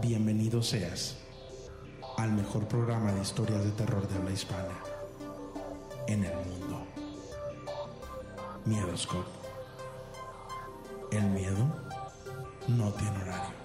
Bienvenido 0.00 0.62
seas 0.62 1.16
al 2.18 2.30
mejor 2.32 2.68
programa 2.68 3.12
de 3.12 3.20
historias 3.20 3.64
de 3.64 3.72
terror 3.72 4.06
de 4.06 4.14
habla 4.16 4.30
hispana 4.30 4.78
en 6.06 6.24
el 6.24 6.34
mundo. 6.34 6.86
Miedoscope. 8.64 9.28
El 11.10 11.24
miedo 11.30 11.66
no 12.68 12.92
tiene 12.92 13.22
horario. 13.22 13.57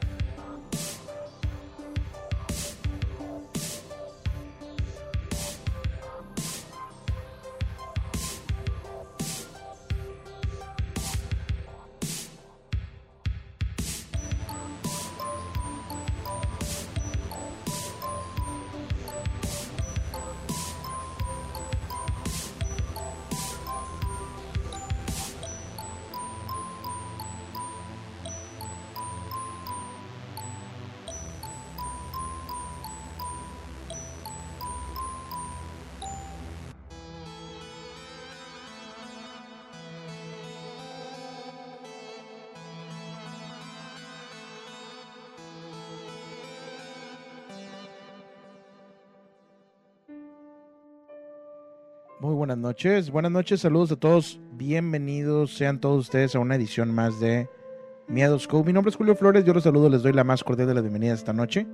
Buenas 52.43 52.57
noches, 52.57 53.09
buenas 53.09 53.31
noches, 53.31 53.61
saludos 53.61 53.93
a 53.93 53.95
todos, 53.95 54.37
bienvenidos 54.51 55.55
sean 55.55 55.79
todos 55.79 56.01
ustedes 56.01 56.35
a 56.35 56.39
una 56.39 56.55
edición 56.55 56.93
más 56.93 57.21
de 57.21 57.47
Miedoscope. 58.09 58.67
Mi 58.67 58.73
nombre 58.73 58.89
es 58.89 58.97
Julio 58.97 59.15
Flores, 59.15 59.45
yo 59.45 59.53
los 59.53 59.63
saludo, 59.63 59.87
les 59.87 60.03
doy 60.03 60.11
la 60.11 60.25
más 60.25 60.43
cordial 60.43 60.67
de 60.67 60.73
la 60.73 60.81
bienvenida 60.81 61.13
esta 61.13 61.31
noche. 61.31 61.65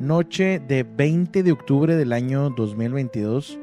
Noche 0.00 0.58
de 0.58 0.84
20 0.84 1.42
de 1.42 1.52
octubre 1.52 1.96
del 1.96 2.14
año 2.14 2.48
2022. 2.48 3.58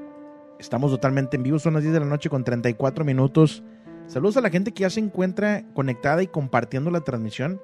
Estamos 0.60 0.92
totalmente 0.92 1.38
en 1.38 1.44
vivo, 1.44 1.58
son 1.58 1.74
las 1.74 1.82
10 1.82 1.92
de 1.96 2.00
la 2.02 2.06
noche 2.06 2.30
con 2.30 2.44
34 2.44 3.04
minutos. 3.04 3.64
Saludos 4.06 4.38
a 4.38 4.42
la 4.42 4.52
gente 4.52 4.74
que 4.74 4.82
ya 4.82 4.92
se 4.92 5.00
encuentra 5.00 5.66
conectada 5.74 6.22
y 6.22 6.28
compartiendo 6.28 6.92
la 6.92 7.02
transmisión. 7.02 7.60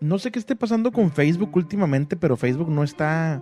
No 0.00 0.18
sé 0.18 0.32
qué 0.32 0.40
esté 0.40 0.56
pasando 0.56 0.90
con 0.90 1.12
Facebook 1.12 1.54
últimamente, 1.54 2.16
pero 2.16 2.36
Facebook 2.36 2.70
no 2.70 2.82
está 2.82 3.40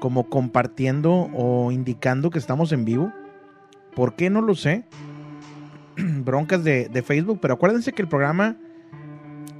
como 0.00 0.28
compartiendo 0.28 1.30
o 1.32 1.70
indicando 1.70 2.30
que 2.30 2.40
estamos 2.40 2.72
en 2.72 2.84
vivo. 2.84 3.12
¿Por 3.94 4.14
qué 4.14 4.30
no 4.30 4.40
lo 4.42 4.54
sé? 4.54 4.84
Broncas 5.96 6.64
de, 6.64 6.88
de, 6.88 7.02
Facebook, 7.02 7.38
pero 7.40 7.54
acuérdense 7.54 7.92
que 7.92 8.02
el 8.02 8.08
programa 8.08 8.56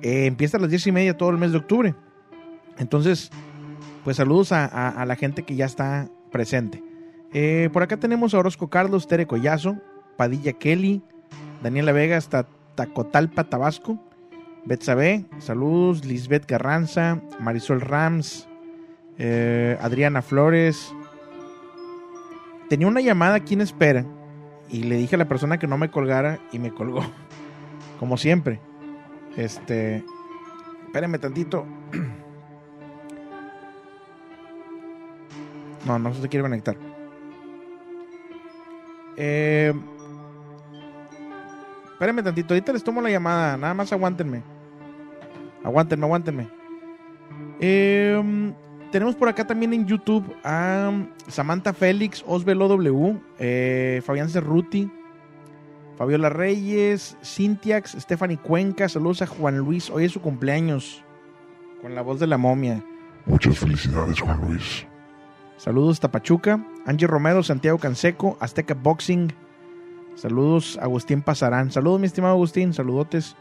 eh, 0.02 0.26
empieza 0.26 0.56
a 0.56 0.60
las 0.60 0.70
10 0.70 0.88
y 0.88 0.92
media 0.92 1.16
todo 1.16 1.30
el 1.30 1.38
mes 1.38 1.52
de 1.52 1.58
octubre. 1.58 1.94
Entonces, 2.78 3.30
pues 4.02 4.16
saludos 4.16 4.52
a, 4.52 4.66
a, 4.66 5.06
la 5.06 5.16
gente 5.16 5.44
que 5.44 5.54
ya 5.54 5.64
está 5.64 6.08
presente. 6.32 6.82
Eh, 7.32 7.70
por 7.72 7.82
acá 7.82 7.96
tenemos 7.96 8.34
a 8.34 8.38
Orozco 8.38 8.68
Carlos, 8.68 9.06
Tere 9.06 9.26
Collazo, 9.26 9.76
Padilla 10.16 10.52
Kelly, 10.52 11.02
Daniela 11.62 11.92
Vega 11.92 12.16
hasta 12.16 12.48
Tacotalpa, 12.74 13.44
Tabasco, 13.44 13.98
Betsabe, 14.64 15.24
saludos, 15.38 16.04
Lisbeth 16.04 16.46
Carranza, 16.46 17.22
Marisol 17.40 17.80
Rams, 17.80 18.48
eh, 19.18 19.78
Adriana 19.80 20.22
Flores. 20.22 20.92
Tenía 22.68 22.88
una 22.88 23.00
llamada 23.00 23.36
aquí 23.36 23.54
en 23.54 23.60
espera 23.60 24.04
y 24.74 24.82
le 24.82 24.96
dije 24.96 25.14
a 25.14 25.18
la 25.18 25.28
persona 25.28 25.56
que 25.56 25.68
no 25.68 25.78
me 25.78 25.88
colgara 25.88 26.40
y 26.50 26.58
me 26.58 26.72
colgó. 26.72 27.00
Como 28.00 28.16
siempre. 28.16 28.58
Este. 29.36 30.04
Espérenme 30.86 31.18
tantito. 31.18 31.64
No, 35.86 35.98
no 35.98 36.14
se 36.14 36.30
quiere 36.30 36.42
conectar. 36.42 36.78
Eh, 39.18 39.70
espérenme 41.92 42.22
tantito. 42.22 42.54
Ahorita 42.54 42.72
les 42.72 42.82
tomo 42.82 43.02
la 43.02 43.10
llamada. 43.10 43.58
Nada 43.58 43.74
más 43.74 43.92
aguántenme. 43.92 44.42
Aguántenme, 45.62 46.06
aguántenme. 46.06 46.48
Eh, 47.60 48.54
tenemos 48.94 49.16
por 49.16 49.28
acá 49.28 49.44
también 49.44 49.75
en 49.75 49.87
YouTube 49.87 50.25
a 50.44 50.93
Samantha 51.27 51.72
Félix, 51.72 52.22
Osvelo 52.28 52.69
W, 52.69 53.21
eh, 53.41 54.00
Fabián 54.06 54.28
Cerruti, 54.28 54.88
Fabiola 55.99 56.28
Reyes, 56.28 57.16
Cintiax, 57.21 57.97
Stephanie 57.99 58.37
Cuenca. 58.37 58.88
Saludos 58.88 59.21
a 59.22 59.27
Juan 59.27 59.59
Luis. 59.59 59.91
Hoy 59.91 60.05
es 60.05 60.12
su 60.12 60.21
cumpleaños. 60.21 61.03
Con 61.82 61.97
la 61.97 62.03
voz 62.03 62.21
de 62.21 62.28
la 62.28 62.38
momia. 62.38 62.84
Muchas 63.27 63.59
felicidades, 63.59 64.20
Juan 64.20 64.41
Luis. 64.46 64.87
Saludos 65.56 65.99
Tapachuca. 65.99 66.64
Angie 66.87 67.08
Romero, 67.08 67.43
Santiago 67.43 67.79
Canseco, 67.79 68.37
Azteca 68.38 68.75
Boxing. 68.75 69.32
Saludos 70.14 70.79
Agustín 70.81 71.20
Pasarán. 71.20 71.73
Saludos, 71.73 71.99
mi 71.99 72.06
estimado 72.06 72.35
Agustín. 72.35 72.73
Saludotes. 72.73 73.35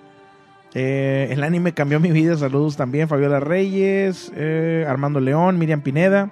Eh, 0.74 1.28
el 1.32 1.44
anime 1.44 1.74
cambió 1.74 2.00
mi 2.00 2.12
vida. 2.12 2.36
Saludos 2.36 2.76
también. 2.76 3.08
Fabiola 3.08 3.40
Reyes, 3.40 4.32
eh, 4.36 4.86
Armando 4.88 5.20
León, 5.20 5.60
Miriam 5.60 5.82
Pineda, 5.82 6.32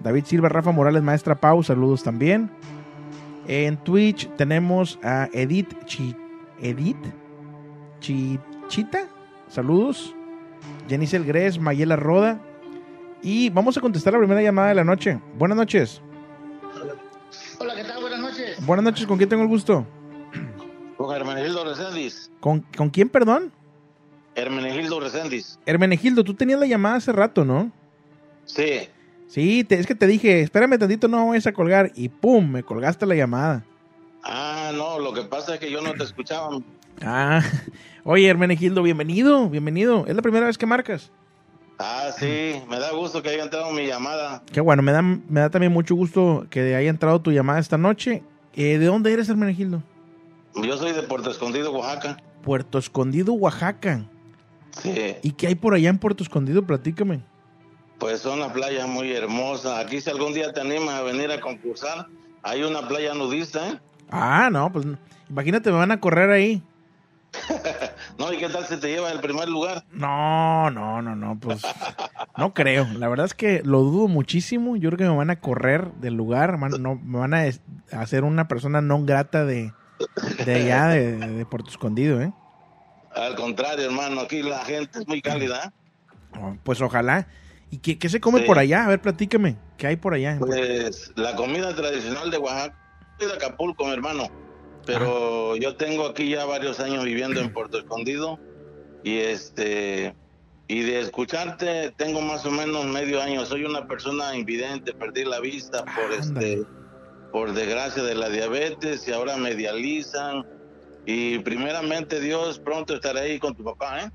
David 0.00 0.24
Silva, 0.26 0.48
Rafa 0.48 0.72
Morales, 0.72 1.02
Maestra 1.02 1.34
Pau. 1.34 1.62
Saludos 1.62 2.02
también. 2.02 2.50
En 3.46 3.78
Twitch 3.78 4.28
tenemos 4.36 4.98
a 5.02 5.28
Edith 5.32 5.84
Chi, 5.86 6.14
Edith 6.60 6.96
Chichita. 8.00 9.08
Saludos. 9.48 10.14
Jenicel 10.88 11.24
Gres, 11.24 11.58
Mayela 11.58 11.96
Roda. 11.96 12.40
Y 13.22 13.50
vamos 13.50 13.76
a 13.76 13.80
contestar 13.80 14.12
la 14.12 14.18
primera 14.18 14.42
llamada 14.42 14.68
de 14.68 14.74
la 14.74 14.84
noche. 14.84 15.18
Buenas 15.38 15.56
noches. 15.56 16.02
Hola, 17.58 17.74
¿qué 17.74 17.84
tal? 17.84 18.00
Buenas 18.00 18.20
noches. 18.20 18.66
Buenas 18.66 18.84
noches, 18.84 19.06
¿con 19.06 19.16
quién 19.16 19.28
tengo 19.28 19.42
el 19.42 19.48
gusto? 19.48 19.86
Con 22.08 22.14
Reséndiz. 22.14 22.30
¿Con, 22.40 22.60
¿con 22.76 22.90
quién, 22.90 23.08
perdón? 23.08 23.52
Hermenegildo 24.34 25.00
Reséndiz. 25.00 25.58
Hermenegildo, 25.66 26.22
tú 26.24 26.34
tenías 26.34 26.60
la 26.60 26.66
llamada 26.66 26.96
hace 26.96 27.12
rato, 27.12 27.44
¿no? 27.44 27.72
Sí. 28.44 28.88
Sí, 29.26 29.64
te- 29.64 29.78
es 29.78 29.86
que 29.86 29.94
te 29.94 30.06
dije, 30.06 30.40
espérame 30.40 30.78
tantito, 30.78 31.08
no 31.08 31.28
vayas 31.28 31.46
a 31.46 31.52
colgar. 31.52 31.92
Y 31.94 32.08
pum, 32.08 32.50
me 32.50 32.62
colgaste 32.62 33.04
la 33.06 33.14
llamada. 33.14 33.64
Ah, 34.22 34.70
no, 34.74 34.98
lo 34.98 35.12
que 35.12 35.22
pasa 35.22 35.54
es 35.54 35.60
que 35.60 35.70
yo 35.70 35.80
no 35.82 35.92
te 35.94 36.04
escuchaba. 36.04 36.58
Ah, 37.02 37.42
oye, 38.04 38.26
Hermenegildo, 38.28 38.82
bienvenido, 38.82 39.48
bienvenido. 39.50 40.06
Es 40.06 40.14
la 40.14 40.22
primera 40.22 40.46
vez 40.46 40.56
que 40.56 40.66
marcas. 40.66 41.10
Ah, 41.80 42.10
sí, 42.18 42.60
me 42.68 42.78
da 42.80 42.90
gusto 42.92 43.22
que 43.22 43.28
haya 43.28 43.44
entrado 43.44 43.70
mi 43.70 43.86
llamada. 43.86 44.42
Qué 44.52 44.60
bueno, 44.60 44.82
me 44.82 44.90
da, 44.92 45.00
me 45.02 45.40
da 45.40 45.48
también 45.50 45.72
mucho 45.72 45.94
gusto 45.94 46.46
que 46.50 46.74
haya 46.74 46.90
entrado 46.90 47.20
tu 47.20 47.30
llamada 47.30 47.60
esta 47.60 47.78
noche. 47.78 48.22
Eh, 48.54 48.78
¿De 48.78 48.86
dónde 48.86 49.12
eres, 49.12 49.28
Hermenegildo? 49.28 49.82
Yo 50.62 50.76
soy 50.76 50.92
de 50.92 51.02
Puerto 51.02 51.30
Escondido, 51.30 51.72
Oaxaca. 51.72 52.16
Puerto 52.42 52.78
Escondido, 52.78 53.32
Oaxaca. 53.34 54.04
Sí, 54.82 55.16
¿Y 55.22 55.32
qué 55.32 55.48
hay 55.48 55.54
por 55.54 55.74
allá 55.74 55.90
en 55.90 55.98
Puerto 55.98 56.22
Escondido? 56.22 56.62
Platícame. 56.66 57.20
pues 57.98 58.20
son 58.20 58.38
una 58.40 58.52
playa 58.52 58.86
muy 58.86 59.12
hermosa. 59.12 59.80
Aquí 59.80 60.00
si 60.00 60.08
algún 60.10 60.32
día 60.34 60.52
te 60.52 60.60
animas 60.60 60.94
a 60.94 61.02
venir 61.02 61.30
a 61.32 61.40
concursar, 61.40 62.06
hay 62.42 62.62
una 62.62 62.86
playa 62.86 63.12
nudista, 63.14 63.68
¿eh? 63.70 63.78
Ah, 64.10 64.48
no, 64.52 64.70
pues 64.72 64.86
imagínate, 65.28 65.70
me 65.70 65.78
van 65.78 65.90
a 65.90 66.00
correr 66.00 66.30
ahí. 66.30 66.62
No, 68.18 68.32
¿y 68.32 68.38
qué 68.38 68.48
tal 68.48 68.64
se 68.66 68.76
te 68.78 68.88
lleva 68.88 69.12
el 69.12 69.20
primer 69.20 69.48
lugar? 69.48 69.84
No, 69.92 70.70
no, 70.70 71.00
no, 71.02 71.14
no, 71.14 71.38
pues 71.38 71.62
no 72.36 72.52
creo. 72.54 72.84
La 72.98 73.08
verdad 73.08 73.26
es 73.26 73.34
que 73.34 73.62
lo 73.64 73.80
dudo 73.82 74.08
muchísimo. 74.08 74.76
Yo 74.76 74.88
creo 74.90 74.98
que 74.98 75.04
me 75.12 75.16
van 75.16 75.30
a 75.30 75.38
correr 75.40 75.92
del 75.94 76.14
lugar, 76.14 76.58
man- 76.58 76.80
no, 76.82 76.96
me 76.96 77.18
van 77.18 77.34
a 77.34 77.44
hacer 77.92 78.24
una 78.24 78.48
persona 78.48 78.80
no 78.80 79.04
grata 79.04 79.44
de, 79.44 79.72
de 80.44 80.54
allá, 80.54 80.88
de, 80.88 81.16
de 81.16 81.46
Puerto 81.46 81.70
Escondido, 81.70 82.20
¿eh? 82.22 82.32
Al 83.14 83.34
contrario, 83.36 83.84
hermano, 83.86 84.20
aquí 84.20 84.42
la 84.42 84.64
gente 84.64 85.00
es 85.00 85.08
muy 85.08 85.20
cálida. 85.22 85.64
¿eh? 85.66 86.38
Oh, 86.40 86.56
Pues 86.62 86.80
ojalá. 86.80 87.26
¿Y 87.70 87.78
qué, 87.78 87.98
qué 87.98 88.08
se 88.08 88.20
come 88.20 88.40
Sí. 88.40 88.46
por 88.46 88.58
allá? 88.58 88.84
A 88.84 88.88
ver, 88.88 89.00
platícame. 89.00 89.56
¿Qué 89.76 89.86
hay 89.88 89.96
por 89.96 90.14
allá? 90.14 90.36
Pues 90.38 91.12
la 91.16 91.34
comida 91.36 91.74
tradicional 91.74 92.30
de 92.30 92.38
Oaxaca, 92.38 92.76
soy 93.18 93.28
de 93.28 93.34
Acapulco, 93.34 93.90
hermano. 93.92 94.28
Pero 94.86 95.54
yo 95.56 95.76
tengo 95.76 96.06
aquí 96.06 96.30
ya 96.30 96.44
varios 96.46 96.80
años 96.80 97.04
viviendo 97.04 97.40
en 97.40 97.52
Puerto 97.52 97.78
Escondido 97.78 98.38
y 99.04 99.18
este 99.18 100.14
y 100.66 100.82
de 100.82 101.00
escucharte 101.00 101.92
tengo 101.96 102.20
más 102.22 102.44
o 102.46 102.50
menos 102.50 102.86
medio 102.86 103.20
año. 103.22 103.44
Soy 103.44 103.64
una 103.64 103.86
persona 103.86 104.34
invidente, 104.34 104.94
perdí 104.94 105.24
la 105.24 105.40
vista 105.40 105.84
por 105.84 106.12
Ándale. 106.12 106.52
este 106.52 106.66
por 107.38 107.52
desgracia 107.54 108.02
de 108.02 108.16
la 108.16 108.28
diabetes 108.30 109.06
y 109.06 109.12
ahora 109.12 109.36
me 109.36 109.54
dializan 109.54 110.44
y 111.06 111.38
primeramente 111.38 112.18
Dios 112.18 112.58
pronto 112.58 112.96
estaré 112.96 113.20
ahí 113.20 113.38
con 113.38 113.54
tu 113.54 113.62
papá, 113.62 114.00
¿eh? 114.02 114.10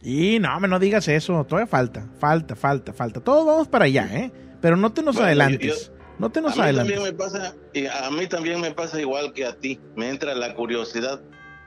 Y 0.00 0.38
no, 0.38 0.58
me 0.60 0.66
no 0.66 0.78
digas 0.78 1.06
eso. 1.08 1.44
Todavía 1.44 1.66
falta, 1.66 2.08
falta, 2.18 2.56
falta, 2.56 2.94
falta. 2.94 3.20
Todos 3.20 3.44
vamos 3.44 3.68
para 3.68 3.84
allá, 3.84 4.08
¿eh? 4.10 4.32
Pero 4.62 4.78
no 4.78 4.90
te 4.90 5.02
nos 5.02 5.14
Bueno, 5.16 5.26
adelantes. 5.26 5.92
no 6.18 6.30
te 6.30 6.40
nos 6.40 6.52
a 6.54 6.56
mí 6.56 6.62
adelantes. 6.62 6.94
también 6.96 7.12
me 7.14 7.18
pasa 7.18 7.54
y 7.74 7.84
a 7.86 8.10
mí 8.10 8.26
también 8.28 8.60
me 8.62 8.70
pasa 8.70 8.98
igual 8.98 9.34
que 9.34 9.44
a 9.44 9.58
ti 9.58 9.78
me 9.94 10.08
entra 10.08 10.34
la 10.34 10.54
curiosidad 10.54 11.20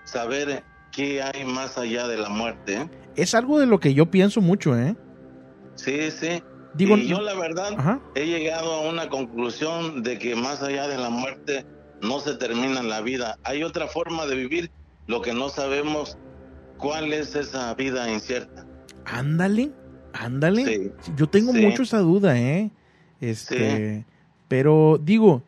saber 0.04 0.64
qué 0.92 1.22
hay 1.22 1.46
más 1.46 1.78
allá 1.78 2.08
de 2.08 2.18
la 2.18 2.30
muerte 2.30 2.74
¿eh? 2.74 2.90
Es 3.16 3.36
algo 3.36 3.60
de 3.60 3.68
lo 3.68 3.80
que 3.80 3.94
yo 3.94 4.08
pienso 4.10 4.42
mucho, 4.42 4.76
¿eh? 4.76 4.96
sí 5.76 6.10
sí 6.10 6.42
Digo, 6.74 6.98
y 6.98 7.08
yo 7.08 7.22
la 7.22 7.34
verdad 7.34 7.74
Ajá. 7.78 8.00
he 8.16 8.26
llegado 8.26 8.74
a 8.74 8.82
una 8.90 9.10
conclusión 9.10 10.04
de 10.04 10.20
que 10.20 10.36
más 10.36 10.62
allá 10.62 10.88
de 10.88 10.98
la 10.98 11.10
muerte 11.10 11.66
no 12.02 12.20
se 12.20 12.36
termina 12.36 12.84
la 12.84 13.02
vida 13.02 13.38
hay 13.44 13.64
otra 13.64 13.88
forma 13.88 14.26
de 14.28 14.36
vivir 14.36 14.72
lo 15.08 15.22
que 15.22 15.34
no 15.34 15.50
sabemos 15.50 16.18
cuál 16.78 17.12
es 17.14 17.36
esa 17.36 17.74
vida 17.74 18.12
incierta 18.12 18.66
Ándale, 19.06 19.72
ándale. 20.14 20.66
Sí. 20.66 20.92
Yo 21.16 21.28
tengo 21.28 21.54
Sí. 21.54 21.62
mucho 21.66 21.84
esa 21.84 22.00
duda, 22.00 22.38
¿eh? 22.38 22.70
Este, 23.22 24.06
pero 24.48 25.00
digo, 25.02 25.42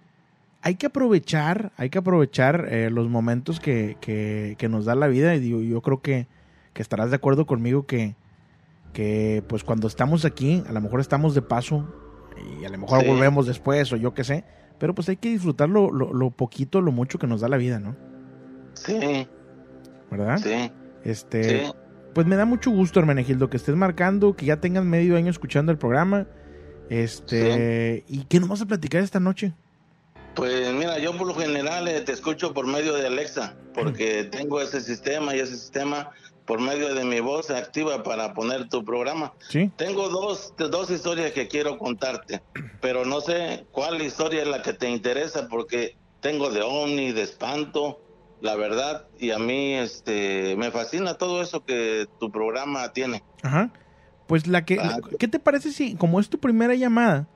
hay 0.62 0.75
que 0.75 0.88
aprovechar, 0.88 1.71
hay 1.77 1.89
que 1.89 1.98
aprovechar 2.00 2.68
eh, 2.69 2.89
los 2.89 3.10
momentos 3.10 3.60
que, 3.60 3.98
que, 4.01 4.56
que 4.57 4.69
nos 4.69 4.86
da 4.86 4.95
la 4.95 5.07
vida 5.07 5.36
y 5.36 5.39
digo, 5.39 5.62
yo 5.62 5.81
creo 5.81 6.01
que, 6.01 6.25
que 6.74 6.81
estarás 6.81 7.10
de 7.10 7.18
acuerdo 7.18 7.45
conmigo 7.45 7.86
que, 7.86 8.16
que 8.94 9.44
pues 9.47 9.63
cuando 9.63 9.88
estamos 9.88 10.25
aquí, 10.25 10.63
a 10.68 10.71
lo 10.71 10.81
mejor 10.81 11.00
estamos 11.00 11.36
de 11.36 11.41
paso 11.41 11.86
y 12.59 12.65
a 12.65 12.69
lo 12.69 12.77
mejor 12.77 13.01
Sí. 13.01 13.07
volvemos 13.07 13.45
después 13.47 13.91
o 13.94 13.95
yo 13.97 14.13
qué 14.13 14.24
sé, 14.24 14.45
pero 14.80 14.95
pues 14.95 15.09
hay 15.09 15.18
que 15.18 15.30
disfrutar 15.30 15.69
lo, 15.69 15.91
lo, 15.91 16.13
lo 16.13 16.31
poquito, 16.31 16.81
lo 16.81 16.91
mucho 16.91 17.19
que 17.19 17.27
nos 17.27 17.41
da 17.41 17.50
la 17.50 17.57
vida, 17.57 17.80
¿no? 17.80 17.95
sí 18.74 19.27
¿Verdad? 20.09 20.38
sí 20.38 20.71
Este, 21.03 21.65
sí 21.65 21.71
pues 22.13 22.25
me 22.25 22.36
da 22.36 22.45
mucho 22.45 22.71
gusto, 22.71 23.00
Hermenegildo, 23.00 23.50
que 23.51 23.57
estés 23.57 23.75
marcando, 23.75 24.36
que 24.36 24.45
ya 24.47 24.57
tengas 24.59 24.83
medio 24.83 25.15
año 25.15 25.30
escuchando 25.30 25.71
el 25.71 25.77
programa. 25.77 26.25
Este, 26.89 28.03
¿y 28.07 28.24
qué 28.25 28.39
nos 28.39 28.50
vas 28.50 28.62
a 28.62 28.65
platicar 28.65 29.03
esta 29.03 29.19
noche? 29.19 29.53
Pues 30.35 30.74
mira, 30.74 30.97
yo 30.97 31.15
por 31.15 31.27
lo 31.27 31.35
general 31.35 31.88
eh, 31.88 32.01
te 32.01 32.12
escucho 32.12 32.51
por 32.53 32.65
medio 32.65 32.95
de 32.95 33.06
Alexa, 33.07 33.53
porque 33.75 34.24
tengo 34.24 34.59
ese 34.59 34.81
sistema 34.81 35.35
y 35.35 35.39
ese 35.39 35.56
sistema 35.56 36.09
por 36.49 36.61
medio 36.61 36.95
de 36.95 37.05
mi 37.05 37.19
voz 37.19 37.51
activa 37.51 38.01
para 38.01 38.33
poner 38.33 38.69
tu 38.69 38.83
programa. 38.83 39.33
¿Sí? 39.49 39.71
Tengo 39.75 40.09
dos, 40.09 40.55
dos 40.57 40.89
historias 40.89 41.31
que 41.31 41.47
quiero 41.47 41.77
contarte, 41.77 42.41
pero 42.81 43.05
no 43.05 43.21
sé 43.21 43.67
cuál 43.71 44.01
historia 44.01 44.41
es 44.41 44.47
la 44.47 44.63
que 44.63 44.73
te 44.73 44.89
interesa, 44.89 45.47
porque 45.47 45.95
tengo 46.21 46.49
de 46.49 46.63
ovni, 46.63 47.11
de 47.11 47.21
espanto, 47.21 48.01
la 48.41 48.55
verdad, 48.55 49.05
y 49.19 49.29
a 49.29 49.37
mí 49.37 49.75
este 49.75 50.55
me 50.55 50.71
fascina 50.71 51.13
todo 51.13 51.43
eso 51.43 51.63
que 51.63 52.07
tu 52.19 52.31
programa 52.31 52.93
tiene. 52.93 53.23
Ajá. 53.43 53.71
Pues 54.25 54.47
la 54.47 54.65
que, 54.65 54.79
Ah, 54.81 54.97
¿qué 55.19 55.27
te 55.27 55.37
parece 55.37 55.71
si, 55.71 55.93
como 55.97 56.19
es 56.19 56.29
tu 56.29 56.39
primera 56.39 56.73
llamada, 56.73 57.27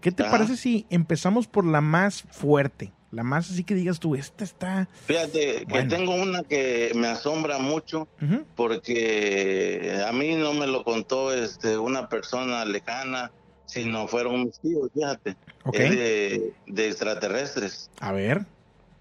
qué 0.00 0.12
te 0.12 0.24
parece 0.24 0.56
si 0.56 0.86
empezamos 0.88 1.46
por 1.46 1.66
la 1.66 1.82
más 1.82 2.22
fuerte? 2.30 2.94
La 3.16 3.22
más 3.22 3.50
así 3.50 3.64
que 3.64 3.74
digas 3.74 3.98
tú, 3.98 4.14
esta 4.14 4.44
está... 4.44 4.90
Fíjate 5.06 5.64
que 5.64 5.82
tengo 5.84 6.14
una 6.14 6.42
que 6.42 6.92
me 6.94 7.06
asombra 7.06 7.56
mucho 7.58 8.08
porque 8.54 10.02
a 10.06 10.12
mí 10.12 10.34
no 10.34 10.52
me 10.52 10.66
lo 10.66 10.84
contó 10.84 11.32
este 11.32 11.78
una 11.78 12.10
persona 12.10 12.62
lejana, 12.66 13.32
sino 13.64 14.06
fueron 14.06 14.44
mis 14.44 14.60
tíos, 14.60 14.90
fíjate, 14.92 15.34
Ok. 15.64 15.76
es 15.76 15.90
de, 15.92 16.52
de 16.66 16.88
extraterrestres. 16.88 17.90
A 18.00 18.12
ver. 18.12 18.44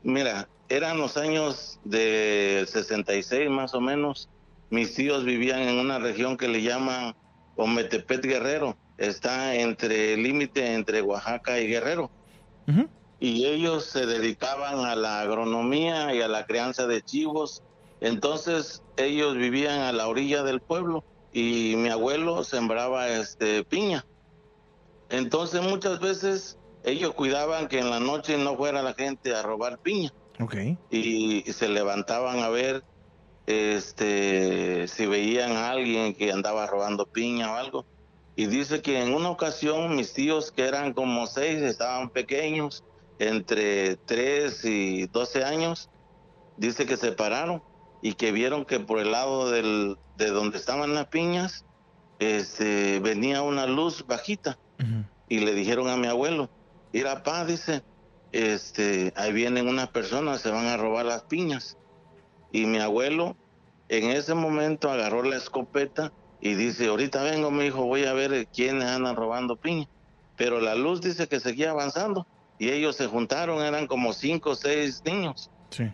Mira, 0.02 0.48
eran 0.70 0.98
los 0.98 1.18
años 1.18 1.78
de 1.84 2.66
66 2.72 3.50
más 3.50 3.74
o 3.76 3.82
menos. 3.82 4.30
Mis 4.70 4.96
tíos 4.96 5.26
vivían 5.26 5.60
en 5.62 5.78
una 5.78 6.00
región 6.00 6.38
que 6.38 6.48
le 6.48 6.62
llaman 6.62 7.16
Ometepet 7.58 8.24
Guerrero. 8.24 8.78
Está 8.98 9.56
entre 9.56 10.14
el 10.14 10.24
límite 10.24 10.74
entre 10.74 11.02
Oaxaca 11.02 11.60
y 11.60 11.68
Guerrero. 11.68 12.10
Ujú. 12.68 12.88
Y 13.20 13.46
ellos 13.46 13.86
se 13.86 14.06
dedicaban 14.06 14.80
a 14.86 14.96
la 14.96 15.22
agronomía 15.22 16.14
y 16.14 16.22
a 16.22 16.28
la 16.28 16.46
crianza 16.46 16.86
de 16.88 17.02
chivos. 17.02 17.64
Entonces 18.02 18.84
ellos 18.98 19.36
vivían 19.36 19.80
a 19.82 19.92
la 19.94 20.08
orilla 20.08 20.44
del 20.44 20.60
pueblo 20.60 21.04
y 21.32 21.76
mi 21.78 21.90
abuelo 21.90 22.44
sembraba 22.44 23.08
este 23.10 23.64
piña. 23.64 24.06
Entonces 25.10 25.62
muchas 25.62 26.00
veces 26.00 26.58
ellos 26.84 27.14
cuidaban 27.14 27.68
que 27.68 27.80
en 27.80 27.90
la 27.90 28.00
noche 28.00 28.38
no 28.38 28.56
fuera 28.56 28.82
la 28.82 28.94
gente 28.94 29.34
a 29.34 29.42
robar 29.42 29.80
piña 29.80 30.14
Ok. 30.40 30.56
y 30.92 31.42
se 31.52 31.68
levantaban 31.70 32.40
a 32.40 32.50
ver 32.50 32.84
este 33.48 34.88
si 34.88 35.06
veían 35.06 35.52
a 35.54 35.72
alguien 35.72 36.14
que 36.16 36.32
andaba 36.32 36.66
robando 36.68 37.06
piña 37.06 37.52
o 37.52 37.56
algo 37.56 37.86
y 38.36 38.48
dice 38.48 38.82
que 38.82 39.02
en 39.02 39.14
una 39.14 39.30
ocasión 39.30 39.96
mis 39.96 40.14
tíos 40.14 40.52
que 40.52 40.64
eran 40.64 40.94
como 40.94 41.28
seis 41.28 41.62
estaban 41.62 42.10
pequeños 42.10 42.84
entre 43.20 43.96
3 43.96 44.66
y 44.66 45.08
12 45.08 45.44
años 45.44 45.90
dice 46.58 46.86
que 46.86 46.98
se 46.98 47.12
pararon 47.12 47.64
y 48.02 48.14
que 48.14 48.32
vieron 48.32 48.66
que 48.66 48.80
por 48.80 49.00
el 49.00 49.12
lado 49.12 49.50
del, 49.50 49.98
de 50.18 50.30
donde 50.30 50.58
estaban 50.58 50.94
las 50.94 51.08
piñas 51.08 51.66
este 52.20 53.00
venía 53.00 53.42
una 53.42 53.66
luz 53.66 54.06
bajita 54.08 54.58
y 55.28 55.40
le 55.40 55.54
dijeron 55.54 55.90
a 55.90 55.98
mi 55.98 56.08
abuelo, 56.08 56.50
mira 56.94 57.24
pa, 57.24 57.46
dice, 57.46 57.84
este, 58.32 59.14
ahí 59.16 59.34
vienen 59.34 59.68
unas 59.68 59.90
personas, 59.90 60.42
se 60.42 60.52
van 60.52 60.68
a 60.68 60.78
robar 60.78 61.06
las 61.06 61.24
piñas. 61.24 61.78
Y 62.52 62.66
mi 62.66 62.80
abuelo 62.80 63.36
en 63.90 64.12
ese 64.12 64.34
momento 64.34 64.90
agarró 64.90 65.24
la 65.24 65.38
escopeta 65.38 66.12
y 66.42 66.54
dice, 66.56 66.88
ahorita 66.88 67.24
vengo, 67.24 67.52
mi 67.52 67.66
hijo, 67.66 67.86
voy 67.86 68.06
a 68.06 68.14
ver 68.14 68.48
quiénes 68.48 68.86
andan 68.86 69.16
robando 69.16 69.56
piña. 69.56 69.88
Pero 70.38 70.60
la 70.60 70.76
luz 70.76 71.02
dice 71.02 71.28
que 71.28 71.40
seguía 71.40 71.72
avanzando 71.72 72.28
y 72.58 72.70
ellos 72.70 72.96
se 72.96 73.08
juntaron, 73.08 73.62
eran 73.62 73.88
como 73.88 74.14
cinco 74.14 74.52
o 74.52 74.56
seis 74.56 75.02
niños. 75.06 75.50
Sí. 75.70 75.92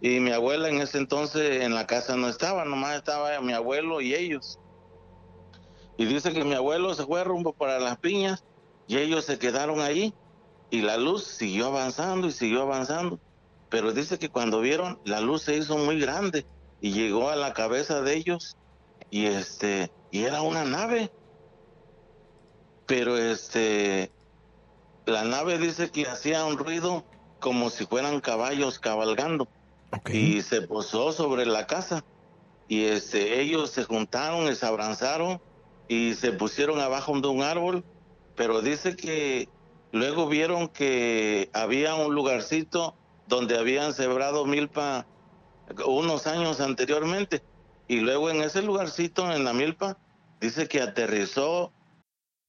Y 0.00 0.20
mi 0.20 0.30
abuela 0.30 0.68
en 0.68 0.80
ese 0.80 0.98
entonces 0.98 1.62
en 1.62 1.74
la 1.74 1.86
casa 1.86 2.16
no 2.16 2.28
estaba, 2.28 2.64
nomás 2.64 2.96
estaba 2.96 3.40
mi 3.40 3.52
abuelo 3.52 4.00
y 4.00 4.14
ellos. 4.14 4.58
Y 5.96 6.04
dice 6.04 6.32
que 6.32 6.44
mi 6.44 6.54
abuelo 6.54 6.94
se 6.94 7.04
fue 7.04 7.24
rumbo 7.24 7.52
para 7.52 7.80
las 7.80 7.98
piñas 7.98 8.44
y 8.86 8.98
ellos 8.98 9.24
se 9.24 9.38
quedaron 9.38 9.80
allí 9.80 10.14
y 10.70 10.82
la 10.82 10.96
luz 10.96 11.24
siguió 11.24 11.66
avanzando 11.66 12.28
y 12.28 12.32
siguió 12.32 12.62
avanzando. 12.62 13.18
Pero 13.68 13.92
dice 13.92 14.18
que 14.18 14.28
cuando 14.28 14.60
vieron 14.60 15.00
la 15.04 15.20
luz 15.20 15.42
se 15.42 15.56
hizo 15.56 15.76
muy 15.76 16.00
grande 16.00 16.46
y 16.80 16.92
llegó 16.92 17.30
a 17.30 17.36
la 17.36 17.52
cabeza 17.52 18.00
de 18.00 18.16
ellos 18.16 18.56
y 19.10 19.26
este 19.26 19.90
y 20.10 20.22
era 20.22 20.42
una 20.42 20.64
nave. 20.64 21.10
Pero 22.86 23.18
este, 23.18 24.10
la 25.08 25.24
nave 25.24 25.58
dice 25.58 25.90
que 25.90 26.06
hacía 26.06 26.44
un 26.44 26.58
ruido 26.58 27.04
como 27.40 27.70
si 27.70 27.86
fueran 27.86 28.20
caballos 28.20 28.78
cabalgando. 28.78 29.48
Y 30.12 30.42
se 30.42 30.62
posó 30.62 31.12
sobre 31.12 31.46
la 31.46 31.66
casa. 31.66 32.04
Y 32.68 32.84
este 32.84 33.40
ellos 33.40 33.70
se 33.70 33.84
juntaron 33.84 34.52
y 34.52 34.54
se 34.54 34.66
abrazaron 34.66 35.40
y 35.88 36.14
se 36.14 36.32
pusieron 36.32 36.80
abajo 36.80 37.18
de 37.18 37.28
un 37.28 37.42
árbol. 37.42 37.84
Pero 38.36 38.60
dice 38.60 38.96
que 38.96 39.48
luego 39.92 40.28
vieron 40.28 40.68
que 40.68 41.48
había 41.54 41.94
un 41.94 42.14
lugarcito 42.14 42.94
donde 43.26 43.58
habían 43.58 43.94
sembrado 43.94 44.44
milpa 44.44 45.06
unos 45.86 46.26
años 46.26 46.60
anteriormente. 46.60 47.42
Y 47.88 48.00
luego 48.00 48.28
en 48.28 48.42
ese 48.42 48.60
lugarcito 48.60 49.32
en 49.32 49.44
la 49.44 49.54
milpa 49.54 49.96
dice 50.40 50.68
que 50.68 50.82
aterrizó 50.82 51.72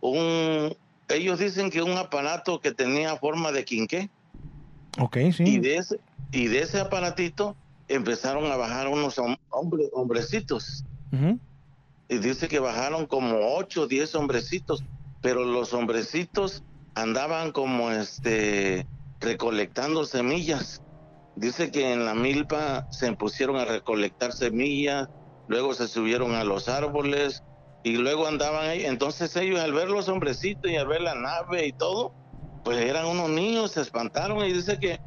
Un 0.00 0.76
ellos 1.08 1.38
dicen 1.38 1.70
que 1.70 1.82
un 1.82 1.96
aparato 1.96 2.60
que 2.60 2.72
tenía 2.72 3.16
forma 3.16 3.50
de 3.52 3.64
quinqué 3.64 4.10
Ok, 4.98 5.16
y 5.16 5.32
sí. 5.32 5.58
de 5.58 5.76
ese 5.76 6.00
y 6.32 6.46
de 6.48 6.60
ese 6.60 6.80
aparatito 6.80 7.56
empezaron 7.88 8.50
a 8.52 8.56
bajar 8.56 8.88
unos 8.88 9.16
hom- 9.18 9.38
hombre- 9.50 9.88
hombrecitos 9.92 10.84
y 12.10 12.18
dice 12.18 12.48
que 12.48 12.58
bajaron 12.58 13.06
como 13.06 13.54
8 13.56 13.82
o 13.82 13.86
10 13.86 14.14
hombrecitos, 14.14 14.84
pero 15.22 15.44
los 15.44 15.72
hombrecitos 15.72 16.62
andaban 16.94 17.52
como 17.52 17.90
este 17.90 18.86
recolectando 19.20 20.04
semillas. 20.04 20.82
Dice 21.34 21.70
que 21.70 21.92
en 21.92 22.04
la 22.04 22.14
milpa 22.14 22.86
se 22.90 23.10
pusieron 23.12 23.56
a 23.56 23.64
recolectar 23.64 24.32
semillas, 24.32 25.08
luego 25.46 25.72
se 25.74 25.88
subieron 25.88 26.34
a 26.34 26.44
los 26.44 26.68
árboles 26.68 27.42
y 27.82 27.96
luego 27.96 28.26
andaban 28.26 28.68
ahí. 28.68 28.84
Entonces 28.84 29.34
ellos 29.36 29.60
al 29.60 29.72
ver 29.72 29.88
los 29.88 30.08
hombrecitos 30.08 30.70
y 30.70 30.76
al 30.76 30.86
ver 30.86 31.02
la 31.02 31.14
nave 31.14 31.66
y 31.66 31.72
todo, 31.72 32.12
pues 32.64 32.78
eran 32.78 33.06
unos 33.06 33.30
niños, 33.30 33.72
se 33.72 33.80
espantaron 33.82 34.44
y 34.44 34.52
dice 34.52 34.78
que 34.78 34.98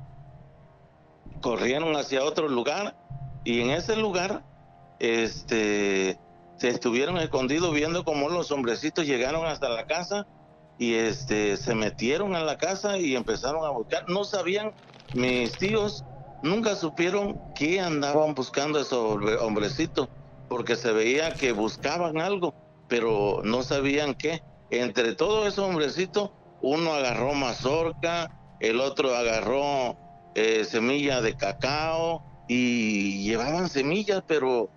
corrieron 1.41 1.95
hacia 1.95 2.23
otro 2.23 2.47
lugar. 2.47 2.95
Y 3.43 3.61
en 3.61 3.71
ese 3.71 3.95
lugar 3.95 4.43
este 4.99 6.19
se 6.57 6.69
estuvieron 6.69 7.17
escondidos 7.17 7.73
viendo 7.73 8.03
cómo 8.03 8.29
los 8.29 8.51
hombrecitos 8.51 9.07
llegaron 9.07 9.45
hasta 9.47 9.67
la 9.69 9.85
casa 9.87 10.27
y 10.77 10.93
este 10.93 11.57
se 11.57 11.73
metieron 11.73 12.35
en 12.35 12.45
la 12.45 12.57
casa 12.57 12.97
y 12.97 13.15
empezaron 13.15 13.65
a 13.65 13.69
buscar. 13.71 14.03
No 14.07 14.23
sabían 14.23 14.71
mis 15.13 15.57
tíos 15.57 16.03
nunca 16.43 16.75
supieron 16.75 17.39
qué 17.55 17.79
andaban 17.79 18.33
buscando 18.35 18.79
esos 18.79 18.93
hombre- 19.15 19.37
hombrecitos 19.37 20.07
porque 20.47 20.75
se 20.75 20.91
veía 20.91 21.35
que 21.37 21.51
buscaban 21.51 22.19
algo 22.19 22.53
pero 22.91 23.39
no 23.45 23.63
sabían 23.63 24.13
qué 24.15 24.41
entre 24.69 25.15
todos 25.15 25.47
esos 25.47 25.65
hombrecitos 25.65 26.31
uno 26.61 26.93
agarró 26.93 27.33
mazorca 27.33 28.29
el 28.59 28.81
otro 28.81 29.15
agarró 29.15 29.95
eh, 30.35 30.65
semilla 30.65 31.21
de 31.21 31.33
cacao 31.35 32.21
y 32.49 33.23
llevaban 33.23 33.69
semillas, 33.69 34.21
pero 34.27 34.69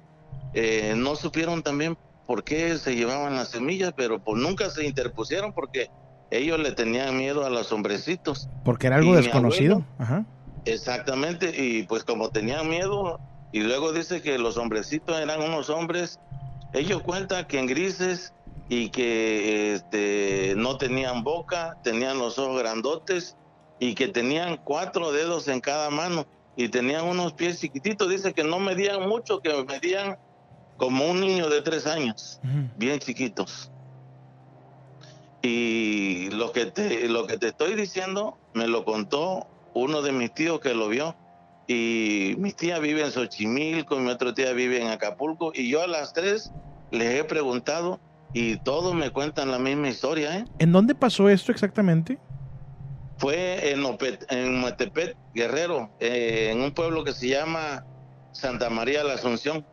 eh, 0.54 0.94
no 0.96 1.16
supieron 1.16 1.62
también 1.64 1.96
por 2.26 2.44
qué 2.44 2.78
se 2.78 2.94
llevaban 2.94 3.34
las 3.34 3.48
semillas, 3.48 3.92
pero 3.96 4.20
pues 4.20 4.40
nunca 4.40 4.70
se 4.70 4.86
interpusieron 4.86 5.52
porque 5.52 5.88
ellos 6.30 6.58
le 6.60 6.70
tenían 6.72 7.16
miedo 7.18 7.44
a 7.44 7.50
los 7.50 7.72
hombrecitos. 7.72 8.48
Porque 8.64 8.86
era 8.86 8.96
algo 8.96 9.12
Y 9.12 9.16
desconocido. 9.16 9.74
abuelo- 9.74 9.86
Ajá. 9.98 10.24
Exactamente, 10.64 11.52
y 11.62 11.82
pues 11.82 12.04
como 12.04 12.30
tenían 12.30 12.68
miedo, 12.68 13.18
y 13.52 13.60
luego 13.60 13.92
dice 13.92 14.22
que 14.22 14.38
los 14.38 14.56
hombrecitos 14.56 15.18
eran 15.20 15.42
unos 15.42 15.68
hombres, 15.68 16.18
ellos 16.74 17.02
cuentan 17.02 17.46
que 17.46 17.58
en 17.58 17.66
grises 17.66 18.32
y 18.68 18.90
que 18.90 19.74
este, 19.74 20.54
no 20.56 20.76
tenían 20.76 21.22
boca, 21.22 21.78
tenían 21.82 22.18
los 22.18 22.38
ojos 22.38 22.58
grandotes 22.58 23.36
y 23.78 23.94
que 23.94 24.08
tenían 24.08 24.58
cuatro 24.64 25.12
dedos 25.12 25.48
en 25.48 25.60
cada 25.60 25.90
mano 25.90 26.26
y 26.56 26.68
tenían 26.68 27.04
unos 27.06 27.32
pies 27.34 27.60
chiquititos, 27.60 28.08
dice 28.08 28.32
que 28.32 28.44
no 28.44 28.58
medían 28.58 29.08
mucho, 29.08 29.40
que 29.40 29.64
medían 29.64 30.18
como 30.76 31.06
un 31.08 31.20
niño 31.20 31.48
de 31.48 31.62
tres 31.62 31.86
años 31.86 32.40
bien 32.76 32.98
chiquitos. 32.98 33.70
Y 35.42 36.30
lo 36.30 36.52
que 36.52 36.66
te 36.66 37.08
lo 37.08 37.26
que 37.26 37.36
te 37.36 37.48
estoy 37.48 37.74
diciendo 37.74 38.38
me 38.54 38.66
lo 38.66 38.84
contó 38.84 39.46
uno 39.74 40.00
de 40.02 40.12
mis 40.12 40.32
tíos 40.32 40.60
que 40.60 40.74
lo 40.74 40.88
vio. 40.88 41.14
Y 41.66 42.34
mi 42.38 42.52
tía 42.52 42.78
vive 42.78 43.02
en 43.04 43.10
Xochimilco, 43.10 43.96
y 43.96 44.00
mi 44.00 44.10
otra 44.10 44.34
tía 44.34 44.52
vive 44.52 44.80
en 44.82 44.88
Acapulco. 44.88 45.52
Y 45.54 45.68
yo 45.70 45.82
a 45.82 45.86
las 45.86 46.12
tres 46.12 46.52
les 46.90 47.20
he 47.20 47.24
preguntado 47.24 48.00
y 48.32 48.56
todos 48.58 48.94
me 48.94 49.10
cuentan 49.10 49.50
la 49.50 49.58
misma 49.58 49.88
historia. 49.88 50.38
¿eh? 50.38 50.44
¿En 50.58 50.72
dónde 50.72 50.94
pasó 50.94 51.28
esto 51.28 51.52
exactamente? 51.52 52.18
Fue 53.16 53.70
en, 53.70 53.82
Opet- 53.84 54.26
en 54.30 54.60
Metepet, 54.60 55.16
Guerrero, 55.34 55.90
eh, 56.00 56.50
en 56.52 56.60
un 56.60 56.72
pueblo 56.72 57.04
que 57.04 57.12
se 57.12 57.28
llama 57.28 57.84
Santa 58.32 58.68
María 58.70 58.98
de 59.02 59.08
la 59.08 59.14
Asunción. 59.14 59.64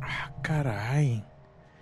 Ah, 0.00 0.32
caray. 0.42 1.22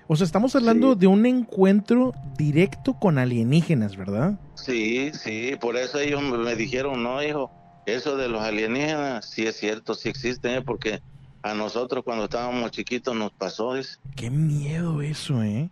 O 0.09 0.17
sea, 0.17 0.25
estamos 0.27 0.57
hablando 0.57 0.95
Sí. 0.95 0.99
de 0.99 1.07
un 1.07 1.25
encuentro 1.25 2.13
directo 2.37 2.95
con 2.99 3.17
alienígenas, 3.19 3.97
¿verdad? 3.97 4.35
Sí, 4.55 5.13
sí, 5.15 5.53
por 5.61 5.77
eso 5.77 6.01
ellos 6.01 6.21
me 6.21 6.37
me 6.37 6.57
dijeron, 6.57 7.01
no, 7.05 7.23
hijo, 7.23 7.51
eso 7.95 8.17
de 8.17 8.29
los 8.29 8.43
alienígenas, 8.43 9.29
sí 9.31 9.47
es 9.47 9.57
cierto, 9.57 9.95
sí 9.95 10.09
existen, 10.09 10.53
¿eh? 10.59 10.63
porque 10.63 11.01
a 11.43 11.55
nosotros 11.55 12.03
cuando 12.05 12.25
estábamos 12.25 12.71
chiquitos 12.71 13.15
nos 13.15 13.33
pasó 13.33 13.77
eso. 13.77 13.99
Qué 14.17 14.31
miedo 14.31 15.01
eso, 15.03 15.43
¿eh? 15.43 15.71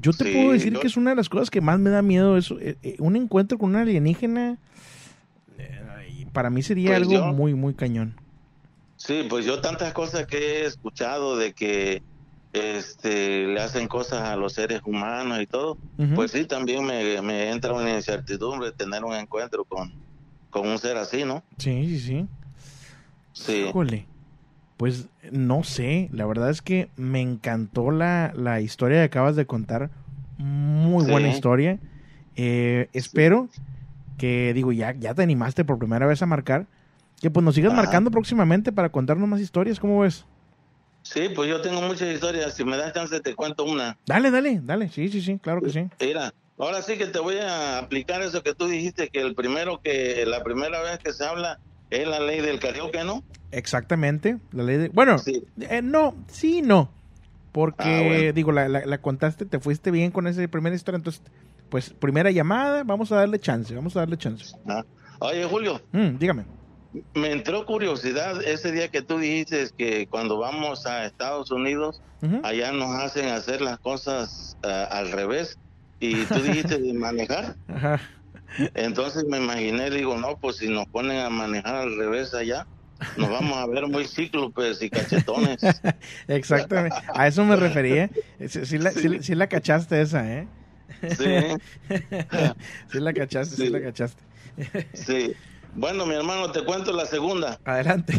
Yo 0.00 0.12
te 0.12 0.24
Sí, 0.24 0.32
puedo 0.32 0.52
decir 0.52 0.72
yo- 0.72 0.80
que 0.80 0.86
es 0.86 0.96
una 0.96 1.10
de 1.10 1.16
las 1.16 1.28
cosas 1.28 1.50
que 1.50 1.60
más 1.60 1.78
me 1.78 1.90
da 1.90 2.02
miedo 2.02 2.36
eso. 2.36 2.58
eh, 2.60 2.76
eh, 2.82 2.96
un 2.98 3.16
encuentro 3.16 3.58
con 3.58 3.70
un 3.70 3.76
alienígena, 3.76 4.58
para 6.32 6.50
mí 6.50 6.62
sería 6.62 6.88
Pues 6.90 6.98
algo 7.02 7.12
yo- 7.12 7.24
muy, 7.26 7.54
muy 7.54 7.74
cañón. 7.74 8.16
Sí, 8.96 9.26
pues 9.28 9.44
yo 9.44 9.60
tantas 9.60 9.92
cosas 9.92 10.26
que 10.26 10.36
he 10.62 10.66
escuchado 10.66 11.36
de 11.36 11.52
que 11.52 12.02
este 12.52 13.46
le 13.48 13.60
hacen 13.60 13.88
cosas 13.88 14.22
a 14.22 14.36
los 14.36 14.52
seres 14.52 14.80
humanos 14.84 15.40
y 15.40 15.46
todo, 15.46 15.78
pues 16.14 16.30
sí, 16.30 16.44
también 16.46 16.84
me, 16.84 17.20
me 17.22 17.50
entra 17.50 17.72
una 17.72 17.94
incertidumbre 17.94 18.72
tener 18.72 19.04
un 19.04 19.14
encuentro 19.14 19.64
con, 19.64 19.92
con 20.54 20.68
un 20.68 20.78
ser 20.78 20.96
así, 20.96 21.24
¿no? 21.24 21.42
Sí, 21.58 21.84
sí, 21.88 21.98
sí. 21.98 22.26
Sí. 23.32 23.52
Híjole. 23.68 24.06
Pues 24.76 25.08
no 25.32 25.64
sé, 25.64 26.08
la 26.12 26.26
verdad 26.26 26.50
es 26.50 26.62
que 26.62 26.90
me 26.96 27.20
encantó 27.20 27.90
la, 27.90 28.32
la 28.36 28.60
historia 28.60 28.98
que 28.98 29.04
acabas 29.04 29.34
de 29.34 29.46
contar. 29.46 29.90
Muy 30.38 31.04
Sí. 31.04 31.10
buena 31.10 31.28
historia. 31.28 31.78
Eh, 32.36 32.88
espero 32.92 33.48
que, 34.16 34.52
digo, 34.54 34.70
ya, 34.72 34.92
ya 34.92 35.12
te 35.14 35.22
animaste 35.22 35.64
por 35.64 35.78
primera 35.78 36.06
vez 36.06 36.22
a 36.22 36.26
marcar. 36.26 36.66
Que 37.20 37.30
pues 37.30 37.42
nos 37.44 37.54
sigas 37.56 37.72
Ajá. 37.72 37.82
marcando 37.82 38.10
próximamente 38.12 38.70
para 38.72 38.90
contarnos 38.90 39.28
más 39.28 39.40
historias. 39.40 39.80
¿Cómo 39.80 40.00
ves? 40.00 40.24
Sí, 41.02 41.28
pues 41.34 41.48
yo 41.50 41.60
tengo 41.60 41.80
muchas 41.82 42.12
historias. 42.14 42.54
Si 42.54 42.64
me 42.64 42.76
das 42.76 42.92
chance, 42.92 43.18
te 43.20 43.34
cuento 43.34 43.64
una. 43.64 43.96
Dale, 44.06 44.30
dale, 44.30 44.60
dale. 44.62 44.88
Sí, 44.88 45.08
sí, 45.08 45.20
sí, 45.20 45.38
claro 45.38 45.60
que 45.62 45.70
sí. 45.70 45.88
Mira, 46.00 46.32
ahora 46.58 46.82
sí 46.82 46.96
que 46.98 47.06
te 47.06 47.18
voy 47.18 47.36
a 47.38 47.78
aplicar 47.78 48.22
eso 48.22 48.42
que 48.42 48.54
tú 48.54 48.66
dijiste, 48.66 49.08
que 49.08 49.20
el 49.20 49.34
primero 49.34 49.80
que, 49.82 50.24
la 50.26 50.42
primera 50.42 50.80
vez 50.82 50.98
que 50.98 51.12
se 51.12 51.24
habla 51.24 51.58
es 51.90 52.06
la 52.08 52.20
ley 52.20 52.40
del 52.40 52.58
karaoke, 52.60 53.04
¿no? 53.04 53.22
Exactamente. 53.50 54.38
La 54.52 54.62
ley 54.64 54.76
de... 54.76 54.88
Bueno, 54.88 55.18
Sí. 55.18 55.42
eh, 55.60 55.80
no, 55.82 56.14
sí, 56.28 56.60
no. 56.62 56.90
Porque, 57.52 57.84
Ah, 57.84 58.02
bueno. 58.04 58.32
digo, 58.32 58.50
la, 58.52 58.68
la- 58.68 58.84
la 58.84 58.98
contaste, 58.98 59.46
te 59.46 59.60
fuiste 59.60 59.90
bien 59.92 60.10
con 60.10 60.26
esa 60.26 60.46
primera 60.48 60.74
historia. 60.74 60.96
Entonces, 60.96 61.22
pues, 61.68 61.90
primera 61.90 62.30
llamada, 62.32 62.82
vamos 62.82 63.12
a 63.12 63.16
darle 63.16 63.38
chance, 63.38 63.74
vamos 63.74 63.94
a 63.96 64.00
darle 64.00 64.16
chance. 64.18 64.56
Ah. 64.66 64.84
Oye, 65.20 65.44
Julio, 65.44 65.80
Mm, 65.92 66.18
dígame. 66.18 66.44
me 67.14 67.30
entró 67.32 67.64
curiosidad 67.64 68.42
ese 68.44 68.72
día 68.72 68.88
que 68.88 69.02
tú 69.02 69.18
dijiste 69.18 69.68
que 69.76 70.06
cuando 70.08 70.38
vamos 70.38 70.84
a 70.86 71.06
Estados 71.06 71.50
Unidos, 71.52 72.00
allá 72.42 72.72
nos 72.72 72.90
hacen 73.00 73.28
hacer 73.28 73.60
las 73.60 73.78
cosas 73.78 74.56
ah, 74.64 74.88
al 74.90 75.12
revés. 75.12 75.58
Y 76.00 76.24
tú 76.26 76.40
dijiste 76.40 76.78
de 76.78 76.92
manejar. 76.94 77.56
Ajá. 77.68 78.00
Entonces 78.74 79.24
me 79.24 79.38
imaginé, 79.38 79.90
digo, 79.90 80.16
no, 80.16 80.36
pues 80.40 80.56
si 80.56 80.68
nos 80.68 80.86
ponen 80.86 81.18
a 81.18 81.30
manejar 81.30 81.74
al 81.76 81.96
revés 81.96 82.34
allá, 82.34 82.66
nos 83.16 83.30
vamos 83.30 83.56
a 83.58 83.66
ver 83.66 83.86
muy 83.88 84.06
cíclopes 84.06 84.80
y 84.82 84.90
cachetones. 84.90 85.58
Exactamente. 86.28 86.96
A 87.14 87.26
eso 87.26 87.44
me 87.44 87.56
refería. 87.56 88.10
Sí, 88.48 88.64
sí 88.66 88.78
la, 88.78 88.90
sí- 88.92 89.22
sí 89.22 89.34
la 89.34 89.48
cachaste 89.48 90.00
esa, 90.00 90.30
¿eh? 90.32 90.48
Sí, 91.16 91.24
Sí 92.92 93.00
la 93.00 93.12
cachaste, 93.12 93.56
sí, 93.56 93.62
Sí. 93.66 93.70
la 93.70 93.80
cachaste. 93.82 94.22
sí. 94.94 95.34
Bueno, 95.72 96.06
mi 96.06 96.14
hermano, 96.14 96.52
te 96.52 96.64
cuento 96.64 96.92
la 96.92 97.06
segunda. 97.06 97.58
Adelante. 97.64 98.14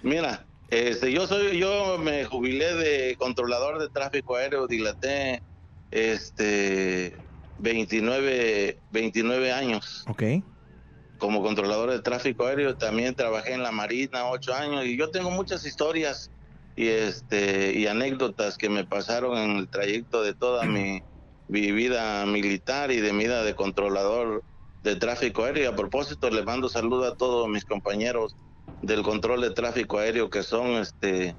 Mira, 0.00 0.46
este, 0.68 1.12
yo 1.12 1.26
soy, 1.26 1.58
yo 1.58 1.98
me 1.98 2.24
jubilé 2.24 2.74
de 2.74 3.16
controlador 3.16 3.78
de 3.80 3.90
tráfico 3.90 4.36
aéreo, 4.36 4.66
dilaté, 4.66 5.42
este, 5.90 7.18
29, 7.58 8.82
29 8.90 9.52
años 9.52 10.04
Ok. 10.06 10.22
como 11.18 11.42
controlador 11.42 11.90
de 11.90 12.00
tráfico 12.00 12.46
aéreo. 12.46 12.76
También 12.76 13.14
trabajé 13.14 13.52
en 13.52 13.62
la 13.62 13.72
Marina 13.72 14.26
ocho 14.30 14.54
años 14.54 14.84
y 14.84 14.96
yo 14.96 15.10
tengo 15.10 15.30
muchas 15.30 15.64
historias 15.64 16.30
y 16.76 16.88
este 16.88 17.72
y 17.78 17.86
anécdotas 17.86 18.56
que 18.56 18.68
me 18.68 18.86
pasaron 18.86 19.36
en 19.36 19.56
el 19.56 19.68
trayecto 19.68 20.22
de 20.22 20.34
toda 20.34 20.64
mi, 20.66 21.02
mi 21.48 21.72
vida 21.72 22.24
militar 22.26 22.90
y 22.90 23.00
de 23.00 23.12
mi 23.12 23.24
vida 23.24 23.42
de 23.42 23.54
controlador 23.54 24.44
de 24.82 24.96
tráfico 24.96 25.44
aéreo. 25.44 25.70
A 25.70 25.76
propósito, 25.76 26.30
les 26.30 26.44
mando 26.44 26.68
saludo 26.68 27.04
a 27.06 27.16
todos 27.16 27.48
mis 27.48 27.64
compañeros 27.64 28.36
del 28.80 29.02
control 29.02 29.42
de 29.42 29.50
tráfico 29.50 29.98
aéreo 29.98 30.30
que 30.30 30.42
son 30.42 30.68
este 30.76 31.36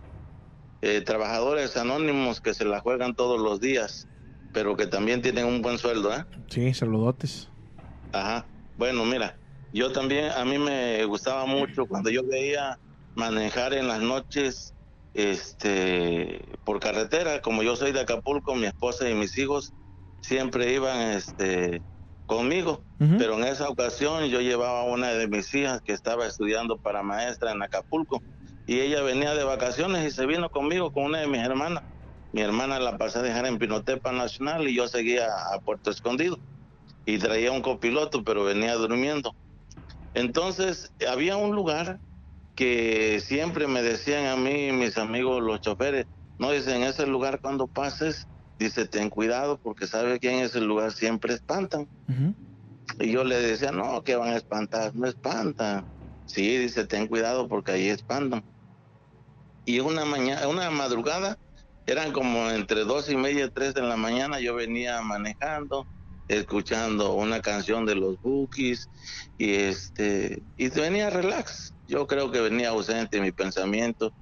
eh, 0.82 1.02
trabajadores 1.02 1.78
anónimos 1.78 2.42
que 2.42 2.54
se 2.54 2.66
la 2.66 2.80
juegan 2.80 3.16
todos 3.16 3.40
los 3.40 3.60
días, 3.60 4.08
pero 4.54 4.76
que 4.76 4.88
también 4.88 5.22
tienen 5.22 5.46
un 5.46 5.62
buen 5.62 5.78
sueldo, 5.78 6.14
¿eh? 6.14 6.24
Sí, 6.50 6.74
saludotes. 6.74 7.50
Ajá. 8.12 8.46
Bueno, 8.78 9.06
mira, 9.06 9.38
yo 9.72 9.92
también, 9.92 10.32
a 10.32 10.44
mí 10.44 10.58
me 10.58 11.06
gustaba 11.06 11.46
mucho 11.46 11.86
cuando 11.86 12.10
yo 12.10 12.22
veía 12.26 12.80
manejar 13.16 13.74
en 13.74 13.88
las 13.88 14.02
noches, 14.02 14.74
este, 15.14 16.42
por 16.64 16.80
carretera, 16.80 17.42
como 17.42 17.64
yo 17.64 17.76
soy 17.76 17.92
de 17.92 18.02
Acapulco, 18.02 18.56
mi 18.56 18.68
esposa 18.68 19.10
y 19.10 19.14
mis 19.14 19.38
hijos 19.38 19.74
siempre 20.22 20.74
iban, 20.74 21.12
este, 21.12 21.82
conmigo. 22.26 22.86
Pero 23.18 23.34
en 23.34 23.46
esa 23.46 23.68
ocasión 23.68 24.26
yo 24.28 24.42
llevaba 24.42 24.82
a 24.82 24.84
una 24.84 25.10
de 25.10 25.28
mis 25.28 25.52
hijas 25.56 25.82
que 25.82 25.92
estaba 25.92 26.28
estudiando 26.28 26.78
para 26.78 27.02
maestra 27.02 27.52
en 27.52 27.64
Acapulco 27.64 28.22
y 28.68 28.80
ella 28.80 29.02
venía 29.02 29.34
de 29.34 29.44
vacaciones 29.44 30.06
y 30.06 30.12
se 30.12 30.28
vino 30.28 30.50
conmigo 30.50 30.94
con 30.94 31.06
una 31.06 31.18
de 31.20 31.28
mis 31.28 31.42
hermanas. 31.42 31.84
Mi 32.34 32.42
hermana 32.42 32.80
la 32.80 32.98
pasé 32.98 33.20
a 33.20 33.22
dejar 33.22 33.46
en 33.46 33.60
Pinotepa 33.60 34.12
Nacional 34.12 34.68
y 34.68 34.76
yo 34.76 34.88
seguía 34.88 35.28
a 35.54 35.60
Puerto 35.60 35.92
Escondido 35.92 36.40
y 37.06 37.18
traía 37.18 37.52
un 37.52 37.62
copiloto, 37.62 38.24
pero 38.24 38.44
venía 38.44 38.76
durmiendo. 38.76 39.36
Entonces, 40.14 40.92
había 41.08 41.38
un 41.38 41.56
lugar 41.56 42.00
que 42.56 43.22
siempre 43.22 43.68
me 43.68 43.82
decían 43.82 44.28
a 44.28 44.36
mí, 44.36 44.72
mis 44.72 44.98
amigos, 44.98 45.42
los 45.42 45.62
choferes, 45.62 46.06
no 46.38 46.52
dicen, 46.52 46.84
ese 46.84 47.06
lugar 47.06 47.40
cuando 47.42 47.68
pases, 47.68 48.28
dice, 48.58 48.88
ten 48.88 49.10
cuidado 49.10 49.58
porque 49.58 49.88
sabe 49.88 50.20
que 50.20 50.32
en 50.32 50.46
ese 50.46 50.62
lugar 50.62 50.92
siempre 50.92 51.34
espantan. 51.34 51.90
Ujú. 52.08 52.36
Y 53.00 53.12
yo 53.12 53.24
le 53.24 53.36
decía, 53.40 53.72
no, 53.72 54.04
que 54.04 54.16
van 54.16 54.30
a 54.30 54.38
espantar, 54.38 54.96
no 54.96 55.08
espantan. 55.08 55.88
Sí, 56.26 56.58
dice, 56.58 56.86
ten 56.86 57.08
cuidado 57.08 57.48
porque 57.48 57.72
ahí 57.72 57.90
espantan. 57.90 58.44
Y 59.66 59.80
una 59.80 60.06
mañana, 60.06 60.48
una 60.48 60.70
madrugada, 60.72 61.38
eran 61.92 62.12
como 62.14 62.50
entre 62.50 62.86
dos 62.86 63.10
y 63.10 63.18
media, 63.18 63.50
tres 63.50 63.74
de 63.74 63.82
la 63.82 63.98
mañana, 63.98 64.40
yo 64.40 64.56
venía 64.56 65.02
manejando, 65.02 65.86
escuchando 66.28 67.14
una 67.14 67.42
canción 67.42 67.86
de 67.86 67.96
los 67.96 68.22
Bookies 68.22 68.90
y 69.38 69.56
este, 69.56 70.42
y 70.58 70.70
venía 70.70 71.10
relax. 71.10 71.74
Yo 71.88 72.08
creo 72.08 72.32
que 72.32 72.40
venía 72.40 72.70
ausente 72.70 73.20
mi 73.20 73.32
pensamiento 73.34 74.14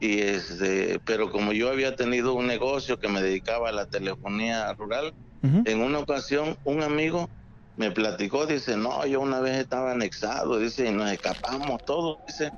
y 0.00 0.20
este, 0.20 0.98
pero 1.04 1.30
como 1.30 1.52
yo 1.52 1.70
había 1.70 1.94
tenido 1.94 2.34
un 2.34 2.46
negocio 2.46 2.98
que 2.98 3.08
me 3.08 3.22
dedicaba 3.22 3.68
a 3.68 3.72
la 3.72 3.86
telefonía 3.86 4.72
rural, 4.72 5.14
en 5.42 5.82
una 5.82 5.98
ocasión 5.98 6.56
un 6.64 6.82
amigo 6.82 7.28
me 7.76 7.90
platicó, 7.90 8.46
dice, 8.46 8.78
no, 8.78 9.04
yo 9.04 9.20
una 9.20 9.40
vez 9.40 9.58
estaba 9.58 9.92
anexado, 9.92 10.58
dice, 10.58 10.88
y 10.88 10.92
nos 10.92 11.12
escapamos 11.12 11.84
todos, 11.84 12.18
dice, 12.26 12.50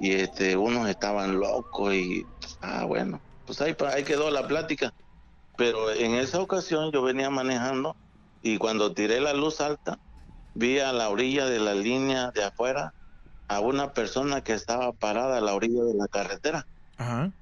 y 0.00 0.12
este, 0.12 0.54
unos 0.56 0.86
estaban 0.88 1.38
locos 1.38 1.94
y, 1.94 2.26
ah, 2.60 2.84
bueno, 2.84 3.22
pues 3.50 3.60
ahí, 3.62 3.76
ahí 3.92 4.04
quedó 4.04 4.30
la 4.30 4.46
plática. 4.46 4.94
Pero 5.56 5.90
en 5.90 6.14
esa 6.14 6.40
ocasión 6.40 6.92
yo 6.92 7.02
venía 7.02 7.30
manejando 7.30 7.96
y 8.42 8.58
cuando 8.58 8.92
tiré 8.92 9.20
la 9.20 9.32
luz 9.32 9.60
alta, 9.60 9.98
vi 10.54 10.78
a 10.78 10.92
la 10.92 11.08
orilla 11.08 11.46
de 11.46 11.58
la 11.58 11.74
línea 11.74 12.30
de 12.30 12.44
afuera 12.44 12.94
a 13.48 13.58
una 13.58 13.92
persona 13.92 14.44
que 14.44 14.52
estaba 14.52 14.92
parada 14.92 15.38
a 15.38 15.40
la 15.40 15.54
orilla 15.54 15.82
de 15.82 15.94
la 15.94 16.06
carretera. 16.06 16.64
Ajá. 16.96 17.32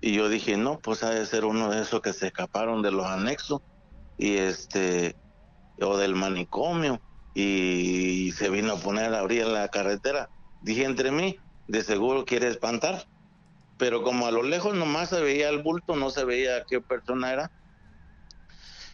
Y 0.00 0.12
yo 0.12 0.28
dije, 0.28 0.56
no, 0.56 0.78
pues 0.78 1.02
ha 1.02 1.10
de 1.10 1.26
ser 1.26 1.44
uno 1.44 1.68
de 1.70 1.82
esos 1.82 2.00
que 2.00 2.12
se 2.12 2.28
escaparon 2.28 2.82
de 2.82 2.92
los 2.92 3.06
anexos 3.06 3.60
y 4.16 4.36
este, 4.36 5.16
o 5.80 5.96
del 5.96 6.14
manicomio 6.14 7.00
y, 7.34 8.30
se 8.36 8.50
vino 8.50 8.74
a 8.74 8.76
poner 8.76 9.06
a 9.06 9.10
la 9.10 9.22
orilla 9.24 9.46
de 9.46 9.52
la 9.52 9.68
carretera. 9.68 10.28
Dije 10.62 10.84
entre 10.84 11.10
mí, 11.10 11.38
de 11.66 11.82
seguro 11.82 12.24
quiere 12.24 12.48
espantar. 12.48 13.04
Pero 13.76 14.02
como 14.02 14.26
a 14.26 14.30
lo 14.30 14.42
lejos 14.42 14.74
nomás 14.74 15.08
se 15.10 15.20
veía 15.20 15.48
el 15.48 15.62
bulto, 15.62 15.96
no 15.96 16.10
se 16.10 16.24
veía 16.24 16.64
qué 16.68 16.80
persona 16.80 17.32
era. 17.32 17.50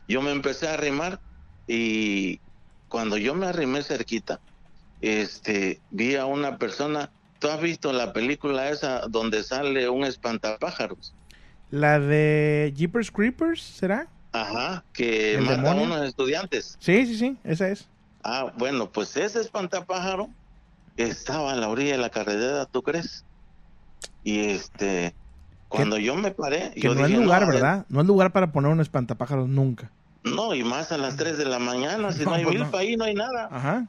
Yo 0.08 0.22
me 0.22 0.32
empecé 0.32 0.68
a 0.68 0.74
arrimar 0.74 1.20
y 1.66 2.40
cuando 2.88 3.16
yo 3.16 3.34
me 3.34 3.46
arrimé 3.46 3.82
cerquita, 3.82 4.40
este, 5.00 5.80
vi 5.90 6.16
a 6.16 6.26
una 6.26 6.58
persona. 6.58 7.12
¿Tú 7.38 7.48
has 7.48 7.60
visto 7.60 7.92
la 7.92 8.12
película 8.12 8.68
esa 8.70 9.00
donde 9.08 9.42
sale 9.42 9.88
un 9.88 10.04
espantapájaros? 10.04 11.14
La 11.70 12.00
de 12.00 12.72
Jeepers 12.76 13.10
Creepers, 13.10 13.62
¿será? 13.62 14.08
Ajá, 14.32 14.84
que 14.92 15.34
¿El 15.34 15.42
mata 15.42 15.52
a 15.54 15.56
demonio? 15.56 15.84
unos 15.84 16.06
estudiantes. 16.08 16.76
Sí, 16.80 17.06
sí, 17.06 17.16
sí, 17.16 17.38
esa 17.44 17.68
es. 17.68 17.88
Ah, 18.22 18.52
bueno, 18.58 18.90
pues 18.90 19.16
ese 19.16 19.40
espantapájaro 19.40 20.28
estaba 20.96 21.52
a 21.52 21.56
la 21.56 21.68
orilla 21.68 21.92
de 21.92 21.98
la 21.98 22.10
carretera, 22.10 22.66
¿tú 22.66 22.82
crees? 22.82 23.24
Y 24.24 24.40
este, 24.40 25.14
cuando 25.68 25.98
yo 25.98 26.14
me 26.16 26.30
paré, 26.30 26.72
Que 26.74 26.80
yo 26.80 26.94
no 26.94 27.02
es 27.02 27.08
dije, 27.08 27.20
lugar, 27.22 27.42
a 27.42 27.46
ver, 27.46 27.54
¿verdad? 27.54 27.86
No 27.88 28.00
es 28.00 28.06
lugar 28.06 28.32
para 28.32 28.52
poner 28.52 28.70
un 28.72 28.80
espantapájaros 28.80 29.48
nunca. 29.48 29.90
No, 30.24 30.54
y 30.54 30.62
más 30.64 30.92
a 30.92 30.98
las 30.98 31.16
3 31.16 31.38
de 31.38 31.46
la 31.46 31.58
mañana, 31.58 32.12
si 32.12 32.24
No, 32.24 32.30
no, 32.30 32.36
hay 32.36 32.44
pues 32.44 32.56
milpa 32.56 32.70
no. 32.72 32.78
ahí, 32.78 32.96
no 32.96 33.04
hay 33.04 33.14
nada. 33.14 33.48
Ajá. 33.50 33.86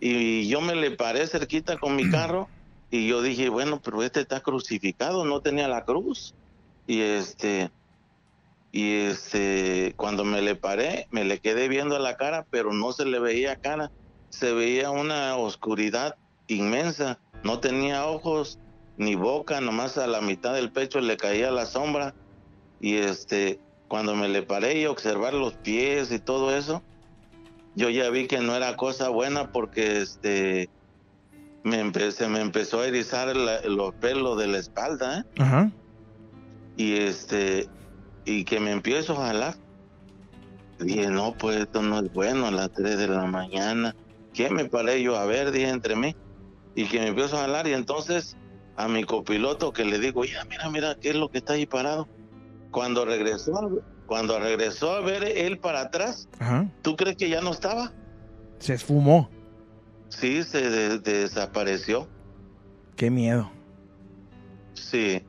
Y 0.00 0.48
yo 0.48 0.60
me 0.60 0.74
le 0.74 0.90
paré 0.92 1.26
cerquita 1.26 1.76
con 1.78 1.94
mi 1.96 2.08
carro 2.10 2.48
y 2.90 3.06
yo 3.06 3.22
dije, 3.22 3.48
bueno, 3.48 3.80
pero 3.82 4.02
este 4.02 4.20
está 4.20 4.40
crucificado, 4.40 5.24
no 5.24 5.40
tenía 5.40 5.68
la 5.68 5.84
cruz. 5.84 6.34
Y 6.86 7.00
este, 7.00 7.70
y 8.72 8.92
este, 8.92 9.92
cuando 9.96 10.24
me 10.24 10.40
le 10.40 10.54
paré, 10.56 11.06
me 11.10 11.24
le 11.24 11.38
quedé 11.38 11.68
viendo 11.68 11.98
la 11.98 12.16
cara, 12.16 12.46
pero 12.50 12.72
no 12.72 12.92
se 12.92 13.04
le 13.04 13.18
veía 13.18 13.56
cara, 13.56 13.90
se 14.30 14.52
veía 14.52 14.90
una 14.90 15.36
oscuridad 15.36 16.16
inmensa, 16.48 17.18
no 17.44 17.60
tenía 17.60 18.06
ojos 18.06 18.58
ni 18.96 19.14
boca, 19.14 19.60
nomás 19.60 19.98
a 19.98 20.06
la 20.06 20.20
mitad 20.20 20.54
del 20.54 20.70
pecho 20.72 21.00
le 21.00 21.16
caía 21.16 21.50
la 21.50 21.66
sombra. 21.66 22.14
Y 22.80 22.96
este, 22.96 23.60
cuando 23.88 24.14
me 24.16 24.28
le 24.28 24.42
paré 24.42 24.80
y 24.80 24.86
observar 24.86 25.34
los 25.34 25.54
pies 25.54 26.10
y 26.12 26.18
todo 26.18 26.56
eso, 26.56 26.82
yo 27.74 27.88
ya 27.90 28.10
vi 28.10 28.26
que 28.26 28.38
no 28.40 28.54
era 28.54 28.76
cosa 28.76 29.08
buena 29.08 29.50
porque 29.52 30.00
este 30.02 30.68
me 31.64 31.82
me 31.84 32.40
empezó 32.40 32.80
a 32.80 32.86
erizar 32.88 33.34
la- 33.36 33.60
los 33.62 33.94
pelos 33.94 34.36
de 34.36 34.48
la 34.48 34.58
espalda, 34.58 35.20
¿eh? 35.20 35.24
Ajá. 35.40 35.70
y 36.76 36.94
este 36.96 37.68
y 38.24 38.44
que 38.44 38.58
me 38.60 38.72
empiezo 38.72 39.12
a 39.14 39.26
jalar 39.28 39.54
dije 40.78 41.08
no 41.08 41.34
pues 41.38 41.58
esto 41.58 41.82
no 41.82 42.00
es 42.00 42.12
bueno 42.12 42.46
a 42.46 42.50
las 42.50 42.72
3 42.72 42.98
de 42.98 43.06
la 43.08 43.24
mañana 43.26 43.94
¿qué 44.32 44.50
me 44.50 44.64
paré 44.64 45.02
yo 45.02 45.16
a 45.16 45.26
ver 45.26 45.52
dije 45.52 45.68
entre 45.68 45.94
mí 45.96 46.16
y 46.74 46.86
que 46.86 46.98
me 47.00 47.08
empiezo 47.08 47.36
a 47.36 47.42
jalar 47.42 47.68
y 47.68 47.74
entonces 47.74 48.36
a 48.76 48.88
mi 48.88 49.04
copiloto 49.04 49.72
que 49.72 49.84
le 49.84 49.98
digo 49.98 50.24
ya 50.24 50.44
mira 50.46 50.68
mira 50.70 50.96
qué 51.00 51.10
es 51.10 51.16
lo 51.16 51.30
que 51.30 51.38
está 51.38 51.54
ahí 51.54 51.66
parado 51.66 52.08
cuando 52.70 53.04
regresó 53.04 53.82
cuando 54.06 54.38
regresó 54.38 54.92
a 54.92 55.00
ver 55.00 55.24
él 55.24 55.58
para 55.58 55.82
atrás 55.82 56.28
Ajá. 56.38 56.66
¿tú 56.82 56.96
crees 56.96 57.16
que 57.16 57.28
ya 57.28 57.40
no 57.40 57.50
estaba? 57.50 57.92
Se 58.58 58.74
esfumó. 58.74 59.28
sí 60.08 60.42
se 60.42 60.68
de- 60.70 60.98
desapareció 60.98 62.08
Qué 62.96 63.10
miedo. 63.10 63.50
sí 64.74 65.22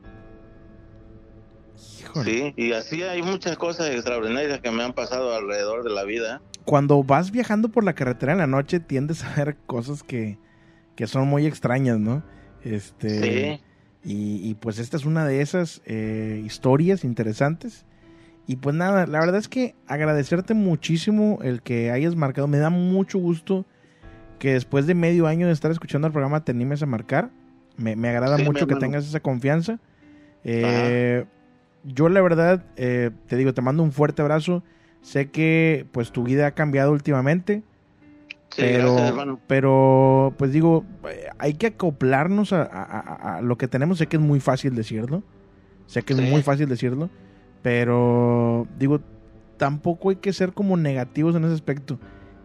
Híjole. 2.00 2.24
sí 2.30 2.54
y 2.56 2.72
así 2.72 3.02
hay 3.02 3.22
muchas 3.22 3.56
cosas 3.56 3.90
extraordinarias 3.90 4.60
que 4.60 4.70
me 4.70 4.82
han 4.84 4.92
pasado 4.92 5.34
alrededor 5.34 5.82
de 5.84 5.90
la 5.90 6.04
vida. 6.04 6.40
Cuando 6.64 7.02
vas 7.02 7.30
viajando 7.30 7.68
por 7.68 7.84
la 7.84 7.94
carretera 7.94 8.32
en 8.32 8.38
la 8.38 8.46
noche, 8.46 8.80
tiendes 8.80 9.22
a 9.24 9.34
ver 9.34 9.56
cosas 9.66 10.02
que, 10.02 10.38
que 10.96 11.06
son 11.06 11.28
muy 11.28 11.46
extrañas, 11.46 11.98
¿no? 11.98 12.22
Este, 12.64 13.60
Sí. 14.02 14.10
y, 14.12 14.50
y, 14.50 14.54
pues 14.54 14.78
esta 14.78 14.96
es 14.96 15.04
una 15.04 15.26
de 15.26 15.40
esas 15.40 15.82
eh, 15.86 16.42
historias 16.44 17.04
interesantes. 17.04 17.84
Y 18.46 18.56
pues 18.56 18.74
nada, 18.76 19.06
la 19.06 19.20
verdad 19.20 19.36
es 19.36 19.48
que 19.48 19.74
agradecerte 19.86 20.52
muchísimo 20.54 21.38
el 21.42 21.62
que 21.62 21.90
hayas 21.90 22.14
marcado. 22.16 22.46
Me 22.46 22.58
da 22.58 22.68
mucho 22.70 23.18
gusto 23.18 23.64
que 24.38 24.52
después 24.52 24.86
de 24.86 24.94
medio 24.94 25.26
año 25.26 25.46
de 25.46 25.52
estar 25.54 25.70
escuchando 25.70 26.06
el 26.06 26.12
programa 26.12 26.44
te 26.44 26.52
animes 26.52 26.82
a 26.82 26.86
marcar. 26.86 27.30
Me, 27.76 27.96
me 27.96 28.08
agrada 28.10 28.36
Sí, 28.36 28.44
mucho 28.44 28.66
que 28.66 28.74
tengas 28.76 29.06
esa 29.06 29.20
confianza. 29.20 29.78
Eh, 30.44 31.24
yo 31.84 32.08
la 32.08 32.20
verdad, 32.20 32.64
eh, 32.76 33.10
te 33.26 33.36
digo, 33.36 33.54
te 33.54 33.62
mando 33.62 33.82
un 33.82 33.92
fuerte 33.92 34.20
abrazo. 34.22 34.62
Sé 35.00 35.30
que 35.30 35.86
pues 35.92 36.12
tu 36.12 36.22
vida 36.24 36.46
ha 36.46 36.50
cambiado 36.52 36.92
últimamente. 36.92 37.62
Sí, 38.54 38.62
pero, 38.62 38.94
gracias, 38.94 39.38
pero 39.48 40.34
pues 40.38 40.52
digo, 40.52 40.84
eh, 41.10 41.28
hay 41.38 41.54
que 41.54 41.66
acoplarnos 41.68 42.52
a, 42.52 42.62
a- 42.62 43.40
lo 43.42 43.56
que 43.58 43.66
tenemos. 43.68 43.98
Sé 43.98 44.06
que 44.06 44.16
es 44.16 44.22
muy 44.22 44.38
fácil 44.40 44.74
decirlo. 44.76 45.22
Sé 45.86 46.02
que 46.02 46.12
es 46.12 46.20
muy 46.20 46.42
fácil 46.42 46.68
decirlo. 46.68 47.10
Pero 47.62 48.66
digo, 48.78 49.00
tampoco 49.56 50.10
hay 50.10 50.16
que 50.16 50.32
ser 50.32 50.52
como 50.52 50.76
negativos 50.76 51.34
en 51.34 51.44
ese 51.44 51.54
aspecto. 51.54 51.98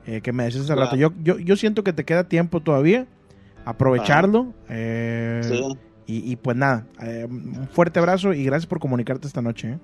eh, 0.06 0.22
que 0.22 0.32
me 0.32 0.46
decías 0.46 0.64
hace 0.64 0.74
Claro. 0.74 0.86
rato. 0.86 0.96
Yo, 0.96 1.14
yo, 1.22 1.38
yo 1.38 1.56
siento 1.56 1.84
que 1.84 1.94
te 1.94 2.04
queda 2.06 2.24
tiempo 2.24 2.62
todavía. 2.62 3.06
Aprovecharlo. 3.66 4.54
eh, 4.70 5.42
Sí. 5.44 5.64
y, 6.08 6.32
y 6.32 6.36
pues 6.38 6.58
nada, 6.58 6.88
eh, 7.04 7.28
un 7.30 7.68
fuerte 7.72 8.00
abrazo 8.00 8.34
y 8.34 8.44
gracias 8.44 8.66
por 8.66 8.80
comunicarte 8.80 9.28
esta 9.28 9.42
noche. 9.44 9.74
¿eh? 9.74 9.80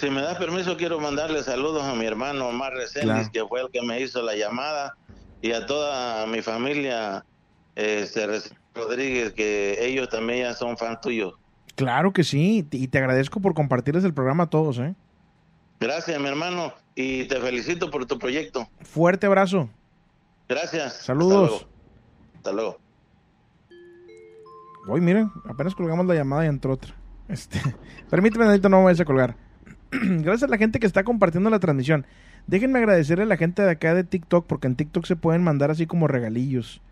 Si 0.00 0.10
me 0.10 0.20
das 0.22 0.36
permiso, 0.38 0.76
quiero 0.76 0.98
mandarle 0.98 1.42
saludos 1.44 1.84
a 1.84 1.94
mi 1.94 2.04
hermano 2.06 2.48
Omar 2.48 2.72
Reséndiz, 2.72 3.12
Claro. 3.12 3.30
que 3.32 3.44
fue 3.46 3.60
el 3.60 3.68
que 3.70 3.82
me 3.82 4.00
hizo 4.00 4.22
la 4.22 4.34
llamada, 4.34 4.96
y 5.42 5.52
a 5.52 5.66
toda 5.66 6.26
mi 6.26 6.40
familia 6.40 7.24
Ceres 7.74 8.54
Rodríguez, 8.74 9.32
que 9.32 9.84
ellos 9.84 10.08
también 10.08 10.44
ya 10.44 10.54
son 10.54 10.76
fans 10.78 11.00
tuyos. 11.00 11.34
Claro 11.74 12.12
que 12.12 12.24
sí, 12.24 12.66
y 12.70 12.88
te 12.88 12.98
agradezco 12.98 13.40
por 13.40 13.54
compartirles 13.54 14.04
el 14.04 14.14
programa 14.14 14.44
a 14.44 14.50
todos. 14.50 14.78
¿eh? 14.78 14.94
Gracias, 15.80 16.20
mi 16.20 16.28
hermano, 16.28 16.72
y 16.94 17.24
te 17.24 17.40
felicito 17.40 17.90
por 17.90 18.06
tu 18.06 18.18
proyecto. 18.18 18.68
Fuerte 18.82 19.26
abrazo. 19.26 19.68
Gracias. 20.48 20.94
Saludos. 20.98 21.66
Hasta 22.36 22.52
luego. 22.52 22.78
Uy, 24.86 25.00
miren, 25.00 25.30
apenas 25.44 25.74
colgamos 25.74 26.06
la 26.06 26.14
llamada 26.14 26.44
y 26.44 26.48
entró 26.48 26.74
otra. 26.74 26.94
Este, 27.28 27.60
permíteme, 28.10 28.58
no 28.58 28.78
me 28.78 28.84
vayas 28.84 29.00
a 29.00 29.04
colgar. 29.04 29.36
Gracias 29.90 30.42
a 30.44 30.48
la 30.48 30.58
gente 30.58 30.78
que 30.78 30.86
está 30.86 31.04
compartiendo 31.04 31.50
la 31.50 31.60
transmisión. 31.60 32.06
Déjenme 32.46 32.78
agradecerle 32.78 33.24
a 33.24 33.26
la 33.26 33.36
gente 33.36 33.62
de 33.62 33.70
acá 33.70 33.94
de 33.94 34.04
TikTok, 34.04 34.46
porque 34.46 34.66
en 34.66 34.76
TikTok 34.76 35.06
se 35.06 35.16
pueden 35.16 35.42
mandar 35.42 35.70
así 35.70 35.86
como 35.86 36.08
regalillos. 36.08 36.82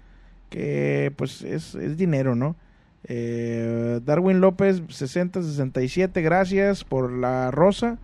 Que 0.49 1.13
pues 1.17 1.43
es, 1.43 1.75
es 1.75 1.97
dinero, 1.97 2.35
¿no? 2.35 2.57
Eh, 3.05 4.01
Darwin 4.05 4.41
López, 4.41 4.83
6067, 4.89 6.21
gracias 6.23 6.85
por 6.85 7.13
la 7.13 7.51
rosa. 7.51 7.99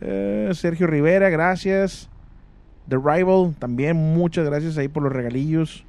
Eh, 0.00 0.50
Sergio 0.54 0.86
Rivera, 0.86 1.28
gracias. 1.30 2.08
The 2.88 2.96
Rival, 2.96 3.54
también 3.58 3.96
muchas 3.96 4.44
gracias 4.46 4.76
ahí 4.76 4.88
por 4.88 5.02
los 5.02 5.12
regalillos. 5.12 5.84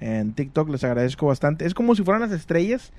En 0.00 0.32
TikTok 0.32 0.68
les 0.70 0.84
agradezco 0.84 1.26
bastante. 1.26 1.66
Es 1.66 1.74
como 1.74 1.94
si 1.94 2.02
fueran 2.02 2.22
las 2.22 2.32
estrellas 2.32 2.92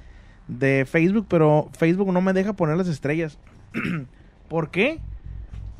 de 0.48 0.86
Facebook, 0.86 1.26
pero 1.30 1.70
Facebook 1.78 2.12
no 2.12 2.22
me 2.22 2.34
deja 2.34 2.54
poner 2.54 2.78
las 2.78 2.88
estrellas. 2.88 3.38
¿Por 4.50 4.72
qué? 4.72 5.00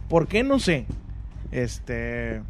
¿Por 0.08 0.28
qué? 0.28 0.44
No 0.44 0.60
sé. 0.60 0.86
Este. 1.52 2.42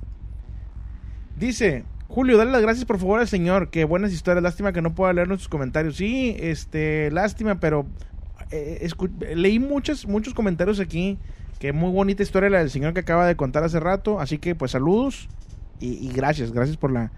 Dice. 1.38 1.84
Julio, 2.08 2.38
dale 2.38 2.52
las 2.52 2.64
gracias 2.64 2.86
por 2.86 2.98
favor 2.98 3.20
al 3.20 3.28
señor. 3.28 3.70
Qué 3.70 3.84
buenas 3.84 4.12
historias. 4.12 4.42
Lástima 4.42 4.74
que 4.74 4.82
no 4.82 4.96
pueda 4.96 5.14
leer 5.14 5.28
nuestros 5.28 5.48
comentarios. 5.48 5.96
Sí, 5.96 6.36
este, 6.40 7.12
lástima, 7.12 7.60
pero 7.60 7.86
eh, 8.50 8.90
leí 9.36 9.60
muchos, 9.60 10.08
muchos 10.08 10.34
comentarios 10.34 10.80
aquí. 10.80 11.20
Que 11.60 11.72
muy 11.72 11.92
bonita 11.92 12.24
historia 12.24 12.50
la 12.50 12.60
del 12.60 12.72
señor 12.72 12.94
que 12.96 13.02
acaba 13.02 13.28
de 13.28 13.36
contar 13.36 13.64
hace 13.64 13.80
rato. 13.80 14.20
Así 14.20 14.40
que, 14.40 14.56
pues, 14.56 14.72
saludos 14.72 15.30
y, 15.80 16.04
y 16.04 16.12
gracias, 16.12 16.52
gracias 16.52 16.78
por 16.78 16.92
la, 16.92 17.12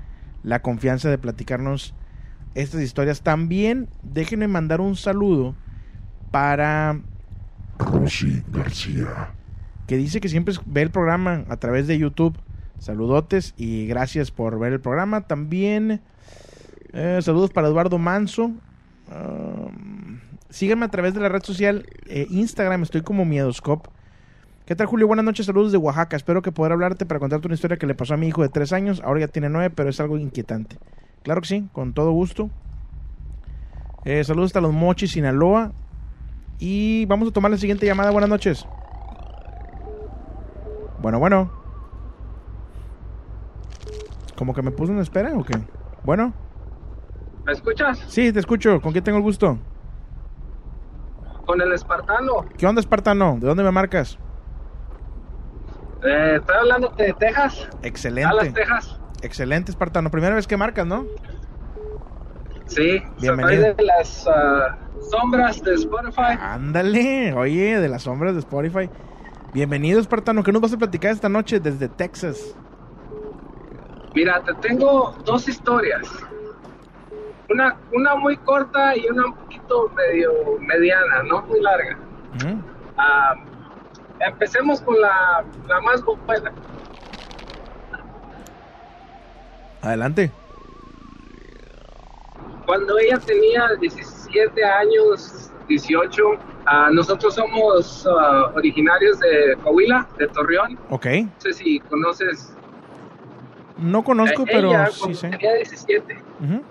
la 0.44 0.62
confianza 0.62 1.10
de 1.10 1.18
platicarnos 1.18 1.94
estas 2.54 2.82
historias. 2.82 3.22
También 3.22 3.88
déjenme 4.04 4.50
mandar 4.50 4.82
un 4.82 4.98
saludo 4.98 5.56
para 6.32 7.00
Rosy 7.80 8.44
García. 8.52 9.32
Que 9.92 9.98
dice 9.98 10.22
que 10.22 10.30
siempre 10.30 10.56
ve 10.68 10.84
el 10.84 10.90
programa 10.90 11.44
a 11.50 11.58
través 11.58 11.86
de 11.86 11.98
YouTube. 11.98 12.38
Saludotes 12.80 13.54
y 13.58 13.88
gracias 13.88 14.32
por 14.32 14.58
ver 14.58 14.72
el 14.72 14.80
programa. 14.80 15.28
También 15.28 16.00
eh, 16.94 17.20
saludos 17.22 17.50
para 17.50 17.68
Eduardo 17.68 17.98
Manso. 17.98 18.54
Um, 19.14 20.22
síganme 20.50 20.86
a 20.86 20.88
través 20.88 21.14
de 21.14 21.20
la 21.20 21.28
red 21.28 21.44
social 21.44 21.86
eh, 22.08 22.26
Instagram, 22.30 22.84
estoy 22.84 23.02
como 23.02 23.26
Miedoscop. 23.26 23.88
¿Qué 24.66 24.78
tal, 24.78 24.88
Julio? 24.88 25.08
Buenas 25.08 25.26
noches, 25.26 25.46
saludos 25.46 25.74
de 25.74 25.78
Oaxaca. 25.78 26.16
Espero 26.16 26.42
que 26.42 26.54
poder 26.54 26.72
hablarte 26.72 27.06
para 27.06 27.20
contarte 27.20 27.50
una 27.50 27.56
historia 27.56 27.76
que 27.76 27.86
le 27.86 27.94
pasó 27.94 28.14
a 28.14 28.18
mi 28.18 28.30
hijo 28.30 28.44
de 28.44 28.48
tres 28.48 28.72
años. 28.72 29.02
Ahora 29.04 29.20
ya 29.20 29.28
tiene 29.28 29.50
nueve, 29.50 29.72
pero 29.76 29.90
es 29.90 30.00
algo 30.00 30.18
inquietante. 30.18 30.78
Claro 31.24 31.42
que 31.42 31.50
sí, 31.50 31.68
con 31.74 31.92
todo 31.92 32.14
gusto. 32.14 32.50
Eh, 34.06 34.24
saludos 34.24 34.52
hasta 34.52 34.62
los 34.62 34.72
Mochis, 34.72 35.12
Sinaloa. 35.12 35.74
Y 36.60 37.04
vamos 37.08 37.28
a 37.28 37.32
tomar 37.34 37.52
la 37.52 37.58
siguiente 37.58 37.86
llamada. 37.86 38.12
Buenas 38.12 38.30
noches. 38.30 38.66
Bueno, 41.02 41.20
bueno. 41.20 41.52
¿Como 44.38 44.54
que 44.54 44.62
me 44.62 44.72
puso 44.72 44.92
en 44.92 45.00
espera 45.00 45.34
o 45.36 45.44
qué? 45.44 45.56
Bueno. 46.04 46.34
¿Me 47.46 47.54
escuchas? 47.54 48.00
Sí, 48.08 48.32
te 48.32 48.40
escucho. 48.40 48.80
¿Con 48.82 48.92
quién 48.92 49.04
tengo 49.04 49.18
el 49.18 49.24
gusto? 49.24 49.58
Con 51.46 51.60
el 51.60 51.74
espartano. 51.74 52.46
¿Qué 52.58 52.68
onda, 52.68 52.80
Espartano? 52.80 53.38
¿De 53.40 53.48
dónde 53.48 53.64
me 53.64 53.72
marcas? 53.72 54.18
Eh, 56.04 56.36
estoy 56.40 56.56
hablando 56.56 56.90
de 56.90 57.14
Texas. 57.14 57.60
Dallas, 57.60 57.84
Excelente. 57.84 58.52
Texas. 58.52 59.00
Excelente, 59.24 59.72
Espartano. 59.72 60.12
Primera 60.12 60.36
vez 60.36 60.48
que 60.48 60.56
marcas, 60.56 60.86
¿no? 60.86 61.06
Sí, 62.68 63.04
Bienvenido. 63.20 63.64
soy 63.64 63.74
de 63.74 63.84
las 63.84 64.28
ah, 64.28 64.78
sombras 65.10 65.62
de 65.64 65.74
Spotify. 65.74 66.38
Ándale. 66.40 67.34
Oye, 67.34 67.80
de 67.80 67.90
las 67.90 68.04
sombras 68.04 68.34
de 68.34 68.40
Spotify. 68.40 68.90
Bienvenido, 69.54 70.00
Espartano. 70.00 70.44
¿Qué 70.44 70.52
nos 70.54 70.62
vas 70.62 70.74
a 70.74 70.78
platicar 70.78 71.12
esta 71.12 71.28
noche 71.28 71.60
desde 71.60 71.90
Texas? 71.90 72.56
Mira, 74.16 74.42
te 74.44 74.54
tengo 74.56 75.14
dos 75.26 75.48
historias. 75.50 76.08
Una, 77.50 77.76
una 77.92 78.16
muy 78.16 78.38
corta 78.38 78.96
y 78.96 79.06
una 79.08 79.26
un 79.26 79.34
poquito 79.34 79.90
medio 79.90 80.32
mediana, 80.60 81.24
no 81.24 81.42
muy 81.42 81.60
larga. 81.60 81.98
Ah, 82.98 83.36
empecemos 84.22 84.80
con 84.82 85.00
la, 85.02 85.44
la 85.68 85.82
más 85.82 86.02
buena. 86.26 86.54
Adelante. 89.82 90.32
Cuando 92.66 92.98
ella 93.00 93.20
tenía 93.20 93.68
17 93.82 94.64
años, 94.64 95.51
18, 95.72 96.24
ah, 96.66 96.90
nosotros 96.92 97.34
somos 97.36 98.06
ah, 98.08 98.52
originarios 98.56 99.18
de 99.20 99.56
Coahuila, 99.64 100.08
de 100.18 100.28
Torreón. 100.28 100.78
Ok. 100.90 101.06
No 101.24 101.32
sé 101.40 101.54
si 101.54 101.80
conoces. 101.82 102.54
No 103.78 104.04
conozco, 104.04 104.44
Eh, 104.44 104.50
pero 104.52 104.68
ella, 104.70 104.86
sí 104.88 105.14
sé. 105.16 105.30
tenía 105.30 105.54
17. 105.56 106.14
Ujú. 106.44 106.64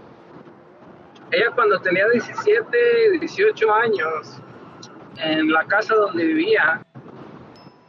Ella 1.32 1.50
cuando 1.54 1.78
tenía 1.80 2.06
17, 2.08 3.18
18 3.20 3.74
años, 3.74 4.40
en 5.18 5.50
la 5.52 5.64
casa 5.64 5.94
donde 5.94 6.24
vivía, 6.24 6.82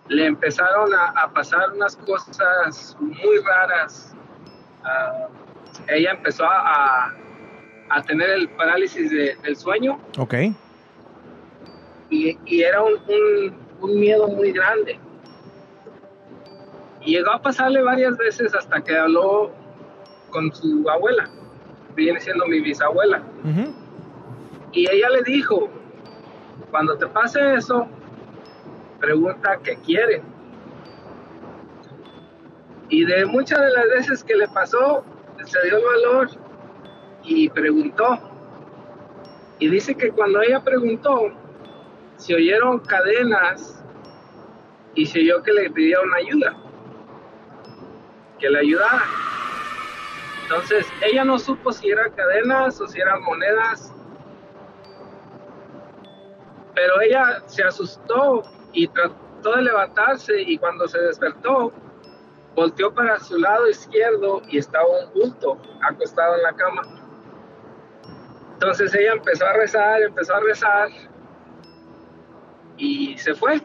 le 0.08 0.26
empezaron 0.26 0.94
a, 0.94 1.08
a 1.24 1.32
pasar 1.34 1.72
unas 1.74 1.96
cosas 1.98 2.96
muy 3.00 3.38
raras. 3.46 4.16
Ah, 4.84 5.28
ella 5.88 6.12
empezó 6.12 6.46
a, 6.46 7.14
a 7.90 8.02
tener 8.04 8.30
el 8.32 8.50
parálisis 8.50 9.10
de- 9.12 9.36
del 9.44 9.56
sueño 9.56 10.00
Ok. 10.18 10.34
Y, 12.12 12.38
y 12.46 12.62
era 12.62 12.84
un, 12.84 12.94
un- 12.94 13.56
un 13.82 14.00
miedo 14.00 14.28
muy 14.28 14.52
grande. 14.52 15.00
Y 17.02 17.16
llegó 17.16 17.32
a 17.32 17.42
pasarle 17.42 17.82
varias 17.82 18.16
veces 18.18 18.54
hasta 18.54 18.80
que 18.84 18.96
habló 18.96 19.50
con 20.30 20.54
su 20.54 20.88
abuela, 20.88 21.28
viene 21.96 22.20
siendo 22.20 22.46
mi 22.46 22.60
bisabuela. 22.62 23.24
Y 24.72 24.88
ella 24.90 25.10
le 25.10 25.24
dijo, 25.24 25.68
cuando 26.70 26.96
te 26.98 27.08
pase 27.08 27.56
eso, 27.56 27.88
pregunta 29.00 29.58
qué 29.64 29.76
quiere. 29.78 30.22
Y 32.90 33.04
de 33.06 33.26
muchas 33.26 33.60
de 33.60 33.72
las 33.72 33.86
veces 33.90 34.24
que 34.24 34.36
le 34.36 34.48
pasó, 34.50 35.04
se 35.44 35.60
dio 35.64 35.78
el 35.78 35.84
valor 35.84 36.30
y 37.24 37.50
preguntó. 37.50 38.20
Y 39.60 39.70
dice 39.70 39.96
que 39.96 40.12
cuando 40.12 40.42
ella 40.42 40.60
preguntó, 40.64 41.32
se 42.22 42.36
oyeron 42.36 42.78
cadenas 42.82 43.84
y 44.94 45.08
se 45.08 45.22
oyó 45.22 45.42
que 45.42 45.54
le 45.54 45.72
pidieron 45.72 46.14
ayuda, 46.14 46.56
que 48.38 48.48
le 48.48 48.60
ayudara. 48.60 49.06
Entonces, 50.44 50.86
ella 51.02 51.24
no 51.24 51.40
supo 51.40 51.72
si 51.72 51.90
eran 51.90 52.12
cadenas 52.12 52.80
o 52.80 52.88
si 52.88 53.02
eran 53.02 53.24
monedas, 53.24 53.92
pero 56.76 57.02
ella 57.02 57.42
se 57.48 57.64
asustó 57.64 58.44
y 58.72 58.88
trató 58.90 59.56
de 59.56 59.64
levantarse 59.64 60.42
y 60.42 60.60
cuando 60.60 60.88
se 60.88 61.00
despertó, 61.00 61.74
volteó 62.54 62.94
para 62.94 63.20
su 63.20 63.40
lado 63.40 63.68
izquierdo 63.68 64.44
y 64.48 64.60
estaba 64.60 64.86
un 64.86 65.12
bulto 65.14 65.60
acostado 65.90 66.36
en 66.36 66.44
la 66.44 66.54
cama. 66.54 66.84
Entonces 68.54 68.94
ella 68.94 69.14
empezó 69.14 69.44
a 69.48 69.54
rezar, 69.54 70.04
empezó 70.04 70.36
a 70.36 70.40
rezar 70.42 70.90
y 72.82 73.16
se 73.18 73.36
fue. 73.36 73.62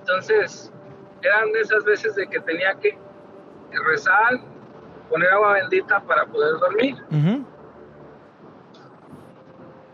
Entonces 0.00 0.70
eran 1.22 1.50
de 1.52 1.60
esas 1.60 1.82
veces 1.84 2.14
de 2.14 2.26
que 2.26 2.38
tenía 2.40 2.74
que 2.74 2.96
rezar, 3.86 4.40
poner 5.08 5.30
agua 5.30 5.54
bendita 5.54 6.00
para 6.00 6.26
poder 6.26 6.58
dormir. 6.60 6.96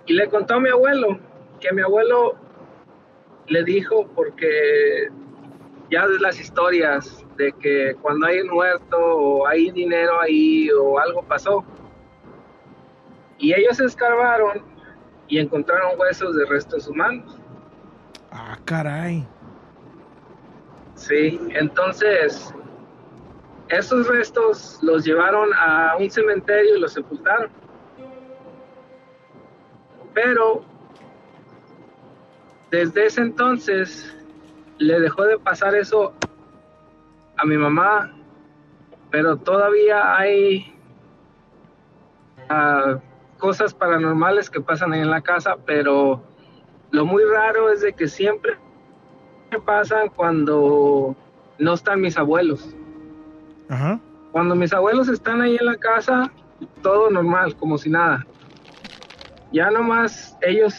Y 0.07 0.12
le 0.12 0.29
contó 0.29 0.55
a 0.55 0.61
mi 0.61 0.68
abuelo 0.68 1.18
que 1.61 1.72
mi 1.72 1.83
abuelo 1.83 2.37
le 3.46 3.62
dijo 3.62 4.09
porque 4.14 5.09
ya 5.90 6.07
de 6.09 6.18
las 6.18 6.40
historias 6.40 7.24
de 7.37 7.52
que 7.52 7.94
cuando 8.02 8.26
hay 8.26 8.40
un 8.40 8.48
muerto 8.48 8.98
o 8.98 9.46
hay 9.46 9.70
dinero 9.70 10.20
ahí 10.20 10.68
o 10.70 10.98
algo 10.98 11.22
pasó. 11.22 11.64
Y 13.38 13.55
ellos 13.55 13.79
escarbaron 13.79 14.64
y 15.29 15.38
encontraron 15.38 15.98
huesos 15.98 16.35
de 16.35 16.46
restos 16.46 16.88
humanos. 16.88 17.38
Ah, 18.38 18.59
caray. 18.66 19.27
Sí, 20.94 21.40
entonces 21.55 22.55
esos 23.68 24.09
restos 24.09 24.79
los 24.83 25.05
llevaron 25.05 25.49
a 25.55 25.96
un 25.99 26.11
cementerio 26.11 26.77
y 26.77 26.81
los 26.81 26.92
sepultaron. 26.92 27.51
Pero 30.12 30.64
desde 32.70 33.07
ese 33.07 33.22
entonces 33.22 34.14
le 34.77 35.01
dejó 35.01 35.25
de 35.25 35.38
pasar 35.38 35.75
eso 35.75 36.12
a 37.38 37.46
mi 37.46 37.57
mamá, 37.57 38.14
pero 39.11 39.38
todavía 39.38 40.14
hay 40.14 40.75
ah, 42.51 42.99
cosas 43.38 43.72
paranormales 43.72 44.51
que 44.51 44.61
pasan 44.61 44.92
ahí 44.92 45.01
en 45.01 45.11
la 45.11 45.22
casa, 45.22 45.57
pero 45.64 46.36
lo 46.90 47.05
muy 47.05 47.22
raro 47.25 47.70
es 47.70 47.81
de 47.81 47.92
que 47.92 48.09
siempre 48.09 48.53
pasan 49.64 50.09
cuando 50.14 51.16
no 51.59 51.72
están 51.75 52.01
mis 52.01 52.16
abuelos. 52.18 52.75
Ajá. 53.68 53.99
Cuando 54.33 54.55
mis 54.55 54.72
abuelos 54.72 55.09
están 55.09 55.40
ahí 55.40 55.57
en 55.59 55.66
la 55.66 55.77
casa, 55.77 56.31
todo 56.83 57.11
normal, 57.11 57.57
como 57.57 57.79
si 57.79 57.88
nada. 57.90 58.27
Ya 59.53 59.70
nomás 59.70 60.37
ellos 60.42 60.75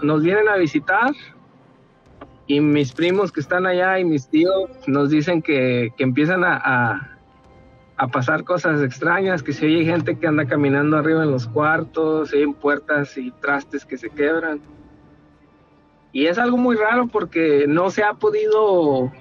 nos 0.00 0.22
vienen 0.22 0.48
a 0.48 0.56
visitar 0.56 1.10
y 2.46 2.60
mis 2.60 2.92
primos 2.92 3.32
que 3.32 3.40
están 3.40 3.66
allá 3.66 3.98
y 3.98 4.04
mis 4.04 4.28
tíos 4.28 4.70
nos 4.86 5.10
dicen 5.10 5.42
que, 5.42 5.90
que 5.96 6.04
empiezan 6.04 6.44
a, 6.44 6.56
a- 6.56 7.12
a 7.98 8.08
pasar 8.08 8.44
cosas 8.44 8.82
extrañas, 8.82 9.42
que 9.42 9.52
si 9.54 9.64
hay 9.64 9.84
gente 9.86 10.18
que 10.18 10.26
anda 10.26 10.44
caminando 10.44 10.98
arriba 10.98 11.22
en 11.24 11.30
los 11.30 11.48
cuartos, 11.48 12.28
si 12.30 12.36
hay 12.36 12.46
puertas 12.52 13.16
y 13.16 13.30
trastes 13.40 13.86
que 13.86 13.96
se 13.96 14.10
quebran. 14.10 14.60
Y 16.12 16.26
es 16.26 16.38
algo 16.38 16.56
muy 16.56 16.76
raro 16.76 17.08
porque 17.08 17.66
no 17.68 17.90
se 17.90 18.02
ha 18.02 18.14
podido, 18.14 19.12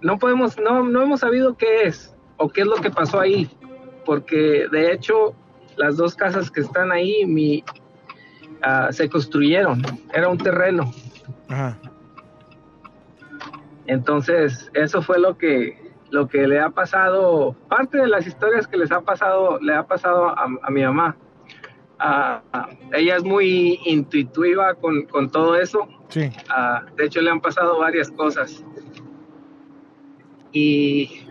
no 0.00 0.18
podemos, 0.18 0.58
no, 0.58 0.84
no 0.84 1.02
hemos 1.02 1.20
sabido 1.20 1.56
qué 1.56 1.84
es 1.84 2.14
o 2.36 2.48
qué 2.48 2.62
es 2.62 2.66
lo 2.66 2.76
que 2.76 2.90
pasó 2.90 3.20
ahí, 3.20 3.50
porque 4.04 4.66
de 4.70 4.92
hecho 4.92 5.34
las 5.76 5.96
dos 5.96 6.14
casas 6.14 6.50
que 6.50 6.60
están 6.60 6.92
ahí 6.92 7.24
mi, 7.24 7.64
ah, 8.62 8.88
se 8.90 9.08
construyeron, 9.08 9.82
era 10.12 10.28
un 10.28 10.38
terreno. 10.38 10.92
Ajá. 11.48 11.78
Entonces, 13.86 14.70
eso 14.74 15.02
fue 15.02 15.18
lo 15.18 15.36
que 15.36 15.82
lo 16.10 16.28
que 16.28 16.46
le 16.46 16.60
ha 16.60 16.68
pasado, 16.68 17.56
parte 17.70 17.96
de 17.96 18.06
las 18.06 18.26
historias 18.26 18.66
que 18.66 18.76
les 18.76 18.92
ha 18.92 19.00
pasado, 19.00 19.58
le 19.60 19.74
ha 19.74 19.84
pasado 19.84 20.28
a, 20.28 20.46
a 20.62 20.70
mi 20.70 20.82
mamá. 20.82 21.16
Ah, 22.04 22.42
ella 22.94 23.16
es 23.16 23.22
muy 23.22 23.78
intuitiva 23.84 24.74
con, 24.74 25.02
con 25.02 25.30
todo 25.30 25.54
eso. 25.54 25.86
Sí. 26.08 26.30
Ah, 26.48 26.82
de 26.96 27.04
hecho, 27.04 27.20
le 27.20 27.30
han 27.30 27.40
pasado 27.40 27.78
varias 27.78 28.10
cosas. 28.10 28.64
Y 30.52 31.26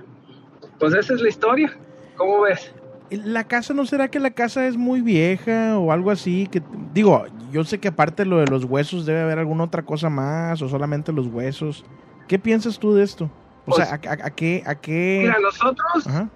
pues 0.79 0.93
esa 0.93 1.13
es 1.13 1.21
la 1.21 1.29
historia. 1.29 1.77
¿Cómo 2.15 2.41
ves? 2.41 2.73
¿La 3.10 3.43
casa 3.43 3.73
no 3.73 3.86
será 3.86 4.07
que 4.10 4.19
la 4.19 4.31
casa 4.31 4.65
es 4.65 4.77
muy 4.77 5.01
vieja 5.01 5.77
o 5.77 5.91
algo 5.91 6.12
así? 6.12 6.47
Que 6.49 6.62
digo, 6.93 7.25
yo 7.51 7.63
sé 7.65 7.79
que 7.79 7.89
aparte 7.89 8.23
de 8.23 8.29
lo 8.29 8.38
de 8.38 8.47
los 8.47 8.63
huesos 8.63 9.05
debe 9.05 9.21
haber 9.21 9.39
alguna 9.39 9.65
otra 9.65 9.84
cosa 9.84 10.10
más 10.10 10.62
o 10.62 10.69
solamente 10.69 11.12
los 11.12 11.27
huesos. 11.27 11.84
¿Qué 12.29 12.39
piensas 12.39 12.79
tú 12.79 12.93
de 12.93 13.03
esto? 13.03 13.25
O 13.65 13.75
Pues- 13.75 13.88
sea, 13.88 13.99
¿a, 14.01 14.10
a- 14.10 14.27
a 14.27 14.29
qué, 14.31 14.63
a 14.65 14.75
qué? 14.75 15.19
Mira, 15.23 15.38
nosotros, 15.41 16.07
Ajá. 16.07 16.29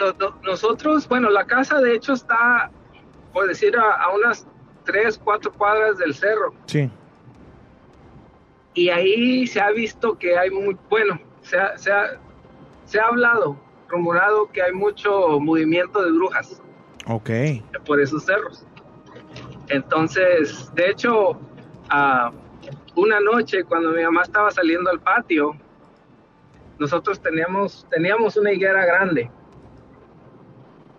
lo- 0.00 0.12
lo- 0.18 0.34
nosotros, 0.42 1.08
bueno, 1.08 1.30
la 1.30 1.44
casa 1.46 1.80
de 1.80 1.94
hecho 1.94 2.12
está, 2.14 2.70
por 3.32 3.46
decir, 3.48 3.76
a, 3.76 3.92
a 4.02 4.10
unas 4.14 4.46
tres, 4.84 5.18
cuatro 5.22 5.52
cuadras 5.52 5.98
del 5.98 6.14
cerro. 6.14 6.54
Sí. 6.66 6.90
y 8.74 8.88
ahí 8.90 9.46
se 9.46 9.60
ha 9.60 9.70
visto 9.70 10.16
que 10.18 10.38
hay 10.38 10.50
muy, 10.50 10.76
bueno, 10.88 11.18
se 11.42 11.58
ha, 11.58 11.76
se 11.76 11.90
ha, 11.92 12.18
se 12.84 13.00
ha 13.00 13.06
hablado, 13.06 13.56
rumorado 13.88 14.46
que 14.52 14.62
hay 14.62 14.72
mucho 14.72 15.40
movimiento 15.40 16.02
de 16.04 16.12
brujas 16.12 16.62
Ok. 17.06 17.30
por 17.84 18.00
esos 18.00 18.24
cerros. 18.24 18.64
Entonces, 19.68 20.72
de 20.74 20.90
hecho, 20.90 21.38
ah, 21.90 22.30
una 22.94 23.20
noche 23.20 23.64
cuando 23.64 23.90
mi 23.90 24.02
mamá 24.02 24.22
estaba 24.22 24.50
saliendo 24.50 24.90
al 24.90 25.00
patio, 25.00 25.56
nosotros 26.78 27.20
teníamos, 27.20 27.86
teníamos 27.90 28.36
una 28.36 28.52
higuera 28.52 28.84
grande. 28.86 29.30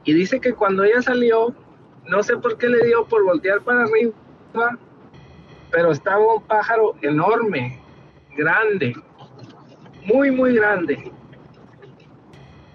Y 0.03 0.13
dice 0.13 0.39
que 0.39 0.53
cuando 0.53 0.83
ella 0.83 1.01
salió, 1.01 1.53
no 2.09 2.23
sé 2.23 2.35
por 2.37 2.57
qué 2.57 2.67
le 2.67 2.85
dio 2.85 3.05
por 3.05 3.23
voltear 3.23 3.61
para 3.61 3.83
arriba, 3.83 4.13
pero 5.71 5.91
estaba 5.91 6.35
un 6.35 6.43
pájaro 6.43 6.95
enorme, 7.01 7.79
grande, 8.35 8.95
muy, 10.05 10.31
muy 10.31 10.55
grande. 10.55 11.11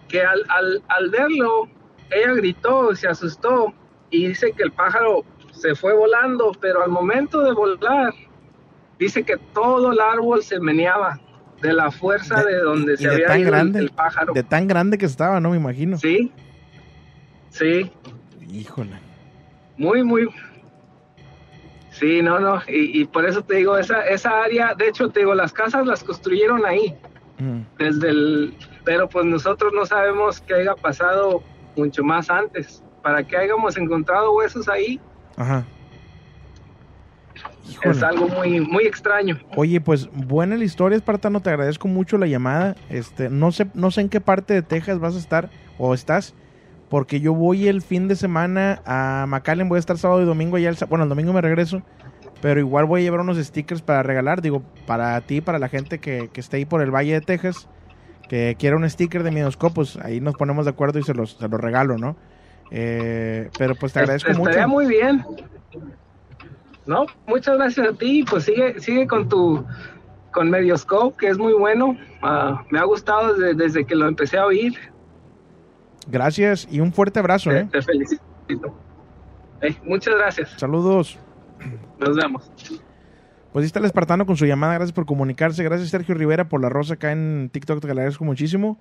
Que 0.08 0.22
al, 0.22 0.44
al, 0.48 0.82
al 0.88 1.10
verlo, 1.10 1.68
ella 2.10 2.34
gritó, 2.34 2.94
se 2.94 3.08
asustó 3.08 3.74
y 4.10 4.28
dice 4.28 4.52
que 4.52 4.62
el 4.62 4.70
pájaro 4.70 5.24
se 5.52 5.74
fue 5.74 5.94
volando, 5.94 6.52
pero 6.60 6.84
al 6.84 6.90
momento 6.90 7.42
de 7.42 7.52
volar, 7.52 8.14
dice 9.00 9.24
que 9.24 9.36
todo 9.52 9.92
el 9.92 10.00
árbol 10.00 10.44
se 10.44 10.60
meneaba 10.60 11.18
de 11.60 11.72
la 11.72 11.90
fuerza 11.90 12.44
de, 12.44 12.58
donde 12.58 12.96
se 12.96 13.08
de 13.08 13.14
había 13.14 13.26
tan 13.26 13.40
ido 13.40 13.50
grande, 13.50 13.78
el, 13.80 13.90
pájaro. 13.90 14.32
de 14.32 14.44
tan 14.44 14.68
grande 14.68 14.96
que 14.96 15.06
estaba, 15.06 15.40
¿no? 15.40 15.50
Me 15.50 15.56
imagino. 15.56 15.98
Sí, 15.98 16.30
sí, 17.50 17.90
Híjole. 18.54 19.03
Muy, 19.76 20.02
muy. 20.04 20.28
Sí, 21.90 22.22
no, 22.22 22.40
no, 22.40 22.60
y, 22.66 23.02
y 23.02 23.04
por 23.04 23.24
eso 23.24 23.42
te 23.42 23.56
digo, 23.56 23.78
esa, 23.78 24.00
esa 24.06 24.42
área, 24.42 24.74
de 24.74 24.88
hecho 24.88 25.10
te 25.10 25.20
digo, 25.20 25.34
las 25.34 25.52
casas 25.52 25.86
las 25.86 26.02
construyeron 26.04 26.64
ahí, 26.66 26.94
Mm. 27.38 27.62
desde 27.78 28.10
el, 28.10 28.54
pero 28.84 29.08
pues 29.08 29.26
nosotros 29.26 29.72
no 29.74 29.84
sabemos 29.86 30.40
qué 30.40 30.54
haya 30.54 30.76
pasado 30.76 31.42
mucho 31.76 32.04
más 32.04 32.30
antes. 32.30 32.80
Para 33.02 33.24
que 33.24 33.36
hayamos 33.36 33.76
encontrado 33.76 34.32
huesos 34.34 34.68
ahí, 34.68 35.00
Ajá. 35.36 35.64
es 37.82 38.02
algo 38.04 38.28
muy, 38.28 38.60
muy 38.60 38.84
extraño. 38.86 39.36
Oye, 39.56 39.80
pues 39.80 40.08
buena 40.12 40.56
la 40.56 40.62
historia, 40.64 40.96
Espartano. 40.96 41.40
Te 41.40 41.50
agradezco 41.50 41.88
mucho 41.88 42.18
la 42.18 42.26
llamada. 42.28 42.76
Este, 42.88 43.28
no 43.28 43.50
sé, 43.50 43.66
no 43.74 43.90
sé 43.90 44.02
en 44.02 44.08
qué 44.08 44.20
parte 44.20 44.54
de 44.54 44.62
Texas 44.62 45.00
vas 45.00 45.16
a 45.16 45.18
estar 45.18 45.50
o 45.76 45.92
estás, 45.92 46.34
porque 46.94 47.18
yo 47.18 47.34
voy 47.34 47.66
el 47.66 47.82
fin 47.82 48.06
de 48.06 48.14
semana 48.14 48.80
a 48.86 49.26
McAllen, 49.26 49.68
voy 49.68 49.78
a 49.78 49.80
estar 49.80 49.98
sábado 49.98 50.22
y 50.22 50.26
domingo 50.26 50.58
allá, 50.58 50.68
el 50.68 50.76
bueno, 50.88 51.02
el 51.02 51.08
domingo 51.08 51.32
me 51.32 51.40
regreso, 51.40 51.82
pero 52.40 52.60
igual 52.60 52.84
voy 52.84 53.00
a 53.00 53.02
llevar 53.02 53.18
unos 53.18 53.36
stickers 53.36 53.82
para 53.82 54.04
regalar, 54.04 54.40
digo, 54.40 54.62
para 54.86 55.20
ti, 55.22 55.40
para 55.40 55.58
la 55.58 55.68
gente 55.68 55.98
que, 55.98 56.30
que 56.32 56.40
esté 56.40 56.58
ahí 56.58 56.64
por 56.64 56.82
el 56.82 56.92
Valle 56.92 57.14
de 57.14 57.20
Texas, 57.20 57.68
que 58.28 58.54
quiera 58.60 58.76
un 58.76 58.88
sticker 58.88 59.24
de 59.24 59.32
Miedoscope, 59.32 59.74
pues 59.74 59.96
ahí 59.96 60.20
nos 60.20 60.36
ponemos 60.36 60.66
de 60.66 60.70
acuerdo 60.70 61.00
y 61.00 61.02
se 61.02 61.14
los, 61.14 61.32
se 61.32 61.48
los 61.48 61.60
regalo, 61.60 61.98
¿no? 61.98 62.14
Eh, 62.70 63.50
pero 63.58 63.74
pues 63.74 63.92
te 63.92 63.98
agradezco 63.98 64.30
Estaría 64.30 64.68
mucho. 64.68 64.68
muy 64.68 64.86
bien. 64.86 65.24
No, 66.86 67.06
muchas 67.26 67.56
gracias 67.56 67.88
a 67.88 67.92
ti. 67.94 68.24
Pues 68.30 68.44
sigue, 68.44 68.78
sigue 68.78 69.08
con 69.08 69.28
tu 69.28 69.66
con 70.30 70.48
Medioscope, 70.48 71.16
que 71.18 71.26
es 71.26 71.38
muy 71.38 71.54
bueno. 71.54 71.96
Ah, 72.22 72.62
me 72.70 72.78
ha 72.78 72.84
gustado 72.84 73.34
desde, 73.34 73.54
desde 73.54 73.84
que 73.84 73.96
lo 73.96 74.06
empecé 74.06 74.38
a 74.38 74.46
oír. 74.46 74.93
Gracias 76.06 76.68
y 76.70 76.80
un 76.80 76.92
fuerte 76.92 77.18
abrazo, 77.18 77.50
Te, 77.50 77.60
¿eh? 77.60 77.68
te 77.70 77.82
felicito. 77.82 78.22
Eh, 79.60 79.74
muchas 79.84 80.14
gracias. 80.16 80.50
Saludos. 80.58 81.18
Nos 81.98 82.16
vemos. 82.16 82.50
Pues 83.52 83.62
ahí 83.62 83.66
está 83.66 83.78
el 83.78 83.84
espartano 83.84 84.26
con 84.26 84.36
su 84.36 84.46
llamada. 84.46 84.74
Gracias 84.74 84.92
por 84.92 85.06
comunicarse. 85.06 85.62
Gracias 85.62 85.90
Sergio 85.90 86.14
Rivera 86.14 86.48
por 86.48 86.60
la 86.60 86.68
rosa 86.68 86.94
acá 86.94 87.12
en 87.12 87.50
TikTok. 87.52 87.80
Te 87.80 87.86
agradezco 87.86 88.24
muchísimo. 88.24 88.78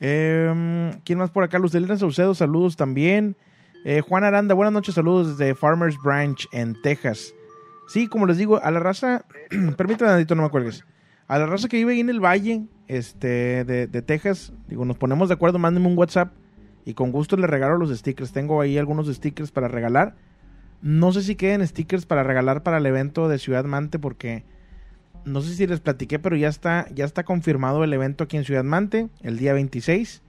Eh, 0.00 0.92
¿Quién 1.04 1.18
más 1.18 1.30
por 1.30 1.42
acá? 1.44 1.58
Luz 1.58 1.72
Delena 1.72 1.96
Saucedo, 1.96 2.34
saludos 2.34 2.76
también. 2.76 3.36
Eh, 3.84 4.00
Juan 4.00 4.24
Aranda, 4.24 4.54
buenas 4.54 4.72
noches, 4.72 4.94
saludos 4.94 5.36
desde 5.36 5.54
Farmers 5.54 5.96
Branch 6.02 6.46
en 6.52 6.80
Texas. 6.82 7.34
Sí, 7.88 8.06
como 8.06 8.26
les 8.26 8.36
digo, 8.36 8.62
a 8.62 8.70
la 8.70 8.80
raza, 8.80 9.24
permítame, 9.76 10.12
Andito, 10.12 10.34
no 10.34 10.42
me 10.42 10.48
acuerdes. 10.48 10.84
A 11.28 11.38
la 11.38 11.44
raza 11.44 11.68
que 11.68 11.76
vive 11.76 11.92
ahí 11.92 12.00
en 12.00 12.08
el 12.08 12.24
valle 12.24 12.64
este, 12.88 13.64
de, 13.64 14.02
Texas, 14.02 14.54
digo, 14.66 14.86
nos 14.86 14.96
ponemos 14.96 15.28
de 15.28 15.34
acuerdo, 15.34 15.58
mándenme 15.58 15.88
un 15.88 15.98
WhatsApp 15.98 16.32
y 16.86 16.94
con 16.94 17.12
gusto 17.12 17.36
les 17.36 17.50
regalo 17.50 17.76
los 17.76 17.96
stickers. 17.96 18.32
Tengo 18.32 18.62
ahí 18.62 18.78
algunos 18.78 19.14
stickers 19.14 19.50
para 19.50 19.68
regalar. 19.68 20.16
No 20.80 21.12
sé 21.12 21.22
si 21.22 21.34
queden 21.34 21.66
stickers 21.66 22.06
para 22.06 22.22
regalar 22.22 22.62
para 22.62 22.78
el 22.78 22.86
evento 22.86 23.28
de 23.28 23.38
Ciudad 23.38 23.66
Mante 23.66 23.98
porque 23.98 24.44
no 25.26 25.42
sé 25.42 25.54
si 25.54 25.66
les 25.66 25.80
platiqué, 25.80 26.18
pero 26.18 26.34
ya 26.34 26.48
está, 26.48 26.86
ya 26.94 27.04
está 27.04 27.24
confirmado 27.24 27.84
el 27.84 27.92
evento 27.92 28.24
aquí 28.24 28.38
en 28.38 28.44
Ciudad 28.44 28.64
Mante, 28.64 29.10
el 29.20 29.36
día 29.36 29.52
26. 29.52 30.22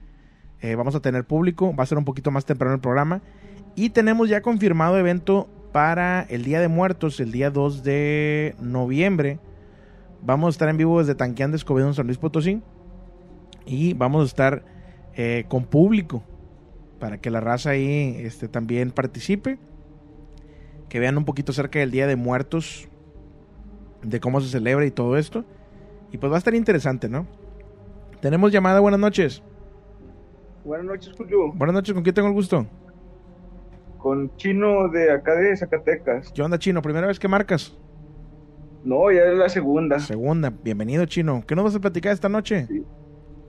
Eh, 0.60 0.74
vamos 0.74 0.94
a 0.94 1.00
tener 1.00 1.24
público, 1.24 1.74
va 1.74 1.84
a 1.84 1.86
ser 1.86 1.96
un 1.96 2.04
poquito 2.04 2.30
más 2.30 2.44
temprano 2.44 2.74
el 2.74 2.80
programa. 2.82 3.22
Y 3.74 3.90
tenemos 3.90 4.28
ya 4.28 4.42
confirmado 4.42 4.98
evento 4.98 5.48
para 5.72 6.26
el 6.28 6.44
Día 6.44 6.60
de 6.60 6.68
Muertos, 6.68 7.20
el 7.20 7.32
día 7.32 7.50
2 7.50 7.84
de 7.84 8.54
noviembre. 8.60 9.38
Vamos 10.22 10.48
a 10.48 10.50
estar 10.50 10.68
en 10.68 10.76
vivo 10.76 10.98
desde 10.98 11.14
Tanqueán 11.14 11.50
de 11.50 11.56
Escobedo 11.56 11.88
en 11.88 11.94
San 11.94 12.06
Luis 12.06 12.18
Potosí. 12.18 12.62
Y 13.64 13.94
vamos 13.94 14.22
a 14.22 14.26
estar 14.26 14.64
eh, 15.14 15.44
con 15.48 15.64
público 15.64 16.22
para 16.98 17.18
que 17.18 17.30
la 17.30 17.40
raza 17.40 17.70
ahí 17.70 18.16
este, 18.18 18.48
también 18.48 18.90
participe. 18.90 19.58
Que 20.88 20.98
vean 20.98 21.16
un 21.16 21.24
poquito 21.24 21.52
acerca 21.52 21.78
del 21.78 21.90
Día 21.90 22.06
de 22.06 22.16
Muertos, 22.16 22.88
de 24.02 24.20
cómo 24.20 24.40
se 24.40 24.48
celebra 24.48 24.84
y 24.84 24.90
todo 24.90 25.16
esto. 25.16 25.44
Y 26.12 26.18
pues 26.18 26.30
va 26.30 26.36
a 26.36 26.38
estar 26.38 26.54
interesante, 26.54 27.08
¿no? 27.08 27.26
Tenemos 28.20 28.52
llamada, 28.52 28.80
buenas 28.80 29.00
noches. 29.00 29.42
Buenas 30.64 30.86
noches, 30.86 31.14
Julio. 31.16 31.52
Buenas 31.54 31.74
noches, 31.74 31.94
¿con 31.94 32.02
quién 32.02 32.14
tengo 32.14 32.28
el 32.28 32.34
gusto? 32.34 32.66
Con 33.98 34.34
Chino 34.36 34.88
de 34.88 35.12
acá 35.12 35.34
de 35.34 35.56
Zacatecas. 35.56 36.32
¿Qué 36.32 36.42
onda, 36.42 36.58
Chino? 36.58 36.82
¿Primera 36.82 37.06
vez 37.06 37.18
que 37.18 37.28
marcas? 37.28 37.78
No, 38.82 39.10
ya 39.10 39.24
es 39.24 39.34
la 39.36 39.48
segunda. 39.48 39.98
Segunda, 39.98 40.52
bienvenido, 40.62 41.04
Chino. 41.06 41.44
¿Qué 41.46 41.54
nos 41.54 41.64
vas 41.64 41.74
a 41.74 41.80
platicar 41.80 42.12
esta 42.12 42.28
noche? 42.28 42.66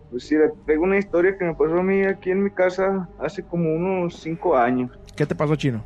Pues 0.10 0.24
sí, 0.24 0.36
traigo 0.66 0.84
una 0.84 0.98
historia 0.98 1.38
que 1.38 1.46
me 1.46 1.56
pasó 1.56 1.78
a 1.78 1.84
mí 1.84 2.04
aquí 2.04 2.32
en 2.32 2.44
mi 2.44 2.52
casa 2.52 3.08
hace 3.18 3.44
como 3.44 3.74
unos 3.74 4.16
cinco 4.16 4.58
años. 4.58 4.92
¿Qué 5.16 5.26
te 5.26 5.36
pasó, 5.36 5.56
Chino? 5.56 5.84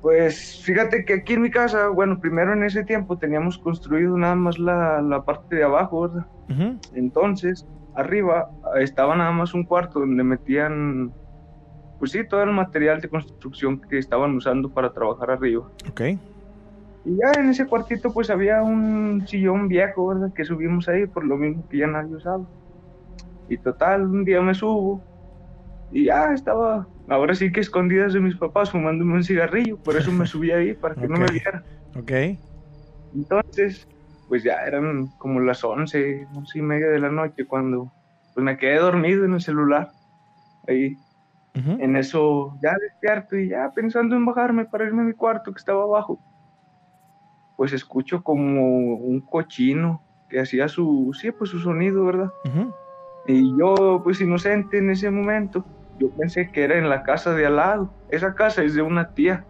Pues 0.00 0.60
fíjate 0.62 1.04
que 1.04 1.14
aquí 1.14 1.32
en 1.32 1.42
mi 1.42 1.50
casa, 1.50 1.88
bueno, 1.88 2.20
primero 2.20 2.52
en 2.52 2.62
ese 2.62 2.84
tiempo 2.84 3.18
teníamos 3.18 3.58
construido 3.58 4.16
nada 4.16 4.34
más 4.34 4.58
la, 4.58 5.00
la 5.02 5.24
parte 5.24 5.56
de 5.56 5.64
abajo, 5.64 6.02
¿verdad? 6.02 6.26
Entonces, 6.92 7.66
arriba 7.94 8.50
ah, 8.62 8.80
estaba 8.80 9.16
nada 9.16 9.32
más 9.32 9.54
un 9.54 9.64
cuarto 9.64 10.00
donde 10.00 10.22
metían, 10.22 11.10
pues 11.98 12.12
sí, 12.12 12.20
todo 12.28 12.42
el 12.42 12.52
material 12.52 13.00
de 13.00 13.08
construcción 13.08 13.80
que 13.80 13.98
estaban 13.98 14.36
usando 14.36 14.70
para 14.70 14.92
trabajar 14.92 15.30
arriba. 15.30 15.68
Ok. 15.88 16.02
Y 17.04 17.16
ya 17.16 17.38
en 17.38 17.50
ese 17.50 17.66
cuartito 17.66 18.12
pues 18.12 18.30
había 18.30 18.62
un 18.62 19.26
sillón 19.26 19.68
viejo, 19.68 20.06
¿verdad? 20.08 20.32
Que 20.34 20.44
subimos 20.44 20.88
ahí 20.88 21.06
por 21.06 21.24
lo 21.24 21.36
mismo 21.36 21.64
que 21.68 21.78
ya 21.78 21.86
nadie 21.86 22.14
usaba. 22.14 22.48
Y 23.46 23.58
total, 23.58 24.02
un 24.02 24.24
día 24.24 24.40
me 24.40 24.54
subo 24.54 25.04
y 25.90 26.06
ya 26.06 26.32
estaba, 26.32 26.88
ahora 27.06 27.34
sí 27.34 27.52
que 27.52 27.60
escondidas 27.60 28.14
de 28.14 28.20
mis 28.20 28.36
papás 28.36 28.70
fumándome 28.70 29.14
un 29.14 29.22
cigarrillo, 29.22 29.76
por 29.76 29.96
eso 29.96 30.10
me 30.12 30.26
subí 30.26 30.50
ahí 30.50 30.72
para 30.74 30.94
que 30.94 31.06
no 31.06 31.18
me 31.18 31.30
vieran. 31.30 31.64
Ok. 31.94 32.40
Entonces, 33.12 33.86
pues 34.26 34.42
ya 34.42 34.64
eran 34.66 35.08
como 35.18 35.40
las 35.40 35.62
11, 35.62 36.26
once 36.34 36.58
y 36.58 36.62
media 36.62 36.88
de 36.88 36.98
la 36.98 37.10
noche 37.10 37.46
cuando 37.46 37.92
pues 38.32 38.42
me 38.42 38.56
quedé 38.56 38.78
dormido 38.78 39.24
en 39.24 39.34
el 39.34 39.40
celular. 39.40 39.92
Ahí, 40.66 40.98
Ujú. 41.56 41.76
en 41.78 41.96
eso 41.96 42.58
ya 42.60 42.74
despierto 42.80 43.36
y 43.36 43.50
ya 43.50 43.70
pensando 43.72 44.16
en 44.16 44.24
bajarme 44.24 44.64
para 44.64 44.86
irme 44.86 45.02
a 45.02 45.04
mi 45.04 45.12
cuarto 45.12 45.52
que 45.52 45.58
estaba 45.58 45.84
abajo. 45.84 46.18
Pues 47.56 47.72
escucho 47.72 48.22
como 48.22 48.96
un 48.96 49.20
cochino 49.20 50.02
que 50.28 50.40
hacía 50.40 50.68
su, 50.68 51.10
sí, 51.18 51.30
pues 51.30 51.50
su 51.50 51.58
sonido, 51.58 52.04
¿verdad? 52.04 52.30
Y 53.26 53.56
yo, 53.58 54.00
pues 54.02 54.20
inocente 54.20 54.78
en 54.78 54.90
ese 54.90 55.10
momento, 55.10 55.64
yo 55.98 56.10
pensé 56.10 56.50
que 56.50 56.64
era 56.64 56.76
en 56.78 56.88
la 56.88 57.02
casa 57.02 57.32
de 57.34 57.46
al 57.46 57.56
lado. 57.56 57.94
Esa 58.08 58.34
casa 58.34 58.62
es 58.62 58.74
de 58.74 58.82
una 58.82 59.12
tía. 59.14 59.46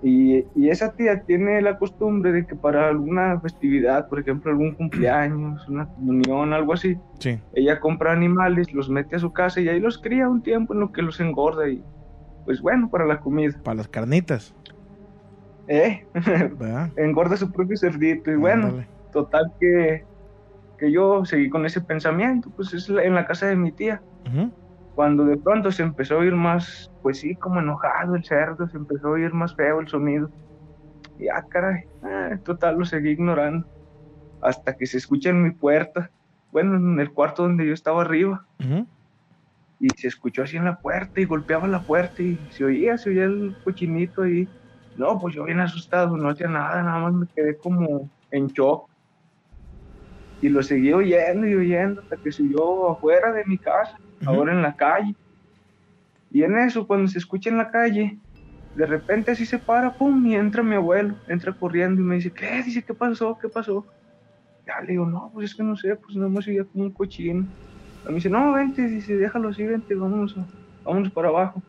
Y, 0.00 0.44
y 0.54 0.68
esa 0.68 0.92
tía 0.94 1.24
tiene 1.24 1.60
la 1.60 1.76
costumbre 1.76 2.30
de 2.30 2.46
que 2.46 2.54
para 2.54 2.88
alguna 2.88 3.40
festividad, 3.40 4.08
por 4.08 4.20
ejemplo, 4.20 4.50
algún 4.50 4.74
cumpleaños, 4.74 5.68
una 5.68 5.86
comunión, 5.86 6.52
algo 6.52 6.72
así, 6.72 6.96
Sí. 7.18 7.40
ella 7.52 7.80
compra 7.80 8.12
animales, 8.12 8.72
los 8.72 8.88
mete 8.88 9.16
a 9.16 9.18
su 9.18 9.32
casa 9.32 9.60
y 9.60 9.68
ahí 9.68 9.80
los 9.80 9.98
cría 9.98 10.28
un 10.28 10.42
tiempo 10.42 10.72
en 10.72 10.80
lo 10.80 10.92
que 10.92 11.02
los 11.02 11.18
engorda 11.18 11.68
y, 11.68 11.82
pues 12.44 12.60
bueno, 12.60 12.88
para 12.90 13.06
la 13.06 13.18
comida. 13.18 13.60
Para 13.64 13.76
las 13.76 13.88
carnitas. 13.88 14.54
¿Eh? 15.68 16.06
Engorda 16.96 17.36
su 17.36 17.52
propio 17.52 17.76
cerdito 17.76 18.30
y 18.30 18.36
bueno, 18.36 18.82
total 19.12 19.52
que, 19.60 20.04
que 20.78 20.90
yo 20.90 21.24
seguí 21.24 21.50
con 21.50 21.66
ese 21.66 21.80
pensamiento, 21.82 22.50
pues 22.56 22.72
es 22.72 22.88
en 22.88 23.14
la 23.14 23.26
casa 23.26 23.46
de 23.46 23.56
mi 23.56 23.70
tía. 23.70 24.02
Cuando 24.94 25.24
de 25.24 25.36
pronto 25.36 25.70
se 25.70 25.82
empezó 25.82 26.16
a 26.16 26.18
oír 26.18 26.34
más, 26.34 26.90
pues 27.02 27.20
sí, 27.20 27.36
como 27.36 27.60
enojado 27.60 28.16
el 28.16 28.24
cerdo, 28.24 28.66
se 28.68 28.78
empezó 28.78 29.08
a 29.08 29.12
oír 29.12 29.32
más 29.32 29.54
feo 29.54 29.80
el 29.80 29.88
sonido. 29.88 30.30
Y 31.18 31.28
ah, 31.28 31.44
caray, 31.48 31.84
ah, 32.02 32.38
total, 32.44 32.78
lo 32.78 32.84
seguí 32.84 33.10
ignorando. 33.10 33.66
Hasta 34.40 34.76
que 34.76 34.86
se 34.86 34.96
escucha 34.98 35.30
en 35.30 35.42
mi 35.42 35.50
puerta, 35.50 36.10
bueno, 36.50 36.76
en 36.76 36.98
el 36.98 37.12
cuarto 37.12 37.42
donde 37.42 37.66
yo 37.66 37.74
estaba 37.74 38.02
arriba. 38.02 38.44
Y 39.80 39.88
se 39.96 40.08
escuchó 40.08 40.42
así 40.42 40.56
en 40.56 40.64
la 40.64 40.80
puerta 40.80 41.20
y 41.20 41.26
golpeaba 41.26 41.68
la 41.68 41.82
puerta 41.82 42.22
y 42.22 42.36
se 42.50 42.64
oía, 42.64 42.98
se 42.98 43.10
oía 43.10 43.24
el 43.24 43.54
cochinito 43.62 44.22
ahí. 44.22 44.48
No, 44.98 45.18
pues 45.18 45.34
yo 45.34 45.44
bien 45.44 45.60
asustado, 45.60 46.16
no 46.16 46.28
hacía 46.30 46.48
nada, 46.48 46.82
nada 46.82 46.98
más 47.00 47.14
me 47.14 47.26
quedé 47.34 47.56
como 47.58 48.10
en 48.30 48.48
shock. 48.48 48.90
Y 50.40 50.48
lo 50.48 50.62
seguí 50.62 50.92
oyendo 50.92 51.46
y 51.46 51.54
oyendo 51.54 52.00
hasta 52.02 52.16
que 52.18 52.32
subió 52.32 52.90
afuera 52.90 53.32
de 53.32 53.44
mi 53.46 53.58
casa, 53.58 53.96
ahora 54.24 54.52
en 54.52 54.62
la 54.62 54.74
calle. 54.76 55.16
Y 56.30 56.42
en 56.42 56.58
eso, 56.58 56.86
cuando 56.86 57.08
se 57.08 57.18
escucha 57.18 57.50
en 57.50 57.58
la 57.58 57.70
calle, 57.70 58.20
de 58.74 58.86
repente 58.86 59.32
así 59.32 59.46
se 59.46 59.58
para, 59.60 59.96
pum, 59.96 60.24
y 60.26 60.36
entra 60.36 60.62
mi 60.62 60.76
abuelo, 60.76 61.20
entra 61.26 61.56
corriendo 61.56 62.00
y 62.02 62.04
me 62.04 62.16
dice, 62.16 62.32
¿qué? 62.34 62.62
Dice, 62.64 62.84
¿qué 62.84 62.94
pasó? 62.94 63.38
¿Qué 63.40 63.48
pasó? 63.48 63.86
Ya 64.66 64.80
le 64.82 64.92
digo, 64.92 65.06
no, 65.06 65.30
pues 65.34 65.52
es 65.52 65.56
que 65.56 65.64
no 65.64 65.76
sé, 65.76 65.96
pues 65.96 66.16
nada 66.16 66.30
más 66.30 66.48
oía 66.48 66.64
como 66.66 66.84
un 66.86 66.94
cochino. 66.94 67.42
Y 68.04 68.08
me 68.10 68.16
dice, 68.16 68.30
no, 68.30 68.52
vente, 68.54 68.82
dice, 68.88 69.16
déjalo 69.16 69.50
así, 69.50 69.66
vente, 69.66 69.94
vámonos, 69.96 70.36
vámonos 70.84 71.12
para 71.12 71.28
abajo. 71.30 71.64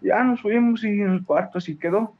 Ya 0.00 0.22
nos 0.24 0.42
fuimos 0.42 0.84
y 0.84 0.88
en 0.88 1.10
el 1.10 1.24
cuarto 1.24 1.58
así 1.58 1.78
quedó. 1.78 2.19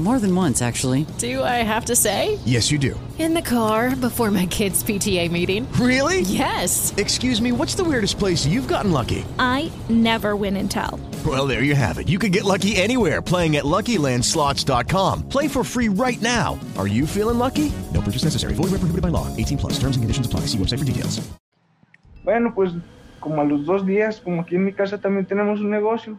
More 0.00 0.18
than 0.18 0.34
once, 0.34 0.62
actually. 0.62 1.04
Do 1.18 1.42
I 1.42 1.62
have 1.62 1.84
to 1.86 1.94
say? 1.94 2.38
Yes, 2.46 2.70
you 2.70 2.78
do. 2.78 2.98
In 3.18 3.34
the 3.34 3.42
car 3.42 3.94
before 3.94 4.30
my 4.30 4.46
kids' 4.46 4.82
PTA 4.82 5.30
meeting. 5.30 5.70
Really? 5.72 6.22
Yes. 6.22 6.94
Excuse 6.96 7.42
me, 7.42 7.52
what's 7.52 7.74
the 7.74 7.84
weirdest 7.84 8.18
place 8.18 8.46
you've 8.46 8.66
gotten 8.66 8.92
lucky? 8.92 9.26
I 9.38 9.70
never 9.90 10.36
win 10.36 10.56
and 10.56 10.70
tell. 10.70 10.98
Well, 11.26 11.46
there 11.46 11.62
you 11.62 11.74
have 11.74 11.98
it. 11.98 12.08
You 12.08 12.18
can 12.18 12.32
get 12.32 12.44
lucky 12.44 12.76
anywhere 12.76 13.20
playing 13.20 13.56
at 13.56 13.64
LuckyLandSlots.com. 13.64 15.28
Play 15.28 15.48
for 15.48 15.62
free 15.62 15.90
right 15.90 16.20
now. 16.22 16.58
Are 16.78 16.88
you 16.88 17.06
feeling 17.06 17.36
lucky? 17.36 17.70
No 17.92 18.00
purchase 18.00 18.24
necessary. 18.24 18.54
Void 18.54 18.70
where 18.70 18.80
prohibited 18.80 19.02
by 19.02 19.10
law. 19.10 19.26
18 19.36 19.58
plus. 19.58 19.74
Terms 19.74 19.96
and 19.96 20.02
conditions 20.02 20.26
apply. 20.26 20.46
See 20.46 20.56
website 20.56 20.78
for 20.78 20.86
details. 20.86 21.20
Bueno, 22.24 22.54
pues 22.54 22.72
como 23.20 23.42
a 23.42 23.44
los 23.44 23.66
dos 23.66 23.86
días, 23.86 24.18
como 24.20 24.40
aquí 24.40 24.56
en 24.56 24.64
mi 24.64 24.72
casa 24.72 24.96
también 24.98 25.26
tenemos 25.26 25.60
un 25.60 25.68
negocio, 25.70 26.18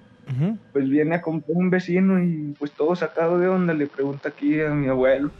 Pues 0.72 0.90
viene 0.90 1.16
a 1.16 1.22
comprar 1.22 1.58
un 1.58 1.70
vecino 1.70 2.24
y 2.24 2.54
pues 2.58 2.76
todo 2.76 2.96
sacado 2.96 3.38
de 3.40 3.48
onda 3.50 3.74
le 3.74 3.88
pregunta 3.88 4.30
aquí 4.30 4.60
a 4.62 4.70
mi 4.72 4.88
abuelo, 4.88 5.36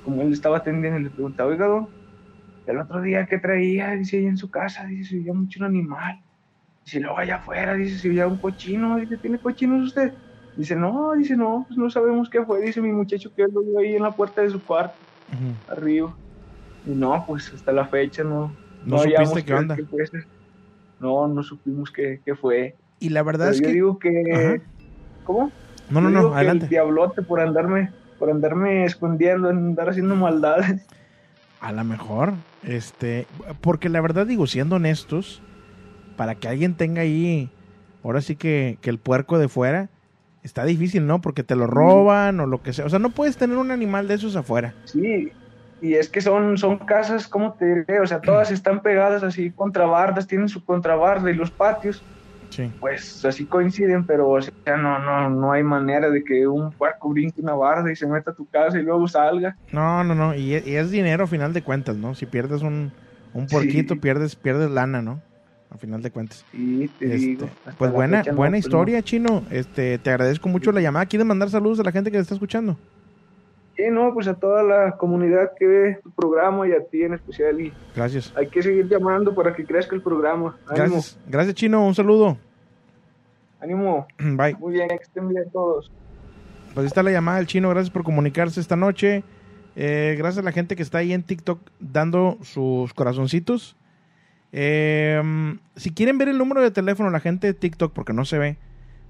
como 0.00 0.22
él 0.22 0.32
estaba 0.32 0.58
atendiendo, 0.58 1.00
le 1.00 1.10
pregunta, 1.10 1.46
oiga, 1.46 1.66
don, 1.68 1.88
el 2.66 2.78
otro 2.80 3.02
día 3.02 3.26
que 3.26 3.38
traía, 3.38 3.92
dice, 3.92 4.18
ahí 4.18 4.26
en 4.26 4.36
su 4.38 4.50
casa, 4.50 4.86
dice, 4.86 5.10
se 5.10 5.16
veía 5.18 5.34
mucho 5.34 5.60
un 5.60 5.66
animal. 5.66 6.24
Dice, 6.84 7.00
luego 7.00 7.18
allá 7.18 7.36
afuera, 7.36 7.74
dice, 7.74 7.98
se 7.98 8.08
veía 8.10 8.26
un 8.28 8.38
cochino, 8.40 8.96
dice, 8.98 9.18
¿tiene 9.18 9.40
cochinos 9.40 9.88
usted? 9.88 10.14
Dice, 10.54 10.76
no, 10.76 11.12
dice, 11.14 11.36
no, 11.36 11.64
pues 11.68 11.78
no 11.78 11.90
sabemos 11.90 12.30
qué 12.30 12.44
fue, 12.44 12.60
dice 12.62 12.80
mi 12.82 12.92
muchacho 12.92 13.32
que 13.34 13.42
él 13.42 13.50
lo 13.52 13.62
vio 13.64 13.78
ahí 13.80 13.96
en 13.96 14.02
la 14.04 14.14
puerta 14.16 14.42
de 14.42 14.50
su 14.50 14.64
cuarto, 14.64 15.06
arriba. 15.66 16.18
Y 16.84 16.94
no, 16.94 17.24
pues 17.26 17.52
hasta 17.52 17.72
la 17.72 17.88
fecha 17.88 18.24
no. 18.24 18.58
¿No 18.82 18.98
hallamos 18.98 19.34
supiste 19.34 19.44
qué 19.46 19.54
onda? 19.54 19.76
fue 19.90 20.02
ese. 20.04 20.18
No, 20.98 21.28
no 21.28 21.42
supimos 21.42 21.90
qué, 21.92 22.20
qué 22.24 22.34
fue. 22.36 22.78
Y 23.00 23.10
la 23.10 23.22
verdad 23.22 23.46
Pero 23.46 23.54
es 23.54 23.60
yo 23.60 23.66
que... 23.66 23.72
digo 23.72 23.98
que. 23.98 24.32
Ajá. 24.32 24.62
¿Cómo? 25.24 25.50
No, 25.90 26.00
no, 26.00 26.10
Yo 26.10 26.22
no, 26.28 26.34
adelante. 26.34 26.64
El 26.66 26.70
diablote 26.70 27.22
por 27.22 27.40
andarme, 27.40 27.90
por 28.18 28.30
andarme 28.30 28.84
escondiendo, 28.84 29.48
andar 29.48 29.90
haciendo 29.90 30.16
maldades. 30.16 30.86
A 31.60 31.72
lo 31.72 31.84
mejor, 31.84 32.34
este, 32.62 33.26
porque 33.60 33.88
la 33.88 34.00
verdad 34.00 34.26
digo, 34.26 34.46
siendo 34.46 34.76
honestos, 34.76 35.42
para 36.16 36.34
que 36.34 36.48
alguien 36.48 36.74
tenga 36.74 37.02
ahí, 37.02 37.50
ahora 38.02 38.20
sí 38.20 38.36
que, 38.36 38.78
que 38.82 38.90
el 38.90 38.98
puerco 38.98 39.38
de 39.38 39.48
fuera, 39.48 39.88
está 40.42 40.64
difícil, 40.64 41.06
¿no? 41.06 41.20
Porque 41.20 41.42
te 41.42 41.56
lo 41.56 41.66
roban 41.66 42.38
o 42.40 42.46
lo 42.46 42.62
que 42.62 42.72
sea. 42.72 42.84
O 42.84 42.90
sea, 42.90 42.98
no 42.98 43.10
puedes 43.10 43.36
tener 43.36 43.56
un 43.56 43.70
animal 43.70 44.06
de 44.08 44.14
esos 44.14 44.36
afuera. 44.36 44.74
Sí, 44.84 45.32
y 45.80 45.94
es 45.94 46.08
que 46.08 46.20
son, 46.20 46.56
son 46.58 46.78
casas, 46.78 47.26
¿cómo 47.26 47.54
te 47.54 47.64
diré? 47.66 48.00
O 48.00 48.06
sea, 48.06 48.20
todas 48.20 48.50
están 48.50 48.82
pegadas 48.82 49.22
así 49.22 49.50
contra 49.50 49.86
bardas, 49.86 50.26
tienen 50.26 50.48
su 50.48 50.64
contrabarda 50.64 51.30
y 51.30 51.34
los 51.34 51.50
patios, 51.50 52.02
Sí. 52.54 52.70
pues 52.78 53.24
así 53.24 53.46
coinciden, 53.46 54.04
pero 54.06 54.28
o 54.30 54.40
sea, 54.40 54.76
no, 54.76 54.98
no, 55.00 55.28
no 55.28 55.50
hay 55.52 55.62
manera 55.64 56.08
de 56.10 56.22
que 56.22 56.46
un 56.46 56.70
puerco 56.70 57.08
brinque 57.08 57.40
una 57.40 57.54
barda 57.54 57.90
y 57.90 57.96
se 57.96 58.06
meta 58.06 58.30
a 58.30 58.34
tu 58.34 58.46
casa 58.46 58.78
y 58.78 58.82
luego 58.82 59.08
salga. 59.08 59.56
No, 59.72 60.04
no, 60.04 60.14
no. 60.14 60.34
Y, 60.36 60.54
y 60.64 60.76
es 60.76 60.90
dinero 60.92 61.24
a 61.24 61.26
final 61.26 61.52
de 61.52 61.62
cuentas, 61.62 61.96
¿no? 61.96 62.14
Si 62.14 62.26
pierdes 62.26 62.62
un, 62.62 62.92
un 63.32 63.46
puerquito, 63.48 63.94
Sí. 63.94 64.00
pierdes, 64.00 64.36
pierdes 64.36 64.70
lana, 64.70 65.02
¿no? 65.02 65.20
A 65.70 65.78
final 65.78 66.00
de 66.02 66.12
cuentas. 66.12 66.44
Y 66.52 66.86
te 66.86 67.06
Este, 67.06 67.16
digo. 67.16 67.48
pues 67.76 67.90
buena, 67.90 68.22
no, 68.22 68.34
buena 68.34 68.52
pues, 68.52 68.64
no. 68.64 68.68
historia, 68.68 69.02
Chino. 69.02 69.42
Este, 69.50 69.98
te 69.98 70.10
agradezco 70.10 70.48
mucho 70.48 70.70
la 70.70 70.80
llamada. 70.80 71.06
¿Quieres 71.06 71.26
mandar 71.26 71.50
saludos 71.50 71.80
a 71.80 71.82
la 71.82 71.90
gente 71.90 72.12
que 72.12 72.18
te 72.18 72.22
está 72.22 72.34
escuchando? 72.34 72.78
Sí, 73.76 73.82
no, 73.90 74.14
pues 74.14 74.28
a 74.28 74.34
toda 74.34 74.62
la 74.62 74.96
comunidad 74.96 75.50
que 75.58 75.66
ve 75.66 76.00
tu 76.02 76.10
programa 76.12 76.68
y 76.68 76.72
a 76.72 76.84
ti 76.84 77.02
en 77.02 77.14
especial. 77.14 77.60
Y 77.60 77.72
Gracias. 77.96 78.32
hay 78.36 78.46
que 78.48 78.62
seguir 78.62 78.88
llamando 78.88 79.34
para 79.34 79.52
que 79.54 79.64
crezca 79.64 79.96
el 79.96 80.02
programa. 80.02 80.56
Ánimo, 80.68 80.94
Gracias. 80.94 81.18
Gracias, 81.26 81.54
Chino. 81.56 81.84
Un 81.86 81.94
saludo. 81.94 82.36
ánimo. 83.60 84.06
Bye. 84.18 84.54
Muy 84.60 84.74
bien, 84.74 84.88
que 84.88 84.94
estén 84.94 85.28
bien 85.28 85.44
todos. 85.52 85.90
Pues 86.74 86.86
está 86.86 87.02
la 87.02 87.10
llamada 87.10 87.38
del 87.38 87.46
chino. 87.46 87.68
Gracias 87.70 87.90
por 87.90 88.04
comunicarse 88.04 88.60
esta 88.60 88.76
noche. 88.76 89.24
Eh, 89.76 90.14
gracias 90.18 90.42
a 90.42 90.44
la 90.44 90.52
gente 90.52 90.76
que 90.76 90.82
está 90.82 90.98
ahí 90.98 91.12
en 91.12 91.22
TikTok 91.24 91.58
dando 91.80 92.38
sus 92.42 92.94
corazoncitos. 92.94 93.76
Eh, 94.52 95.20
si 95.74 95.92
quieren 95.92 96.16
ver 96.18 96.28
el 96.28 96.38
número 96.38 96.60
de 96.62 96.70
teléfono, 96.70 97.10
la 97.10 97.18
gente 97.18 97.48
de 97.48 97.54
TikTok, 97.54 97.92
porque 97.92 98.12
no 98.12 98.24
se 98.24 98.38
ve, 98.38 98.56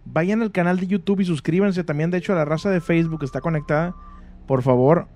vayan 0.06 0.40
al 0.40 0.52
canal 0.52 0.80
de 0.80 0.86
YouTube 0.86 1.20
y 1.20 1.26
suscríbanse. 1.26 1.84
También, 1.84 2.10
de 2.10 2.16
hecho, 2.18 2.32
a 2.32 2.36
la 2.36 2.46
raza 2.46 2.70
de 2.70 2.80
Facebook 2.80 3.24
está 3.24 3.42
conectada. 3.42 3.94
Por 4.46 4.62
favor, 4.62 5.08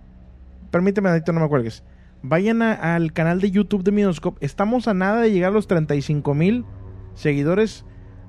permíteme, 0.70 1.08
Adicto, 1.10 1.32
no 1.32 1.40
me 1.40 1.48
cuelgues. 1.48 1.84
Vayan 2.22 2.62
a- 2.62 2.94
al 2.96 3.12
canal 3.12 3.40
de 3.40 3.50
YouTube 3.50 3.84
de 3.84 3.92
Midoscope. 3.92 4.44
Estamos 4.44 4.88
a 4.88 4.94
nada 4.94 5.20
de 5.20 5.30
llegar 5.30 5.50
a 5.50 5.54
los 5.54 5.66
35 5.66 6.34
mil 6.34 6.64
seguidores. 7.14 7.84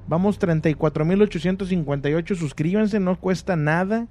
Vamos 0.07 0.39
34.858. 0.39 2.35
Suscríbanse, 2.35 2.99
no 2.99 3.19
cuesta 3.19 3.55
nada. 3.55 4.07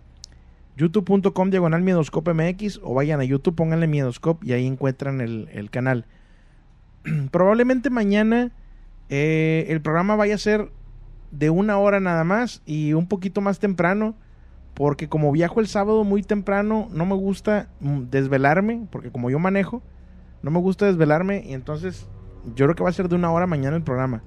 youtube.com 0.77 1.51
diagonal 1.51 1.83
Miedoscope 1.83 2.33
MX 2.35 2.79
o 2.85 2.95
vayan 2.95 3.19
a 3.19 3.25
YouTube, 3.25 3.57
pónganle 3.57 3.89
Miedoscope 3.89 4.47
y 4.47 4.53
ahí 4.53 4.65
encuentran 4.65 5.21
el, 5.21 5.49
el 5.53 5.71
canal. 5.71 6.07
Probablemente 7.33 7.91
mañana 7.91 8.53
eh, 9.09 9.67
el 9.71 9.81
programa 9.81 10.15
vaya 10.15 10.37
a 10.37 10.39
ser 10.39 10.71
de 11.33 11.51
una 11.51 11.79
hora 11.79 11.99
nada 11.99 12.23
más 12.25 12.63
y 12.65 12.93
un 12.93 13.09
poquito 13.09 13.41
más 13.41 13.59
temprano 13.59 14.15
porque 14.79 15.09
como 15.09 15.33
viajo 15.33 15.59
el 15.59 15.67
sábado 15.67 16.05
muy 16.05 16.23
temprano 16.23 16.89
no 16.93 17.05
me 17.05 17.17
gusta 17.17 17.67
mm, 17.81 18.03
desvelarme 18.11 18.87
porque 18.93 19.11
como 19.11 19.29
yo 19.29 19.41
manejo 19.41 19.83
no 20.41 20.53
me 20.53 20.61
gusta 20.61 20.87
desvelarme 20.87 21.43
y 21.45 21.53
entonces 21.53 22.07
yo 22.55 22.67
creo 22.67 22.77
que 22.77 22.85
va 22.85 22.91
a 22.91 22.93
ser 22.93 23.09
de 23.09 23.17
una 23.17 23.33
hora 23.33 23.49
mañana 23.49 23.77
el 23.77 23.83
programa. 23.83 24.23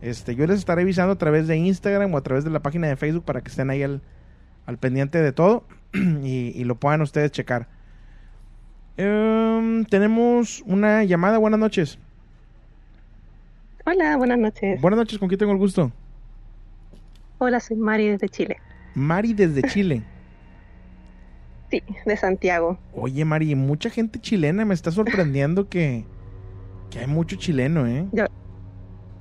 Este, 0.00 0.34
yo 0.34 0.46
les 0.46 0.58
estaré 0.58 0.82
avisando 0.82 1.12
a 1.12 1.18
través 1.18 1.46
de 1.46 1.58
Instagram 1.58 2.14
o 2.14 2.16
a 2.16 2.22
través 2.22 2.44
de 2.44 2.50
la 2.50 2.60
página 2.60 2.88
de 2.88 2.96
Facebook 2.96 3.26
para 3.26 3.42
que 3.42 3.50
estén 3.50 3.68
ahí 3.68 3.82
al, 3.82 4.00
al 4.64 4.78
pendiente 4.78 5.20
de 5.20 5.32
todo 5.32 5.64
y, 5.92 6.58
y 6.58 6.64
lo 6.64 6.76
puedan 6.76 7.02
ustedes 7.02 7.30
checar. 7.30 7.68
Em, 8.96 9.84
tenemos 9.84 10.62
una 10.64 11.04
llamada. 11.04 11.36
Buenas 11.36 11.60
noches. 11.60 11.98
Hola, 13.84 14.16
buenas 14.16 14.38
noches. 14.38 14.80
Buenas 14.80 14.96
noches, 14.96 15.18
¿con 15.18 15.28
quién 15.28 15.38
tengo 15.38 15.52
el 15.52 15.58
gusto? 15.58 15.92
Hola, 17.36 17.60
soy 17.60 17.76
Mari 17.76 18.08
desde 18.08 18.30
Chile. 18.30 18.56
Mari 18.94 19.34
desde 19.34 19.62
Chile. 19.62 20.02
Sí, 21.70 21.82
de 22.04 22.16
Santiago. 22.16 22.78
Oye, 22.94 23.24
Mari, 23.24 23.54
mucha 23.54 23.90
gente 23.90 24.18
chilena. 24.18 24.64
Me 24.64 24.74
está 24.74 24.90
sorprendiendo 24.90 25.68
que, 25.68 26.04
que 26.90 26.98
hay 26.98 27.06
mucho 27.06 27.36
chileno, 27.36 27.86
¿eh? 27.86 28.06
Yo, 28.12 28.24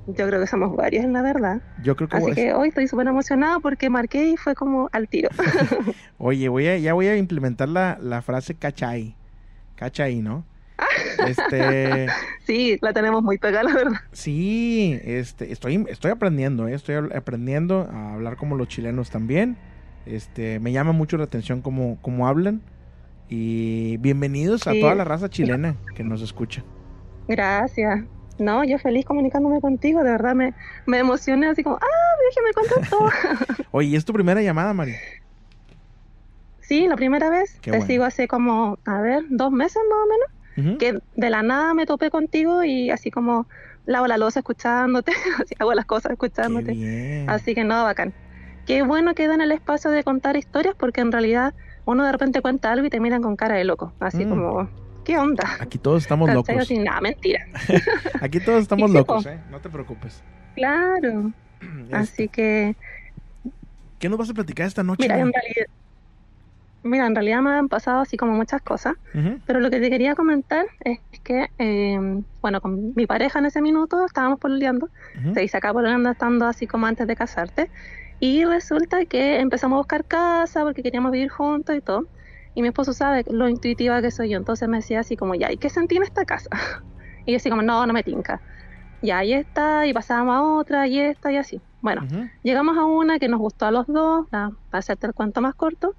yo 0.07 0.27
creo 0.27 0.39
que 0.39 0.47
somos 0.47 0.75
varios, 0.75 1.05
en 1.05 1.13
la 1.13 1.21
verdad. 1.21 1.61
Yo 1.83 1.95
creo 1.95 2.09
que... 2.09 2.17
Así 2.17 2.31
que 2.33 2.53
hoy 2.53 2.69
estoy 2.69 2.87
súper 2.87 3.07
emocionada 3.07 3.59
porque 3.59 3.89
marqué 3.89 4.29
y 4.29 4.37
fue 4.37 4.55
como 4.55 4.89
al 4.91 5.07
tiro. 5.07 5.29
Oye, 6.17 6.49
voy 6.49 6.67
a, 6.67 6.77
ya 6.77 6.93
voy 6.93 7.07
a 7.07 7.17
implementar 7.17 7.69
la, 7.69 7.99
la 8.01 8.21
frase 8.23 8.55
cachai. 8.55 9.15
Cachai, 9.75 10.21
¿no? 10.21 10.43
Este... 11.27 12.07
sí, 12.45 12.77
la 12.81 12.93
tenemos 12.93 13.23
muy 13.23 13.37
pegada, 13.37 13.63
la 13.63 13.73
verdad. 13.73 13.99
Sí, 14.11 14.99
este, 15.03 15.51
estoy, 15.51 15.85
estoy 15.89 16.11
aprendiendo, 16.11 16.67
¿eh? 16.67 16.73
estoy 16.73 16.95
aprendiendo 17.15 17.89
a 17.91 18.13
hablar 18.13 18.37
como 18.37 18.55
los 18.55 18.67
chilenos 18.67 19.09
también. 19.09 19.57
Este, 20.05 20.59
me 20.59 20.71
llama 20.71 20.91
mucho 20.91 21.17
la 21.17 21.25
atención 21.25 21.61
cómo, 21.61 21.97
cómo 22.01 22.27
hablan. 22.27 22.61
Y 23.27 23.97
bienvenidos 23.97 24.65
a 24.65 24.73
toda 24.73 24.95
la 24.95 25.03
raza 25.03 25.29
chilena 25.29 25.75
que 25.95 26.03
nos 26.03 26.21
escucha. 26.21 26.63
Gracias. 27.27 28.01
No, 28.39 28.63
yo 28.63 28.79
feliz 28.79 29.05
comunicándome 29.05 29.59
contigo, 29.59 30.01
de 30.01 30.11
verdad 30.11 30.33
me, 30.33 30.53
me 30.85 30.97
emocioné 30.97 31.47
así 31.47 31.61
como, 31.61 31.75
ah, 31.75 32.09
déjeme 32.29 32.53
contar 32.53 32.89
todo. 32.89 33.09
Oye, 33.71 33.97
¿es 33.97 34.05
tu 34.05 34.13
primera 34.13 34.41
llamada, 34.41 34.73
Mari? 34.73 34.95
sí, 36.61 36.87
la 36.87 36.95
primera 36.95 37.29
vez, 37.29 37.53
Qué 37.61 37.71
te 37.71 37.77
bueno. 37.77 37.85
sigo 37.85 38.03
hace 38.05 38.27
como, 38.27 38.77
a 38.85 39.01
ver, 39.01 39.23
dos 39.29 39.51
meses 39.51 39.81
más 39.89 39.99
o 40.05 40.07
menos, 40.07 40.27
Que 40.77 40.99
de 41.15 41.29
la 41.29 41.41
nada 41.43 41.73
me 41.73 41.85
topé 41.85 42.09
contigo 42.09 42.63
y 42.63 42.89
así 42.91 43.11
como 43.11 43.47
lavo 43.85 44.07
la 44.07 44.17
losa 44.17 44.39
escuchándote, 44.39 45.11
así 45.43 45.55
hago 45.59 45.73
las 45.73 45.85
cosas 45.85 46.11
escuchándote. 46.11 47.25
Así 47.27 47.55
que 47.55 47.63
no, 47.63 47.83
bacán. 47.83 48.13
Qué 48.65 48.83
bueno 48.83 49.15
que 49.15 49.27
dan 49.27 49.41
el 49.41 49.51
espacio 49.51 49.89
de 49.91 50.03
contar 50.03 50.37
historias 50.37 50.75
porque 50.77 51.01
en 51.01 51.11
realidad 51.11 51.53
uno 51.85 52.05
de 52.05 52.11
repente 52.11 52.41
cuenta 52.41 52.71
algo 52.71 52.85
y 52.85 52.89
te 52.89 52.99
miran 52.99 53.21
con 53.23 53.35
cara 53.35 53.55
de 53.55 53.63
loco. 53.63 53.93
Así 53.99 54.25
Mm. 54.25 54.29
como, 54.29 54.69
¿qué 55.05 55.17
onda? 55.17 55.43
Aquí 55.59 55.79
todos 55.79 56.03
estamos 56.03 56.31
locos. 56.31 56.55
Así, 56.55 56.77
nada, 56.77 57.01
mentira. 57.01 57.43
Aquí 58.21 58.39
todos 58.39 58.61
estamos 58.61 58.91
locos. 58.91 59.25
¿eh? 59.25 59.39
No 59.49 59.59
te 59.59 59.69
preocupes. 59.69 60.21
Claro. 60.55 61.31
Así 61.91 62.27
que, 62.27 62.75
¿Qué 63.97 64.07
nos 64.07 64.17
vas 64.19 64.29
a 64.29 64.33
platicar 64.33 64.65
esta 64.67 64.83
noche? 64.83 65.01
mira, 65.03 65.15
en 65.19 65.31
realidad, 65.33 65.65
mira, 66.83 67.05
en 67.07 67.15
realidad 67.15 67.41
me 67.41 67.51
han 67.51 67.67
pasado 67.69 67.99
así 68.01 68.17
como 68.17 68.33
muchas 68.33 68.61
cosas. 68.61 68.93
Pero 69.45 69.59
lo 69.59 69.69
que 69.69 69.79
te 69.79 69.89
quería 69.89 70.15
comentar 70.15 70.65
es 70.81 70.99
que, 71.23 71.47
eh, 71.57 71.99
bueno, 72.41 72.61
con 72.61 72.93
mi 72.95 73.07
pareja 73.07 73.39
en 73.39 73.45
ese 73.45 73.61
minuto 73.61 74.05
estábamos 74.05 74.39
pololeando, 74.39 74.89
Ujú. 75.17 75.33
se 75.33 75.41
dice 75.41 75.57
acá 75.57 75.73
pololeando 75.73 76.11
estando 76.11 76.45
así 76.45 76.67
como 76.67 76.85
antes 76.85 77.07
de 77.07 77.15
casarte, 77.15 77.71
y 78.19 78.45
resulta 78.45 79.05
que 79.05 79.39
empezamos 79.39 79.77
a 79.77 79.79
buscar 79.79 80.05
casa 80.05 80.63
porque 80.63 80.83
queríamos 80.83 81.11
vivir 81.11 81.29
juntos 81.29 81.75
y 81.75 81.81
todo, 81.81 82.09
y 82.53 82.61
mi 82.61 82.67
esposo 82.67 82.93
sabe 82.93 83.23
lo 83.29 83.47
intuitiva 83.49 84.01
que 84.01 84.11
soy 84.11 84.29
yo, 84.29 84.37
entonces 84.37 84.67
me 84.69 84.77
decía 84.77 84.99
así 84.99 85.15
como, 85.15 85.33
ya, 85.35 85.51
¿y 85.51 85.57
qué 85.57 85.69
sentí 85.69 85.95
en 85.97 86.03
esta 86.03 86.25
casa? 86.25 86.49
Y 87.25 87.31
yo 87.33 87.37
así 87.37 87.49
como, 87.49 87.61
no, 87.61 87.85
no 87.85 87.93
me 87.93 88.01
tinca. 88.03 88.41
Ya, 89.01 89.23
y 89.23 89.33
esta, 89.33 89.85
y 89.87 89.93
pasábamos 89.93 90.35
a 90.35 90.41
otra, 90.43 90.87
y 90.87 90.99
esta, 90.99 91.31
y 91.31 91.37
así. 91.37 91.61
Bueno, 91.81 92.05
llegamos 92.43 92.77
a 92.77 92.85
una 92.85 93.19
que 93.19 93.27
nos 93.29 93.39
gustó 93.39 93.65
a 93.67 93.71
los 93.71 93.85
dos, 93.87 94.25
la- 94.31 94.51
para 94.69 94.79
hacerte 94.79 95.07
el 95.07 95.13
cuento 95.13 95.39
más 95.41 95.55
corto, 95.55 95.95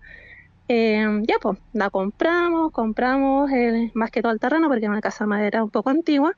eh, 0.70 1.22
ya 1.28 1.36
pues, 1.40 1.58
la 1.72 1.90
compramos, 1.90 2.72
compramos 2.72 3.50
el- 3.52 3.90
más 3.94 4.10
que 4.10 4.22
todo 4.22 4.32
el 4.32 4.40
terreno 4.40 4.68
porque 4.68 4.84
era 4.86 4.92
una 4.92 5.00
casa 5.00 5.24
de 5.24 5.28
madera 5.28 5.64
un 5.64 5.70
poco 5.70 5.90
antigua 5.90 6.34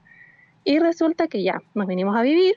y 0.64 0.78
resulta 0.80 1.28
que 1.28 1.42
ya 1.44 1.60
nos 1.74 1.86
vinimos 1.88 2.16
a 2.16 2.22
vivir. 2.22 2.56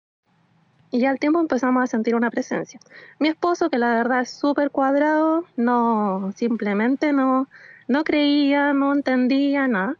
Y 0.91 0.99
ya 0.99 1.09
al 1.09 1.19
tiempo 1.19 1.39
empezamos 1.39 1.83
a 1.83 1.87
sentir 1.87 2.15
una 2.15 2.29
presencia. 2.29 2.79
Mi 3.17 3.29
esposo, 3.29 3.69
que 3.69 3.77
la 3.77 3.89
verdad 3.95 4.21
es 4.21 4.29
súper 4.29 4.71
cuadrado, 4.71 5.45
no, 5.55 6.33
simplemente 6.35 7.13
no, 7.13 7.47
no 7.87 8.03
creía, 8.03 8.73
no 8.73 8.93
entendía 8.93 9.67
nada. 9.67 9.95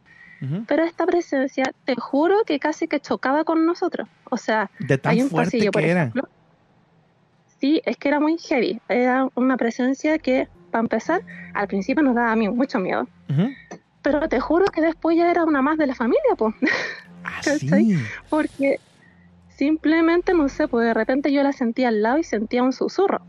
Pero 0.66 0.82
esta 0.82 1.06
presencia, 1.06 1.72
te 1.84 1.94
juro 1.94 2.42
que 2.44 2.58
casi 2.58 2.88
que 2.88 2.98
chocaba 2.98 3.44
con 3.44 3.64
nosotros. 3.64 4.08
O 4.28 4.36
sea, 4.36 4.72
De 4.80 4.98
tan 4.98 5.12
hay 5.12 5.22
un 5.22 5.30
fuerte 5.30 5.52
pasillo, 5.52 5.70
por 5.70 5.82
que 5.82 5.90
era. 5.90 6.00
ejemplo. 6.00 6.28
Sí, 7.60 7.80
es 7.84 7.96
que 7.96 8.08
era 8.08 8.18
muy 8.18 8.36
heavy. 8.38 8.80
Era 8.88 9.28
una 9.36 9.56
presencia 9.56 10.18
que, 10.18 10.48
para 10.72 10.82
empezar, 10.82 11.22
al 11.54 11.68
principio 11.68 12.02
nos 12.02 12.16
daba 12.16 12.32
a 12.32 12.36
mí 12.36 12.48
mucho 12.48 12.80
miedo. 12.80 13.06
Pero 14.02 14.28
te 14.28 14.40
juro 14.40 14.64
que 14.64 14.80
después 14.80 15.16
ya 15.16 15.30
era 15.30 15.44
una 15.44 15.62
más 15.62 15.78
de 15.78 15.86
la 15.86 15.94
familia, 15.94 16.34
pues. 16.36 16.56
¿Cachai? 17.44 17.96
Porque 18.28 18.80
simplemente, 19.62 20.34
no 20.34 20.48
sé, 20.48 20.66
pues 20.66 20.86
de 20.86 20.92
repente 20.92 21.32
yo 21.32 21.44
la 21.44 21.52
sentía 21.52 21.86
al 21.86 22.02
lado 22.02 22.18
y 22.18 22.24
sentía 22.24 22.64
un 22.64 22.72
susurro. 22.72 23.20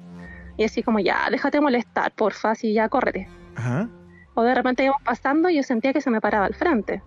Y 0.58 0.64
así 0.64 0.82
como, 0.82 0.98
ya, 1.00 1.28
déjate 1.30 1.62
molestar, 1.62 2.12
porfa, 2.12 2.52
así 2.52 2.74
ya, 2.74 2.90
córrete. 2.90 3.28
Ajá. 3.56 3.88
O 4.34 4.42
de 4.42 4.56
repente 4.56 4.84
íbamos 4.84 5.04
pasando 5.04 5.48
y 5.52 5.58
yo 5.58 5.64
sentía 5.64 5.94
que 5.94 6.02
se 6.02 6.10
me 6.10 6.22
paraba 6.22 6.48
al 6.48 6.56
frente. 6.56 7.04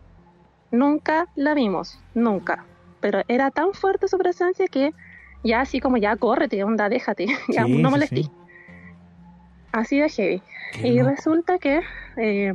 Nunca 0.70 1.26
la 1.34 1.54
vimos, 1.54 1.98
nunca. 2.14 2.64
Pero 3.00 3.22
era 3.26 3.50
tan 3.50 3.72
fuerte 3.74 4.06
su 4.06 4.16
presencia 4.16 4.68
que 4.68 4.94
ya 5.42 5.60
así 5.62 5.80
como, 5.80 5.96
ya, 5.96 6.14
córrete, 6.14 6.62
onda, 6.62 6.88
déjate, 6.88 7.26
ya, 7.48 7.64
Sí, 7.64 7.82
no 7.82 7.90
sí. 7.98 8.30
Así 9.72 9.98
de 9.98 10.08
heavy. 10.08 10.42
Qué 10.80 10.86
y 10.86 10.98
loco. 10.98 11.10
resulta 11.10 11.58
que, 11.58 11.80
eh, 12.16 12.52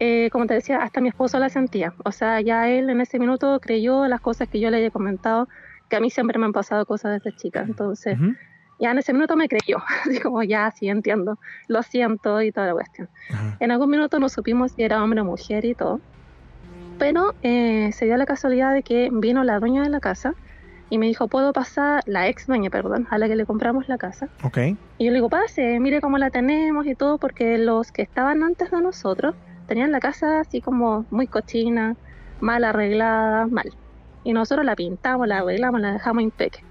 eh, 0.00 0.28
como 0.32 0.46
te 0.46 0.52
decía, 0.52 0.82
hasta 0.82 1.00
mi 1.00 1.08
esposo 1.08 1.38
la 1.38 1.48
sentía. 1.48 1.94
O 2.04 2.12
sea, 2.12 2.42
ya 2.42 2.68
él 2.68 2.90
en 2.90 3.00
ese 3.00 3.18
minuto 3.18 3.58
creyó 3.58 4.06
las 4.06 4.20
cosas 4.20 4.50
que 4.50 4.60
yo 4.60 4.68
le 4.68 4.76
había 4.76 4.90
comentado, 4.90 5.48
que 5.92 5.96
a 5.96 6.00
mí 6.00 6.08
siempre 6.08 6.38
me 6.38 6.46
han 6.46 6.54
pasado 6.54 6.86
cosas 6.86 7.20
desde 7.20 7.36
chica. 7.36 7.60
Entonces, 7.68 8.16
ya 8.80 8.92
en 8.92 8.98
ese 8.98 9.12
minuto 9.12 9.36
me 9.36 9.46
creyó. 9.46 9.76
Así 10.06 10.18
como, 10.20 10.42
ya, 10.42 10.70
sí, 10.70 10.88
entiendo, 10.88 11.38
lo 11.68 11.82
siento 11.82 12.40
y 12.40 12.50
toda 12.50 12.68
la 12.68 12.72
cuestión. 12.72 13.10
En 13.60 13.70
algún 13.70 13.90
minuto 13.90 14.18
no 14.18 14.30
supimos 14.30 14.72
si 14.72 14.84
era 14.84 15.04
hombre 15.04 15.20
o 15.20 15.26
mujer 15.26 15.66
y 15.66 15.74
todo. 15.74 16.00
Pero 16.98 17.34
eh, 17.42 17.90
se 17.92 18.06
dio 18.06 18.16
la 18.16 18.24
casualidad 18.24 18.72
de 18.72 18.82
que 18.82 19.10
vino 19.12 19.44
la 19.44 19.60
dueña 19.60 19.82
de 19.82 19.90
la 19.90 20.00
casa 20.00 20.32
y 20.88 20.96
me 20.96 21.04
dijo, 21.08 21.28
¿puedo 21.28 21.52
pasar? 21.52 22.02
La 22.06 22.26
ex 22.26 22.46
dueña, 22.46 22.70
perdón, 22.70 23.06
a 23.10 23.18
la 23.18 23.28
que 23.28 23.36
le 23.36 23.44
compramos 23.44 23.86
la 23.86 23.98
casa. 23.98 24.30
Ok. 24.44 24.56
Y 24.96 25.04
yo 25.04 25.10
le 25.10 25.16
digo, 25.16 25.28
pase, 25.28 25.78
mire 25.78 26.00
cómo 26.00 26.16
la 26.16 26.30
tenemos 26.30 26.86
y 26.86 26.94
todo, 26.94 27.18
porque 27.18 27.58
los 27.58 27.92
que 27.92 28.00
estaban 28.00 28.42
antes 28.42 28.70
de 28.70 28.80
nosotros 28.80 29.34
tenían 29.66 29.92
la 29.92 30.00
casa 30.00 30.40
así 30.40 30.62
como 30.62 31.04
muy 31.10 31.26
cochina, 31.26 31.96
mal 32.40 32.64
arreglada, 32.64 33.46
mal. 33.46 33.74
Y 34.24 34.32
nosotros 34.32 34.64
la 34.64 34.76
pintamos, 34.76 35.26
la 35.26 35.38
arreglamos, 35.38 35.80
la 35.80 35.92
dejamos 35.92 36.22
impecable. 36.22 36.66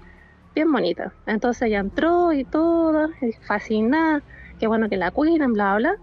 Bien 0.54 0.70
bonita. 0.70 1.12
Entonces 1.26 1.62
ella 1.62 1.80
entró 1.80 2.32
y 2.32 2.44
todo, 2.44 3.08
fascinada, 3.46 4.22
qué 4.58 4.66
bueno 4.66 4.88
que 4.88 4.96
la 4.96 5.10
cuiden, 5.10 5.54
bla, 5.54 5.76
bla. 5.76 5.96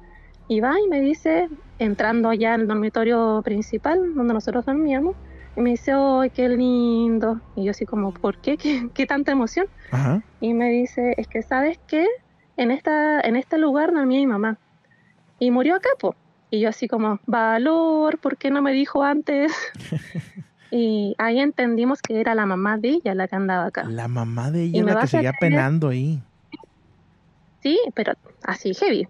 Y 0.48 0.62
va 0.62 0.80
y 0.80 0.88
me 0.88 1.02
dice, 1.02 1.50
entrando 1.78 2.34
ya 2.34 2.56
en 2.56 2.62
el 2.62 2.68
dormitorio 2.68 3.42
principal, 3.44 4.16
donde 4.16 4.34
nosotros 4.34 4.66
dormíamos, 4.66 5.16
y 5.56 5.62
me 5.62 5.72
dice, 5.72 5.92
¡ay, 5.94 6.32
qué 6.32 6.50
lindo! 6.50 7.40
Y 7.56 7.66
yo 7.66 7.72
así 7.72 7.86
como, 7.86 8.14
¿por 8.14 8.38
qué? 8.38 8.58
¿Qué, 8.58 8.90
qué 8.94 9.06
tanta 9.06 9.32
emoción? 9.32 9.68
Ajá. 9.92 10.24
Y 10.42 10.54
me 10.54 10.70
dice, 10.72 11.14
es 11.18 11.28
que 11.28 11.44
sabes 11.44 11.80
qué, 11.88 12.08
en 12.58 12.72
esta, 12.72 13.22
en 13.22 13.36
este 13.36 13.58
lugar 13.58 13.94
dormía 13.94 14.20
mi 14.20 14.28
mamá. 14.28 14.58
Y 15.38 15.52
murió 15.52 15.76
acá, 15.76 15.90
po. 16.00 16.16
Y 16.50 16.62
yo 16.62 16.70
así 16.70 16.88
como, 16.88 17.20
valor, 17.28 18.18
¿por 18.18 18.38
qué 18.38 18.50
no 18.50 18.62
me 18.62 18.72
dijo 18.72 19.04
antes? 19.04 19.54
y 20.72 21.16
ahí 21.18 21.40
entendimos 21.40 22.02
que 22.02 22.20
era 22.20 22.36
la 22.36 22.46
mamá 22.46 22.78
de 22.78 22.90
ella 22.90 23.16
la 23.16 23.28
que 23.28 23.36
andaba 23.36 23.66
acá. 23.66 23.84
La 23.86 24.08
mamá 24.08 24.52
de 24.52 24.66
Y 24.66 24.76
ella 24.78 24.84
me 24.86 24.94
la 24.94 25.02
que 25.02 25.08
seguía 25.08 25.32
creer- 25.32 25.40
penando 25.40 25.90
ahí. 25.90 26.20
Sí, 27.62 27.80
pero 27.94 28.14
así 28.44 28.74
heavy. 28.74 29.08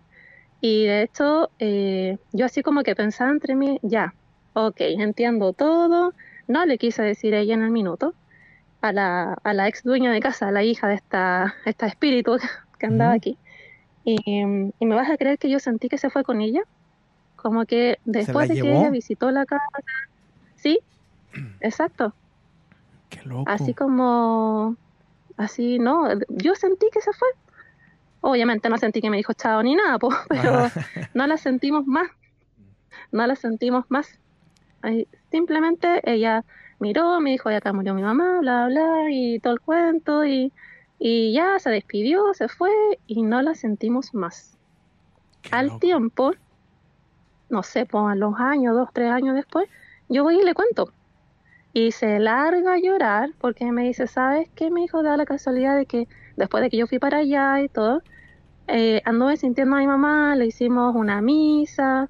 Y 0.61 0.85
de 0.85 1.03
hecho, 1.03 1.51
eh, 1.59 2.17
yo 2.31 2.45
así 2.45 2.61
como 2.63 2.83
que 2.83 2.95
pensaba 2.95 3.31
entre 3.31 3.55
mí, 3.55 3.79
ya, 3.81 4.13
ok, 4.53 4.75
entiendo 4.79 5.53
todo. 5.53 6.13
No 6.47 6.65
le 6.65 6.77
quise 6.77 7.03
decir 7.03 7.35
a 7.35 7.39
ella 7.39 7.53
en 7.53 7.61
el 7.63 7.69
minuto, 7.71 8.13
a 8.81 8.91
la, 8.91 9.33
a 9.43 9.53
la 9.53 9.67
ex 9.67 9.83
dueña 9.83 10.11
de 10.11 10.19
casa, 10.19 10.47
a 10.47 10.51
la 10.51 10.63
hija 10.63 10.87
de 10.87 10.95
esta, 10.95 11.55
esta 11.65 11.85
espíritu 11.87 12.37
que 12.79 12.85
andaba 12.87 13.13
aquí. 13.13 13.37
Y, 14.03 14.17
y 14.79 14.85
me 14.85 14.95
vas 14.95 15.09
a 15.09 15.17
creer 15.17 15.37
que 15.37 15.49
yo 15.49 15.59
sentí 15.59 15.89
que 15.89 15.97
se 15.97 16.09
fue 16.09 16.23
con 16.23 16.41
ella. 16.41 16.61
Como 17.35 17.65
que 17.65 17.99
después 18.03 18.47
de 18.49 18.55
que 18.55 18.69
ella 18.79 18.89
visitó 18.89 19.29
la 19.31 19.45
casa, 19.45 19.61
sí, 20.55 20.79
exacto. 21.59 22.13
Qué 23.09 23.21
loco. 23.23 23.45
Así 23.47 23.73
como, 23.73 24.75
así, 25.37 25.79
no, 25.79 26.07
yo 26.29 26.55
sentí 26.55 26.87
que 26.91 27.01
se 27.01 27.13
fue. 27.13 27.27
Obviamente 28.21 28.69
no 28.69 28.77
sentí 28.77 29.01
que 29.01 29.09
me 29.09 29.17
dijo 29.17 29.33
chao 29.33 29.63
ni 29.63 29.75
nada, 29.75 29.97
po, 29.97 30.09
pero 30.29 30.69
no 31.13 31.27
la 31.27 31.37
sentimos 31.37 31.85
más. 31.85 32.09
No 33.11 33.25
la 33.25 33.35
sentimos 33.35 33.85
más. 33.89 34.19
Ahí, 34.81 35.07
Simplemente 35.31 36.01
ella 36.11 36.43
miró, 36.79 37.19
me 37.19 37.31
dijo, 37.31 37.51
ya 37.51 37.57
acá 37.57 37.73
murió 37.73 37.93
mi 37.93 38.01
mamá, 38.01 38.39
bla, 38.39 38.67
bla, 38.67 39.11
y 39.11 39.39
todo 39.39 39.53
el 39.53 39.59
cuento, 39.59 40.25
y, 40.25 40.51
y 40.97 41.33
ya 41.33 41.59
se 41.59 41.69
despidió, 41.69 42.33
se 42.33 42.47
fue, 42.47 42.71
y 43.05 43.21
no 43.21 43.41
la 43.41 43.53
sentimos 43.53 44.13
más. 44.13 44.57
Al 45.51 45.79
tiempo, 45.79 46.33
no 47.49 47.63
sé, 47.63 47.85
pues 47.85 48.03
a 48.07 48.15
los 48.15 48.39
años, 48.39 48.75
dos, 48.75 48.89
tres 48.91 49.11
años 49.11 49.35
después, 49.35 49.69
yo 50.09 50.23
voy 50.23 50.39
y 50.39 50.43
le 50.43 50.53
cuento. 50.53 50.91
Y 51.73 51.91
se 51.91 52.19
larga 52.19 52.73
a 52.73 52.79
llorar 52.79 53.29
porque 53.39 53.71
me 53.71 53.83
dice, 53.83 54.07
¿sabes 54.07 54.49
qué? 54.55 54.71
Me 54.71 54.81
dijo, 54.81 55.03
da 55.03 55.17
la 55.17 55.25
casualidad 55.25 55.77
de 55.77 55.85
que 55.85 56.07
después 56.35 56.63
de 56.63 56.69
que 56.69 56.77
yo 56.77 56.87
fui 56.87 56.99
para 56.99 57.19
allá 57.19 57.61
y 57.61 57.69
todo, 57.69 58.01
eh, 58.67 59.01
anduve 59.05 59.37
sintiendo 59.37 59.75
a 59.75 59.79
mi 59.79 59.87
mamá, 59.87 60.35
le 60.35 60.47
hicimos 60.47 60.95
una 60.95 61.21
misa 61.21 62.09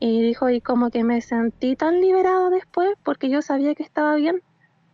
Y 0.00 0.22
dijo, 0.22 0.50
y 0.50 0.60
como 0.60 0.90
que 0.90 1.04
me 1.04 1.20
sentí 1.22 1.76
tan 1.76 2.00
liberado 2.00 2.50
después 2.50 2.90
porque 3.04 3.30
yo 3.30 3.42
sabía 3.42 3.74
que 3.74 3.82
estaba 3.82 4.16
bien. 4.16 4.42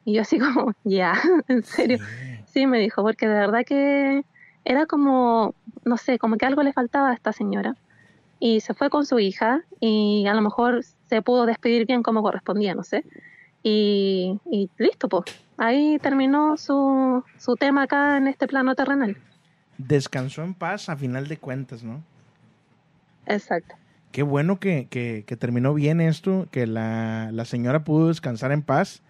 Y 0.05 0.15
yo 0.15 0.23
así 0.23 0.39
como, 0.39 0.73
ya, 0.85 1.15
en 1.49 1.65
serio. 1.65 1.99
Sí. 2.47 2.67
me 2.67 2.79
dijo, 2.81 3.03
porque 3.03 3.29
de 3.29 3.35
verdad 3.35 3.65
que 3.67 4.25
era 4.65 4.87
como, 4.87 5.55
no 5.85 5.97
sé, 5.97 6.19
como 6.19 6.37
que 6.37 6.47
algo 6.47 6.63
le 6.63 6.73
faltaba 6.73 7.11
a 7.11 7.15
esta 7.15 7.33
señora. 7.33 7.77
Y 8.41 8.61
se 8.61 8.75
fue 8.75 8.91
con 8.91 9.07
su 9.07 9.19
hija 9.19 9.63
y 9.81 10.27
a 10.27 10.35
lo 10.35 10.43
mejor 10.43 10.85
se 11.09 11.23
pudo 11.23 11.47
despedir 11.47 11.87
bien 11.87 12.03
como 12.03 12.23
correspondía, 12.23 12.75
no 12.75 12.85
sé. 12.85 13.05
Y, 13.63 14.39
y 14.51 14.71
listo, 14.79 15.09
pues. 15.09 15.25
Ahí 15.57 15.99
terminó 16.01 16.57
su, 16.57 17.23
su 17.39 17.55
tema 17.57 17.83
acá 17.83 18.17
en 18.17 18.29
este 18.29 18.47
plano 18.47 18.75
terrenal. 18.75 19.17
Descansó 19.77 20.43
en 20.43 20.55
paz 20.55 20.89
a 20.89 20.97
final 20.97 21.29
de 21.29 21.37
cuentas, 21.37 21.83
¿no? 21.83 22.03
Exacto. 23.27 23.75
Qué 24.13 24.23
bueno 24.23 24.59
que, 24.59 24.87
que, 24.89 25.25
que 25.27 25.37
terminó 25.37 25.75
bien 25.75 26.01
esto, 26.01 26.49
que 26.51 26.67
la, 26.67 27.31
la, 27.33 27.45
señora 27.45 27.85
pudo 27.85 28.09
descansar 28.09 28.53
en 28.53 28.63
paz. 28.63 29.03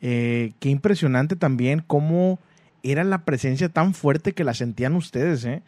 Eh, 0.00 0.52
qué 0.58 0.70
impresionante 0.70 1.36
también 1.36 1.84
cómo 1.86 2.38
era 2.82 3.04
la 3.04 3.24
presencia 3.24 3.68
tan 3.68 3.94
fuerte 3.94 4.32
que 4.32 4.44
la 4.44 4.54
sentían 4.54 4.96
ustedes, 4.96 5.44
¿eh? 5.44 5.62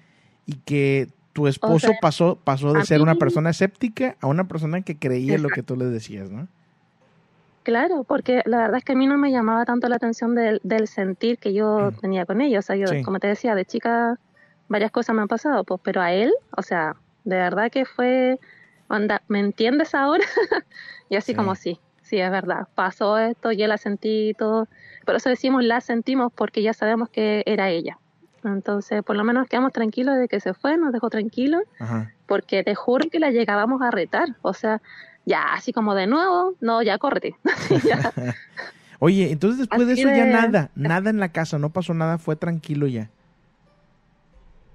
Y 0.47 0.55
que 0.55 1.09
tu 1.33 1.47
esposo 1.47 1.75
O 1.75 1.81
sea, 1.81 1.99
pasó, 2.01 2.39
pasó 2.43 2.73
de 2.73 2.85
ser 2.85 3.03
una 3.03 3.17
persona 3.17 3.51
escéptica 3.51 4.17
a 4.21 4.27
una 4.27 4.49
persona 4.49 4.83
que 4.83 4.97
creía 4.97 5.37
lo 5.37 5.49
que 5.49 5.63
tú 5.63 5.77
le 5.77 5.85
decías, 5.85 6.31
¿no? 6.31 6.49
Claro, 7.65 8.05
porque 8.05 8.43
la 8.45 8.59
verdad 8.59 8.77
es 8.77 8.85
que 8.85 8.93
a 8.93 8.97
mí 8.97 9.07
no 9.07 9.17
me 9.19 9.33
llamaba 9.33 9.65
tanto 9.65 9.89
la 9.89 9.97
atención 9.97 10.35
del, 10.35 10.61
del 10.63 10.87
sentir 10.87 11.39
que 11.39 11.53
yo 11.53 11.91
tenía 12.01 12.27
con 12.27 12.41
ella. 12.41 12.59
O 12.61 12.63
sea, 12.63 12.77
yo, 12.77 12.87
Sí. 12.87 13.03
como 13.03 13.19
te 13.19 13.27
decía, 13.27 13.55
de 13.55 13.65
chica 13.65 14.19
varias 14.69 14.91
cosas 14.93 15.17
me 15.17 15.23
han 15.23 15.29
pasado, 15.29 15.65
pues, 15.65 15.81
pero 15.83 16.01
a 16.01 16.13
él, 16.13 16.33
o 16.57 16.63
sea, 16.63 16.95
de 17.25 17.37
verdad 17.37 17.71
que 17.71 17.85
fue, 17.87 18.39
onda, 18.89 19.23
¿me 19.29 19.41
entiendes 19.41 19.95
ahora? 19.95 20.25
y 21.09 21.17
así 21.17 21.33
Sí. 21.33 21.37
como 21.37 21.55
sí, 21.55 21.81
sí, 22.03 22.19
es 22.19 22.31
verdad, 22.31 22.69
pasó 22.75 23.19
esto, 23.19 23.51
yo 23.51 23.67
la 23.67 23.79
sentí 23.79 24.29
y 24.31 24.35
todo. 24.35 24.69
Por 25.07 25.17
eso 25.17 25.29
decimos 25.31 25.65
la 25.65 25.81
sentimos 25.81 26.33
porque 26.35 26.63
ya 26.63 26.73
sabemos 26.75 27.09
que 27.09 27.43
era 27.47 27.71
ella. 27.71 27.99
Entonces, 28.45 29.03
por 29.03 29.17
lo 29.17 29.25
menos 29.25 29.49
quedamos 29.49 29.73
tranquilos 29.73 30.17
de 30.19 30.29
que 30.29 30.39
se 30.39 30.53
fue, 30.53 30.77
nos 30.77 30.93
dejó 30.93 31.09
tranquilos, 31.09 31.63
Ajá. 31.79 32.13
porque 32.27 32.63
te 32.63 32.75
juro 32.75 33.09
que 33.11 33.19
la 33.19 33.31
llegábamos 33.31 33.81
a 33.81 33.91
retar. 33.91 34.29
O 34.43 34.53
sea, 34.53 34.83
ya 35.25 35.55
así 35.55 35.73
como 35.73 35.95
de 35.95 36.07
nuevo, 36.07 36.55
no, 36.61 36.83
ya 36.83 36.99
córrete. 36.99 37.37
Ya. 37.85 38.13
Oye, 39.01 39.31
entonces 39.33 39.59
después 39.59 39.87
de 39.87 39.93
Así 39.95 40.03
eso 40.03 40.11
ya 40.11 40.25
de- 40.25 40.33
nada, 40.33 40.71
nada 40.75 41.11
en 41.11 41.19
la 41.19 41.31
casa, 41.31 41.59
no 41.59 41.71
pasó 41.71 41.93
nada, 41.95 42.17
fue 42.19 42.37
tranquilo 42.37 42.87
ya. 42.87 43.11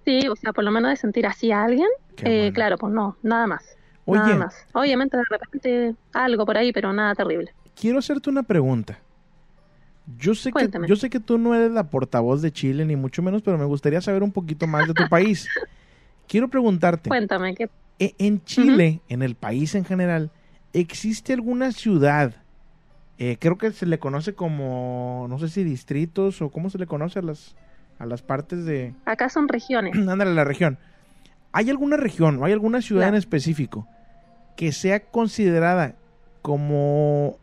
Sí, 0.06 0.28
o 0.28 0.36
sea, 0.36 0.54
por 0.54 0.64
lo 0.64 0.72
menos 0.72 0.90
de 0.92 0.98
sentir 0.98 1.26
así 1.26 1.52
a 1.52 1.64
alguien, 1.64 1.88
eh, 2.24 2.52
claro, 2.54 2.78
pues 2.78 2.94
no, 2.94 3.16
nada 3.22 3.48
más. 3.48 3.64
Oye. 4.06 4.20
Nada 4.22 4.36
más. 4.36 4.56
Obviamente 4.74 5.18
de 5.18 5.24
repente 5.30 5.96
algo 6.14 6.46
por 6.46 6.58
ahí, 6.58 6.72
pero 6.74 6.92
nada 6.94 7.14
terrible. 7.16 7.54
Quiero 7.80 8.00
hacerte 8.00 8.30
una 8.30 8.44
pregunta. 8.44 9.00
Yo 10.18 10.34
sé, 10.34 10.52
que, 10.52 10.68
yo 10.88 10.96
sé 10.96 11.10
que 11.12 11.20
tú 11.20 11.38
no 11.38 11.54
eres 11.54 11.72
la 11.72 11.84
portavoz 11.92 12.42
de 12.42 12.52
Chile, 12.52 12.84
ni 12.86 12.96
mucho 12.96 13.22
menos, 13.22 13.44
pero 13.44 13.60
me 13.60 13.66
gustaría 13.66 14.02
saber 14.02 14.24
un 14.24 14.32
poquito 14.32 14.66
más 14.66 14.88
de 14.88 14.96
tu 14.96 15.04
país. 15.10 15.48
Quiero 16.28 16.48
preguntarte, 16.48 17.10
Cuéntame, 17.10 17.54
¿qué? 17.54 17.70
e- 18.00 18.16
en 18.18 18.44
Chile, 18.44 19.02
en 19.10 19.22
el 19.22 19.36
país 19.36 19.76
en 19.76 19.86
general, 19.86 20.32
¿existe 20.74 21.34
alguna 21.34 21.72
ciudad? 21.72 22.36
eh, 23.20 23.38
creo 23.38 23.58
que 23.58 23.72
se 23.72 23.86
le 23.86 24.00
conoce 24.00 24.34
como, 24.34 25.28
no 25.30 25.38
sé 25.40 25.50
si 25.50 25.66
distritos 25.66 26.42
o 26.42 26.50
cómo 26.50 26.70
se 26.70 26.78
le 26.78 26.88
conoce 26.88 27.20
a 27.20 27.22
las, 27.22 27.56
a 28.00 28.06
las 28.06 28.22
partes 28.22 28.64
de... 28.66 28.96
Acá 29.06 29.30
son 29.30 29.50
regiones. 29.50 29.96
Ándale, 30.08 30.34
la 30.34 30.46
región. 30.46 30.80
¿Hay 31.52 31.70
alguna 31.70 31.98
región 31.98 32.42
o 32.42 32.46
hay 32.46 32.54
alguna 32.54 32.82
ciudad 32.82 33.10
en 33.10 33.16
específico 33.16 33.88
que 34.56 34.72
sea 34.72 35.02
considerada 35.02 35.96
como 36.42 37.38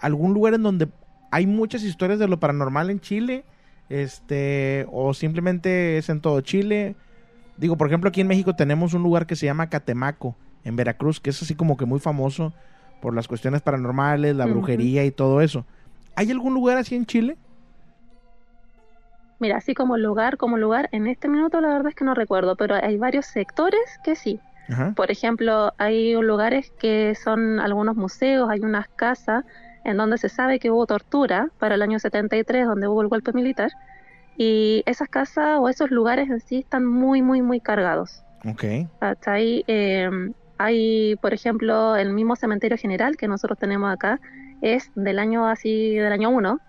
algún 0.00 0.34
lugar 0.34 0.54
en 0.54 0.62
donde 0.62 0.88
hay 1.30 1.46
muchas 1.46 1.84
historias 1.84 2.18
de 2.18 2.28
lo 2.28 2.38
paranormal 2.38 2.90
en 2.90 3.00
Chile? 3.00 3.44
Este, 3.88 4.86
o 4.90 5.14
simplemente 5.14 5.96
es 5.96 6.08
en 6.10 6.20
todo 6.20 6.40
Chile. 6.42 6.96
Digo, 7.56 7.76
por 7.76 7.86
ejemplo, 7.86 8.08
aquí 8.08 8.20
en 8.20 8.26
México 8.26 8.54
tenemos 8.56 8.92
un 8.92 9.02
lugar 9.02 9.26
que 9.26 9.36
se 9.36 9.46
llama 9.46 9.70
Catemaco, 9.70 10.36
en 10.64 10.76
Veracruz, 10.76 11.20
que 11.20 11.30
es 11.30 11.42
así 11.42 11.54
como 11.54 11.76
que 11.76 11.86
muy 11.86 12.00
famoso 12.00 12.52
por 13.00 13.14
las 13.14 13.28
cuestiones 13.28 13.62
paranormales, 13.62 14.34
la 14.36 14.46
brujería 14.46 15.04
y 15.04 15.10
todo 15.10 15.40
eso. 15.40 15.64
¿Hay 16.16 16.30
algún 16.30 16.54
lugar 16.54 16.78
así 16.78 16.96
en 16.96 17.06
Chile? 17.06 17.36
Mira, 19.38 19.56
así 19.56 19.74
como 19.74 19.96
lugar, 19.96 20.36
como 20.36 20.56
lugar, 20.56 20.88
en 20.90 21.06
este 21.06 21.28
minuto 21.28 21.60
la 21.60 21.68
verdad 21.68 21.88
es 21.88 21.94
que 21.94 22.04
no 22.04 22.14
recuerdo, 22.14 22.56
pero 22.56 22.74
hay 22.74 22.96
varios 22.96 23.26
sectores 23.26 23.80
que 24.02 24.16
sí. 24.16 24.40
Ajá. 24.68 24.92
Por 24.96 25.10
ejemplo, 25.10 25.72
hay 25.78 26.12
lugares 26.14 26.72
que 26.78 27.14
son 27.14 27.60
algunos 27.60 27.94
museos, 27.96 28.50
hay 28.50 28.60
unas 28.60 28.88
casas 28.88 29.44
en 29.84 29.96
donde 29.96 30.18
se 30.18 30.28
sabe 30.28 30.58
que 30.58 30.70
hubo 30.70 30.86
tortura 30.86 31.50
para 31.58 31.76
el 31.76 31.82
año 31.82 31.98
73, 31.98 32.66
donde 32.66 32.88
hubo 32.88 33.00
el 33.00 33.08
golpe 33.08 33.32
militar, 33.32 33.70
y 34.36 34.82
esas 34.86 35.08
casas 35.08 35.58
o 35.60 35.68
esos 35.68 35.90
lugares 35.90 36.28
en 36.28 36.40
sí 36.40 36.58
están 36.58 36.84
muy, 36.84 37.22
muy, 37.22 37.40
muy 37.42 37.60
cargados. 37.60 38.22
Ok. 38.44 38.64
Hasta 39.00 39.32
ahí 39.32 39.64
eh, 39.66 40.10
hay, 40.58 41.16
por 41.16 41.32
ejemplo, 41.32 41.96
el 41.96 42.12
mismo 42.12 42.36
cementerio 42.36 42.76
general 42.76 43.16
que 43.16 43.28
nosotros 43.28 43.58
tenemos 43.58 43.92
acá, 43.92 44.20
es 44.60 44.90
del 44.94 45.18
año 45.18 45.46
así, 45.46 45.94
del 45.94 46.12
año 46.12 46.30
1, 46.30 46.60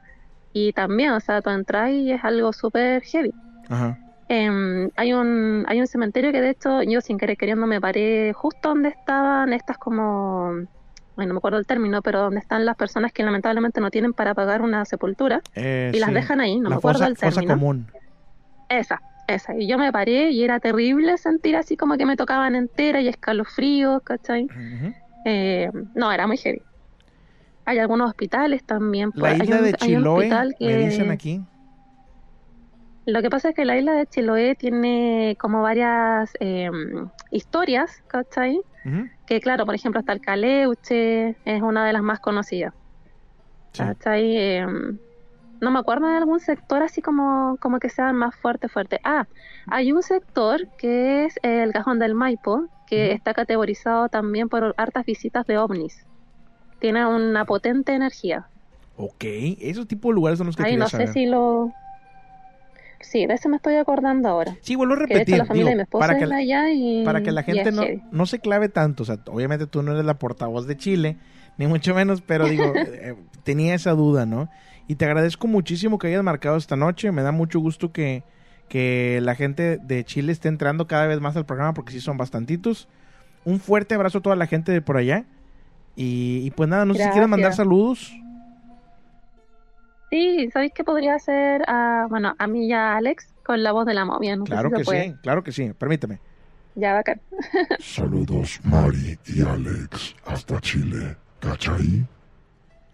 y 0.53 0.73
también, 0.73 1.11
o 1.11 1.19
sea, 1.19 1.41
tú 1.41 1.49
entras 1.49 1.91
y 1.91 2.11
es 2.11 2.23
algo 2.23 2.53
súper 2.53 3.01
heavy. 3.03 3.33
Ajá. 3.67 3.97
Em, 4.31 4.91
hay 4.95 5.11
un 5.11 5.65
hay 5.67 5.81
un 5.81 5.87
cementerio 5.87 6.31
que 6.31 6.39
de 6.39 6.51
hecho 6.51 6.83
yo 6.83 7.01
sin 7.01 7.17
querer 7.17 7.35
queriendo 7.35 7.65
me 7.65 7.81
paré 7.81 8.31
justo 8.33 8.69
donde 8.69 8.89
estaban 8.89 9.53
estas 9.53 9.79
como 9.79 10.51
ay, 11.17 11.25
no 11.25 11.33
me 11.33 11.37
acuerdo 11.39 11.57
el 11.57 11.65
término 11.65 12.03
pero 12.03 12.21
donde 12.21 12.39
están 12.39 12.63
las 12.63 12.75
personas 12.75 13.11
que 13.11 13.23
lamentablemente 13.23 13.81
no 13.81 13.89
tienen 13.89 14.13
para 14.13 14.35
pagar 14.35 14.61
una 14.61 14.85
sepultura 14.85 15.41
Eh, 15.55 15.91
y 15.95 15.97
las 15.97 16.13
dejan 16.13 16.41
ahí 16.41 16.59
no 16.59 16.69
la 16.69 16.69
me 16.69 16.75
acuerdo 16.75 16.99
fosa, 16.99 17.07
el 17.07 17.17
fosa 17.17 17.31
término 17.31 17.53
común. 17.55 17.87
esa 18.69 19.01
esa 19.34 19.55
y 19.57 19.67
yo 19.67 19.77
me 19.77 19.91
paré 19.91 20.32
y 20.32 20.43
era 20.43 20.59
terrible 20.59 21.17
sentir 21.17 21.55
así 21.55 21.77
como 21.77 21.97
que 21.97 22.05
me 22.05 22.15
tocaban 22.15 22.55
entera 22.55 23.01
y 23.01 23.07
escalofríos 23.07 24.01
¿cachai? 24.03 24.47
Eh, 25.25 25.69
no 25.95 26.11
era 26.11 26.27
muy 26.27 26.38
heavy 26.38 26.61
hay 27.65 27.77
algunos 27.80 28.09
hospitales 28.09 28.63
también 28.65 29.11
La 29.15 29.30
hay 29.30 29.41
isla 29.41 29.57
un- 29.57 29.63
de 29.63 29.75
hay 29.80 29.95
un 29.95 30.01
Chiloé, 30.03 30.17
hospital 30.17 30.55
me 30.59 30.67
que- 30.67 30.77
dicen 30.77 31.11
aquí. 31.11 31.41
Lo 33.05 33.21
que 33.21 33.30
pasa 33.30 33.49
es 33.49 33.55
que 33.55 33.65
la 33.65 33.77
isla 33.77 33.93
de 33.93 34.05
Chiloé 34.05 34.55
tiene 34.55 35.36
como 35.39 35.61
varias 35.63 36.32
eh, 36.39 36.69
historias, 37.32 37.91
¿cachai? 38.07 38.59
Que 39.25 39.39
claro, 39.39 39.65
por 39.65 39.75
ejemplo, 39.75 39.99
está 39.99 40.13
el 40.13 40.21
Caleuche, 40.21 41.30
es 41.45 41.61
una 41.61 41.86
de 41.86 41.93
las 41.93 42.01
más 42.03 42.19
conocidas. 42.19 42.73
¿Cachai? 43.75 44.36
Eh, 44.38 44.65
no 45.62 45.72
me 45.72 45.80
acuerdo 45.80 46.07
de 46.07 46.18
algún 46.18 46.39
sector 46.39 46.82
así 46.84 47.01
como, 47.01 47.57
como 47.60 47.80
que 47.80 47.89
sea 47.89 48.14
más 48.14 48.36
fuerte, 48.36 48.68
fuerte. 48.70 48.99
Ah, 49.03 49.26
hay 49.68 49.91
un 49.91 50.03
sector 50.03 50.68
que 50.78 51.26
es 51.26 51.39
el 51.43 51.72
Cajón 51.74 51.99
del 51.99 52.16
Maipo, 52.16 52.66
que 52.86 53.12
está 53.12 53.34
categorizado 53.34 54.10
también 54.10 54.49
por 54.49 54.74
hartas 54.78 55.05
visitas 55.05 55.45
de 55.45 55.57
ovnis. 55.57 56.05
Tiene 56.80 57.05
una 57.05 57.45
potente 57.45 57.93
energía. 57.93 58.47
Ok, 58.95 59.24
esos 59.60 59.88
tipos 59.88 60.10
de 60.10 60.16
lugares 60.16 60.38
son 60.38 60.47
los 60.47 60.55
que 60.55 60.64
quería 60.64 60.80
no 60.80 60.89
sé 60.89 61.07
si 61.07 61.26
lo... 61.26 61.74
Sí, 63.01 63.26
de 63.26 63.34
eso 63.36 63.47
me 63.47 63.55
estoy 63.55 63.76
acordando 63.76 64.28
ahora. 64.28 64.57
Sí, 64.62 64.76
vuelvo 64.76 64.93
a 64.93 64.97
hecho 64.97 65.07
repetir, 65.07 65.43
digo, 65.53 65.70
para 65.91 66.18
que 66.18 66.26
la- 66.26 66.36
de 66.36 66.41
allá 66.41 66.70
y, 66.72 67.05
Para 67.05 67.24
que 67.24 67.32
la 67.32 67.41
y 67.41 67.45
gente 67.45 67.72
no 68.12 68.26
se 68.26 68.39
clave 68.39 68.68
tanto, 68.68 69.03
o 69.03 69.05
sea, 69.05 69.18
obviamente 69.28 69.68
tú 69.68 69.82
no 69.84 69.93
eres 69.93 70.03
la 70.03 70.16
portavoz 70.20 70.68
de 70.68 70.76
Chile, 70.76 71.16
ni 71.57 71.66
mucho 71.68 71.95
menos, 71.95 72.22
pero 72.22 72.47
digo, 72.49 72.74
eh, 72.76 73.16
tenía 73.43 73.74
esa 73.74 73.91
duda, 73.91 74.26
¿no? 74.26 74.49
Y 74.89 74.95
te 74.95 75.05
agradezco 75.05 75.47
muchísimo 75.47 75.99
que 75.99 76.07
hayas 76.07 76.23
marcado 76.23 76.57
esta 76.57 76.75
noche, 76.75 77.11
me 77.11 77.21
da 77.21 77.31
mucho 77.31 77.59
gusto 77.59 77.91
que, 77.91 78.23
que 78.67 79.19
la 79.21 79.35
gente 79.35 79.77
de 79.77 80.03
Chile 80.03 80.31
esté 80.31 80.47
entrando 80.49 80.87
cada 80.87 81.05
vez 81.05 81.21
más 81.21 81.37
al 81.37 81.45
programa, 81.45 81.75
porque 81.75 81.93
sí 81.93 82.01
son 82.01 82.17
bastantitos. 82.17 82.89
Un 83.45 83.59
fuerte 83.59 83.93
abrazo 83.93 84.17
a 84.17 84.21
toda 84.21 84.35
la 84.35 84.47
gente 84.47 84.71
de 84.71 84.81
por 84.81 84.97
allá. 84.97 85.25
Y, 85.95 86.41
y 86.43 86.49
pues 86.51 86.67
nada, 86.67 86.85
no 86.85 86.95
sé 86.95 87.03
si 87.03 87.09
quieres 87.11 87.29
mandar 87.29 87.53
saludos. 87.53 88.11
Sí, 90.09 90.49
¿sabéis 90.51 90.73
qué 90.73 90.83
podría 90.83 91.15
hacer 91.15 91.61
a, 91.67 92.07
bueno, 92.09 92.33
a 92.39 92.47
mí 92.47 92.67
y 92.67 92.73
a 92.73 92.97
Alex 92.97 93.35
con 93.43 93.61
la 93.61 93.71
voz 93.71 93.85
de 93.85 93.93
la 93.93 94.05
momia? 94.05 94.35
No 94.35 94.47
sé 94.47 94.55
Claro 94.55 94.69
se 94.69 94.75
que 94.77 94.83
puede. 94.83 95.03
sí, 95.03 95.15
claro 95.21 95.43
que 95.43 95.51
sí, 95.51 95.71
permíteme. 95.77 96.19
Ya, 96.75 96.93
bacán. 96.93 97.21
Saludos 97.77 98.59
Mari 98.63 99.19
y 99.25 99.41
Alex 99.41 100.15
hasta 100.25 100.59
Chile. 100.61 101.17
¿Cachai? 101.39 102.07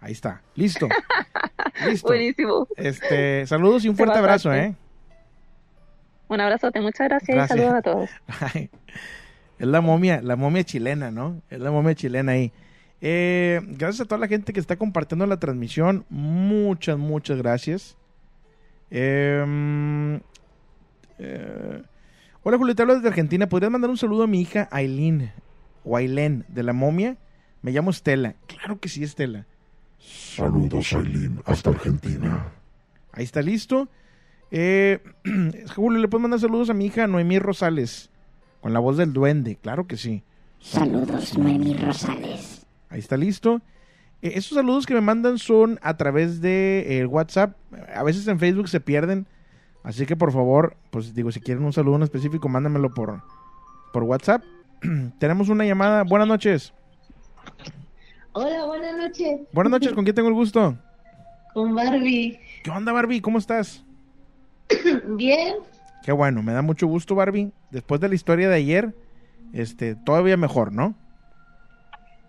Ahí 0.00 0.12
está, 0.12 0.42
listo. 0.54 0.88
Listo. 1.86 2.08
Buenísimo. 2.08 2.66
Este, 2.76 3.46
saludos 3.46 3.84
y 3.84 3.88
un 3.88 3.94
Te 3.96 3.98
fuerte 4.04 4.18
abrazo. 4.18 4.52
¿eh? 4.54 4.74
Un 6.28 6.40
abrazote, 6.40 6.80
muchas 6.80 7.06
gracias, 7.08 7.36
Gracias. 7.36 7.58
y 7.58 7.60
saludos 7.60 7.78
a 7.78 7.82
todos. 7.82 8.10
Ay, 8.54 8.70
es 9.58 9.66
la 9.66 9.80
momia, 9.82 10.22
la 10.22 10.36
momia 10.36 10.64
chilena, 10.64 11.10
¿no? 11.10 11.42
Es 11.50 11.60
la 11.60 11.70
momia 11.70 11.94
chilena 11.94 12.32
ahí. 12.32 12.52
Eh, 13.02 13.60
gracias 13.62 14.00
a 14.00 14.04
toda 14.06 14.18
la 14.18 14.26
gente 14.26 14.52
que 14.54 14.60
está 14.60 14.76
compartiendo 14.76 15.26
la 15.26 15.36
transmisión. 15.38 16.06
Muchas, 16.08 16.96
muchas 16.96 17.36
gracias. 17.38 17.96
Eh, 18.90 20.18
eh, 21.18 21.82
hola, 22.42 22.56
Julio, 22.56 22.74
te 22.74 22.82
hablo 22.82 22.94
desde 22.94 23.08
Argentina. 23.08 23.48
¿Podrías 23.48 23.70
mandar 23.70 23.90
un 23.90 23.98
saludo 23.98 24.22
a 24.24 24.26
mi 24.26 24.40
hija 24.40 24.68
Aileen? 24.70 25.30
o 25.84 25.96
Ailén 25.96 26.44
de 26.48 26.62
la 26.62 26.72
momia. 26.72 27.16
Me 27.62 27.70
llamo 27.70 27.90
Estela. 27.90 28.34
Claro 28.46 28.80
que 28.80 28.88
sí, 28.88 29.04
Estela. 29.04 29.46
Saludos, 29.98 30.92
Aileen, 30.92 31.40
hasta 31.44 31.70
Argentina. 31.70 32.52
Ahí 33.12 33.24
está 33.24 33.42
listo. 33.42 33.88
Eh, 34.50 35.00
Julio, 35.74 35.98
¿le 35.98 36.08
puedes 36.08 36.22
mandar 36.22 36.40
saludos 36.40 36.70
a 36.70 36.74
mi 36.74 36.86
hija 36.86 37.06
Noemí 37.06 37.38
Rosales? 37.38 38.10
Con 38.60 38.72
la 38.72 38.78
voz 38.78 38.96
del 38.96 39.12
duende, 39.12 39.56
claro 39.56 39.86
que 39.86 39.96
sí. 39.96 40.22
Saludos, 40.60 41.36
Noemí 41.38 41.74
Rosales. 41.74 42.66
Ahí 42.88 42.98
está 42.98 43.16
listo. 43.16 43.62
Eh, 44.22 44.32
esos 44.34 44.56
saludos 44.56 44.86
que 44.86 44.94
me 44.94 45.00
mandan 45.00 45.38
son 45.38 45.78
a 45.82 45.96
través 45.96 46.40
de 46.40 46.98
eh, 46.98 47.06
WhatsApp. 47.06 47.56
A 47.94 48.02
veces 48.02 48.26
en 48.28 48.38
Facebook 48.38 48.68
se 48.68 48.80
pierden. 48.80 49.26
Así 49.82 50.04
que 50.04 50.16
por 50.16 50.32
favor, 50.32 50.76
pues 50.90 51.14
digo, 51.14 51.30
si 51.30 51.40
quieren 51.40 51.64
un 51.64 51.72
saludo 51.72 51.96
en 51.96 52.02
específico, 52.02 52.48
mándamelo 52.48 52.92
por, 52.92 53.22
por 53.92 54.02
WhatsApp. 54.02 54.42
Tenemos 55.18 55.48
una 55.48 55.64
llamada. 55.64 56.02
Buenas 56.02 56.28
noches. 56.28 56.72
Hola, 58.38 58.66
buenas 58.66 58.94
noches. 58.98 59.40
Buenas 59.50 59.70
noches, 59.70 59.94
¿con 59.94 60.04
quién 60.04 60.14
tengo 60.14 60.28
el 60.28 60.34
gusto? 60.34 60.76
Con 61.54 61.74
Barbie. 61.74 62.38
¿Qué 62.62 62.70
onda, 62.70 62.92
Barbie? 62.92 63.22
¿Cómo 63.22 63.38
estás? 63.38 63.82
Bien. 65.06 65.54
Qué 66.04 66.12
bueno, 66.12 66.42
me 66.42 66.52
da 66.52 66.60
mucho 66.60 66.86
gusto, 66.86 67.14
Barbie. 67.14 67.50
Después 67.70 67.98
de 67.98 68.10
la 68.10 68.14
historia 68.14 68.50
de 68.50 68.56
ayer, 68.56 68.94
este, 69.54 69.94
todavía 69.94 70.36
mejor, 70.36 70.70
¿no? 70.70 70.94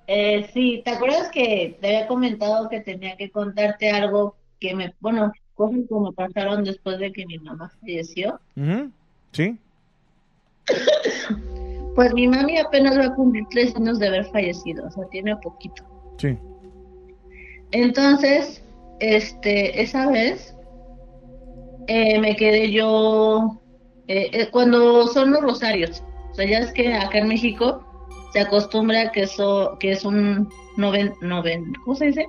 Eh, 0.08 0.50
sí, 0.54 0.82
¿te 0.86 0.92
acuerdas 0.92 1.30
que 1.30 1.78
te 1.82 1.88
había 1.88 2.08
comentado 2.08 2.70
que 2.70 2.80
tenía 2.80 3.18
que 3.18 3.30
contarte 3.30 3.92
algo 3.92 4.38
que 4.62 4.74
me, 4.74 4.96
bueno, 5.02 5.34
cosas 5.56 5.82
que 5.90 5.96
me 5.96 6.14
pasaron 6.14 6.64
después 6.64 7.00
de 7.00 7.12
que 7.12 7.26
mi 7.26 7.38
mamá 7.38 7.70
falleció? 7.82 8.40
Sí. 9.34 9.60
Pues 11.98 12.14
mi 12.14 12.28
mami 12.28 12.60
apenas 12.60 12.96
va 12.96 13.06
a 13.06 13.16
cumplir 13.16 13.44
tres 13.50 13.76
años 13.76 13.98
de 13.98 14.08
haber 14.10 14.26
fallecido, 14.26 14.86
o 14.86 14.92
sea, 14.92 15.06
tiene 15.10 15.36
poquito. 15.38 15.97
Sí. 16.18 16.38
Entonces, 17.72 18.64
este, 19.00 19.82
esa 19.82 20.10
vez 20.10 20.56
eh, 21.88 22.20
me 22.20 22.36
quedé 22.36 22.72
yo 22.72 23.60
eh, 24.08 24.30
eh, 24.34 24.50
cuando 24.52 25.08
son 25.08 25.32
los 25.32 25.42
rosarios. 25.42 26.04
O 26.32 26.34
sea, 26.36 26.46
ya 26.46 26.60
es 26.60 26.72
que 26.72 26.94
acá 26.94 27.20
en 27.20 27.28
México 27.28 27.84
se 28.34 28.40
acostumbra 28.40 29.12
que 29.12 29.24
eso 29.24 29.78
que 29.80 29.92
es 29.92 30.06
un 30.06 30.50
noven, 30.76 31.14
noven 31.22 31.74
¿cómo 31.84 31.96
se 31.96 32.08
dice? 32.08 32.28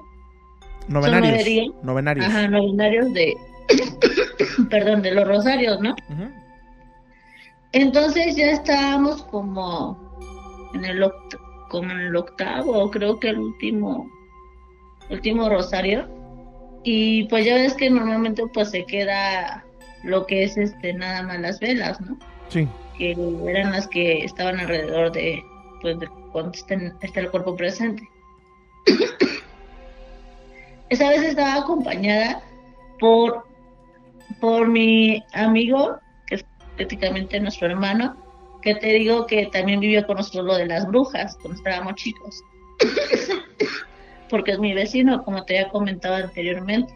Novenarios. 0.89 1.75
Novenarios. 1.83 2.27
Ajá, 2.27 2.49
novenarios 2.49 3.13
de, 3.13 3.37
perdón, 4.71 5.03
de 5.03 5.13
los 5.13 5.29
rosarios, 5.29 5.81
¿no? 5.81 5.95
Entonces 7.73 8.37
ya 8.37 8.51
estábamos 8.53 9.23
como 9.25 9.99
en 10.75 10.85
el 10.85 11.03
como 11.69 11.91
en 11.93 12.01
el 12.01 12.17
octavo, 12.17 12.91
creo 12.91 13.19
que 13.21 13.29
el 13.31 13.39
último, 13.39 14.11
último 15.11 15.49
rosario. 15.49 16.09
Y 16.85 17.25
pues 17.25 17.45
ya 17.45 17.55
ves 17.55 17.75
que 17.75 17.91
normalmente 17.91 18.43
pues 18.53 18.71
se 18.71 18.85
queda 18.85 19.65
lo 20.05 20.27
que 20.27 20.45
es 20.45 20.57
este 20.57 20.93
nada 20.95 21.23
más 21.23 21.41
las 21.41 21.61
velas, 21.61 22.01
¿no? 22.01 22.17
Sí. 22.49 22.67
Que 22.97 23.13
eran 23.49 23.73
las 23.73 23.87
que 23.89 24.25
estaban 24.25 24.59
alrededor 24.61 25.13
de, 25.13 25.43
pues, 25.83 25.99
de 25.99 26.09
cuando 26.33 26.53
estén- 26.53 26.95
está 27.03 27.21
el 27.21 27.31
cuerpo 27.31 27.57
presente. 27.57 28.03
Esa 30.89 31.11
vez 31.11 31.23
estaba 31.23 31.57
acompañada 31.57 32.41
por, 32.99 33.45
por 34.41 34.69
mi 34.69 35.23
amigo, 35.35 35.99
que 36.27 36.37
es 36.37 36.45
prácticamente 36.77 37.39
nuestro 37.41 37.67
hermano, 37.69 38.17
que 38.63 38.75
te 38.75 38.93
digo 38.95 39.27
que 39.27 39.47
también 39.47 39.81
vivió 39.81 40.07
con 40.07 40.17
nosotros 40.17 40.45
lo 40.45 40.57
de 40.57 40.67
las 40.67 40.87
brujas 40.87 41.37
cuando 41.41 41.59
estábamos 41.59 41.95
chicos. 41.95 42.43
Porque 44.31 44.53
es 44.53 44.59
mi 44.59 44.75
vecino, 44.75 45.25
como 45.25 45.45
te 45.45 45.59
había 45.59 45.71
comentado 45.71 46.17
anteriormente. 46.17 46.93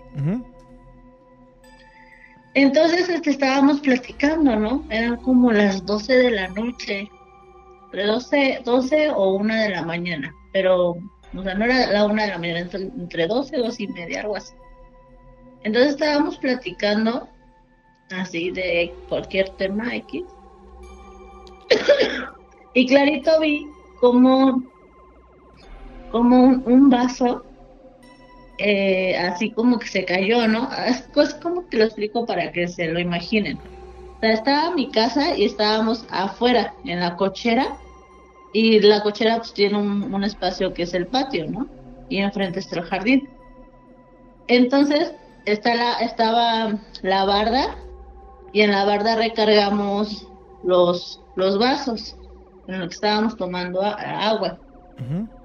Entonces 2.55 3.09
este, 3.09 3.31
estábamos 3.31 3.81
platicando, 3.81 4.57
¿no? 4.57 4.85
Eran 4.91 5.17
como 5.17 5.53
las 5.53 5.87
12 5.87 6.13
de 6.15 6.31
la 6.31 6.49
noche, 6.49 7.11
entre 7.85 8.07
12, 8.07 8.63
12 8.65 9.11
o 9.11 9.35
1 9.37 9.55
de 9.55 9.69
la 9.71 9.83
mañana, 9.83 10.35
pero, 10.53 10.91
o 10.91 11.43
sea, 11.43 11.55
no 11.55 11.65
era 11.65 11.87
la 11.91 12.05
1 12.05 12.23
de 12.23 12.29
la 12.29 12.39
mañana, 12.39 12.61
entre, 12.61 12.83
entre 12.83 13.27
12 13.27 13.57
y 13.57 13.61
12 13.61 13.83
y 13.83 13.89
media, 13.89 14.21
algo 14.21 14.37
así. 14.37 14.55
Entonces 15.65 15.93
estábamos 15.93 16.37
platicando 16.39 17.29
así 18.11 18.51
de 18.51 18.95
cualquier 19.09 19.49
tema 19.51 19.95
X. 19.97 20.25
y 22.75 22.87
clarito 22.87 23.41
vi 23.41 23.66
como, 24.01 24.62
como 26.11 26.62
un, 26.64 26.91
vaso 26.91 27.45
eh, 28.59 29.16
así 29.16 29.51
como 29.51 29.79
que 29.79 29.89
se 29.89 30.05
cayó, 30.05 30.47
¿no? 30.49 30.68
Es 30.87 31.03
pues 31.14 31.35
como 31.35 31.68
que 31.68 31.79
lo 31.79 31.85
explico 31.85 32.27
para 32.27 32.53
que 32.53 32.68
se 32.68 32.89
lo 32.89 32.99
imaginen. 32.99 33.59
O 34.16 34.20
sea, 34.20 34.33
estaba 34.33 34.75
mi 34.75 34.91
casa 34.91 35.37
y 35.37 35.45
estábamos 35.45 36.07
afuera, 36.11 36.75
en 36.85 37.01
la 37.01 37.16
cochera, 37.16 37.77
y 38.53 38.81
la 38.81 39.03
cochera 39.03 39.39
pues 39.39 39.53
tiene 39.55 39.79
un, 39.79 40.14
un 40.14 40.25
espacio 40.25 40.75
que 40.75 40.83
es 40.83 40.95
el 40.95 41.07
patio, 41.07 41.51
¿no? 41.51 41.66
Y 42.09 42.18
enfrente 42.18 42.61
está 42.61 42.81
el 42.81 42.85
jardín. 42.85 43.29
Entonces, 44.49 45.12
está 45.47 45.75
la, 45.75 45.95
estaba 46.01 46.79
la 47.03 47.25
barda, 47.25 47.77
y 48.53 48.61
en 48.61 48.70
la 48.70 48.85
barda 48.85 49.16
recargamos 49.16 50.29
los, 50.62 51.22
los 51.35 51.59
vasos 51.59 52.16
en 52.66 52.80
los 52.80 52.89
que 52.89 52.95
estábamos 52.95 53.37
tomando 53.37 53.83
agua. 53.83 54.61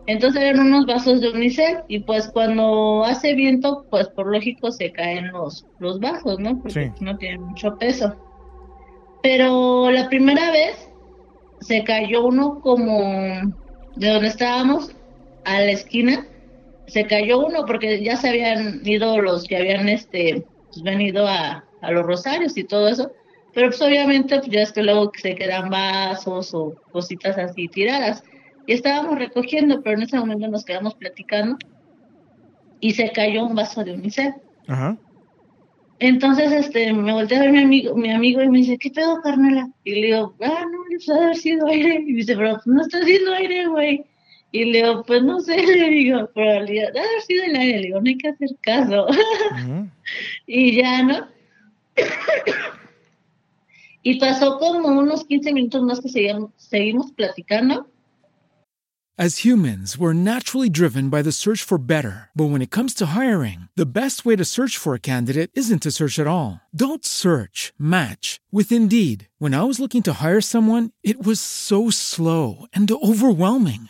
Entonces 0.06 0.42
eran 0.42 0.68
unos 0.68 0.86
vasos 0.86 1.20
de 1.20 1.30
unicel 1.30 1.80
y 1.90 2.00
pues 2.00 2.30
cuando 2.32 3.04
hace 3.04 3.34
viento, 3.34 3.86
pues 3.90 4.08
por 4.10 4.32
lógico 4.32 4.72
se 4.72 4.92
caen 4.94 5.32
los, 5.32 5.66
los 5.80 6.00
vasos, 6.00 6.40
¿no? 6.40 6.62
Porque 6.62 6.94
Sí. 6.96 7.04
no 7.04 7.18
tienen 7.18 7.46
mucho 7.48 7.78
peso. 7.78 8.16
Pero 9.22 9.92
la 9.92 10.08
primera 10.08 10.52
vez 10.52 10.90
se 11.60 11.84
cayó 11.84 12.26
uno 12.26 12.62
como 12.62 13.02
de 13.96 14.08
donde 14.10 14.28
estábamos 14.28 14.92
a 15.44 15.60
la 15.60 15.72
esquina, 15.72 16.26
se 16.86 17.06
cayó 17.06 17.40
uno 17.40 17.66
porque 17.66 18.02
ya 18.02 18.16
se 18.16 18.30
habían 18.30 18.82
ido 18.86 19.20
los 19.22 19.44
que 19.46 19.58
habían 19.58 19.90
este 19.90 20.48
pues, 20.72 20.84
venido 20.84 21.28
a, 21.28 21.68
a 21.82 21.92
los 21.92 22.06
rosarios 22.06 22.56
y 22.58 22.64
todo 22.64 22.88
eso. 22.88 23.12
Pero 23.58 23.70
pues 23.70 23.82
obviamente 23.82 24.38
pues 24.38 24.52
ya 24.52 24.62
es 24.62 24.72
que 24.72 24.84
luego 24.84 25.12
se 25.20 25.34
quedan 25.34 25.72
vasos 25.72 26.54
o 26.54 26.76
cositas 26.92 27.40
así 27.40 27.68
tiradas. 27.68 28.24
Y 28.68 28.74
estábamos 28.74 29.18
recogiendo, 29.18 29.82
pero 29.82 29.98
en 29.98 30.04
ese 30.04 30.20
momento 30.20 30.48
nos 30.48 30.64
quedamos 30.64 30.94
platicando 30.94 31.58
y 32.80 32.92
se 32.92 33.12
cayó 33.12 33.46
un 33.46 33.56
vaso 33.56 33.84
de 33.84 33.94
unicel. 33.94 34.36
Ajá. 34.68 34.96
Entonces, 35.98 36.52
este, 36.52 36.94
me 36.94 37.12
volteé 37.12 37.40
a 37.40 37.42
ver 37.42 37.52
mi 37.52 37.64
amigo, 37.64 37.96
mi 37.96 38.12
amigo 38.12 38.44
y 38.44 38.50
me 38.50 38.60
dice, 38.60 38.78
¿qué 38.78 38.92
pedo, 38.92 39.20
carnala? 39.24 39.72
Y 39.84 40.02
le 40.02 40.06
digo, 40.06 40.36
ah, 40.40 40.64
no, 40.72 40.78
pues 40.90 41.10
ha 41.10 41.16
haber 41.16 41.36
sido 41.36 41.66
aire. 41.66 41.96
Y 41.96 42.12
me 42.12 42.18
dice, 42.18 42.38
pero 42.38 42.54
pues, 42.54 42.68
no 42.68 42.84
está 42.84 43.00
haciendo 43.00 43.34
aire, 43.34 43.66
güey. 43.66 44.06
Y 44.52 44.66
le 44.66 44.84
digo, 44.84 45.04
pues 45.04 45.24
no 45.24 45.40
sé, 45.40 45.58
le 45.66 45.90
digo, 45.90 46.30
pero 46.36 46.62
le 46.62 46.74
digo, 46.74 46.88
ha 46.90 46.92
de 46.92 47.00
haber 47.00 47.22
sido 47.26 47.44
el 47.44 47.56
aire. 47.56 47.78
Le 47.78 47.88
digo, 47.88 48.02
no 48.02 48.08
hay 48.08 48.18
que 48.20 48.30
hacer 48.30 48.50
caso. 48.62 49.08
y 50.46 50.80
ya, 50.80 51.02
¿no? 51.02 51.28
Y 54.08 54.18
pasó 54.20 54.58
como 54.58 54.88
unos 54.88 55.26
15 55.26 55.52
minutos 55.52 55.84
más 55.84 56.00
que 56.00 56.08
seguimos 56.56 57.12
platicando. 57.12 57.86
As 59.20 59.44
humans, 59.44 59.98
we're 59.98 60.14
naturally 60.14 60.70
driven 60.70 61.10
by 61.10 61.22
the 61.24 61.32
search 61.32 61.64
for 61.64 61.80
better. 61.80 62.30
But 62.34 62.52
when 62.52 62.62
it 62.62 62.70
comes 62.70 62.94
to 62.96 63.18
hiring, 63.18 63.68
the 63.76 63.86
best 63.86 64.26
way 64.26 64.38
to 64.38 64.46
search 64.46 64.78
for 64.78 64.94
a 64.94 65.00
candidate 65.00 65.50
isn't 65.56 65.82
to 65.82 65.92
search 65.92 66.20
at 66.20 66.28
all. 66.28 66.62
Don't 66.74 67.04
search, 67.04 67.74
match 67.78 68.40
with 68.50 68.72
Indeed. 68.72 69.28
When 69.40 69.54
I 69.56 69.64
was 69.64 69.80
looking 69.80 70.04
to 70.04 70.24
hire 70.24 70.40
someone, 70.40 70.92
it 71.04 71.26
was 71.26 71.42
so 71.42 71.90
slow 71.90 72.68
and 72.74 72.90
overwhelming. 72.90 73.90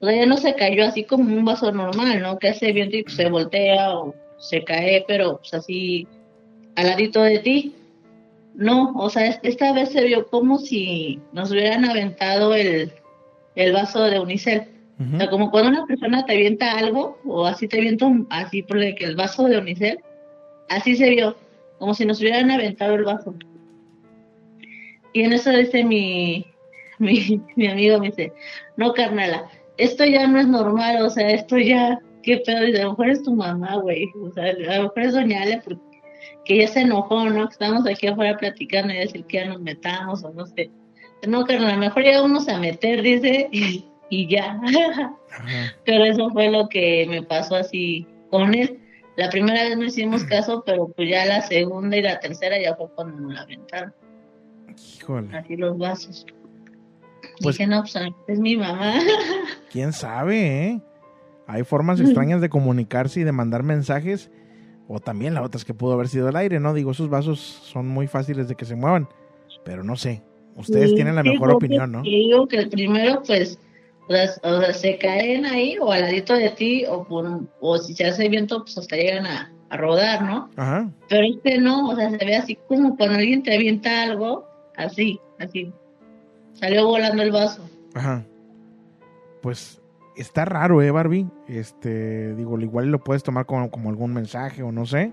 todavía 0.00 0.26
no 0.26 0.36
se 0.36 0.54
cayó 0.54 0.84
así 0.84 1.04
como 1.04 1.34
un 1.34 1.44
vaso 1.44 1.72
normal, 1.72 2.20
¿no? 2.22 2.38
Que 2.38 2.48
hace 2.48 2.72
viento 2.72 2.96
y 2.96 3.02
pues, 3.04 3.16
se 3.16 3.28
voltea 3.30 3.96
o 3.98 4.14
se 4.38 4.62
cae, 4.64 5.04
pero 5.08 5.38
pues 5.38 5.54
así 5.54 6.06
al 6.76 6.86
ladito 6.88 7.22
de 7.22 7.38
ti. 7.38 7.74
No, 8.54 8.92
o 8.96 9.10
sea, 9.10 9.26
es- 9.26 9.40
esta 9.42 9.72
vez 9.72 9.90
se 9.90 10.04
vio 10.04 10.26
como 10.28 10.58
si 10.58 11.20
nos 11.32 11.50
hubieran 11.50 11.84
aventado 11.84 12.54
el, 12.54 12.90
el 13.54 13.72
vaso 13.72 14.02
de 14.04 14.18
unicel. 14.20 14.62
O 15.14 15.18
sea, 15.18 15.28
como 15.28 15.50
cuando 15.50 15.68
una 15.70 15.86
persona 15.86 16.24
te 16.24 16.32
avienta 16.32 16.72
algo, 16.72 17.18
o 17.26 17.44
así 17.44 17.68
te 17.68 17.76
avienta 17.76 18.06
un, 18.06 18.26
así 18.30 18.62
por 18.62 18.78
el 18.82 18.94
que 18.94 19.04
el 19.04 19.14
vaso 19.14 19.44
de 19.44 19.58
unicel, 19.58 19.98
así 20.70 20.96
se 20.96 21.10
vio, 21.10 21.36
como 21.78 21.92
si 21.92 22.06
nos 22.06 22.18
hubieran 22.20 22.50
aventado 22.50 22.94
el 22.94 23.04
vaso. 23.04 23.34
Y 25.12 25.22
en 25.22 25.32
eso 25.34 25.50
dice 25.50 25.84
mi, 25.84 26.46
mi, 26.98 27.42
mi 27.56 27.66
amigo, 27.66 27.98
me 27.98 28.06
dice, 28.06 28.32
no, 28.78 28.92
carnala, 28.94 29.48
esto 29.78 30.04
ya 30.04 30.26
no 30.26 30.40
es 30.40 30.46
normal, 30.46 31.02
o 31.02 31.10
sea, 31.10 31.30
esto 31.30 31.58
ya, 31.58 31.98
qué 32.22 32.38
pedo, 32.38 32.62
dice, 32.62 32.80
a 32.80 32.84
lo 32.84 32.90
mejor 32.90 33.10
es 33.10 33.22
tu 33.22 33.34
mamá, 33.34 33.76
güey, 33.76 34.08
o 34.22 34.30
sea, 34.32 34.44
a 34.44 34.52
lo 34.52 34.82
mejor 34.84 35.02
es 35.02 35.12
doña 35.12 35.42
Ale, 35.42 35.60
porque 35.64 35.80
que 36.46 36.58
ya 36.58 36.68
se 36.68 36.80
enojó, 36.80 37.28
¿no? 37.28 37.48
Que 37.48 37.52
estamos 37.52 37.86
aquí 37.86 38.06
afuera 38.06 38.36
platicando 38.38 38.94
y 38.94 38.98
decir 38.98 39.24
que 39.24 39.38
ya 39.38 39.46
nos 39.46 39.60
metamos, 39.60 40.24
o 40.24 40.30
no 40.30 40.46
sé. 40.46 40.70
No, 41.26 41.44
carnal, 41.44 41.70
a 41.70 41.74
lo 41.74 41.80
mejor 41.80 42.04
ya 42.04 42.20
vamos 42.20 42.48
a 42.48 42.58
meter, 42.58 43.02
dice, 43.02 43.48
y, 43.50 43.84
y 44.10 44.28
ya. 44.28 44.60
pero 45.84 46.04
eso 46.04 46.30
fue 46.30 46.50
lo 46.50 46.68
que 46.68 47.06
me 47.08 47.22
pasó 47.22 47.56
así 47.56 48.06
con 48.30 48.54
él. 48.54 48.78
La 49.16 49.28
primera 49.30 49.64
vez 49.64 49.76
no 49.76 49.84
hicimos 49.84 50.24
caso, 50.24 50.62
pero 50.64 50.88
pues 50.88 51.08
ya 51.08 51.24
la 51.24 51.40
segunda 51.42 51.96
y 51.96 52.02
la 52.02 52.20
tercera 52.20 52.60
ya 52.60 52.76
fue 52.76 52.88
cuando 52.94 53.18
nos 53.18 53.34
la 53.34 53.42
aventaron. 53.42 53.94
Híjole. 54.98 55.36
Así 55.36 55.56
los 55.56 55.78
vasos. 55.78 56.26
Pues- 57.40 57.56
Dije, 57.58 57.68
no, 57.68 57.82
pues 57.82 57.96
es 58.28 58.38
mi 58.38 58.56
mamá. 58.56 58.94
¿Quién 59.72 59.92
sabe, 59.92 60.66
eh? 60.66 60.80
Hay 61.46 61.62
formas 61.64 62.00
extrañas 62.00 62.40
de 62.40 62.48
comunicarse 62.48 63.20
y 63.20 63.24
de 63.24 63.32
mandar 63.32 63.62
mensajes. 63.62 64.30
O 64.88 65.00
también 65.00 65.34
la 65.34 65.42
otra 65.42 65.58
es 65.58 65.64
que 65.64 65.74
pudo 65.74 65.92
haber 65.94 66.08
sido 66.08 66.28
el 66.28 66.36
aire, 66.36 66.60
¿no? 66.60 66.72
Digo, 66.74 66.92
esos 66.92 67.08
vasos 67.08 67.38
son 67.40 67.88
muy 67.88 68.06
fáciles 68.06 68.48
de 68.48 68.54
que 68.54 68.64
se 68.64 68.74
muevan. 68.76 69.08
Pero 69.64 69.82
no 69.84 69.96
sé. 69.96 70.22
Ustedes 70.56 70.90
Sí, 70.90 70.94
tienen 70.96 71.14
la 71.16 71.22
mejor 71.22 71.50
opinión, 71.50 71.92
¿no? 71.92 72.02
Digo 72.02 72.46
que 72.48 72.66
primero, 72.66 73.22
pues, 73.26 73.58
las- 74.08 74.40
o 74.42 74.60
sea, 74.60 74.72
se 74.72 74.96
caen 74.98 75.44
ahí 75.44 75.76
o 75.80 75.92
al 75.92 76.02
ladito 76.02 76.34
de 76.34 76.50
ti, 76.50 76.84
o, 76.88 77.04
por, 77.04 77.42
o 77.60 77.78
si 77.78 77.94
se 77.94 78.06
hace 78.06 78.28
viento, 78.28 78.62
pues 78.62 78.78
hasta 78.78 78.96
llegan 78.96 79.26
a, 79.26 79.52
a 79.68 79.76
rodar, 79.76 80.22
¿no? 80.22 80.48
Ajá. 80.56 80.88
Pero 81.08 81.26
este 81.26 81.58
no, 81.58 81.88
o 81.90 81.96
sea, 81.96 82.10
se 82.10 82.24
ve 82.24 82.36
así 82.36 82.56
como 82.68 82.96
cuando 82.96 83.16
alguien 83.18 83.42
te 83.42 83.54
avienta 83.54 84.02
algo, 84.04 84.46
así, 84.76 85.20
así. 85.38 85.72
Salió 86.58 86.86
volando 86.86 87.22
el 87.22 87.30
vaso. 87.30 87.68
Ajá. 87.94 88.24
Pues 89.42 89.80
está 90.16 90.44
raro, 90.44 90.82
¿eh, 90.82 90.90
Barbie? 90.90 91.28
Este, 91.46 92.34
digo, 92.34 92.58
igual 92.60 92.90
lo 92.90 93.02
puedes 93.02 93.22
tomar 93.22 93.46
como, 93.46 93.70
como 93.70 93.90
algún 93.90 94.12
mensaje 94.12 94.62
o 94.62 94.72
no 94.72 94.86
sé. 94.86 95.12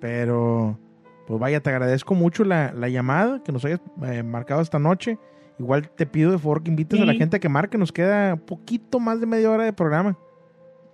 Pero, 0.00 0.78
pues 1.26 1.40
vaya, 1.40 1.60
te 1.60 1.70
agradezco 1.70 2.14
mucho 2.14 2.44
la, 2.44 2.72
la 2.72 2.88
llamada 2.88 3.42
que 3.42 3.52
nos 3.52 3.64
hayas 3.64 3.80
eh, 4.06 4.22
marcado 4.22 4.60
esta 4.60 4.78
noche. 4.78 5.18
Igual 5.58 5.90
te 5.90 6.06
pido 6.06 6.30
de 6.30 6.38
favor 6.38 6.62
que 6.62 6.70
invites 6.70 7.00
a 7.00 7.04
la 7.04 7.14
gente 7.14 7.36
a 7.36 7.40
que 7.40 7.48
marque. 7.48 7.76
Nos 7.76 7.92
queda 7.92 8.36
poquito 8.36 8.98
más 8.98 9.20
de 9.20 9.26
media 9.26 9.50
hora 9.50 9.64
de 9.64 9.72
programa. 9.74 10.16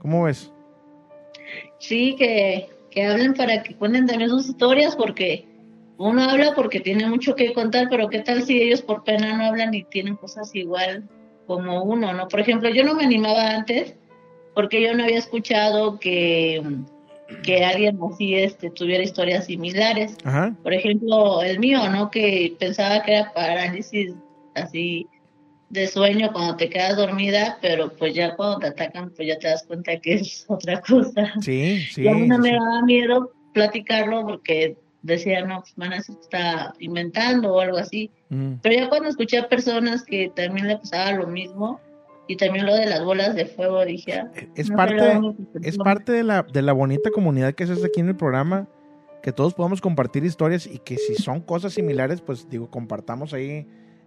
¿Cómo 0.00 0.24
ves? 0.24 0.52
Sí, 1.78 2.16
que, 2.18 2.68
que 2.90 3.06
hablen 3.06 3.34
para 3.34 3.62
que 3.62 3.76
cuenten 3.76 4.06
también 4.06 4.28
sus 4.28 4.48
historias, 4.48 4.96
porque 4.96 5.48
uno 5.98 6.22
habla 6.22 6.54
porque 6.54 6.80
tiene 6.80 7.06
mucho 7.06 7.34
que 7.34 7.52
contar, 7.52 7.88
pero 7.90 8.08
qué 8.08 8.20
tal 8.20 8.42
si 8.42 8.60
ellos 8.60 8.82
por 8.82 9.04
pena 9.04 9.36
no 9.36 9.46
hablan 9.46 9.74
y 9.74 9.84
tienen 9.84 10.16
cosas 10.16 10.54
igual 10.54 11.08
como 11.46 11.82
uno, 11.82 12.12
¿no? 12.12 12.28
Por 12.28 12.40
ejemplo, 12.40 12.68
yo 12.68 12.84
no 12.84 12.94
me 12.94 13.04
animaba 13.04 13.50
antes 13.50 13.94
porque 14.54 14.82
yo 14.82 14.94
no 14.94 15.04
había 15.04 15.18
escuchado 15.18 15.98
que, 15.98 16.62
que 17.42 17.64
alguien 17.64 17.98
así 18.10 18.34
este, 18.34 18.70
tuviera 18.70 19.04
historias 19.04 19.46
similares. 19.46 20.16
Ajá. 20.24 20.54
Por 20.62 20.74
ejemplo, 20.74 21.42
el 21.42 21.58
mío, 21.58 21.88
¿no? 21.90 22.10
Que 22.10 22.56
pensaba 22.58 23.02
que 23.02 23.12
era 23.12 23.32
parálisis 23.32 24.14
así 24.54 25.06
de 25.68 25.86
sueño 25.88 26.30
cuando 26.32 26.56
te 26.56 26.68
quedas 26.68 26.96
dormida, 26.96 27.58
pero 27.60 27.92
pues 27.96 28.14
ya 28.14 28.36
cuando 28.36 28.58
te 28.60 28.66
atacan, 28.68 29.10
pues 29.10 29.28
ya 29.28 29.38
te 29.38 29.48
das 29.48 29.64
cuenta 29.66 29.98
que 29.98 30.14
es 30.14 30.44
otra 30.48 30.80
cosa. 30.80 31.32
Sí, 31.40 31.80
sí. 31.90 32.02
y 32.02 32.08
a 32.08 32.14
mí 32.14 32.26
no 32.26 32.36
sí, 32.36 32.42
me 32.42 32.52
daba 32.52 32.82
miedo 32.82 33.32
platicarlo 33.52 34.22
porque 34.26 34.76
decía, 35.06 35.44
no, 35.44 35.62
pues 35.76 36.08
está 36.08 36.74
inventando 36.78 37.54
o 37.54 37.60
algo 37.60 37.78
así. 37.78 38.10
Mm. 38.28 38.54
Pero 38.62 38.74
ya 38.74 38.88
cuando 38.88 39.08
escuché 39.08 39.38
a 39.38 39.48
personas 39.48 40.02
que 40.02 40.30
también 40.34 40.68
le 40.68 40.76
pasaba 40.78 41.12
lo 41.12 41.26
mismo 41.26 41.80
y 42.28 42.36
también 42.36 42.66
lo 42.66 42.74
de 42.74 42.86
las 42.86 43.04
bolas 43.04 43.34
de 43.34 43.46
fuego, 43.46 43.84
dije, 43.84 44.14
ah, 44.14 44.30
Es 44.56 44.68
no 44.70 44.76
parte, 44.76 45.20
es 45.62 45.78
parte 45.78 46.12
de 46.12 46.24
la, 46.24 46.42
de 46.42 46.62
la 46.62 46.72
bonita 46.72 47.10
comunidad 47.10 47.54
que 47.54 47.66
se 47.66 47.74
hace 47.74 47.86
aquí 47.86 48.00
en 48.00 48.08
el 48.08 48.16
programa, 48.16 48.68
que 49.22 49.32
todos 49.32 49.54
podamos 49.54 49.80
compartir 49.80 50.24
historias 50.24 50.66
y 50.66 50.78
que 50.78 50.96
si 50.98 51.14
son 51.14 51.40
cosas 51.40 51.72
similares, 51.74 52.20
pues 52.20 52.48
digo, 52.48 52.70
compartamos 52.70 53.32
ahí 53.32 53.66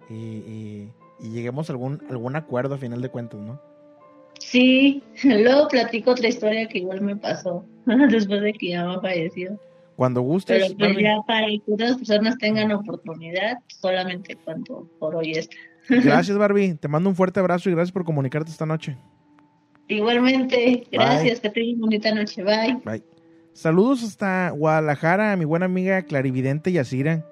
y, 0.09 0.13
y- 0.13 0.93
y 1.21 1.31
lleguemos 1.31 1.69
a 1.69 1.73
algún, 1.73 2.01
algún 2.09 2.37
acuerdo 2.37 2.75
a 2.75 2.77
final 2.77 3.01
de 3.01 3.09
cuentas, 3.09 3.41
¿no? 3.41 3.61
Sí, 4.39 5.03
luego 5.23 5.67
platico 5.67 6.11
otra 6.11 6.27
historia 6.29 6.67
que 6.67 6.79
igual 6.79 7.01
me 7.01 7.15
pasó 7.17 7.65
después 7.85 8.41
de 8.41 8.53
que 8.53 8.69
ya 8.69 8.85
me 8.85 8.99
falleció. 9.01 9.59
Cuando 9.99 10.21
gustes, 10.21 10.73
Pero 10.77 10.93
pues 10.93 11.03
ya 11.03 11.17
para 11.27 11.45
que 11.47 11.61
otras 11.73 11.97
personas 11.97 12.37
tengan 12.37 12.71
oportunidad, 12.71 13.57
solamente 13.67 14.37
cuando 14.45 14.89
por 14.97 15.13
hoy 15.17 15.33
está. 15.33 15.57
Gracias, 15.89 16.37
Barbie. 16.37 16.75
Te 16.75 16.87
mando 16.87 17.09
un 17.09 17.17
fuerte 17.17 17.41
abrazo 17.41 17.69
y 17.69 17.73
gracias 17.73 17.91
por 17.91 18.05
comunicarte 18.05 18.49
esta 18.49 18.65
noche. 18.65 18.95
Igualmente, 19.89 20.87
gracias, 20.89 21.41
que 21.41 21.49
tengan 21.49 21.81
bonita 21.81 22.15
noche, 22.15 22.43
bye. 22.43 22.79
Bye. 22.85 23.03
Saludos 23.51 24.01
hasta 24.03 24.51
Guadalajara 24.51 25.33
a 25.33 25.35
mi 25.35 25.43
buena 25.43 25.65
amiga 25.65 26.01
Clarividente 26.03 26.71
Yacira, 26.71 27.25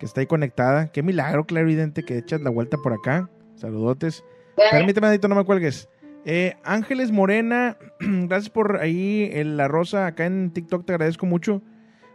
que 0.00 0.06
está 0.06 0.22
ahí 0.22 0.26
conectada. 0.26 0.90
Qué 0.90 1.04
milagro, 1.04 1.44
Clarividente, 1.46 2.02
que 2.02 2.18
echas 2.18 2.40
la 2.40 2.50
vuelta 2.50 2.78
por 2.82 2.92
acá. 2.94 3.30
Saludotes. 3.54 4.24
Permíteme, 4.72 5.06
Adito, 5.06 5.28
no 5.28 5.36
me 5.36 5.44
cuelgues. 5.44 5.88
Eh, 6.24 6.54
Ángeles 6.64 7.12
Morena, 7.12 7.76
gracias 8.00 8.50
por 8.50 8.78
ahí 8.78 9.30
el- 9.32 9.56
la 9.56 9.68
rosa 9.68 10.06
acá 10.08 10.26
en 10.26 10.50
TikTok, 10.50 10.84
te 10.84 10.94
agradezco 10.94 11.26
mucho. 11.26 11.62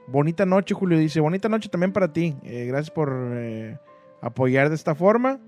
Bonita 0.07 0.45
noche, 0.45 0.73
Julio 0.73 0.97
dice. 0.97 1.19
Bonita 1.19 1.49
noche 1.49 1.67
también 1.67 1.91
para 1.91 2.13
ti. 2.13 2.35
Eh, 2.43 2.65
gracias 2.65 2.89
por 2.89 3.13
eh, 3.33 3.77
apoyar 4.21 4.69
de 4.69 4.75
esta 4.75 4.95
forma. 4.95 5.39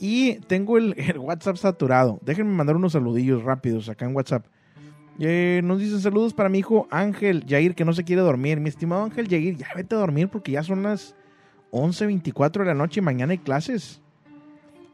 Y 0.00 0.40
tengo 0.40 0.78
el, 0.78 0.96
WhatsApp 1.18 1.56
saturado. 1.56 2.18
Déjenme 2.22 2.52
mandar 2.52 2.74
unos 2.74 2.92
saludillos 2.92 3.44
rápidos 3.44 3.88
acá 3.88 4.04
en 4.04 4.16
WhatsApp. 4.16 4.46
Eh, 5.20 5.60
nos 5.62 5.78
dicen 5.78 6.00
saludos 6.00 6.34
para 6.34 6.48
mi 6.48 6.58
hijo 6.58 6.88
Ángel 6.90 7.44
Yair, 7.46 7.76
que 7.76 7.84
no 7.84 7.92
se 7.92 8.02
quiere 8.02 8.22
dormir. 8.22 8.58
Mi 8.58 8.68
estimado 8.68 9.04
Ángel 9.04 9.28
Yair, 9.28 9.56
ya 9.56 9.68
vete 9.76 9.94
a 9.94 9.98
dormir 9.98 10.28
porque 10.28 10.52
ya 10.52 10.64
son 10.64 10.82
las 10.82 11.14
11.24 11.70 12.60
de 12.60 12.64
la 12.64 12.74
noche 12.74 12.98
y 12.98 13.02
mañana 13.02 13.30
hay 13.32 13.38
clases. 13.38 14.00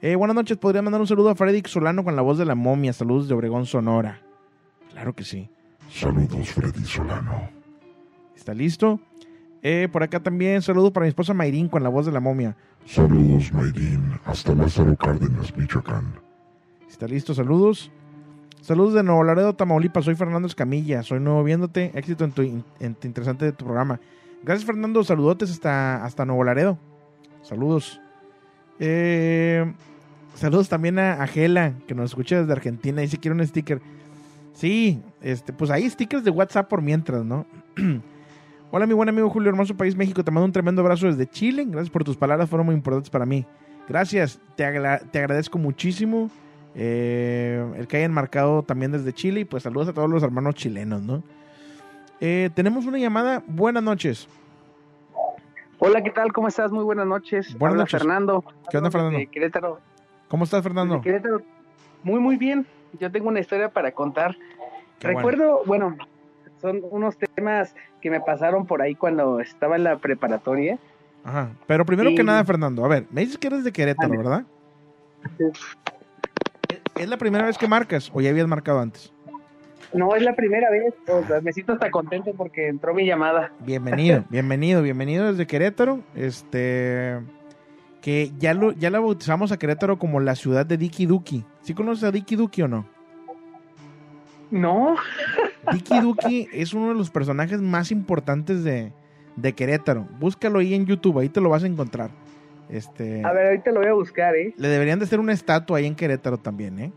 Buenas 0.01 0.37
noches, 0.37 0.57
podría 0.59 0.81
mandar 0.81 1.01
un 1.01 1.09
saludo 1.09 1.31
a 1.31 1.35
Freddy 1.35 1.61
Solano 1.67 2.05
con 2.05 2.15
la 2.15 2.23
voz 2.23 2.39
de 2.39 2.45
la 2.45 2.55
momia. 2.55 2.93
Saludos 2.93 3.27
de 3.27 3.35
Obregón, 3.35 3.67
Sonora. 3.67 4.21
Claro 4.93 5.15
que 5.15 5.25
sí. 5.25 5.51
Saludos, 5.91 6.51
Freddy 6.51 6.85
Solano. 6.85 7.58
¿Está 8.39 8.55
listo? 8.55 9.01
Eh, 9.63 9.89
por 9.91 10.05
acá 10.05 10.21
también 10.21 10.63
saludo 10.63 10.93
para 10.93 11.05
mi 11.05 11.09
esposa 11.09 11.35
Mayrín 11.35 11.69
con 11.69 11.83
la 11.83 11.89
voz 11.89 12.07
de 12.07 12.13
la 12.13 12.21
momia. 12.21 12.57
Saludos, 12.87 13.53
Mayrin. 13.53 14.13
Hasta 14.25 14.55
Lázaro 14.55 14.97
Cárdenas, 14.97 15.55
Michoacán. 15.57 16.15
¿Está 16.89 17.09
listo? 17.09 17.35
Saludos. 17.35 17.91
Saludos 18.61 18.95
de 18.95 19.03
Nuevo 19.03 19.25
Laredo, 19.25 19.55
Tamaulipas. 19.55 20.05
Soy 20.05 20.15
Fernando 20.15 20.47
Escamilla. 20.47 21.03
Soy 21.03 21.19
nuevo 21.19 21.43
viéndote. 21.43 21.91
Éxito 21.95 22.25
en 22.25 22.31
tu, 22.31 22.43
en 22.43 22.95
tu 22.95 23.09
interesante 23.09 23.45
de 23.45 23.53
tu 23.53 23.65
programa. 23.65 23.99
Gracias, 24.45 24.65
Fernando. 24.65 25.03
Saludotes 25.03 25.51
hasta, 25.51 26.05
hasta 26.05 26.25
Nuevo 26.25 26.45
Laredo. 26.45 26.79
Saludos. 27.43 28.01
Eh, 28.79 29.75
saludos 30.37 30.69
también 30.69 31.01
a, 31.01 31.15
a 31.15 31.27
Gela, 31.27 31.75
que 31.89 31.95
nos 31.97 32.11
escucha 32.13 32.39
desde 32.39 32.53
Argentina. 32.53 33.03
Dice 33.03 33.17
que 33.17 33.23
quiere 33.23 33.35
un 33.35 33.47
sticker. 33.47 33.83
Sí, 34.53 35.03
este, 35.23 35.53
pues 35.53 35.73
hay 35.73 35.91
stickers 35.91 36.23
de 36.23 36.31
WhatsApp 36.31 36.69
por 36.69 36.83
mientras, 36.83 37.25
¿no? 37.25 37.45
Hola, 38.71 38.87
mi 38.87 38.93
buen 38.95 39.09
amigo 39.09 39.31
Julio, 39.31 39.49
hermoso 39.49 39.75
país 39.77 39.97
México. 39.97 40.23
Te 40.23 40.31
mando 40.31 40.45
un 40.45 40.53
tremendo 40.53 40.83
abrazo 40.83 41.07
desde 41.07 41.27
Chile. 41.27 41.65
Gracias 41.67 41.91
por 41.91 42.05
tus 42.05 42.17
palabras, 42.17 42.51
fueron 42.51 42.67
muy 42.67 42.75
importantes 42.75 43.09
para 43.09 43.25
mí. 43.25 43.47
Gracias, 43.89 44.41
te, 44.57 44.65
agra- 44.67 44.99
te 44.99 45.19
agradezco 45.19 45.59
muchísimo 45.59 46.31
eh, 46.75 47.65
el 47.77 47.87
que 47.89 47.97
hayan 47.97 48.13
marcado 48.13 48.63
también 48.63 48.93
desde 48.93 49.13
Chile. 49.15 49.41
Y 49.41 49.45
pues 49.47 49.63
saludos 49.63 49.89
a 49.89 49.95
todos 49.95 50.11
los 50.11 50.23
hermanos 50.23 50.55
chilenos, 50.55 51.01
¿no? 51.03 51.23
Eh, 52.21 52.51
tenemos 52.55 52.85
una 52.85 52.99
llamada. 52.99 53.43
Buenas 53.47 53.83
noches. 53.83 54.29
Hola, 55.79 56.03
¿qué 56.03 56.11
tal? 56.11 56.33
¿Cómo 56.33 56.49
estás? 56.49 56.71
Muy 56.71 56.85
buenas 56.85 57.07
noches. 57.07 57.57
Buenas 57.57 57.73
Habla 57.75 57.83
noches. 57.85 57.99
Fernando. 58.01 58.45
¿Qué 58.71 58.77
onda, 58.77 58.91
Fernando? 58.91 59.19
Querétaro. 59.31 59.81
¿Cómo 60.29 60.45
estás, 60.45 60.63
Fernando? 60.63 61.01
Querétaro. 61.01 61.41
Muy, 62.03 62.21
muy 62.21 62.37
bien. 62.37 62.67
Yo 63.01 63.11
tengo 63.11 63.29
una 63.29 63.41
historia 63.41 63.71
para 63.71 63.93
contar. 63.93 64.37
Qué 64.99 65.09
Recuerdo, 65.09 65.63
bueno. 65.65 65.97
Son 66.61 66.81
unos 66.91 67.17
temas 67.35 67.75
que 68.01 68.11
me 68.11 68.21
pasaron 68.21 68.67
por 68.67 68.83
ahí 68.83 68.95
cuando 68.95 69.41
estaba 69.41 69.77
en 69.77 69.85
la 69.85 69.97
preparatoria. 69.99 70.79
Ajá. 71.25 71.51
Pero 71.67 71.85
primero 71.85 72.11
Sí. 72.11 72.17
que 72.17 72.25
nada, 72.25 72.45
Fernando, 72.45 72.85
a 72.85 72.89
ver, 72.89 73.07
me 73.11 73.21
dices 73.23 73.39
que 73.39 73.47
eres 73.49 73.65
de 73.65 73.73
Querétaro. 73.73 74.17
¿verdad? 74.17 74.45
¿Es 76.97 77.09
la 77.09 77.17
primera 77.17 77.47
vez 77.47 77.57
que 77.59 77.69
marcas 77.69 78.11
o 78.13 78.21
ya 78.21 78.31
habías 78.31 78.47
marcado 78.49 78.81
antes? 78.81 79.13
No 79.93 80.15
es 80.15 80.23
la 80.23 80.35
primera 80.35 80.71
vez, 80.71 80.95
o 81.09 81.25
sea, 81.25 81.41
me 81.41 81.53
siento 81.53 81.73
hasta 81.73 81.91
contento 81.91 82.33
porque 82.37 82.69
entró 82.69 82.93
mi 82.93 83.07
llamada. 83.07 83.53
Bienvenido, 83.61 84.25
bienvenido, 84.31 84.83
bienvenido 84.83 85.27
desde 85.31 85.47
Querétaro. 85.47 86.01
Este 86.15 87.19
que 88.03 88.31
ya 88.39 88.55
lo 88.55 88.73
ya 88.73 88.91
la 88.91 89.01
bautizamos 89.01 89.51
a 89.51 89.59
Querétaro 89.59 89.99
como 89.99 90.21
la 90.21 90.35
ciudad 90.35 90.67
de 90.67 90.77
Diki 90.77 91.07
Duki. 91.07 91.45
¿Sí 91.63 91.75
conoces 91.75 92.05
a 92.05 92.11
Diki 92.11 92.37
Duki 92.37 92.63
o 92.63 92.69
no? 92.69 92.87
No. 94.51 94.97
Diki 95.73 96.01
Duki 96.01 96.49
es 96.53 96.75
uno 96.75 96.89
de 96.89 96.95
los 96.95 97.11
personajes 97.11 97.61
más 97.61 97.91
importantes 97.91 98.65
de, 98.65 98.93
de 99.37 99.53
Querétaro. 99.53 100.07
Búscalo 100.19 100.59
ahí 100.59 100.75
en 100.75 100.87
YouTube, 100.87 101.19
ahí 101.19 101.29
te 101.29 101.41
lo 101.41 101.51
vas 101.51 101.65
a 101.65 101.67
encontrar. 101.67 102.11
Este 102.69 103.25
A 103.25 103.33
ver, 103.33 103.47
ahorita 103.47 103.71
lo 103.71 103.81
voy 103.81 103.89
a 103.89 103.95
buscar, 103.95 104.37
¿eh? 104.37 104.53
le 104.57 104.69
deberían 104.69 104.99
de 104.99 105.07
hacer 105.07 105.21
una 105.21 105.33
estatua 105.33 105.79
ahí 105.79 105.87
en 105.87 105.95
Querétaro 105.95 106.37
también, 106.37 106.79
¿eh? 106.79 106.93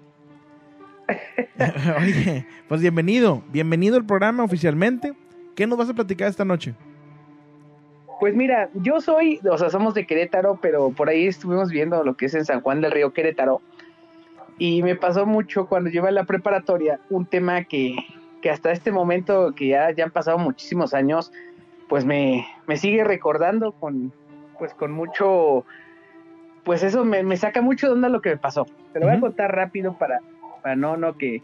Oye, 2.00 2.46
pues 2.68 2.82
bienvenido, 2.82 3.44
bienvenido 3.52 3.96
al 3.96 4.06
programa 4.06 4.44
oficialmente. 4.44 5.14
¿Qué 5.56 5.68
nos 5.68 5.78
vas 5.78 5.90
a 5.90 5.94
platicar 5.94 6.30
esta 6.30 6.46
noche? 6.46 6.74
Pues 8.20 8.36
mira, 8.36 8.70
yo 8.76 9.02
soy, 9.02 9.40
o 9.50 9.58
sea, 9.58 9.70
somos 9.70 9.94
de 9.94 10.06
Querétaro, 10.06 10.60
pero 10.62 10.92
por 10.92 11.10
ahí 11.10 11.28
estuvimos 11.28 11.72
viendo 11.72 12.04
lo 12.04 12.16
que 12.16 12.28
es 12.28 12.34
en 12.36 12.46
San 12.46 12.62
Juan 12.62 12.82
del 12.82 12.92
Río 12.92 13.14
Querétaro. 13.14 13.62
Y 14.58 14.84
me 14.84 14.96
pasó 14.96 15.26
mucho 15.26 15.66
cuando 15.66 15.90
yo 15.90 16.02
iba 16.02 16.10
a 16.10 16.12
la 16.12 16.26
preparatoria, 16.26 17.00
un 17.10 17.26
tema 17.26 17.64
que, 17.64 17.96
que 18.42 18.50
hasta 18.50 18.72
este 18.72 18.92
momento, 18.92 19.54
que 19.56 19.68
ya, 19.68 19.92
ya 19.92 20.06
han 20.06 20.12
pasado 20.12 20.38
muchísimos 20.38 20.94
años, 20.94 21.32
pues 21.88 22.06
me, 22.06 22.46
me 22.68 22.78
sigue 22.78 23.04
recordando 23.04 23.72
con, 23.74 24.12
pues 24.58 24.74
con 24.74 24.92
mucho, 24.92 25.66
pues 26.64 26.84
eso 26.84 27.06
me, 27.06 27.24
me 27.24 27.38
saca 27.38 27.62
mucho 27.62 27.88
de 27.88 27.94
onda 27.94 28.10
lo 28.10 28.22
que 28.22 28.32
me 28.32 28.38
pasó. 28.38 28.66
Te 28.94 29.00
lo 29.00 29.08
voy 29.08 29.16
a 29.16 29.20
contar 29.20 29.56
rápido 29.56 29.98
para, 29.98 30.20
para 30.62 30.76
no, 30.76 30.98
no 30.98 31.18
que 31.18 31.42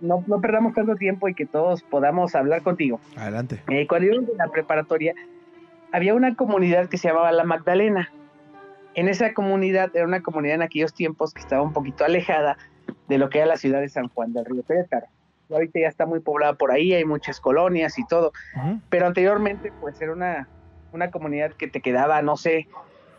no, 0.00 0.24
no 0.26 0.40
perdamos 0.40 0.74
tanto 0.74 0.96
tiempo 0.96 1.28
y 1.28 1.34
que 1.34 1.46
todos 1.46 1.82
podamos 1.82 2.34
hablar 2.34 2.62
contigo. 2.62 3.00
Adelante. 3.16 3.62
Eh, 3.68 3.86
cuando 3.86 4.06
íbamos 4.06 4.30
en 4.30 4.38
la 4.38 4.48
preparatoria, 4.48 5.14
había 5.92 6.14
una 6.14 6.34
comunidad 6.34 6.88
que 6.88 6.98
se 6.98 7.08
llamaba 7.08 7.32
La 7.32 7.44
Magdalena. 7.44 8.10
En 8.94 9.08
esa 9.08 9.34
comunidad, 9.34 9.90
era 9.94 10.06
una 10.06 10.22
comunidad 10.22 10.56
en 10.56 10.62
aquellos 10.62 10.94
tiempos 10.94 11.34
que 11.34 11.40
estaba 11.40 11.62
un 11.62 11.72
poquito 11.72 12.04
alejada 12.04 12.56
de 13.08 13.18
lo 13.18 13.28
que 13.28 13.38
era 13.38 13.46
la 13.46 13.56
ciudad 13.56 13.80
de 13.80 13.88
San 13.88 14.08
Juan 14.08 14.32
del 14.32 14.44
Río 14.44 14.62
Querétaro. 14.64 15.06
Ahorita 15.50 15.80
ya 15.80 15.88
está 15.88 16.06
muy 16.06 16.20
poblada 16.20 16.54
por 16.54 16.70
ahí, 16.72 16.92
hay 16.92 17.04
muchas 17.04 17.40
colonias 17.40 17.98
y 17.98 18.06
todo. 18.06 18.32
Pero 18.88 19.06
anteriormente, 19.06 19.72
pues 19.78 20.00
era 20.00 20.12
una, 20.12 20.50
una 20.90 21.10
comunidad 21.10 21.52
que 21.58 21.68
te 21.68 21.80
quedaba, 21.80 22.22
no 22.22 22.36
sé, 22.36 22.68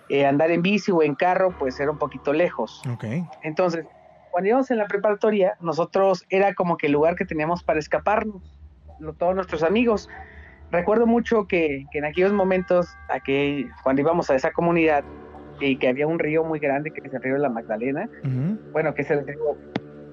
eh, 0.09 0.25
andar 0.25 0.51
en 0.51 0.61
bici 0.61 0.91
o 0.91 1.03
en 1.03 1.15
carro, 1.15 1.53
pues 1.57 1.79
era 1.79 1.91
un 1.91 1.97
poquito 1.97 2.33
lejos. 2.33 2.81
Ok. 2.91 3.03
Entonces, 3.41 3.85
cuando 4.29 4.49
íbamos 4.49 4.71
en 4.71 4.77
la 4.77 4.87
preparatoria, 4.87 5.55
nosotros 5.59 6.25
era 6.29 6.53
como 6.53 6.77
que 6.77 6.87
el 6.87 6.93
lugar 6.93 7.15
que 7.15 7.25
teníamos 7.25 7.63
para 7.63 7.79
escaparnos, 7.79 8.43
lo- 8.99 9.13
todos 9.13 9.35
nuestros 9.35 9.63
amigos. 9.63 10.07
Recuerdo 10.69 11.07
mucho 11.07 11.45
que, 11.47 11.85
que 11.91 11.99
en 11.99 12.05
aquellos 12.05 12.33
momentos, 12.33 12.87
aquel, 13.09 13.69
cuando 13.83 14.01
íbamos 14.01 14.29
a 14.29 14.35
esa 14.35 14.51
comunidad, 14.51 15.05
y 15.59 15.79
que 15.79 15.87
había 15.87 16.07
un 16.07 16.19
río 16.19 16.43
muy 16.43 16.59
grande, 16.59 16.91
que 16.91 17.01
es 17.03 17.13
el 17.13 17.21
río 17.21 17.33
de 17.33 17.39
la 17.39 17.49
Magdalena, 17.49 18.09
bueno, 18.73 18.93
que 18.93 19.01
es 19.03 19.09
el 19.11 19.25
río, 19.25 19.57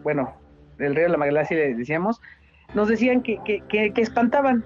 bueno, 0.03 0.41
el 0.79 0.95
río 0.95 1.11
de 1.11 1.17
la 1.17 1.45
le 1.51 1.75
decíamos, 1.75 2.21
nos 2.75 2.89
decían 2.89 3.23
que, 3.23 3.39
que, 3.45 3.63
que, 3.69 4.01
espantaban. 4.01 4.65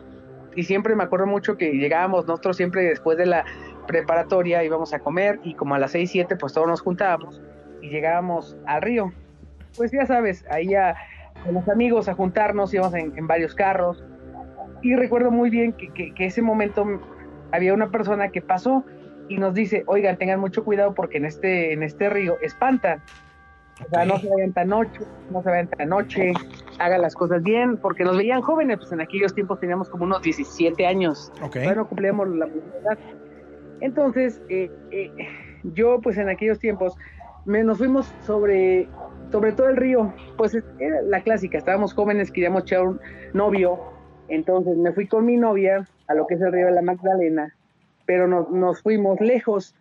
Y 0.57 0.65
siempre 0.65 0.95
me 0.97 1.05
acuerdo 1.05 1.27
mucho 1.27 1.57
que 1.57 1.73
llegábamos, 1.73 2.27
nosotros 2.27 2.57
siempre 2.57 2.83
después 2.83 3.19
de 3.19 3.27
la 3.27 3.45
preparatoria 3.87 4.65
íbamos 4.65 4.93
a 4.93 4.99
comer 4.99 5.39
y 5.45 5.55
como 5.55 5.75
a 5.75 5.79
las 5.79 5.93
6, 5.93 6.11
7 6.11 6.37
pues 6.37 6.53
todos 6.53 6.67
nos 6.67 6.81
juntábamos 6.81 7.41
y 7.81 7.91
llegábamos 7.91 8.57
al 8.67 8.83
río. 8.83 9.13
Pues 9.77 9.93
ya 9.93 10.07
sabes, 10.07 10.45
ahí 10.51 10.75
a, 10.75 10.97
con 11.45 11.55
los 11.55 11.69
amigos 11.69 12.09
a 12.09 12.15
juntarnos, 12.15 12.73
íbamos 12.75 12.95
en, 12.95 13.27
varios 13.27 13.55
carros. 13.55 14.05
Y 14.83 14.95
recuerdo 14.95 15.31
muy 15.31 15.51
bien 15.51 15.73
que, 15.73 15.89
que, 15.93 16.15
que 16.15 16.27
ese 16.27 16.43
momento 16.43 16.85
había 17.53 17.75
una 17.75 17.91
persona 17.91 18.29
que 18.29 18.43
pasó 18.43 18.85
y 19.29 19.39
nos 19.39 19.55
dice, 19.55 19.85
oigan, 19.87 20.17
tengan 20.17 20.41
mucho 20.41 20.65
cuidado 20.65 20.95
porque 20.95 21.19
en 21.19 21.27
este, 21.27 21.73
en 21.73 21.83
este 21.83 22.09
río 22.09 22.37
espantan. 22.41 23.03
O 23.87 23.89
sea, 23.91 24.05
no 24.05 24.18
se 24.18 24.29
vayan 24.29 24.53
tan 24.53 24.68
noche, 24.68 25.05
no 25.31 25.43
se 25.43 25.51
vayan 25.51 25.68
tan 25.68 25.89
noche, 25.89 26.33
hagan 26.79 27.03
las 27.03 27.14
cosas 27.14 27.43
bien, 27.43 27.76
porque 27.79 28.05
nos 28.05 28.16
veían 28.16 28.43
jóvenes, 28.43 28.79
pues 28.79 28.93
en 28.93 29.01
aquellos 29.01 29.35
tiempos 29.35 29.61
teníamos 29.61 29.89
como 29.89 30.05
unos 30.05 30.22
17 30.22 30.87
años. 30.87 31.31
Ok. 31.41 31.59
Bueno, 31.64 31.87
cumplíamos 31.87 32.29
la 32.29 32.47
edad. 32.47 32.99
Entonces, 33.81 34.43
eh, 34.49 34.70
eh, 34.91 35.12
yo 35.62 36.01
pues 36.01 36.18
en 36.18 36.29
aquellos 36.29 36.59
tiempos 36.59 36.95
me, 37.45 37.62
nos 37.62 37.79
fuimos 37.79 38.12
sobre, 38.26 38.89
sobre 39.31 39.53
todo 39.53 39.68
el 39.68 39.76
río, 39.76 40.12
pues 40.37 40.57
era 40.79 41.03
la 41.03 41.22
clásica, 41.22 41.59
estábamos 41.59 41.95
jóvenes, 41.95 42.31
queríamos 42.31 42.62
echar 42.62 42.83
un 42.83 43.01
novio, 43.33 43.79
entonces 44.29 44.76
me 44.76 44.93
fui 44.93 45.07
con 45.07 45.24
mi 45.24 45.37
novia 45.37 45.89
a 46.09 46.14
lo 46.14 46.26
que 46.26 46.35
es 46.35 46.41
el 46.41 46.53
río 46.53 46.66
de 46.66 46.72
la 46.72 46.83
Magdalena, 46.83 47.55
pero 48.07 48.26
nos, 48.26 48.51
nos 48.51 48.83
fuimos 48.83 49.20
lejos 49.20 49.74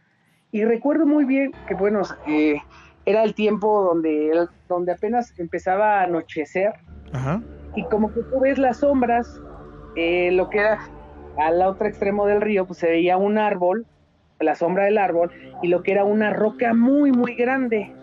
y 0.51 0.63
recuerdo 0.63 1.05
muy 1.05 1.25
bien 1.25 1.51
que 1.67 1.73
bueno, 1.73 2.03
eh, 2.27 2.57
era 3.07 3.23
el 3.23 3.33
tiempo 3.33 3.83
donde, 3.83 4.47
donde 4.67 4.91
apenas 4.91 5.33
empezaba 5.39 6.01
a 6.01 6.03
anochecer 6.03 6.73
Ajá. 7.13 7.41
y 7.73 7.85
como 7.85 8.13
que 8.13 8.21
tú 8.21 8.41
ves 8.41 8.57
las 8.57 8.81
sombras, 8.81 9.41
eh, 9.95 10.29
lo 10.33 10.49
que 10.49 10.59
era 10.59 10.79
al 11.37 11.61
otro 11.61 11.87
extremo 11.87 12.27
del 12.27 12.41
río, 12.41 12.65
pues 12.67 12.79
se 12.79 12.87
veía 12.87 13.15
un 13.15 13.37
árbol, 13.37 13.85
la 14.41 14.55
sombra 14.55 14.83
del 14.83 14.97
árbol, 14.97 15.31
y 15.63 15.69
lo 15.69 15.83
que 15.83 15.93
era 15.93 16.03
una 16.03 16.31
roca 16.31 16.73
muy, 16.73 17.13
muy 17.13 17.35
grande. 17.35 17.93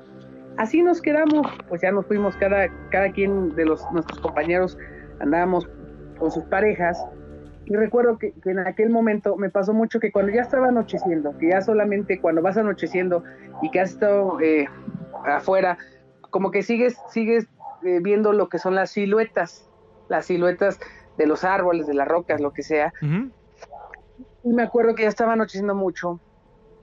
Así 0.57 0.83
nos 0.83 1.03
quedamos, 1.03 1.47
pues 1.69 1.83
ya 1.83 1.93
nos 1.93 2.07
fuimos 2.07 2.35
cada, 2.39 2.69
cada 2.91 3.13
quien 3.13 3.55
de 3.55 3.67
los 3.67 3.85
nuestros 3.93 4.21
compañeros, 4.21 4.79
andábamos 5.21 5.69
con 6.19 6.31
sus 6.31 6.45
parejas, 6.45 7.05
y 7.67 7.75
recuerdo 7.77 8.19
que, 8.19 8.33
que 8.43 8.51
en 8.51 8.61
aquel 8.61 8.91
momento 8.91 9.37
me 9.37 9.51
pasó 9.51 9.75
mucho 9.75 10.01
que 10.01 10.13
cuando 10.13 10.33
ya 10.33 10.43
estaba 10.43 10.69
anocheciendo, 10.69 11.37
que 11.39 11.49
ya 11.49 11.61
solamente 11.61 12.21
cuando 12.21 12.43
vas 12.43 12.57
anocheciendo 12.57 13.23
y 13.63 13.71
que 13.71 13.81
has 13.81 13.91
estado 13.91 14.39
eh, 14.41 14.67
afuera, 15.25 15.79
como 16.31 16.51
que 16.51 16.63
sigues, 16.63 16.97
sigues 17.11 17.47
eh, 17.85 18.01
viendo 18.01 18.33
lo 18.33 18.49
que 18.49 18.59
son 18.59 18.75
las 18.75 18.91
siluetas, 18.91 19.69
las 20.09 20.27
siluetas 20.27 20.81
de 21.17 21.27
los 21.27 21.45
árboles, 21.45 21.87
de 21.87 21.95
las 21.95 22.09
rocas, 22.09 22.41
lo 22.41 22.53
que 22.53 22.63
sea. 22.63 22.93
Y 24.43 24.49
me 24.49 24.63
acuerdo 24.63 24.95
que 24.95 25.03
ya 25.03 25.09
estaba 25.09 25.33
anocheciendo 25.33 25.75
mucho. 25.75 26.21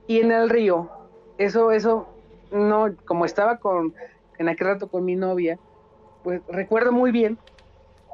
Y 0.08 0.20
en 0.20 0.32
el 0.32 0.50
río, 0.50 0.90
eso, 1.38 1.72
eso, 1.72 2.08
no, 2.52 2.96
como 3.06 3.26
estaba 3.26 3.58
con, 3.58 3.94
en 4.38 4.50
aquel 4.50 4.68
rato 4.68 4.88
con 4.90 5.06
mi 5.06 5.16
novia, 5.16 5.60
pues 6.24 6.42
recuerdo 6.48 6.92
muy 6.92 7.12
bien, 7.12 7.38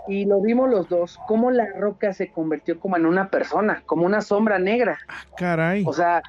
y 0.07 0.25
lo 0.25 0.41
vimos 0.41 0.69
los 0.69 0.87
dos, 0.89 1.19
cómo 1.27 1.51
la 1.51 1.67
roca 1.77 2.13
se 2.13 2.31
convirtió 2.31 2.79
como 2.79 2.97
en 2.97 3.05
una 3.05 3.29
persona, 3.29 3.83
como 3.85 4.05
una 4.05 4.21
sombra 4.21 4.57
negra. 4.59 4.99
Caray. 5.37 5.83
O 5.85 5.93
sea, 5.93 6.23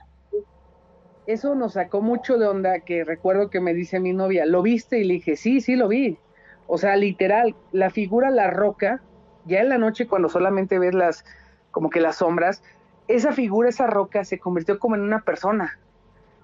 eso 1.28 1.54
nos 1.54 1.74
sacó 1.74 2.00
mucho 2.00 2.38
de 2.38 2.46
onda 2.46 2.80
que 2.80 3.04
recuerdo 3.04 3.50
que 3.50 3.60
me 3.60 3.74
dice 3.74 4.00
mi 4.00 4.14
novia, 4.14 4.46
¿lo 4.46 4.62
viste? 4.62 4.98
Y 4.98 5.04
le 5.04 5.14
dije, 5.14 5.36
sí, 5.36 5.60
sí 5.60 5.76
lo 5.76 5.86
vi. 5.86 6.16
O 6.66 6.78
sea, 6.78 6.96
literal, 6.96 7.54
la 7.70 7.90
figura, 7.90 8.30
la 8.30 8.48
roca, 8.48 9.02
ya 9.44 9.60
en 9.60 9.68
la 9.68 9.76
noche 9.76 10.08
cuando 10.08 10.30
solamente 10.30 10.78
ves 10.78 10.94
las, 10.94 11.26
como 11.70 11.90
que 11.90 12.00
las 12.00 12.16
sombras, 12.16 12.62
esa 13.08 13.32
figura, 13.32 13.68
esa 13.68 13.86
roca 13.86 14.24
se 14.24 14.38
convirtió 14.38 14.78
como 14.78 14.94
en 14.94 15.02
una 15.02 15.20
persona. 15.20 15.78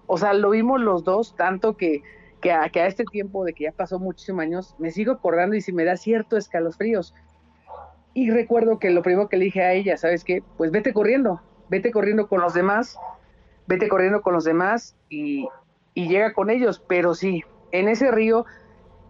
O 0.06 0.18
sea, 0.18 0.34
lo 0.34 0.50
vimos 0.50 0.82
los 0.82 1.02
dos, 1.02 1.34
tanto 1.34 1.78
que, 1.78 2.02
que, 2.42 2.52
a, 2.52 2.68
que 2.68 2.82
a 2.82 2.86
este 2.86 3.04
tiempo 3.04 3.42
de 3.42 3.54
que 3.54 3.64
ya 3.64 3.72
pasó 3.72 3.98
muchísimos 3.98 4.42
años, 4.42 4.74
me 4.78 4.90
sigo 4.90 5.12
acordando 5.12 5.56
y 5.56 5.62
si 5.62 5.72
me 5.72 5.86
da 5.86 5.96
cierto 5.96 6.36
escalofríos. 6.36 7.14
Y 8.12 8.30
recuerdo 8.30 8.78
que 8.78 8.90
lo 8.90 9.00
primero 9.00 9.30
que 9.30 9.38
le 9.38 9.46
dije 9.46 9.62
a 9.62 9.72
ella, 9.72 9.96
¿sabes 9.96 10.24
qué? 10.24 10.42
Pues 10.58 10.70
vete 10.70 10.92
corriendo, 10.92 11.40
vete 11.70 11.90
corriendo 11.90 12.28
con 12.28 12.42
los 12.42 12.52
demás, 12.52 12.98
vete 13.66 13.88
corriendo 13.88 14.22
con 14.22 14.34
los 14.34 14.44
demás 14.44 14.96
y, 15.08 15.48
y 15.94 16.08
llega 16.08 16.32
con 16.32 16.50
ellos. 16.50 16.82
Pero 16.86 17.14
sí, 17.14 17.44
en 17.72 17.88
ese 17.88 18.10
río, 18.10 18.46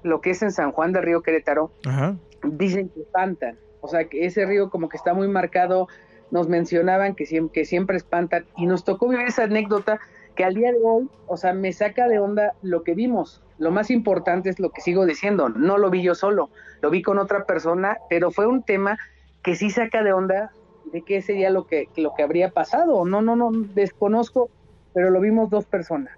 lo 0.03 0.21
que 0.21 0.31
es 0.31 0.43
en 0.43 0.51
San 0.51 0.73
Juan 0.73 0.93
del 0.93 1.03
Río 1.03 1.23
Querétaro, 1.23 1.71
Ajá. 1.87 2.17
dicen 2.43 2.89
que 2.89 3.03
espantan. 3.03 3.59
O 3.81 3.89
sea, 3.89 4.05
que 4.05 4.25
ese 4.25 4.47
río 4.47 4.71
como 4.71 4.89
que 4.89 4.97
está 4.97 5.13
muy 5.13 5.29
marcado 5.29 5.89
nos 6.31 6.49
mencionaban 6.49 7.15
que 7.15 7.27
siempre, 7.27 7.61
que 7.61 7.65
siempre 7.67 7.97
espantan 7.97 8.47
y 8.57 8.67
nos 8.67 8.85
tocó 8.85 9.09
vivir 9.09 9.27
esa 9.27 9.45
anécdota 9.45 10.01
que 10.35 10.45
al 10.45 10.55
día 10.55 10.73
de 10.73 10.79
hoy, 10.83 11.09
o 11.27 11.37
sea, 11.37 11.53
me 11.53 11.73
saca 11.73 12.09
de 12.09 12.19
onda 12.19 12.55
lo 12.63 12.83
que 12.83 12.95
vimos. 12.95 13.43
Lo 13.59 13.71
más 13.71 13.91
importante 13.91 14.51
es 14.51 14.59
lo 14.59 14.71
que 14.71 14.81
sigo 14.81 15.07
diciendo, 15.07 15.49
no 15.49 15.79
lo 15.79 15.91
vi 15.91 16.03
yo 16.03 16.15
solo, 16.15 16.51
lo 16.81 16.91
vi 16.91 17.03
con 17.03 17.19
otra 17.19 17.45
persona, 17.45 17.99
pero 18.11 18.31
fue 18.31 18.47
un 18.47 18.63
tema 18.63 18.99
que 19.43 19.55
sí 19.55 19.71
saca 19.71 20.03
de 20.03 20.13
onda 20.13 20.51
de 20.95 21.03
qué 21.03 21.21
sería 21.21 21.51
lo 21.51 21.67
que, 21.67 21.89
lo 21.97 22.15
que 22.15 22.23
habría 22.23 22.51
pasado. 22.51 23.05
No, 23.05 23.21
no, 23.21 23.35
no, 23.35 23.51
desconozco, 23.75 24.49
pero 24.93 25.11
lo 25.11 25.21
vimos 25.21 25.51
dos 25.51 25.67
personas. 25.67 26.15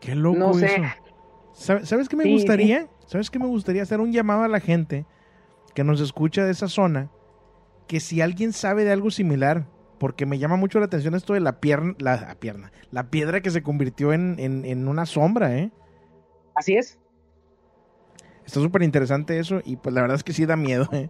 Qué 0.00 0.16
loco 0.16 0.36
No 0.36 0.54
sé. 0.54 0.66
eso. 0.66 0.82
¿Sabe- 1.52 1.86
¿Sabes 1.86 2.08
qué 2.08 2.16
me 2.16 2.24
Sí, 2.24 2.32
gustaría? 2.32 2.88
¿Sabes 3.06 3.30
qué 3.30 3.38
me 3.38 3.46
gustaría 3.46 3.82
hacer 3.82 4.00
un 4.00 4.12
llamado 4.12 4.42
a 4.42 4.48
la 4.48 4.58
gente 4.58 5.06
que 5.72 5.84
nos 5.84 6.00
escucha 6.00 6.44
de 6.44 6.50
esa 6.50 6.66
zona? 6.66 7.10
Que 7.86 8.00
si 8.00 8.20
alguien 8.20 8.52
sabe 8.52 8.82
de 8.84 8.90
algo 8.90 9.12
similar, 9.12 9.66
porque 10.00 10.26
me 10.26 10.38
llama 10.40 10.56
mucho 10.56 10.80
la 10.80 10.86
atención 10.86 11.14
esto 11.14 11.34
de 11.34 11.40
la 11.40 11.60
pierna, 11.60 11.94
la, 11.98 12.16
la 12.20 12.34
pierna, 12.34 12.72
la 12.90 13.10
piedra 13.10 13.40
que 13.40 13.50
se 13.52 13.62
convirtió 13.62 14.12
en, 14.12 14.34
en- 14.40 14.64
en 14.64 14.88
una 14.88 15.06
sombra, 15.06 15.56
¿eh? 15.56 15.70
Así 16.56 16.74
es. 16.74 16.98
Está 18.44 18.58
súper 18.60 18.82
interesante 18.82 19.38
eso 19.38 19.60
y 19.64 19.76
pues 19.76 19.94
la 19.94 20.00
verdad 20.00 20.16
es 20.16 20.24
que 20.24 20.32
sí 20.32 20.44
da 20.44 20.56
miedo, 20.56 20.88
¿eh? 20.92 21.08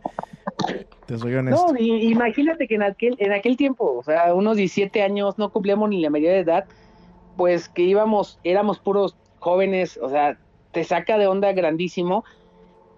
Te 1.09 1.17
soy 1.17 1.35
honesto. 1.37 1.73
No, 1.73 1.79
y- 1.79 2.11
imagínate 2.11 2.69
que 2.69 2.75
en 2.75 2.83
aquel, 2.83 3.17
en 3.19 3.33
aquel 3.33 3.57
tiempo, 3.57 3.95
o 3.97 4.03
sea, 4.03 4.35
unos 4.35 4.59
17 4.59 5.01
años, 5.01 5.39
no 5.39 5.49
cumplíamos 5.51 5.89
ni 5.89 6.03
la 6.03 6.11
mayoría 6.11 6.35
de 6.35 6.41
edad, 6.41 6.65
pues 7.39 7.71
que 7.71 7.81
íbamos, 7.81 8.39
éramos 8.45 8.79
puros 8.79 9.17
jóvenes, 9.39 9.99
o 10.03 10.11
sea, 10.11 10.39
te 10.73 10.85
saca 10.85 11.17
de 11.17 11.27
onda 11.27 11.51
grandísimo. 11.55 12.25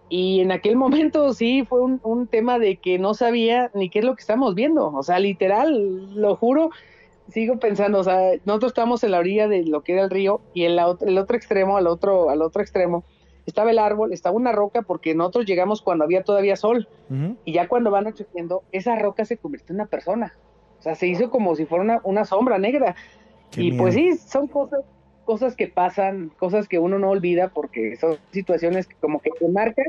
Y 0.08 0.40
en 0.40 0.50
aquel 0.50 0.74
momento 0.74 1.32
sí 1.34 1.64
fue 1.64 1.82
un, 1.82 2.00
un 2.02 2.26
tema 2.26 2.58
de 2.58 2.78
que 2.78 2.98
no 2.98 3.14
sabía 3.14 3.70
ni 3.74 3.90
qué 3.90 4.00
es 4.00 4.04
lo 4.04 4.16
que 4.16 4.22
estamos 4.22 4.56
viendo. 4.56 4.88
O 4.92 5.04
sea, 5.04 5.20
literal, 5.20 6.12
lo 6.20 6.34
juro, 6.34 6.70
sigo 7.28 7.60
pensando, 7.60 8.00
o 8.00 8.02
sea, 8.04 8.32
nosotros 8.44 8.70
estamos 8.72 9.04
en 9.04 9.12
la 9.12 9.20
orilla 9.20 9.46
de 9.46 9.64
lo 9.66 9.82
que 9.82 9.92
era 9.92 10.02
el 10.02 10.10
río 10.10 10.40
y 10.52 10.64
en 10.64 10.74
la 10.74 10.96
el 11.02 11.16
otro 11.16 11.36
extremo, 11.36 11.76
al 11.76 11.86
otro, 11.86 12.28
al 12.28 12.42
otro 12.42 12.60
extremo, 12.60 13.04
estaba 13.46 13.70
el 13.70 13.78
árbol, 13.78 14.12
estaba 14.12 14.36
una 14.36 14.52
roca 14.52 14.82
porque 14.82 15.14
nosotros 15.14 15.46
llegamos 15.46 15.82
cuando 15.82 16.04
había 16.04 16.22
todavía 16.22 16.56
sol. 16.56 16.88
Y 17.44 17.52
ya 17.52 17.68
cuando 17.68 17.90
van 17.90 18.06
anocheciendo, 18.06 18.62
esa 18.72 18.96
roca 18.96 19.24
se 19.24 19.36
convirtió 19.36 19.72
en 19.74 19.80
una 19.80 19.86
persona. 19.86 20.34
O 20.78 20.82
sea, 20.82 20.94
se 20.94 21.06
hizo 21.06 21.30
como 21.30 21.56
si 21.56 21.66
fuera 21.66 21.84
una, 21.84 22.00
una 22.04 22.24
sombra 22.24 22.58
negra. 22.58 22.94
Qué 23.50 23.62
y 23.62 23.70
miedo. 23.70 23.82
pues 23.82 23.94
sí, 23.94 24.16
son 24.16 24.46
cosas, 24.46 24.80
cosas 25.24 25.56
que 25.56 25.68
pasan, 25.68 26.32
cosas 26.38 26.68
que 26.68 26.78
uno 26.78 26.98
no 26.98 27.10
olvida 27.10 27.48
porque 27.48 27.96
son 27.96 28.16
situaciones 28.32 28.86
que 28.86 28.96
como 28.96 29.20
que 29.20 29.30
te 29.30 29.48
marcan, 29.48 29.86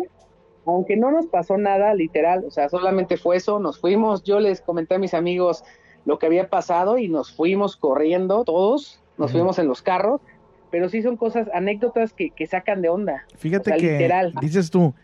aunque 0.66 0.96
no 0.96 1.12
nos 1.12 1.28
pasó 1.28 1.58
nada 1.58 1.94
literal, 1.94 2.44
o 2.46 2.52
sea, 2.52 2.70
solamente 2.70 3.18
fue 3.18 3.38
eso, 3.38 3.60
nos 3.60 3.80
fuimos, 3.80 4.24
yo 4.24 4.40
les 4.40 4.62
comenté 4.62 4.96
a 4.96 5.00
mis 5.00 5.14
amigos 5.14 5.64
lo 6.06 6.20
que 6.20 6.28
había 6.28 6.50
pasado 6.50 6.98
y 6.98 7.08
nos 7.08 7.36
fuimos 7.36 7.76
corriendo 7.76 8.44
todos, 8.44 9.02
nos 9.18 9.32
fuimos 9.32 9.60
en 9.60 9.68
los 9.68 9.82
carros, 9.82 10.22
pero 10.72 10.90
sí 10.90 11.02
son 11.02 11.18
cosas, 11.18 11.48
anécdotas 11.54 12.14
que, 12.14 12.30
que 12.32 12.48
sacan 12.48 12.82
de 12.82 12.90
onda. 12.90 13.26
Fíjate 13.38 13.72
O 13.72 13.74
sea, 13.74 13.78
que 13.78 13.92
literal. 13.94 14.34
dices 14.42 14.72
tú, 14.72 14.96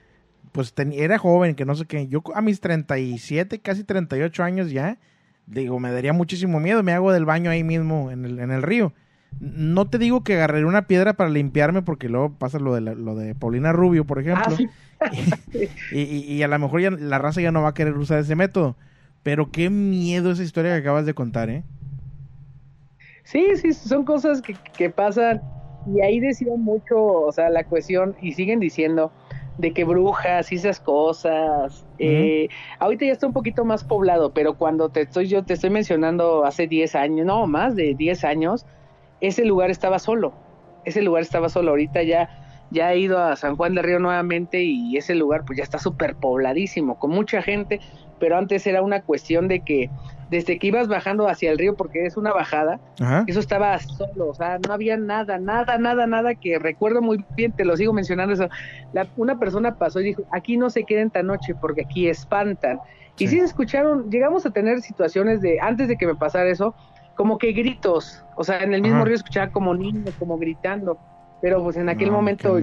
pues 0.51 0.73
ten- 0.73 0.93
era 0.93 1.17
joven, 1.19 1.55
que 1.55 1.65
no 1.65 1.75
sé 1.75 1.85
qué. 1.85 2.07
Yo 2.07 2.23
a 2.33 2.41
mis 2.41 2.59
37, 2.61 3.59
casi 3.59 3.83
38 3.83 4.43
años 4.43 4.71
ya, 4.71 4.97
digo, 5.45 5.79
me 5.79 5.91
daría 5.91 6.13
muchísimo 6.13 6.59
miedo. 6.59 6.81
Me 6.83 6.93
hago 6.93 7.11
del 7.11 7.25
baño 7.25 7.51
ahí 7.51 7.63
mismo 7.63 8.09
en 8.11 8.25
el, 8.25 8.39
en 8.39 8.51
el 8.51 8.63
río. 8.63 8.93
No 9.39 9.87
te 9.87 9.97
digo 9.97 10.23
que 10.23 10.33
agarraré 10.35 10.65
una 10.65 10.87
piedra 10.87 11.13
para 11.13 11.29
limpiarme, 11.29 11.81
porque 11.83 12.09
luego 12.09 12.31
pasa 12.33 12.59
lo 12.59 12.73
de, 12.73 12.81
la- 12.81 12.95
lo 12.95 13.15
de 13.15 13.35
Paulina 13.35 13.71
Rubio, 13.73 14.05
por 14.05 14.19
ejemplo. 14.19 14.55
Ah, 14.99 15.07
y, 15.91 15.99
y- 16.01 16.33
y 16.33 16.43
a 16.43 16.47
lo 16.47 16.57
mejor 16.57 16.81
ya 16.81 16.91
la 16.91 17.19
raza 17.19 17.41
ya 17.41 17.51
no 17.51 17.61
va 17.61 17.69
a 17.69 17.73
querer 17.73 17.97
usar 17.97 18.19
ese 18.19 18.35
método. 18.35 18.75
Pero 19.23 19.51
qué 19.51 19.69
miedo 19.69 20.31
esa 20.31 20.43
historia 20.43 20.71
que 20.73 20.79
acabas 20.79 21.05
de 21.05 21.13
contar, 21.13 21.49
¿eh? 21.49 21.63
Sí, 23.23 23.45
sí, 23.61 23.73
son 23.73 24.05
cosas 24.05 24.41
que, 24.41 24.55
que 24.77 24.89
pasan 24.89 25.41
y 25.87 26.01
ahí 26.01 26.19
decían 26.19 26.61
mucho, 26.61 26.97
o 27.01 27.31
sea, 27.31 27.49
la 27.49 27.63
cuestión, 27.63 28.15
y 28.21 28.33
siguen 28.33 28.59
diciendo, 28.59 29.11
de 29.57 29.73
que 29.73 29.83
brujas 29.83 30.51
y 30.51 30.55
esas 30.55 30.79
cosas. 30.79 31.85
eh, 31.97 32.47
ahorita 32.79 33.05
ya 33.05 33.11
está 33.13 33.27
un 33.27 33.33
poquito 33.33 33.65
más 33.65 33.83
poblado, 33.83 34.31
pero 34.33 34.55
cuando 34.55 34.89
te 34.89 35.01
estoy, 35.01 35.27
yo 35.27 35.43
te 35.43 35.53
estoy 35.53 35.69
mencionando 35.69 36.45
hace 36.45 36.67
10 36.67 36.95
años, 36.95 37.25
no, 37.25 37.47
más 37.47 37.75
de 37.75 37.95
10 37.95 38.23
años, 38.23 38.65
ese 39.19 39.45
lugar 39.45 39.71
estaba 39.71 39.99
solo, 39.99 40.33
ese 40.85 41.01
lugar 41.01 41.23
estaba 41.23 41.49
solo, 41.49 41.71
ahorita 41.71 42.03
ya, 42.03 42.29
ya 42.69 42.93
he 42.93 42.99
ido 42.99 43.19
a 43.19 43.35
San 43.35 43.55
Juan 43.55 43.73
del 43.73 43.83
Río 43.83 43.99
nuevamente 43.99 44.61
y 44.63 44.95
ese 44.97 45.15
lugar 45.15 45.43
pues 45.45 45.57
ya 45.57 45.63
está 45.63 45.79
súper 45.79 46.15
pobladísimo, 46.15 46.99
con 46.99 47.11
mucha 47.11 47.41
gente, 47.41 47.79
pero 48.19 48.37
antes 48.37 48.67
era 48.67 48.81
una 48.81 49.01
cuestión 49.01 49.47
de 49.47 49.61
que 49.61 49.89
desde 50.27 50.59
que 50.59 50.67
ibas 50.67 50.87
bajando 50.87 51.27
hacia 51.27 51.51
el 51.51 51.57
río, 51.57 51.75
porque 51.75 52.05
es 52.05 52.17
una 52.17 52.33
bajada, 52.33 52.81
Ajá. 52.99 53.25
eso 53.25 53.39
estaba 53.39 53.77
solo, 53.79 54.29
o 54.29 54.33
sea, 54.33 54.57
no 54.59 54.73
había 54.73 54.97
nada, 54.97 55.37
nada, 55.39 55.77
nada, 55.77 56.07
nada 56.07 56.35
que 56.35 56.59
recuerdo 56.59 57.01
muy 57.01 57.25
bien, 57.35 57.53
te 57.53 57.65
lo 57.65 57.75
sigo 57.77 57.93
mencionando 57.93 58.33
eso. 58.33 58.47
La- 58.91 59.09
una 59.15 59.37
persona 59.37 59.75
pasó 59.75 59.99
y 60.01 60.05
dijo, 60.05 60.23
aquí 60.31 60.57
no 60.57 60.69
se 60.69 60.85
queden 60.85 61.11
tan 61.11 61.27
noche 61.27 61.55
porque 61.55 61.81
aquí 61.81 62.07
espantan. 62.07 62.79
Y 63.17 63.27
sí 63.27 63.37
se 63.39 63.45
escucharon, 63.45 64.09
llegamos 64.09 64.45
a 64.45 64.51
tener 64.51 64.81
situaciones 64.81 65.41
de, 65.41 65.57
antes 65.61 65.87
de 65.87 65.97
que 65.97 66.05
me 66.07 66.15
pasara 66.15 66.49
eso, 66.49 66.75
como 67.15 67.37
que 67.37 67.51
gritos, 67.51 68.25
o 68.35 68.43
sea, 68.43 68.63
en 68.63 68.73
el 68.73 68.81
mismo 68.81 68.97
Ajá. 68.97 69.05
río 69.05 69.15
escuchaba 69.15 69.49
como 69.49 69.73
niños, 69.75 70.13
como 70.17 70.37
gritando, 70.37 70.99
pero 71.41 71.63
pues 71.63 71.75
en 71.77 71.89
aquel 71.89 72.09
No, 72.09 72.17
momento, 72.17 72.59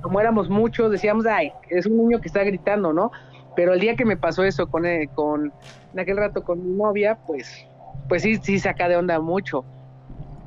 como 0.00 0.20
éramos 0.20 0.48
muchos, 0.48 0.90
decíamos, 0.90 1.26
ay, 1.26 1.50
es 1.68 1.86
un 1.86 1.96
niño 1.96 2.20
que 2.20 2.28
está 2.28 2.42
gritando, 2.44 2.92
¿no? 2.92 3.10
Pero 3.54 3.74
el 3.74 3.80
día 3.80 3.96
que 3.96 4.04
me 4.04 4.16
pasó 4.16 4.44
eso 4.44 4.66
con, 4.66 4.86
eh, 4.86 5.08
con 5.14 5.52
en 5.92 6.00
aquel 6.00 6.16
rato 6.16 6.42
con 6.42 6.62
mi 6.62 6.76
novia, 6.76 7.18
pues, 7.26 7.66
pues 8.08 8.22
sí, 8.22 8.36
sí 8.36 8.58
saca 8.58 8.88
de 8.88 8.96
onda 8.96 9.20
mucho. 9.20 9.64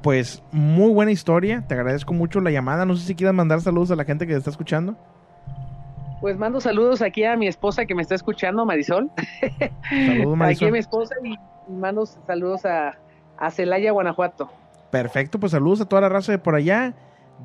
Pues 0.01 0.43
muy 0.51 0.91
buena 0.91 1.11
historia. 1.11 1.63
Te 1.67 1.73
agradezco 1.73 2.13
mucho 2.13 2.39
la 2.41 2.51
llamada. 2.51 2.85
No 2.85 2.95
sé 2.95 3.05
si 3.05 3.15
quieras 3.15 3.35
mandar 3.35 3.61
saludos 3.61 3.91
a 3.91 3.95
la 3.95 4.05
gente 4.05 4.25
que 4.27 4.33
te 4.33 4.37
está 4.39 4.51
escuchando. 4.51 4.95
Pues 6.21 6.37
mando 6.37 6.59
saludos 6.61 7.01
aquí 7.01 7.23
a 7.23 7.35
mi 7.35 7.47
esposa 7.47 7.85
que 7.85 7.93
me 7.93 8.01
está 8.01 8.15
escuchando, 8.15 8.65
Marisol. 8.65 9.11
Saludos, 9.89 10.33
Aquí 10.33 10.35
Marisol. 10.37 10.67
a 10.69 10.71
mi 10.71 10.79
esposa 10.79 11.15
y 11.23 11.35
mando 11.71 12.05
saludos 12.05 12.65
a, 12.65 12.97
a 13.37 13.51
Celaya, 13.51 13.91
Guanajuato. 13.91 14.49
Perfecto, 14.91 15.39
pues 15.39 15.51
saludos 15.51 15.81
a 15.81 15.85
toda 15.85 16.01
la 16.01 16.09
raza 16.09 16.31
de 16.31 16.37
por 16.39 16.55
allá. 16.55 16.93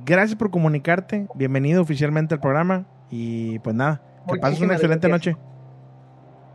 Gracias 0.07 0.39
por 0.39 0.51
comunicarte. 0.51 1.27
Bienvenido 1.35 1.83
oficialmente 1.83 2.35
al 2.35 2.41
programa. 2.41 2.87
Y 3.11 3.59
pues 3.59 3.75
nada, 3.75 4.01
que 4.29 4.39
pases 4.39 4.61
una 4.61 4.75
excelente 4.75 5.09
gracias. 5.09 5.37
noche. 5.37 5.47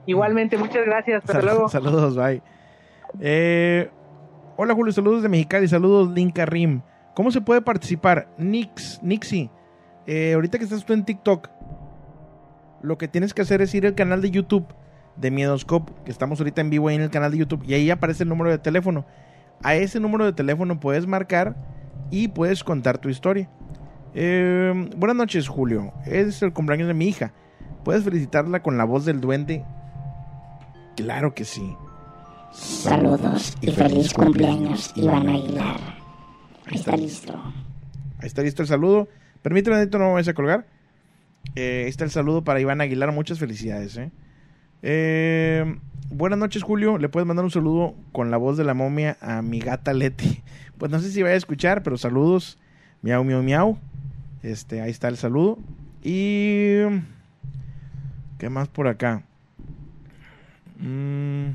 Igualmente, 0.07 0.57
muchas 0.57 0.86
gracias. 0.86 1.20
Hasta 1.24 1.34
Sal- 1.34 1.45
luego. 1.45 1.70
Saludos, 1.70 2.16
bye. 2.16 2.41
Eh, 3.20 3.89
hola 4.57 4.74
Julio, 4.74 4.91
saludos 4.93 5.24
de 5.24 5.30
Mexicali, 5.30 5.68
saludos 5.68 6.09
Linka 6.11 6.45
Rim. 6.45 6.82
¿Cómo 7.13 7.32
se 7.32 7.41
puede 7.41 7.61
participar? 7.61 8.28
Nix, 8.38 8.99
Nixie, 9.01 9.49
eh, 10.05 10.34
ahorita 10.34 10.57
que 10.57 10.66
estás 10.66 10.84
tú 10.86 10.93
en 10.93 11.05
TikTok, 11.05 11.49
lo 12.82 12.97
que 12.97 13.07
tienes 13.07 13.34
que 13.34 13.41
hacer 13.41 13.61
es 13.61 13.74
ir 13.74 13.86
al 13.88 13.95
canal 13.95 14.22
de 14.22 14.32
YouTube 14.32 14.66
de 15.16 15.32
Miedoscope, 15.32 15.93
que 16.03 16.11
estamos 16.11 16.39
ahorita 16.39 16.59
en 16.61 16.70
vivo 16.70 16.89
ahí 16.89 16.95
en 16.95 17.01
el 17.01 17.09
canal 17.09 17.32
de 17.32 17.38
YouTube, 17.38 17.63
y 17.66 17.74
ahí 17.74 17.89
aparece 17.89 18.24
el 18.24 18.30
número 18.30 18.51
de 18.51 18.57
teléfono. 18.57 19.05
A 19.63 19.76
ese 19.76 20.01
número 20.01 20.26
de 20.26 20.34
teléfono 20.34 20.78
puedes 20.80 21.07
marcar 21.07 21.55
y 22.11 22.28
puedes 22.28 22.63
contar 22.66 22.97
tu 22.97 23.07
historia. 23.07 23.49
Eh, 24.14 24.90
buenas 24.98 25.15
noches, 25.15 25.48
Julio. 25.48 25.94
Es 26.06 26.41
el 26.44 26.52
cumpleaños 26.52 26.90
de 26.90 26.94
mi 26.94 27.07
hija. 27.07 27.31
¿Puedes 27.86 28.03
felicitarla 28.03 28.64
con 28.64 28.80
la 28.80 28.84
voz 28.84 29.06
del 29.06 29.22
duende? 29.22 29.64
Claro 30.95 31.36
que 31.36 31.45
sí. 31.45 31.78
Saludos 32.52 33.56
y 33.62 33.70
feliz 33.70 34.12
cumpleaños, 34.12 34.91
Iván 34.95 35.30
Aguilar. 35.30 35.80
Ahí 36.66 36.78
está 36.78 36.98
listo. 36.98 37.34
Ahí 38.18 38.26
está 38.26 38.41
listo 38.41 38.64
el 38.64 38.68
saludo. 38.68 39.07
Permíteme, 39.44 39.78
Neto, 39.78 39.99
no 39.99 40.06
me 40.07 40.14
vayas 40.14 40.30
a 40.30 40.34
colgar. 40.34 40.66
Eh, 41.53 41.84
ahí 41.84 41.90
está 41.90 42.03
el 42.06 42.10
saludo 42.10 42.44
para 42.44 42.60
Iván 42.60 42.82
Aguilar. 42.82 43.12
Muchas 43.12 43.38
felicidades, 43.38 43.95
¿eh? 43.98 44.12
Eh, 44.82 45.78
buenas 46.10 46.40
noches, 46.40 46.64
Julio. 46.64 46.98
Le 46.98 47.07
puedes 47.07 47.28
mandar 47.28 47.45
un 47.45 47.52
saludo 47.52 47.94
con 48.12 48.32
la 48.32 48.38
voz 48.38 48.57
de 48.57 48.64
la 48.64 48.74
momia 48.74 49.16
a 49.22 49.44
mi 49.44 49.60
gata 49.60 49.94
Leti. 49.94 50.41
Pues 50.80 50.91
no 50.91 50.99
sé 50.99 51.10
si 51.12 51.22
vaya 51.22 51.36
a 51.36 51.38
escuchar, 51.38 51.84
pero 51.84 51.98
saludos. 51.98 52.57
Miau, 53.03 53.24
miau, 53.24 53.44
miau. 53.44 53.78
Este, 54.41 54.82
ahí 54.82 54.90
está 54.90 55.07
el 55.07 55.18
saludo. 55.18 55.60
Y... 56.03 56.80
¿Qué 58.38 58.49
más 58.49 58.68
por 58.68 58.88
acá? 58.88 59.24
Mm, 60.80 61.48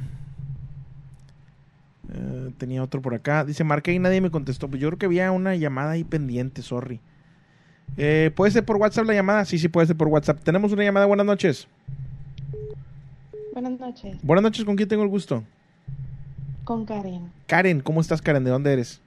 eh, 2.13 2.51
tenía 2.59 2.83
otro 2.83 3.03
por 3.03 3.15
acá. 3.15 3.45
Dice, 3.45 3.65
marqué 3.65 3.93
y 3.93 3.99
nadie 3.99 4.21
me 4.21 4.31
contestó. 4.31 4.69
Pues 4.69 4.81
yo 4.81 4.89
creo 4.89 4.99
que 4.99 5.07
había 5.07 5.31
una 5.33 5.55
llamada 5.57 5.93
ahí 5.93 6.05
pendiente, 6.05 6.63
sorry. 6.63 7.01
Eh, 7.97 8.31
¿Puede 8.35 8.53
ser 8.53 8.65
por 8.65 8.77
WhatsApp 8.77 9.07
la 9.07 9.15
llamada? 9.15 9.45
Sí, 9.45 9.59
sí, 9.59 9.69
puede 9.69 9.87
ser 9.89 9.97
por 9.97 10.09
WhatsApp. 10.09 10.41
Tenemos 10.43 10.73
una 10.73 10.85
llamada. 10.85 11.07
Buenas 11.07 11.27
noches. 11.27 11.69
Buenas 13.53 13.79
noches, 13.79 14.17
Buenas 14.23 14.43
noches, 14.43 14.65
¿con 14.65 14.77
quién 14.77 14.89
tengo 14.89 15.03
el 15.03 15.09
gusto? 15.11 15.45
con 16.65 16.87
Karen, 16.87 17.33
Karen, 17.47 17.81
¿cómo 17.81 18.01
estás, 18.01 18.23
Karen? 18.23 18.45
¿De 18.45 18.51
dónde 18.51 18.73
eres? 18.73 19.03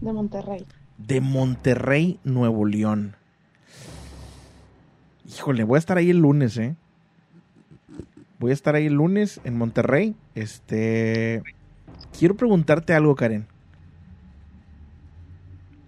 de 0.00 0.12
Monterrey. 0.12 0.66
De 0.98 1.20
Monterrey, 1.20 2.20
Nuevo 2.22 2.64
León. 2.66 3.16
Híjole, 5.34 5.64
voy 5.64 5.76
a 5.76 5.78
estar 5.78 5.96
ahí 5.96 6.10
el 6.10 6.18
lunes, 6.18 6.56
¿eh? 6.58 6.76
Voy 8.38 8.50
a 8.50 8.54
estar 8.54 8.74
ahí 8.74 8.86
el 8.86 8.94
lunes 8.94 9.40
en 9.44 9.56
Monterrey. 9.56 10.14
Este. 10.34 11.42
Quiero 12.18 12.36
preguntarte 12.36 12.92
algo, 12.94 13.14
Karen. 13.14 13.46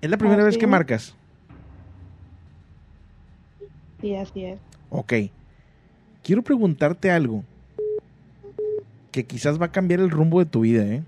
¿Es 0.01 0.11
la 0.11 0.17
primera 0.19 0.43
Ah, 0.43 0.47
vez 0.47 0.59
que 0.59 0.67
marcas? 0.67 1.15
Sí, 4.01 4.15
así 4.15 4.45
es. 4.45 4.59
Ok. 4.91 5.13
Quiero 6.23 6.43
preguntarte 6.43 7.11
algo 7.11 7.43
que 9.11 9.25
quizás 9.25 9.61
va 9.61 9.67
a 9.67 9.73
cambiar 9.73 10.01
el 10.01 10.11
rumbo 10.11 10.41
de 10.41 10.47
tu 10.47 10.61
vida, 10.61 10.85
¿eh? 10.85 11.03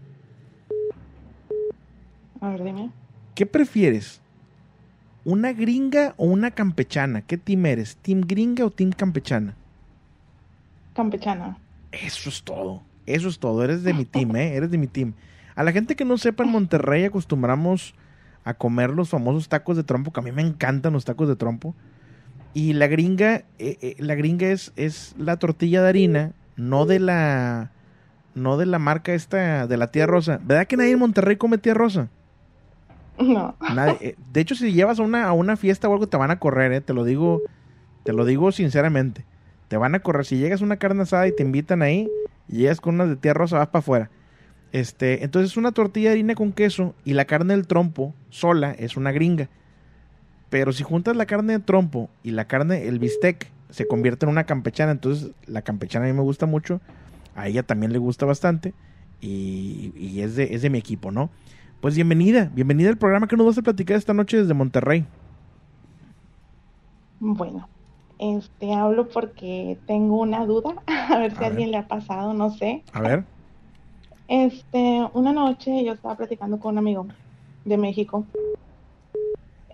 A 2.41 2.51
ver, 2.51 2.65
dime. 2.65 2.91
¿Qué 3.35 3.47
prefieres? 3.47 4.21
¿Una 5.27 5.53
gringa 5.53 6.15
o 6.19 6.27
una 6.27 6.53
campechana? 6.53 7.21
¿Qué 7.21 7.37
team 7.37 7.67
eres? 7.67 7.97
¿Team 7.97 8.21
gringa 8.21 8.65
o 8.65 8.71
team 8.71 8.93
campechana? 8.93 9.57
Campechana. 10.95 11.59
Eso 11.91 12.29
es 12.29 12.45
todo. 12.45 12.85
Eso 13.07 13.29
es 13.29 13.41
todo. 13.41 13.65
Eres 13.65 13.83
de 13.83 13.93
mi 13.93 14.05
team, 14.05 14.37
¿eh? 14.37 14.55
Eres 14.55 14.71
de 14.71 14.79
mi 14.79 14.87
team. 14.87 15.15
A 15.57 15.65
la 15.65 15.73
gente 15.73 15.97
que 15.97 16.05
no 16.05 16.17
sepa, 16.17 16.45
en 16.45 16.53
Monterrey 16.53 17.03
acostumbramos 17.03 17.97
a 18.45 18.55
comer 18.55 18.91
los 18.91 19.09
famosos 19.09 19.49
tacos 19.49 19.77
de 19.77 19.83
trompo, 19.83 20.13
que 20.13 20.21
a 20.21 20.23
mí 20.23 20.31
me 20.31 20.43
encantan 20.43 20.93
los 20.93 21.05
tacos 21.05 21.27
de 21.27 21.35
trompo. 21.35 21.75
Y 22.55 22.75
la 22.75 22.87
gringa, 22.87 23.43
eh, 23.59 23.79
eh, 23.81 23.97
la 23.99 24.15
gringa 24.15 24.47
es, 24.47 24.73
es 24.77 25.17
la 25.19 25.39
tortilla 25.39 25.83
de 25.83 25.89
harina, 25.89 26.33
no 26.55 26.87
de 26.87 27.01
la, 27.01 27.73
no 28.37 28.59
de 28.59 28.67
la 28.67 28.79
marca 28.79 29.13
esta, 29.13 29.67
de 29.67 29.77
la 29.77 29.91
tía 29.91 30.07
rosa. 30.07 30.39
¿Verdad 30.45 30.69
que 30.69 30.77
nadie 30.77 30.93
en 30.93 31.01
Monterrey 31.01 31.35
come 31.35 31.59
tía 31.59 31.75
rosa? 31.75 32.11
No. 33.23 33.57
Eh, 34.01 34.17
de 34.33 34.41
hecho, 34.41 34.55
si 34.55 34.73
llevas 34.73 34.99
una, 34.99 35.25
a 35.25 35.33
una 35.33 35.57
fiesta 35.57 35.89
o 35.89 35.93
algo, 35.93 36.07
te 36.07 36.17
van 36.17 36.31
a 36.31 36.39
correr, 36.39 36.73
eh, 36.73 36.81
te 36.81 36.93
lo 36.93 37.05
digo, 37.05 37.43
te 38.05 38.13
lo 38.13 38.25
digo 38.25 38.53
sinceramente. 38.53 39.25
Te 39.69 39.77
van 39.77 39.95
a 39.95 40.01
correr. 40.01 40.25
Si 40.25 40.39
llegas 40.39 40.63
a 40.63 40.65
una 40.65 40.77
carne 40.77 41.03
asada 41.03 41.27
y 41.27 41.35
te 41.35 41.43
invitan 41.43 41.83
ahí, 41.83 42.09
y 42.49 42.59
llegas 42.59 42.81
con 42.81 42.95
unas 42.95 43.09
de 43.09 43.17
tía 43.17 43.35
rosa, 43.35 43.59
vas 43.59 43.69
para 43.69 43.81
afuera. 43.81 44.11
Este, 44.73 45.25
entonces 45.25 45.53
es 45.53 45.57
una 45.57 45.73
tortilla 45.73 46.11
de 46.11 46.17
harina 46.17 46.35
con 46.35 46.53
queso 46.53 46.95
y 47.05 47.15
la 47.15 47.25
carne 47.25 47.55
del 47.55 47.67
trompo 47.67 48.15
sola 48.31 48.73
es 48.73 48.97
una 48.97 49.13
gringa. 49.13 49.49
Pero 50.51 50.73
si 50.73 50.83
juntas 50.83 51.17
la 51.17 51.27
carne 51.27 51.55
de 51.55 51.59
trompo 51.61 52.11
y 52.23 52.33
la 52.33 52.47
carne, 52.47 52.87
el 52.87 52.99
bistec, 52.99 53.49
se 53.71 53.87
convierte 53.87 54.27
en 54.27 54.31
una 54.31 54.45
campechana. 54.45 54.93
Entonces 54.93 55.31
la 55.47 55.63
campechana 55.63 56.07
a 56.07 56.09
mí 56.09 56.15
me 56.15 56.23
gusta 56.23 56.47
mucho. 56.47 56.81
A 57.35 57.49
ella 57.49 57.63
también 57.63 57.93
le 57.93 57.99
gusta 57.99 58.27
bastante. 58.27 58.75
Y, 59.21 59.93
y 59.97 60.21
es, 60.21 60.37
de, 60.37 60.55
es 60.55 60.63
de 60.63 60.71
mi 60.71 60.79
equipo, 60.79 61.11
¿no? 61.11 61.31
Pues 61.81 61.95
bienvenida, 61.95 62.51
bienvenida 62.55 62.89
al 62.89 62.97
programa 62.97 63.29
que 63.29 63.37
nos 63.37 63.47
vas 63.47 63.59
a 63.59 63.63
platicar 63.63 63.97
esta 63.97 64.15
noche 64.15 64.39
desde 64.39 64.55
Monterrey. 64.55 65.05
Bueno, 67.21 67.69
este 68.19 68.73
hablo 68.73 69.09
porque 69.09 69.79
tengo 69.87 70.21
una 70.21 70.47
duda, 70.47 70.75
a 70.87 71.19
ver 71.19 71.37
si 71.37 71.45
a 71.45 71.49
alguien 71.49 71.71
le 71.71 71.79
ha 71.79 71.87
pasado, 71.87 72.33
no 72.33 72.51
sé. 72.51 72.83
A 72.93 73.01
ver. 73.01 73.25
Este, 74.29 75.07
una 75.15 75.33
noche 75.33 75.85
yo 75.85 75.93
estaba 75.93 76.17
platicando 76.17 76.59
con 76.59 76.73
un 76.73 76.79
amigo 76.79 77.07
de 77.65 77.77
México. 77.77 78.27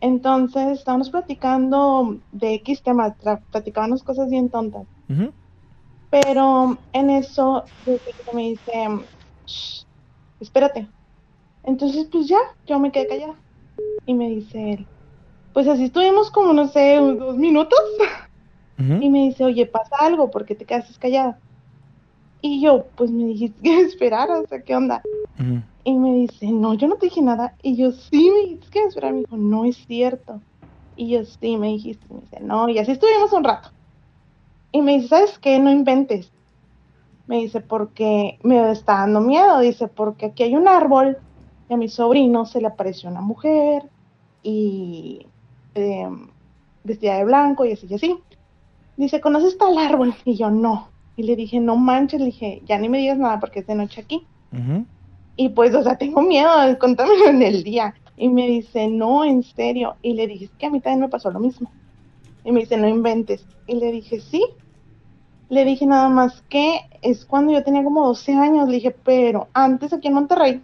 Entonces 0.00 0.78
estábamos 0.78 1.10
platicando 1.10 2.18
de 2.32 2.54
X 2.54 2.82
temas, 2.82 3.14
platicábamos 3.50 4.02
cosas 4.02 4.28
bien 4.28 4.50
tontas. 4.50 4.86
Pero 6.10 6.76
en 6.92 7.10
eso, 7.10 7.64
me 8.34 8.42
dice, 8.42 8.88
"Shh, 9.46 9.84
espérate. 10.40 10.88
Entonces, 11.64 12.06
pues 12.10 12.26
ya, 12.26 12.38
yo 12.66 12.78
me 12.78 12.90
quedé 12.90 13.06
callada. 13.06 13.34
Y 14.06 14.14
me 14.14 14.28
dice 14.28 14.72
él, 14.74 14.86
pues 15.52 15.68
así 15.68 15.84
estuvimos 15.84 16.30
como, 16.30 16.52
no 16.52 16.68
sé, 16.68 16.96
dos 16.96 17.36
minutos. 17.36 17.78
Y 18.78 19.10
me 19.10 19.26
dice, 19.26 19.44
oye, 19.44 19.66
pasa 19.66 19.94
algo, 20.00 20.30
porque 20.30 20.56
te 20.56 20.64
quedaste 20.64 20.98
callada? 20.98 21.38
Y 22.40 22.60
yo, 22.60 22.86
pues 22.96 23.10
me 23.10 23.24
dijiste 23.26 23.62
que 23.62 23.80
esperara, 23.82 24.40
o 24.40 24.46
sea, 24.46 24.60
¿qué 24.62 24.74
onda? 24.74 25.02
Y 25.84 25.94
me 25.94 26.14
dice, 26.14 26.46
no, 26.46 26.74
yo 26.74 26.88
no 26.88 26.96
te 26.96 27.06
dije 27.06 27.22
nada. 27.22 27.54
Y 27.62 27.76
yo, 27.76 27.92
sí, 27.92 28.30
me 28.30 28.40
dijiste 28.40 28.70
que 28.70 28.84
esperara. 28.84 29.12
Me 29.12 29.20
dijo, 29.20 29.36
no 29.36 29.64
es 29.64 29.76
cierto. 29.86 30.40
Y 30.96 31.10
yo, 31.10 31.24
sí, 31.24 31.56
me 31.56 31.68
dijiste. 31.68 32.04
Me 32.12 32.20
dice, 32.20 32.40
no, 32.40 32.68
y 32.68 32.78
así 32.78 32.92
estuvimos 32.92 33.32
un 33.32 33.44
rato. 33.44 33.70
Y 34.72 34.82
me 34.82 34.94
dice, 34.94 35.08
¿sabes 35.08 35.38
qué? 35.38 35.58
No 35.58 35.70
inventes. 35.70 36.32
Me 37.26 37.36
dice, 37.36 37.60
porque 37.60 38.38
me 38.42 38.70
está 38.70 38.98
dando 38.98 39.20
miedo. 39.20 39.60
Dice, 39.60 39.88
porque 39.88 40.26
aquí 40.26 40.42
hay 40.42 40.56
un 40.56 40.66
árbol 40.68 41.18
a 41.72 41.76
mi 41.76 41.88
sobrino 41.88 42.46
se 42.46 42.60
le 42.60 42.68
apareció 42.68 43.10
una 43.10 43.20
mujer 43.20 43.84
y 44.42 45.26
eh, 45.74 46.08
vestida 46.84 47.16
de 47.16 47.24
blanco 47.24 47.64
y 47.64 47.72
así 47.72 47.86
y 47.88 47.94
así. 47.94 48.18
Dice, 48.96 49.20
¿conoces 49.20 49.56
tal 49.58 49.78
árbol? 49.78 50.14
Y 50.24 50.36
yo, 50.36 50.50
no. 50.50 50.88
Y 51.16 51.24
le 51.24 51.36
dije, 51.36 51.60
no 51.60 51.76
manches, 51.76 52.20
le 52.20 52.26
dije, 52.26 52.62
ya 52.66 52.78
ni 52.78 52.88
me 52.88 52.98
digas 52.98 53.18
nada 53.18 53.40
porque 53.40 53.60
es 53.60 53.66
de 53.66 53.74
noche 53.74 54.00
aquí. 54.00 54.26
Y 55.36 55.48
pues, 55.50 55.74
o 55.74 55.82
sea, 55.82 55.96
tengo 55.96 56.22
miedo 56.22 56.60
de 56.60 56.78
contármelo 56.78 57.28
en 57.28 57.42
el 57.42 57.62
día. 57.62 57.94
Y 58.16 58.28
me 58.28 58.46
dice, 58.46 58.88
no, 58.88 59.24
en 59.24 59.42
serio. 59.42 59.96
Y 60.02 60.14
le 60.14 60.26
dije, 60.26 60.46
es 60.46 60.50
que 60.52 60.66
a 60.66 60.70
mí 60.70 60.80
también 60.80 61.00
me 61.00 61.08
pasó 61.08 61.30
lo 61.30 61.40
mismo. 61.40 61.70
Y 62.44 62.52
me 62.52 62.60
dice, 62.60 62.76
no 62.76 62.88
inventes. 62.88 63.46
Y 63.66 63.76
le 63.76 63.92
dije, 63.92 64.20
sí. 64.20 64.44
Le 65.48 65.64
dije 65.64 65.86
nada 65.86 66.08
más 66.08 66.42
que 66.48 66.80
es 67.02 67.24
cuando 67.24 67.52
yo 67.52 67.62
tenía 67.62 67.84
como 67.84 68.06
12 68.06 68.34
años. 68.34 68.68
Le 68.68 68.76
dije, 68.76 68.90
pero 68.90 69.48
antes 69.52 69.92
aquí 69.92 70.08
en 70.08 70.14
Monterrey 70.14 70.62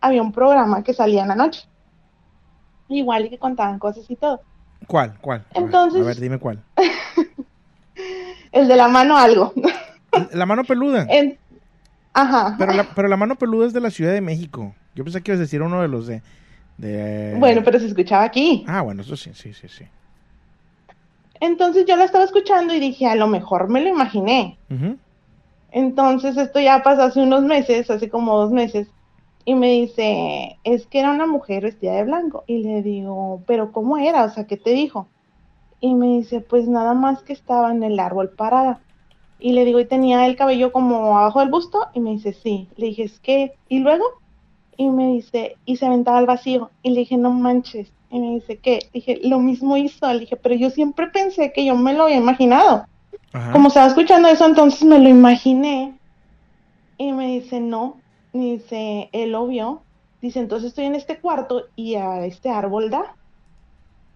había 0.00 0.22
un 0.22 0.32
programa 0.32 0.82
que 0.82 0.94
salía 0.94 1.22
en 1.22 1.28
la 1.28 1.34
noche. 1.36 1.66
Igual 2.88 3.26
y 3.26 3.30
que 3.30 3.38
contaban 3.38 3.78
cosas 3.78 4.04
y 4.10 4.16
todo. 4.16 4.40
¿Cuál? 4.86 5.18
¿Cuál? 5.20 5.44
A 5.50 5.54
ver, 5.58 5.62
Entonces- 5.64 6.00
a 6.02 6.04
ver, 6.06 6.16
dime 6.20 6.38
cuál. 6.38 6.62
El 8.52 8.68
de 8.68 8.76
la 8.76 8.88
mano 8.88 9.16
algo. 9.16 9.52
La 10.32 10.46
mano 10.46 10.64
peluda. 10.64 11.06
En- 11.08 11.38
Ajá. 12.14 12.56
Pero 12.58 12.72
la, 12.72 12.84
pero 12.94 13.06
la 13.08 13.16
mano 13.16 13.36
peluda 13.36 13.66
es 13.66 13.72
de 13.72 13.80
la 13.80 13.90
Ciudad 13.90 14.12
de 14.12 14.20
México. 14.22 14.74
Yo 14.94 15.04
pensé 15.04 15.22
que 15.22 15.30
ibas 15.30 15.38
a 15.38 15.42
decir 15.42 15.62
uno 15.62 15.82
de 15.82 15.88
los 15.88 16.06
de... 16.06 16.22
de- 16.78 17.36
Bueno, 17.38 17.60
pero 17.64 17.78
se 17.78 17.86
escuchaba 17.86 18.24
aquí. 18.24 18.64
Ah, 18.66 18.80
bueno, 18.80 19.02
eso 19.02 19.16
sí, 19.16 19.30
sí, 19.34 19.52
sí, 19.52 19.68
sí. 19.68 19.84
Entonces 21.40 21.84
yo 21.86 21.94
la 21.96 22.04
estaba 22.04 22.24
escuchando 22.24 22.74
y 22.74 22.80
dije, 22.80 23.06
a 23.06 23.14
lo 23.14 23.28
mejor 23.28 23.68
me 23.68 23.80
lo 23.82 23.88
imaginé. 23.88 24.58
Entonces 25.70 26.36
esto 26.36 26.58
ya 26.58 26.82
pasó 26.82 27.02
hace 27.02 27.20
unos 27.20 27.42
meses, 27.42 27.88
hace 27.90 28.08
como 28.08 28.36
dos 28.38 28.50
meses, 28.50 28.88
y 29.48 29.54
me 29.54 29.70
dice, 29.70 30.58
es 30.62 30.86
que 30.88 30.98
era 31.00 31.10
una 31.10 31.26
mujer 31.26 31.62
vestida 31.62 31.94
de 31.94 32.04
blanco. 32.04 32.44
Y 32.46 32.58
le 32.58 32.82
digo, 32.82 33.40
pero 33.46 33.72
¿cómo 33.72 33.96
era? 33.96 34.24
O 34.24 34.28
sea, 34.28 34.46
¿qué 34.46 34.58
te 34.58 34.72
dijo? 34.72 35.08
Y 35.80 35.94
me 35.94 36.18
dice, 36.18 36.42
pues 36.42 36.68
nada 36.68 36.92
más 36.92 37.22
que 37.22 37.32
estaba 37.32 37.70
en 37.70 37.82
el 37.82 37.98
árbol 37.98 38.28
parada. 38.28 38.80
Y 39.40 39.52
le 39.52 39.64
digo, 39.64 39.80
y 39.80 39.86
tenía 39.86 40.26
el 40.26 40.36
cabello 40.36 40.70
como 40.70 41.16
abajo 41.16 41.40
del 41.40 41.48
busto, 41.48 41.86
y 41.94 42.00
me 42.00 42.10
dice, 42.10 42.34
sí. 42.34 42.68
Le 42.76 42.88
dije, 42.88 43.04
es 43.04 43.20
que, 43.20 43.54
¿y 43.70 43.78
luego? 43.78 44.04
Y 44.76 44.90
me 44.90 45.12
dice, 45.12 45.56
y 45.64 45.76
se 45.76 45.86
aventaba 45.86 46.18
al 46.18 46.26
vacío. 46.26 46.68
Y 46.82 46.90
le 46.90 47.00
dije, 47.00 47.16
no 47.16 47.30
manches. 47.30 47.90
Y 48.10 48.20
me 48.20 48.34
dice, 48.34 48.58
¿qué? 48.58 48.80
Dije, 48.92 49.18
lo 49.22 49.38
mismo 49.38 49.78
hizo. 49.78 50.12
Le 50.12 50.20
dije, 50.20 50.36
pero 50.36 50.56
yo 50.56 50.68
siempre 50.68 51.06
pensé 51.06 51.54
que 51.54 51.64
yo 51.64 51.74
me 51.74 51.94
lo 51.94 52.02
había 52.02 52.16
imaginado. 52.16 52.84
Como 53.52 53.68
estaba 53.68 53.86
escuchando 53.86 54.28
eso, 54.28 54.44
entonces 54.44 54.84
me 54.84 54.98
lo 54.98 55.08
imaginé. 55.08 55.94
Y 56.98 57.12
me 57.12 57.28
dice, 57.28 57.60
no. 57.60 57.96
Dice, 58.32 59.08
él 59.12 59.32
lo 59.32 59.46
vio. 59.46 59.82
Dice, 60.20 60.40
entonces 60.40 60.68
estoy 60.68 60.86
en 60.86 60.94
este 60.94 61.18
cuarto 61.18 61.64
y 61.76 61.94
a 61.94 62.24
este 62.26 62.50
árbol 62.50 62.90
da. 62.90 63.14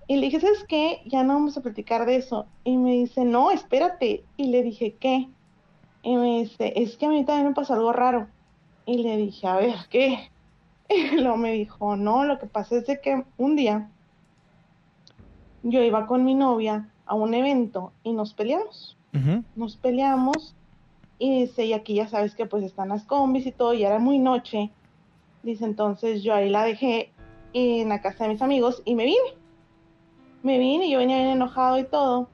Y 0.08 0.16
le 0.16 0.26
dije, 0.26 0.40
¿sabes 0.40 0.64
qué? 0.68 1.00
Ya 1.06 1.22
no 1.22 1.34
vamos 1.34 1.56
a 1.56 1.62
platicar 1.62 2.06
de 2.06 2.16
eso. 2.16 2.46
Y 2.64 2.76
me 2.76 2.92
dice, 2.92 3.24
no, 3.24 3.50
espérate. 3.50 4.24
Y 4.36 4.48
le 4.48 4.62
dije, 4.62 4.96
¿qué? 4.98 5.28
Y 6.02 6.16
me 6.16 6.40
dice, 6.40 6.72
es 6.76 6.96
que 6.96 7.06
a 7.06 7.10
mí 7.10 7.24
también 7.24 7.48
me 7.48 7.54
pasó 7.54 7.74
algo 7.74 7.92
raro. 7.92 8.26
Y 8.84 8.98
le 9.02 9.16
dije, 9.16 9.46
a 9.46 9.56
ver, 9.56 9.76
¿qué? 9.90 10.30
Y 10.88 11.20
luego 11.20 11.38
me 11.38 11.52
dijo, 11.52 11.96
no, 11.96 12.24
lo 12.24 12.38
que 12.38 12.46
pasa 12.46 12.76
es 12.76 12.86
de 12.86 13.00
que 13.00 13.24
un 13.38 13.56
día 13.56 13.88
yo 15.62 15.80
iba 15.80 16.06
con 16.06 16.24
mi 16.24 16.34
novia 16.34 16.90
a 17.06 17.14
un 17.14 17.34
evento 17.34 17.92
y 18.02 18.12
nos 18.12 18.34
peleamos. 18.34 18.96
Nos 19.56 19.76
peleamos 19.76 20.54
y 21.22 21.30
dice, 21.42 21.66
y 21.66 21.72
aquí 21.72 21.94
ya 21.94 22.08
sabes 22.08 22.34
que 22.34 22.46
pues 22.46 22.64
están 22.64 22.88
las 22.88 23.04
combis 23.04 23.46
y 23.46 23.52
todo, 23.52 23.74
y 23.74 23.84
era 23.84 24.00
muy 24.00 24.18
noche. 24.18 24.72
Dice, 25.44 25.64
entonces 25.64 26.24
yo 26.24 26.34
ahí 26.34 26.50
la 26.50 26.64
dejé 26.64 27.12
en 27.52 27.90
la 27.90 28.02
casa 28.02 28.24
de 28.24 28.30
mis 28.30 28.42
amigos 28.42 28.82
y 28.84 28.96
me 28.96 29.04
vine. 29.04 29.36
Me 30.42 30.58
vine 30.58 30.86
y 30.86 30.90
yo 30.90 30.98
venía 30.98 31.18
bien 31.18 31.28
enojado 31.28 31.78
y 31.78 31.84
todo. 31.84 32.28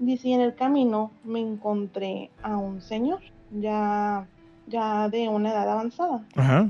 Dice, 0.00 0.30
y 0.30 0.32
en 0.32 0.40
el 0.40 0.56
camino 0.56 1.12
me 1.22 1.38
encontré 1.38 2.30
a 2.42 2.56
un 2.56 2.80
señor, 2.80 3.20
ya, 3.52 4.26
ya 4.66 5.08
de 5.08 5.28
una 5.28 5.52
edad 5.52 5.70
avanzada. 5.70 6.26
Ajá. 6.34 6.68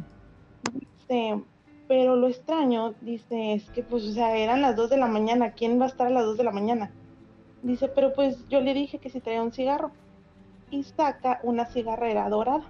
Dice, 0.74 1.42
pero 1.88 2.16
lo 2.16 2.28
extraño, 2.28 2.92
dice, 3.00 3.54
es 3.54 3.70
que 3.70 3.82
pues, 3.82 4.04
o 4.04 4.12
sea, 4.12 4.36
eran 4.36 4.60
las 4.60 4.76
2 4.76 4.90
de 4.90 4.98
la 4.98 5.08
mañana, 5.08 5.52
¿quién 5.52 5.80
va 5.80 5.86
a 5.86 5.88
estar 5.88 6.08
a 6.08 6.10
las 6.10 6.26
2 6.26 6.36
de 6.36 6.44
la 6.44 6.52
mañana? 6.52 6.90
Dice, 7.62 7.88
pero 7.88 8.12
pues 8.12 8.46
yo 8.50 8.60
le 8.60 8.74
dije 8.74 8.98
que 8.98 9.08
si 9.08 9.20
traía 9.20 9.42
un 9.42 9.52
cigarro. 9.52 9.90
Y 10.72 10.82
saca 10.82 11.38
una 11.44 11.66
cigarrera 11.66 12.28
dorada. 12.28 12.64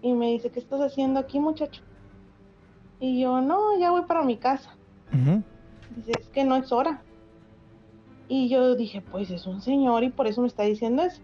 Y 0.00 0.12
me 0.12 0.26
dice, 0.26 0.50
¿qué 0.50 0.60
estás 0.60 0.80
haciendo 0.80 1.18
aquí, 1.18 1.40
muchacho? 1.40 1.82
Y 3.00 3.20
yo, 3.20 3.40
no, 3.40 3.76
ya 3.80 3.90
voy 3.90 4.02
para 4.02 4.22
mi 4.22 4.36
casa. 4.36 4.76
Dice, 5.96 6.12
es 6.20 6.28
que 6.28 6.44
no 6.44 6.54
es 6.54 6.70
hora. 6.70 7.02
Y 8.28 8.48
yo 8.48 8.76
dije, 8.76 9.00
pues 9.00 9.30
es 9.30 9.46
un 9.46 9.60
señor 9.60 10.04
y 10.04 10.10
por 10.10 10.26
eso 10.26 10.40
me 10.40 10.46
está 10.46 10.62
diciendo 10.62 11.02
eso. 11.02 11.20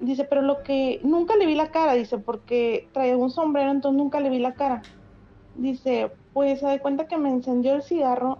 Dice, 0.00 0.24
pero 0.24 0.42
lo 0.42 0.62
que 0.62 1.00
nunca 1.04 1.36
le 1.36 1.46
vi 1.46 1.54
la 1.54 1.70
cara, 1.70 1.94
dice, 1.94 2.18
porque 2.18 2.88
traía 2.92 3.16
un 3.16 3.30
sombrero, 3.30 3.70
entonces 3.70 3.96
nunca 3.96 4.20
le 4.20 4.28
vi 4.28 4.40
la 4.40 4.54
cara. 4.54 4.82
Dice, 5.54 6.10
pues 6.32 6.60
se 6.60 6.66
da 6.66 6.78
cuenta 6.80 7.06
que 7.06 7.16
me 7.16 7.30
encendió 7.30 7.74
el 7.74 7.82
cigarro 7.82 8.38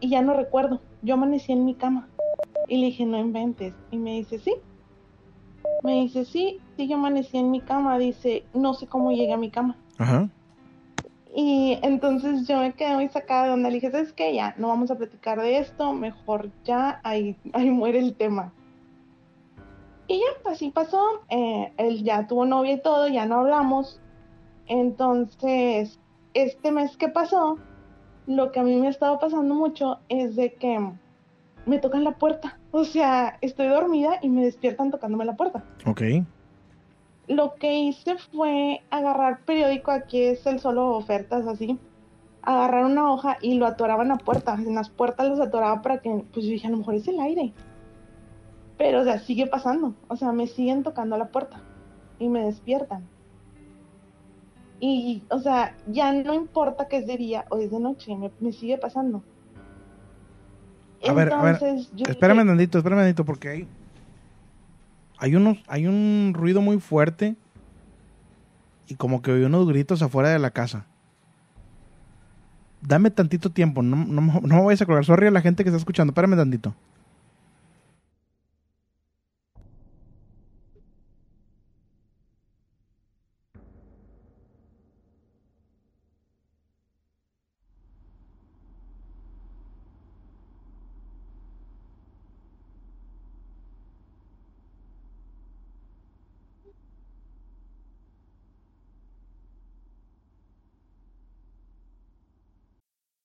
y 0.00 0.08
ya 0.08 0.22
no 0.22 0.34
recuerdo. 0.34 0.80
Yo 1.02 1.14
amanecí 1.14 1.52
en 1.52 1.64
mi 1.64 1.74
cama. 1.74 2.08
Y 2.68 2.78
le 2.78 2.86
dije, 2.86 3.04
no 3.04 3.18
inventes. 3.18 3.74
Y 3.90 3.98
me 3.98 4.12
dice, 4.12 4.38
sí. 4.38 4.54
Me 5.82 5.94
dice, 5.94 6.24
sí, 6.24 6.60
sí, 6.76 6.88
yo 6.88 6.96
amanecí 6.96 7.38
en 7.38 7.50
mi 7.50 7.60
cama. 7.60 7.98
Dice, 7.98 8.44
no 8.54 8.74
sé 8.74 8.86
cómo 8.86 9.12
llegué 9.12 9.32
a 9.32 9.38
mi 9.38 9.50
cama. 9.50 9.76
Ajá. 9.98 10.28
Y 11.36 11.78
entonces 11.82 12.46
yo 12.46 12.60
me 12.60 12.72
quedé 12.74 12.94
muy 12.94 13.08
sacada 13.08 13.44
de 13.44 13.50
donde 13.50 13.68
le 13.68 13.74
dije, 13.74 13.90
¿sabes 13.90 14.12
qué? 14.12 14.32
Ya, 14.32 14.54
no 14.56 14.68
vamos 14.68 14.92
a 14.92 14.96
platicar 14.96 15.40
de 15.40 15.58
esto, 15.58 15.92
mejor 15.92 16.50
ya, 16.62 17.00
ahí, 17.02 17.36
ahí 17.52 17.70
muere 17.70 17.98
el 17.98 18.14
tema. 18.14 18.52
Y 20.06 20.18
ya, 20.18 20.50
así 20.50 20.70
pasó, 20.70 21.22
eh, 21.30 21.72
él 21.76 22.04
ya 22.04 22.28
tuvo 22.28 22.46
novia 22.46 22.74
y 22.74 22.80
todo, 22.80 23.08
ya 23.08 23.26
no 23.26 23.40
hablamos. 23.40 24.00
Entonces, 24.68 25.98
este 26.34 26.70
mes 26.70 26.96
que 26.96 27.08
pasó, 27.08 27.58
lo 28.28 28.52
que 28.52 28.60
a 28.60 28.62
mí 28.62 28.76
me 28.76 28.86
ha 28.86 28.90
estado 28.90 29.18
pasando 29.18 29.56
mucho 29.56 29.98
es 30.08 30.36
de 30.36 30.54
que 30.54 30.92
me 31.66 31.78
tocan 31.78 32.04
la 32.04 32.12
puerta. 32.12 32.58
O 32.70 32.84
sea, 32.84 33.38
estoy 33.40 33.68
dormida 33.68 34.18
y 34.22 34.28
me 34.28 34.44
despiertan 34.44 34.90
tocándome 34.90 35.24
la 35.24 35.36
puerta. 35.36 35.64
Ok. 35.86 36.02
Lo 37.26 37.54
que 37.54 37.74
hice 37.78 38.16
fue 38.16 38.82
agarrar 38.90 39.40
periódico, 39.44 39.90
aquí 39.90 40.22
es 40.22 40.44
el 40.46 40.60
solo 40.60 40.90
ofertas 40.90 41.46
así, 41.46 41.78
agarrar 42.42 42.84
una 42.84 43.10
hoja 43.10 43.38
y 43.40 43.54
lo 43.54 43.66
atoraba 43.66 44.02
en 44.02 44.10
la 44.10 44.18
puerta. 44.18 44.54
En 44.54 44.74
las 44.74 44.90
puertas 44.90 45.28
los 45.28 45.40
atoraba 45.40 45.80
para 45.80 45.98
que, 45.98 46.24
pues 46.32 46.44
yo 46.44 46.52
dije, 46.52 46.66
a 46.66 46.70
lo 46.70 46.78
mejor 46.78 46.94
es 46.94 47.08
el 47.08 47.18
aire. 47.20 47.52
Pero, 48.76 49.00
o 49.00 49.04
sea, 49.04 49.18
sigue 49.18 49.46
pasando. 49.46 49.94
O 50.08 50.16
sea, 50.16 50.32
me 50.32 50.46
siguen 50.46 50.82
tocando 50.82 51.16
la 51.16 51.28
puerta 51.28 51.62
y 52.18 52.28
me 52.28 52.44
despiertan. 52.44 53.08
Y, 54.80 55.22
o 55.30 55.38
sea, 55.38 55.74
ya 55.86 56.12
no 56.12 56.34
importa 56.34 56.88
que 56.88 56.98
es 56.98 57.06
de 57.06 57.16
día 57.16 57.46
o 57.48 57.56
es 57.56 57.70
de 57.70 57.80
noche, 57.80 58.14
me, 58.16 58.30
me 58.40 58.52
sigue 58.52 58.76
pasando. 58.76 59.22
A 61.06 61.12
ver, 61.12 61.32
a 61.32 61.42
ver, 61.42 61.58
yo 61.94 62.06
espérame 62.06 62.46
tantito, 62.46 62.78
espérame 62.78 63.00
tantito, 63.00 63.24
porque 63.24 63.48
hay, 63.48 63.68
hay 65.18 65.36
unos, 65.36 65.58
hay 65.68 65.86
un 65.86 66.32
ruido 66.34 66.60
muy 66.60 66.78
fuerte 66.80 67.36
y 68.88 68.94
como 68.94 69.22
que 69.22 69.32
oí 69.32 69.42
unos 69.44 69.66
gritos 69.68 70.02
afuera 70.02 70.30
de 70.30 70.38
la 70.38 70.50
casa. 70.50 70.86
Dame 72.80 73.10
tantito 73.10 73.50
tiempo, 73.50 73.82
no, 73.82 73.96
no, 73.96 74.20
no 74.20 74.56
me 74.56 74.62
vayas 74.62 74.82
a 74.82 74.86
colgar. 74.86 75.04
Sorry 75.04 75.26
a 75.26 75.30
la 75.30 75.40
gente 75.40 75.64
que 75.64 75.70
está 75.70 75.78
escuchando, 75.78 76.10
espérame 76.10 76.36
tantito. 76.36 76.74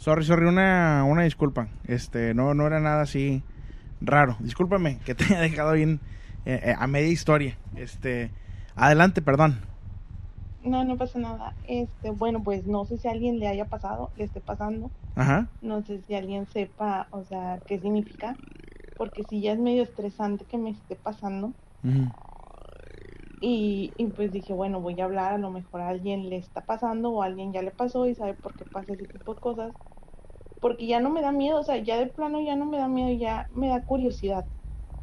Sorry, 0.00 0.24
sorry, 0.24 0.46
una, 0.46 1.04
una 1.04 1.24
disculpa. 1.24 1.68
Este, 1.86 2.32
no, 2.32 2.54
no 2.54 2.66
era 2.66 2.80
nada 2.80 3.02
así 3.02 3.42
raro. 4.00 4.34
Discúlpame 4.40 4.98
que 5.04 5.14
te 5.14 5.24
haya 5.28 5.40
dejado 5.42 5.72
bien 5.72 6.00
eh, 6.46 6.58
eh, 6.64 6.74
a 6.78 6.86
media 6.86 7.10
historia. 7.10 7.58
Este, 7.76 8.30
adelante, 8.76 9.20
perdón. 9.20 9.60
No, 10.64 10.84
no 10.84 10.96
pasa 10.96 11.18
nada. 11.18 11.52
Este, 11.68 12.12
bueno, 12.12 12.42
pues 12.42 12.64
no 12.64 12.86
sé 12.86 12.96
si 12.96 13.08
a 13.08 13.10
alguien 13.10 13.38
le 13.38 13.48
haya 13.48 13.66
pasado, 13.66 14.10
le 14.16 14.24
esté 14.24 14.40
pasando. 14.40 14.90
Ajá. 15.16 15.48
No 15.60 15.82
sé 15.82 16.00
si 16.06 16.14
alguien 16.14 16.46
sepa, 16.46 17.08
o 17.10 17.22
sea, 17.24 17.60
qué 17.66 17.78
significa. 17.78 18.36
Porque 18.96 19.22
si 19.24 19.42
ya 19.42 19.52
es 19.52 19.58
medio 19.58 19.82
estresante 19.82 20.46
que 20.46 20.56
me 20.56 20.70
esté 20.70 20.96
pasando. 20.96 21.52
Ujú. 21.84 22.08
Y, 23.42 23.92
y 23.98 24.06
pues 24.06 24.32
dije, 24.32 24.54
bueno, 24.54 24.80
voy 24.80 24.98
a 24.98 25.04
hablar, 25.04 25.34
a 25.34 25.38
lo 25.38 25.50
mejor 25.50 25.82
a 25.82 25.88
alguien 25.88 26.30
le 26.30 26.36
está 26.36 26.62
pasando 26.62 27.10
o 27.10 27.22
a 27.22 27.26
alguien 27.26 27.52
ya 27.52 27.60
le 27.60 27.70
pasó 27.70 28.06
y 28.06 28.14
sabe 28.14 28.32
por 28.32 28.54
qué 28.54 28.64
pasa 28.64 28.94
ese 28.94 29.04
tipo 29.04 29.34
de 29.34 29.40
cosas. 29.40 29.72
Porque 30.60 30.86
ya 30.86 31.00
no 31.00 31.10
me 31.10 31.22
da 31.22 31.32
miedo, 31.32 31.58
o 31.58 31.64
sea, 31.64 31.78
ya 31.78 31.96
de 31.96 32.06
plano 32.06 32.40
ya 32.40 32.54
no 32.56 32.66
me 32.66 32.78
da 32.78 32.88
miedo, 32.88 33.18
ya 33.18 33.48
me 33.54 33.68
da 33.68 33.82
curiosidad. 33.82 34.44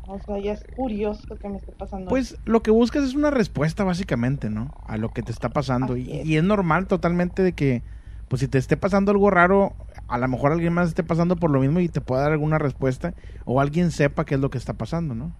O 0.07 0.19
sea, 0.19 0.39
ya 0.39 0.53
es 0.53 0.63
curioso 0.75 1.35
que 1.35 1.49
me 1.49 1.57
esté 1.57 1.73
pasando. 1.73 2.09
Pues 2.09 2.38
lo 2.45 2.61
que 2.61 2.71
buscas 2.71 3.03
es 3.03 3.13
una 3.13 3.29
respuesta 3.29 3.84
básicamente, 3.84 4.49
¿no? 4.49 4.71
A 4.85 4.97
lo 4.97 5.09
que 5.09 5.21
te 5.21 5.31
está 5.31 5.49
pasando. 5.49 5.97
Y, 5.97 6.09
y 6.09 6.38
es 6.38 6.43
normal 6.43 6.88
totalmente 6.88 7.43
de 7.43 7.51
que, 7.51 7.81
pues 8.29 8.39
si 8.39 8.47
te 8.47 8.57
esté 8.57 8.77
pasando 8.77 9.11
algo 9.11 9.29
raro, 9.29 9.73
a 10.07 10.17
lo 10.17 10.27
mejor 10.29 10.53
alguien 10.53 10.73
más 10.73 10.88
esté 10.88 11.03
pasando 11.03 11.35
por 11.35 11.51
lo 11.51 11.59
mismo 11.59 11.81
y 11.81 11.89
te 11.89 11.99
pueda 11.99 12.21
dar 12.21 12.31
alguna 12.31 12.57
respuesta. 12.57 13.13
O 13.45 13.59
alguien 13.59 13.91
sepa 13.91 14.25
qué 14.25 14.35
es 14.35 14.41
lo 14.41 14.49
que 14.49 14.57
está 14.57 14.73
pasando, 14.73 15.13
¿no? 15.13 15.34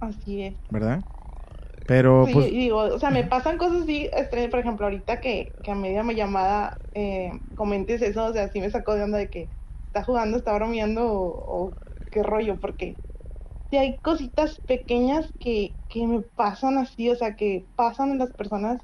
Así 0.00 0.42
es. 0.42 0.54
¿Verdad? 0.70 1.04
Pero 1.86 2.24
Sí, 2.26 2.32
pues 2.32 2.46
digo, 2.46 2.78
o 2.78 2.98
sea, 2.98 3.10
me 3.10 3.24
pasan 3.24 3.58
cosas 3.58 3.82
así, 3.82 4.08
extrañas, 4.12 4.50
por 4.50 4.60
ejemplo, 4.60 4.86
ahorita 4.86 5.20
que, 5.20 5.52
que 5.62 5.70
a 5.70 5.74
media 5.74 6.02
llamada 6.02 6.78
eh, 6.94 7.30
comentes 7.54 8.00
eso, 8.02 8.26
o 8.26 8.32
sea, 8.32 8.48
sí 8.48 8.60
me 8.60 8.70
sacó 8.70 8.94
de 8.94 9.02
onda 9.02 9.18
de 9.18 9.28
que 9.28 9.48
está 9.86 10.02
jugando, 10.02 10.36
está 10.36 10.54
bromeando 10.54 11.06
o, 11.06 11.66
o 11.66 11.72
qué 12.10 12.22
rollo, 12.22 12.58
porque 12.58 12.96
sí 13.70 13.76
hay 13.76 13.98
cositas 13.98 14.60
pequeñas 14.60 15.28
que, 15.38 15.74
que 15.88 16.06
me 16.06 16.20
pasan 16.20 16.78
así, 16.78 17.10
o 17.10 17.16
sea, 17.16 17.36
que 17.36 17.66
pasan 17.76 18.12
en 18.12 18.18
las 18.18 18.32
personas 18.32 18.80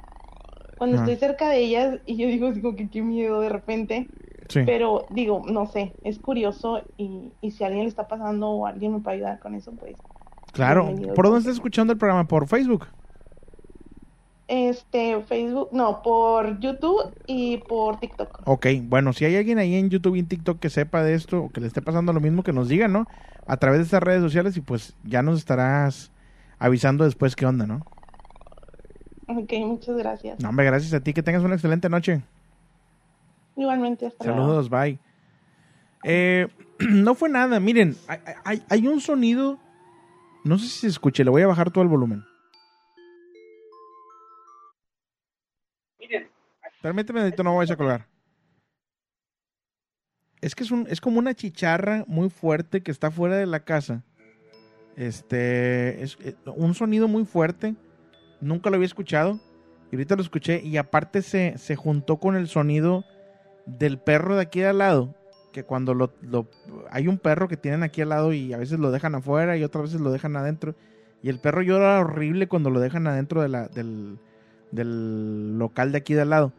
cuando 0.77 0.97
estoy 0.97 1.17
cerca 1.17 1.51
de 1.51 1.59
ellas 1.59 2.01
y 2.07 2.17
yo 2.17 2.27
digo, 2.27 2.53
digo 2.53 2.75
que 2.75 2.89
qué 2.89 3.03
miedo 3.03 3.41
de 3.41 3.51
repente. 3.51 4.09
Sí. 4.49 4.63
Pero 4.67 5.07
digo, 5.11 5.43
no 5.47 5.67
sé, 5.67 5.93
es 6.03 6.19
curioso 6.19 6.83
y, 6.97 7.33
y 7.41 7.53
si 7.53 7.63
a 7.63 7.69
alguien 7.69 7.85
le 7.85 7.89
está 7.91 8.09
pasando 8.09 8.51
o 8.51 8.67
alguien 8.67 8.95
me 8.95 9.01
puede 9.01 9.19
ayudar 9.19 9.39
con 9.39 9.55
eso, 9.55 9.73
pues 9.79 9.97
claro. 10.53 10.85
bienvenido. 10.87 11.15
¿Por 11.15 11.25
dónde 11.27 11.41
estás 11.41 11.55
escuchando 11.55 11.93
el 11.93 11.99
programa? 11.99 12.27
¿Por 12.27 12.47
Facebook? 12.49 12.87
Este, 14.49 15.21
Facebook, 15.23 15.69
no, 15.73 16.03
por 16.03 16.59
YouTube 16.59 17.15
y 17.29 17.59
por 17.59 18.01
TikTok. 18.01 18.41
Ok, 18.47 18.67
bueno, 18.83 19.13
si 19.13 19.25
hay 19.25 19.37
alguien 19.37 19.59
ahí 19.59 19.77
en 19.77 19.91
YouTube 19.91 20.17
y 20.17 20.19
en 20.19 20.27
TikTok 20.27 20.59
que 20.59 20.71
sepa 20.71 21.05
de 21.05 21.15
esto 21.15 21.45
o 21.45 21.49
que 21.51 21.61
le 21.61 21.69
esté 21.69 21.83
pasando 21.83 22.13
lo 22.13 22.19
mismo, 22.21 22.43
que 22.43 22.53
nos 22.53 22.69
diga, 22.69 22.89
¿no? 22.89 23.07
A 23.47 23.59
través 23.59 23.79
de 23.79 23.85
estas 23.85 24.03
redes 24.03 24.21
sociales 24.23 24.57
y 24.57 24.61
pues 24.61 24.95
ya 25.05 25.23
nos 25.23 25.39
estarás 25.39 26.11
avisando 26.59 27.05
después 27.05 27.37
qué 27.37 27.47
onda, 27.47 27.65
¿no? 27.67 27.87
Ok, 29.29 29.53
muchas 29.65 29.97
gracias. 29.97 30.41
No, 30.41 30.49
hombre, 30.49 30.67
gracias 30.67 30.93
a 30.95 31.01
ti, 31.01 31.13
que 31.13 31.23
tengas 31.23 31.45
una 31.45 31.55
excelente 31.55 31.89
noche. 31.89 32.21
Igualmente, 33.57 34.07
hasta 34.07 34.25
luego. 34.25 34.41
Saludos, 34.43 34.69
bye. 34.69 34.99
Eh, 36.03 36.49
no 36.81 37.15
fue 37.15 37.29
nada, 37.29 37.61
miren, 37.61 37.95
hay, 38.09 38.19
hay- 38.45 38.63
hay 38.69 38.89
un 38.89 39.01
sonido, 39.01 39.59
no 40.45 40.59
sé 40.59 40.67
si 40.67 40.81
se 40.81 40.87
escuche, 40.89 41.25
le 41.25 41.31
voy 41.31 41.43
a 41.43 41.47
bajar 41.47 41.71
todo 41.71 41.83
el 41.83 41.89
volumen. 41.89 42.25
Permíteme, 46.83 47.21
Edito, 47.21 47.43
no 47.43 47.57
vayas 47.57 47.73
a 47.73 47.77
colgar. 47.77 48.07
Es 50.41 50.55
que 50.55 50.65
es, 50.65 50.71
un, 50.71 50.87
es 50.89 51.01
como 51.01 51.19
una 51.19 51.35
chicharra 51.35 52.05
muy 52.07 52.31
fuerte 52.31 52.83
que 52.83 52.91
está 52.91 53.11
fuera 53.11 53.37
de 53.37 53.47
la 53.47 53.65
casa. 53.65 54.03
Este, 54.97 56.03
es 56.03 56.17
eh, 56.23 56.35
un 56.47 56.75
sonido 56.75 57.09
muy 57.09 57.27
fuerte. 57.27 57.75
Nunca 58.41 58.71
lo 58.71 58.77
había 58.77 58.87
escuchado. 58.87 59.39
Y 59.93 59.97
ahorita 59.97 60.17
lo 60.17 60.23
escuché. 60.23 60.63
Y 60.63 60.79
aparte 60.79 61.21
se, 61.21 61.59
se 61.59 61.77
juntó 61.77 62.19
con 62.19 62.37
el 62.37 62.49
sonido 62.49 63.05
del 63.67 63.99
perro 63.99 64.37
de 64.37 64.43
aquí 64.43 64.61
de 64.61 64.69
al 64.69 64.79
lado. 64.79 65.15
Que 65.53 65.65
cuando 65.65 65.95
lo, 65.95 66.13
lo- 66.23 66.47
hay 66.91 67.09
un 67.09 67.19
perro 67.19 67.49
que 67.49 67.57
tienen 67.57 67.83
aquí 67.83 68.03
al 68.03 68.11
lado 68.11 68.33
y 68.33 68.53
a 68.53 68.57
veces 68.59 68.79
lo 68.79 68.91
dejan 68.91 69.15
afuera 69.17 69.57
y 69.57 69.65
otras 69.65 69.85
veces 69.85 70.01
lo 70.01 70.13
dejan 70.13 70.37
adentro. 70.37 70.75
Y 71.23 71.29
el 71.29 71.39
perro 71.41 71.63
llora 71.63 72.01
horrible 72.01 72.49
cuando 72.49 72.71
lo 72.71 72.81
dejan 72.81 73.07
adentro 73.07 73.43
del, 73.43 74.19
del 74.71 75.59
local 75.59 75.93
de 75.93 75.99
aquí 75.99 76.15
de 76.15 76.23
al 76.23 76.31
lado. 76.31 76.53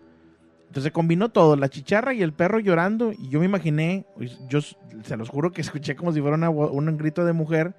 Entonces 0.68 0.91
combinó 0.91 1.30
todo, 1.30 1.55
la 1.57 1.69
chicharra 1.69 2.13
y 2.13 2.22
el 2.22 2.34
perro 2.34 2.59
llorando. 2.59 3.11
Y 3.13 3.30
yo 3.30 3.39
me 3.39 3.45
imaginé, 3.45 4.05
yo 4.47 4.59
s- 4.59 4.76
se 5.03 5.18
los 5.18 5.30
juro 5.30 5.51
que 5.51 5.61
escuché 5.61 5.95
como 5.95 6.13
si 6.13 6.22
fuera 6.22 6.35
una 6.38 6.49
un 6.49 6.97
grito 6.97 7.26
de 7.26 7.34
mujer, 7.34 7.73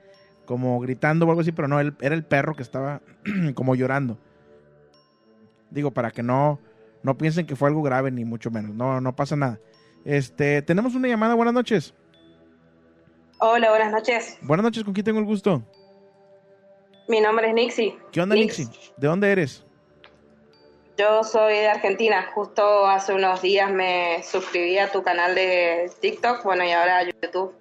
como 0.47 0.81
gritando 0.81 1.27
o 1.27 1.31
algo 1.31 1.43
así, 1.43 1.53
pero 1.53 1.69
no, 1.69 1.81
él- 1.81 1.95
era 2.01 2.15
el 2.15 2.25
perro 2.25 2.55
que 2.57 2.63
estaba 2.63 3.01
como 3.55 3.75
llorando. 3.75 4.19
Digo, 5.71 5.91
para 5.91 6.11
que 6.11 6.23
no, 6.23 6.59
no 7.03 7.17
piensen 7.17 7.47
que 7.47 7.57
fue 7.57 7.69
algo 7.69 7.83
grave, 7.83 8.11
ni 8.11 8.25
mucho 8.25 8.51
menos. 8.51 8.75
No, 8.75 9.01
no 9.01 9.17
pasa 9.17 9.37
nada. 9.37 9.59
Este, 10.05 10.63
tenemos 10.63 10.95
una 10.95 11.09
llamada, 11.09 11.35
buenas 11.35 11.55
noches. 11.55 11.95
Hola, 13.39 13.71
buenas 13.71 13.93
noches. 13.93 14.39
Buenas 14.43 14.65
noches, 14.65 14.85
¿con 14.85 14.95
quién 14.95 15.05
tengo 15.05 15.19
el 15.19 15.25
gusto? 15.25 15.63
Mi 17.09 17.21
nombre 17.21 17.49
es 17.49 17.55
Nixie. 17.55 17.99
¿Qué 18.13 18.21
onda, 18.21 18.35
Nix. 18.35 18.59
Nixie? 18.59 18.93
¿De 18.97 19.09
dónde 19.09 19.31
eres? 19.31 19.65
Yo 20.97 21.25
soy 21.25 21.55
de 21.55 21.69
Argentina. 21.69 22.31
Justo 22.35 22.87
hace 22.87 23.13
unos 23.15 23.43
días 23.43 23.73
me 23.73 24.23
suscribí 24.23 24.79
a 24.79 24.91
tu 24.91 25.03
canal 25.03 25.35
de 25.35 25.91
TikTok, 26.01 26.45
bueno, 26.45 26.65
y 26.65 26.71
ahora 26.71 26.99
a 26.99 27.05
YouTube. 27.05 27.55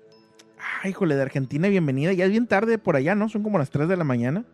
Ay, 0.84 0.92
híjole, 0.92 1.16
de 1.16 1.22
Argentina, 1.22 1.68
bienvenida. 1.70 2.14
Ya 2.14 2.26
es 2.26 2.32
bien 2.32 2.48
tarde 2.48 2.78
por 2.78 2.96
allá, 2.96 3.16
¿no? 3.16 3.30
Son 3.30 3.42
como 3.42 3.58
las 3.58 3.70
3 3.72 3.88
de 3.88 3.98
la 3.98 4.04
mañana. 4.04 4.46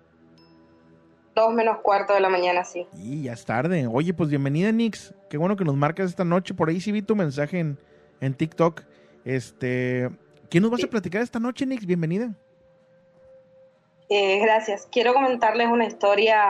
Dos 1.37 1.53
menos 1.53 1.77
cuarto 1.83 2.15
de 2.15 2.19
la 2.19 2.29
mañana, 2.29 2.63
sí. 2.63 2.87
Y 2.95 3.21
ya 3.21 3.33
es 3.33 3.45
tarde. 3.45 3.85
Oye, 3.85 4.11
pues 4.11 4.27
bienvenida, 4.27 4.71
Nix. 4.71 5.13
Qué 5.29 5.37
bueno 5.37 5.55
que 5.55 5.63
nos 5.63 5.75
marcas 5.75 6.09
esta 6.09 6.25
noche. 6.25 6.55
Por 6.55 6.67
ahí 6.67 6.81
sí 6.81 6.91
vi 6.91 7.03
tu 7.03 7.15
mensaje 7.15 7.59
en, 7.59 7.77
en 8.21 8.33
TikTok. 8.33 8.81
Este, 9.23 10.09
¿qué 10.49 10.59
nos 10.59 10.71
vas 10.71 10.83
a 10.83 10.87
platicar 10.87 11.21
esta 11.21 11.39
noche, 11.39 11.67
Nix? 11.67 11.85
Bienvenida. 11.85 12.33
Eh, 14.09 14.39
gracias. 14.39 14.87
Quiero 14.91 15.13
comentarles 15.13 15.67
una 15.67 15.85
historia 15.85 16.41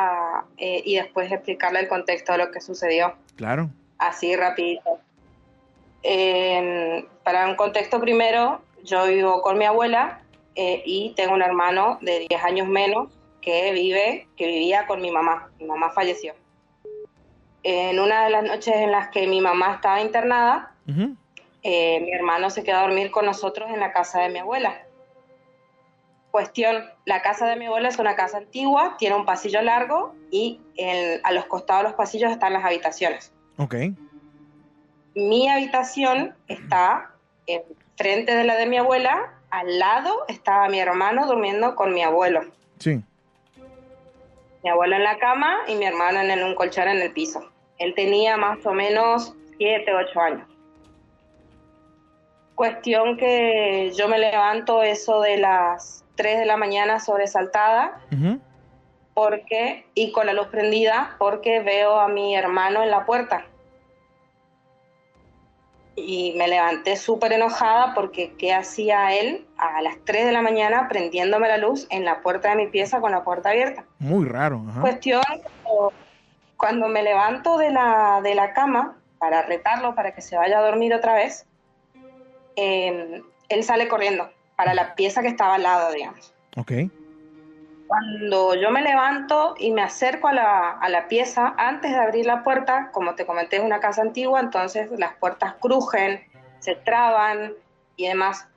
eh, 0.55 0.84
y 0.85 0.95
después 0.95 1.30
explicarle 1.34 1.81
el 1.81 1.89
contexto 1.89 2.31
de 2.31 2.38
lo 2.38 2.51
que 2.51 2.61
sucedió. 2.61 3.14
Claro. 3.35 3.69
así 3.97 4.38
rapidito. 4.38 4.99
Para 7.26 7.45
un 7.49 7.57
contexto 7.57 7.99
primero, 7.99 8.61
yo 8.85 9.05
vivo 9.05 9.41
con 9.41 9.57
mi 9.57 9.65
abuela 9.65 10.22
eh, 10.55 10.81
y 10.85 11.14
tengo 11.18 11.34
un 11.34 11.41
hermano 11.41 11.97
de 11.99 12.26
10 12.30 12.41
años 12.45 12.69
menos 12.69 13.16
que 13.41 13.72
vive, 13.72 14.27
que 14.35 14.47
vivía 14.47 14.85
con 14.88 15.01
mi 15.01 15.11
mamá. 15.11 15.49
Mi 15.59 15.65
mamá 15.65 15.91
falleció. 15.91 16.34
En 17.64 17.99
una 17.99 18.26
de 18.26 18.30
las 18.30 18.43
noches 18.43 18.76
en 18.76 18.91
las 18.91 19.09
que 19.09 19.27
mi 19.27 19.41
mamá 19.41 19.76
estaba 19.76 20.01
internada, 20.01 20.73
eh, 21.64 21.99
mi 21.99 22.11
hermano 22.14 22.49
se 22.49 22.64
quedó 22.64 22.77
a 22.77 22.81
dormir 22.84 23.11
con 23.11 23.26
nosotros 23.26 23.69
en 23.69 23.80
la 23.80 23.91
casa 23.91 24.22
de 24.22 24.30
mi 24.30 24.39
abuela. 24.39 24.84
Cuestión, 26.31 26.85
la 27.05 27.22
casa 27.22 27.47
de 27.47 27.55
mi 27.55 27.65
abuela 27.65 27.89
es 27.89 27.99
una 27.99 28.15
casa 28.15 28.38
antigua, 28.38 28.95
tiene 28.97 29.15
un 29.15 29.26
pasillo 29.26 29.61
largo 29.61 30.14
y 30.30 30.61
a 31.23 31.31
los 31.31 31.45
costados 31.45 31.84
de 31.84 31.89
los 31.89 31.97
pasillos 31.97 32.31
están 32.31 32.53
las 32.53 32.64
habitaciones. 32.64 33.34
Ok. 33.57 33.76
Mi 35.15 35.49
habitación 35.49 36.35
está 36.47 37.11
enfrente 37.47 38.35
de 38.35 38.43
la 38.43 38.55
de 38.55 38.68
mi 38.68 38.77
abuela, 38.77 39.34
al 39.49 39.80
lado 39.80 40.26
estaba 40.27 40.69
mi 40.69 40.80
hermano 40.80 41.26
durmiendo 41.26 41.76
con 41.76 41.93
mi 41.93 42.03
abuelo. 42.03 42.41
Sí. 42.80 43.01
Mi 44.63 44.69
abuelo 44.69 44.95
en 44.95 45.03
la 45.03 45.17
cama 45.17 45.59
y 45.67 45.75
mi 45.75 45.85
hermano 45.85 46.19
en 46.19 46.43
un 46.43 46.55
colchón 46.55 46.88
en 46.88 47.01
el 47.01 47.11
piso. 47.11 47.49
Él 47.77 47.93
tenía 47.95 48.38
más 48.38 48.65
o 48.65 48.73
menos 48.73 49.34
7, 49.57 49.93
8 49.93 50.19
años. 50.19 50.47
Cuestión 52.55 53.17
que 53.17 53.91
yo 53.95 54.07
me 54.07 54.17
levanto 54.17 54.81
eso 54.81 55.21
de 55.21 55.38
las 55.38 56.03
3 56.15 56.39
de 56.39 56.45
la 56.45 56.57
mañana 56.57 56.99
sobresaltada 56.99 58.01
porque 59.13 59.85
y 59.93 60.11
con 60.11 60.25
la 60.25 60.34
luz 60.34 60.47
prendida 60.47 61.15
porque 61.19 61.59
veo 61.59 61.99
a 61.99 62.07
mi 62.07 62.35
hermano 62.35 62.84
en 62.84 62.91
la 62.91 63.05
puerta. 63.05 63.45
Y 65.99 66.35
me 66.37 66.47
levanté 66.47 66.95
súper 66.95 67.33
enojada 67.33 67.95
porque 67.95 68.33
¿qué 68.37 68.53
hacía 68.53 69.15
él 69.15 69.47
a 69.57 69.81
las 69.81 69.95
3 70.05 70.27
de 70.27 70.31
la 70.31 70.43
mañana 70.43 70.87
prendiéndome 70.87 71.47
la 71.47 71.57
luz 71.57 71.87
en 71.89 72.05
la 72.05 72.21
puerta 72.21 72.49
de 72.51 72.55
mi 72.55 72.67
pieza 72.67 73.01
con 73.01 73.11
la 73.11 73.23
puerta 73.23 73.49
abierta? 73.49 73.83
Muy 73.97 74.27
raro. 74.27 74.63
Ajá. 74.69 74.81
Cuestión, 74.81 75.23
cuando- 76.55 76.87
me 76.87 77.01
levanto 77.01 77.57
de 77.57 77.71
la, 77.71 78.21
de 78.21 78.35
la 78.35 78.53
cama 78.53 78.99
para 79.17 79.41
retarlo, 79.41 79.95
para 79.95 80.13
que 80.13 80.21
se 80.21 80.37
vaya 80.37 80.59
a 80.59 80.61
dormir 80.61 80.93
otra 80.93 81.15
vez, 81.15 81.47
eh, 82.55 83.23
él 83.49 83.63
sale 83.63 83.87
corriendo 83.87 84.29
para 84.55 84.75
la 84.75 84.93
pieza 84.93 85.23
que 85.23 85.29
estaba 85.29 85.55
al 85.55 85.63
lado, 85.63 85.91
digamos. 85.91 86.31
Ok. 86.55 86.71
Cuando 87.88 88.53
yo 88.55 88.69
me 88.69 88.81
levanto 88.81 89.55
y 89.57 89.72
me 89.72 89.81
acerco 89.81 90.27
a 90.27 90.34
la, 90.34 90.72
a 90.72 90.89
la 90.89 91.07
pieza, 91.07 91.55
antes 91.57 91.91
de 91.91 91.97
abrir 91.97 92.26
la 92.26 92.43
puerta, 92.43 92.91
como 92.91 93.15
te 93.15 93.26
comenté, 93.26 93.57
es 93.57 93.64
una 93.64 93.80
casa 93.80 94.01
antigua, 94.01 94.41
entonces 94.41 94.91
las 94.97 95.15
puertas 95.15 95.55
crujen, 95.59 96.22
se 96.59 96.76
traban 96.76 97.53
y 97.95 98.07
demás. 98.07 98.47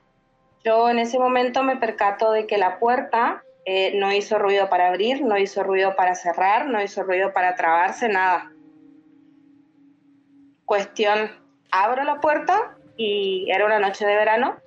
Yo 0.63 0.89
en 0.89 0.99
ese 0.99 1.17
momento 1.17 1.63
me 1.63 1.77
percato 1.77 2.31
de 2.31 2.45
que 2.45 2.57
la 2.57 2.77
puerta 2.77 3.43
eh, 3.65 3.97
no 3.97 4.11
hizo 4.11 4.39
ruido 4.39 4.69
para 4.69 4.87
abrir, 4.87 5.21
no 5.21 5.37
hizo 5.37 5.63
ruido 5.63 5.95
para 5.95 6.15
cerrar, 6.15 6.67
no 6.67 6.81
hizo 6.81 7.03
ruido 7.03 7.31
para 7.31 7.55
trabarse, 7.55 8.09
nada. 8.09 8.51
Cuestión, 10.65 11.31
abro 11.71 12.03
la 12.03 12.19
puerta 12.19 12.75
y 12.97 13.49
era 13.51 13.65
una 13.65 13.79
noche 13.79 14.05
de 14.05 14.15
verano. 14.15 14.60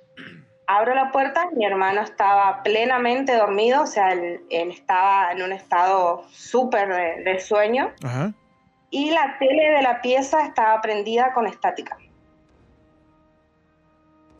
Abro 0.67 0.95
la 0.95 1.11
puerta, 1.11 1.47
mi 1.55 1.63
hermano 1.65 2.01
estaba 2.01 2.63
plenamente 2.63 3.35
dormido, 3.35 3.83
o 3.83 3.87
sea, 3.87 4.11
él, 4.13 4.41
él 4.49 4.71
estaba 4.71 5.31
en 5.31 5.43
un 5.43 5.51
estado 5.51 6.23
súper 6.31 6.89
de, 6.91 7.23
de 7.23 7.39
sueño 7.39 7.91
Ajá. 8.03 8.33
y 8.89 9.11
la 9.11 9.37
tele 9.37 9.71
de 9.71 9.81
la 9.83 10.01
pieza 10.01 10.43
estaba 10.43 10.81
prendida 10.81 11.33
con 11.33 11.45
estática. 11.45 11.97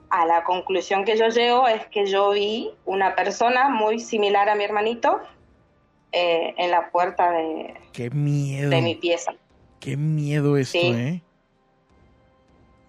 A 0.09 0.25
la 0.25 0.43
conclusión 0.43 1.03
que 1.05 1.17
yo 1.17 1.27
llego 1.27 1.67
es 1.67 1.85
que 1.87 2.05
yo 2.07 2.31
vi 2.31 2.71
una 2.85 3.15
persona 3.15 3.69
muy 3.69 3.99
similar 3.99 4.49
a 4.49 4.55
mi 4.55 4.63
hermanito 4.63 5.19
eh, 6.11 6.53
en 6.57 6.71
la 6.71 6.89
puerta 6.89 7.31
de, 7.31 7.73
Qué 7.91 8.09
miedo. 8.09 8.69
de 8.69 8.81
mi 8.81 8.95
pieza. 8.95 9.33
Qué 9.79 9.95
miedo 9.97 10.57
esto, 10.57 10.79
Sí. 10.79 10.87
¿eh? 10.91 11.21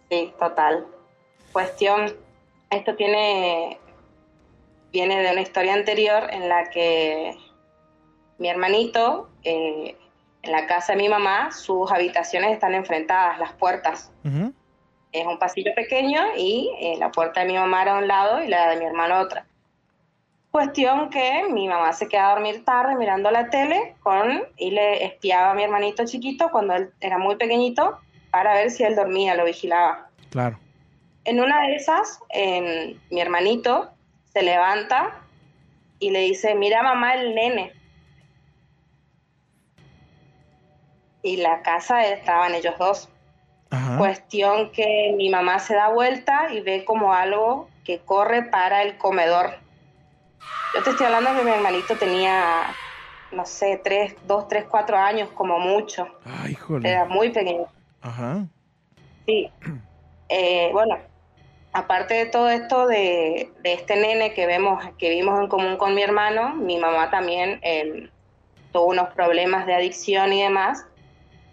Sí, 0.09 0.33
total. 0.39 0.87
Cuestión, 1.53 2.15
esto 2.71 2.95
tiene, 2.97 3.79
viene 4.93 5.23
de 5.23 5.33
una 5.33 5.41
historia 5.41 5.75
anterior 5.75 6.29
en 6.31 6.49
la 6.49 6.65
que 6.71 7.37
mi 8.39 8.49
hermanito, 8.49 9.31
eh, 9.45 9.97
en 10.43 10.53
la 10.53 10.67
casa 10.67 10.93
de 10.93 10.99
mi 11.03 11.09
mamá, 11.09 11.51
sus 11.53 11.91
habitaciones 11.91 12.53
están 12.53 12.75
enfrentadas, 12.75 13.39
las 13.39 13.53
puertas. 13.53 14.13
Ujú. 14.25 14.53
Es 15.13 15.27
un 15.27 15.39
pasillo 15.39 15.75
pequeño 15.75 16.21
y 16.37 16.71
eh, 16.81 16.97
la 16.99 17.11
puerta 17.11 17.41
de 17.41 17.47
mi 17.47 17.55
mamá 17.55 17.83
era 17.83 17.97
a 17.97 17.99
un 17.99 18.09
lado 18.09 18.43
y 18.43 18.49
la 18.49 18.71
de 18.71 18.77
mi 18.77 18.85
hermano 18.85 19.21
otra. 19.21 19.47
Cuestión 20.51 21.11
que 21.11 21.45
mi 21.51 21.69
mamá 21.69 21.93
se 21.93 22.09
queda 22.09 22.31
a 22.31 22.35
dormir 22.35 22.65
tarde 22.65 22.97
mirando 22.97 23.31
la 23.31 23.51
tele 23.51 23.95
con, 24.01 24.43
y 24.57 24.71
le 24.71 25.05
espiaba 25.05 25.51
a 25.51 25.55
mi 25.55 25.63
hermanito 25.63 26.05
chiquito 26.05 26.49
cuando 26.51 26.75
él 26.75 26.93
era 27.01 27.19
muy 27.19 27.37
pequeñito 27.37 27.99
para 28.31 28.55
ver 28.55 28.71
si 28.71 28.83
él 28.83 28.97
dormía, 28.97 29.35
lo 29.35 29.45
vigilaba. 29.45 30.09
Claro. 30.31 30.59
En 31.27 31.40
una 31.40 31.61
de 31.62 31.74
esas, 31.74 32.20
mi 33.11 33.20
hermanito 33.20 33.90
se 34.32 34.43
levanta 34.43 35.12
y 35.98 36.11
le 36.11 36.20
dice, 36.20 36.55
mira 36.55 36.85
mamá 36.85 37.15
el 37.15 37.35
nene. 37.35 37.73
Y 41.23 41.39
la 41.39 41.62
casa 41.62 42.07
estaban 42.07 42.55
ellos 42.55 42.78
dos. 42.78 43.09
Cuestión 43.98 44.70
que 44.70 45.15
mi 45.16 45.28
mamá 45.28 45.59
se 45.59 45.74
da 45.74 45.89
vuelta 45.89 46.53
y 46.53 46.61
ve 46.61 46.85
como 46.85 47.12
algo 47.12 47.69
que 47.82 47.98
corre 47.98 48.44
para 48.44 48.82
el 48.82 48.97
comedor. 48.97 49.59
Yo 50.73 50.82
te 50.85 50.90
estoy 50.90 51.07
hablando 51.07 51.35
que 51.35 51.43
mi 51.43 51.51
hermanito 51.51 51.97
tenía, 51.97 52.77
no 53.32 53.44
sé, 53.47 53.81
tres, 53.82 54.15
dos, 54.28 54.47
tres, 54.47 54.65
cuatro 54.69 54.97
años 54.97 55.28
como 55.31 55.59
mucho. 55.59 56.07
Ay, 56.24 56.53
híjole. 56.53 56.89
Era 56.89 57.05
muy 57.07 57.31
pequeño. 57.31 57.66
Ajá. 58.01 58.47
Sí. 59.27 59.51
Eh, 60.28 60.70
bueno, 60.73 60.98
aparte 61.77 62.15
de 62.15 62.27
todo 62.27 62.48
esto 62.48 62.86
de, 62.86 63.51
de 63.62 63.74
este 63.74 63.97
nene 63.97 64.32
que 64.32 64.47
vemos, 64.47 64.82
que 64.97 65.11
vimos 65.11 65.39
en 65.39 65.48
común 65.48 65.77
con 65.77 65.94
mi 65.94 66.03
hermano, 66.03 66.55
mi 66.55 66.78
mamá 66.78 67.11
también 67.11 67.61
eh, 67.62 68.09
tuvo 68.73 68.86
unos 68.86 69.12
problemas 69.12 69.66
de 69.66 69.74
adicción 69.74 70.32
y 70.32 70.43
demás, 70.43 70.86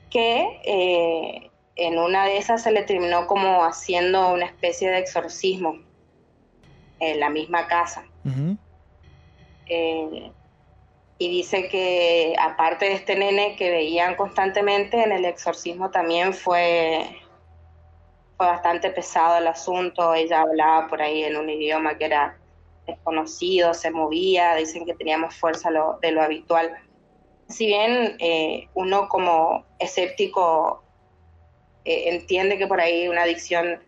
que 0.09 0.61
eh, 0.63 1.51
en 1.75 1.97
una 1.99 2.23
de 2.25 2.37
esas 2.37 2.63
se 2.63 2.71
le 2.71 2.83
terminó 2.83 3.27
como 3.27 3.65
haciendo 3.65 4.31
una 4.31 4.45
especie 4.45 4.89
de 4.89 4.99
exorcismo 4.99 5.79
en 7.01 7.19
la 7.19 7.29
misma 7.29 7.67
casa. 7.67 8.05
Eh, 9.65 10.31
y 11.17 11.29
dice 11.29 11.67
que 11.67 12.33
aparte 12.39 12.85
de 12.85 12.93
este 12.93 13.17
nene 13.17 13.57
que 13.57 13.71
veían 13.71 14.15
constantemente, 14.15 15.03
en 15.03 15.11
el 15.11 15.25
exorcismo 15.25 15.91
también 15.91 16.33
fue, 16.33 17.09
fue 18.37 18.47
bastante 18.47 18.89
pesado 18.89 19.37
el 19.37 19.47
asunto. 19.47 20.13
Ella 20.13 20.41
hablaba 20.41 20.87
por 20.87 21.01
ahí 21.01 21.23
en 21.23 21.37
un 21.37 21.49
idioma 21.49 21.97
que 21.97 22.05
era 22.05 22.37
desconocido, 22.85 23.73
se 23.73 23.91
movía, 23.91 24.55
dicen 24.55 24.85
que 24.85 24.93
tenía 24.93 25.17
más 25.17 25.35
fuerza 25.35 25.69
de 26.01 26.11
lo 26.11 26.21
habitual. 26.21 26.75
Si 27.47 27.65
bien 27.65 28.15
eh, 28.19 28.67
uno 28.73 29.07
como 29.07 29.65
escéptico 29.79 30.83
eh, 31.85 32.09
entiende 32.09 32.57
que 32.57 32.67
por 32.67 32.79
ahí 32.79 33.07
una 33.07 33.23
adicción 33.23 33.81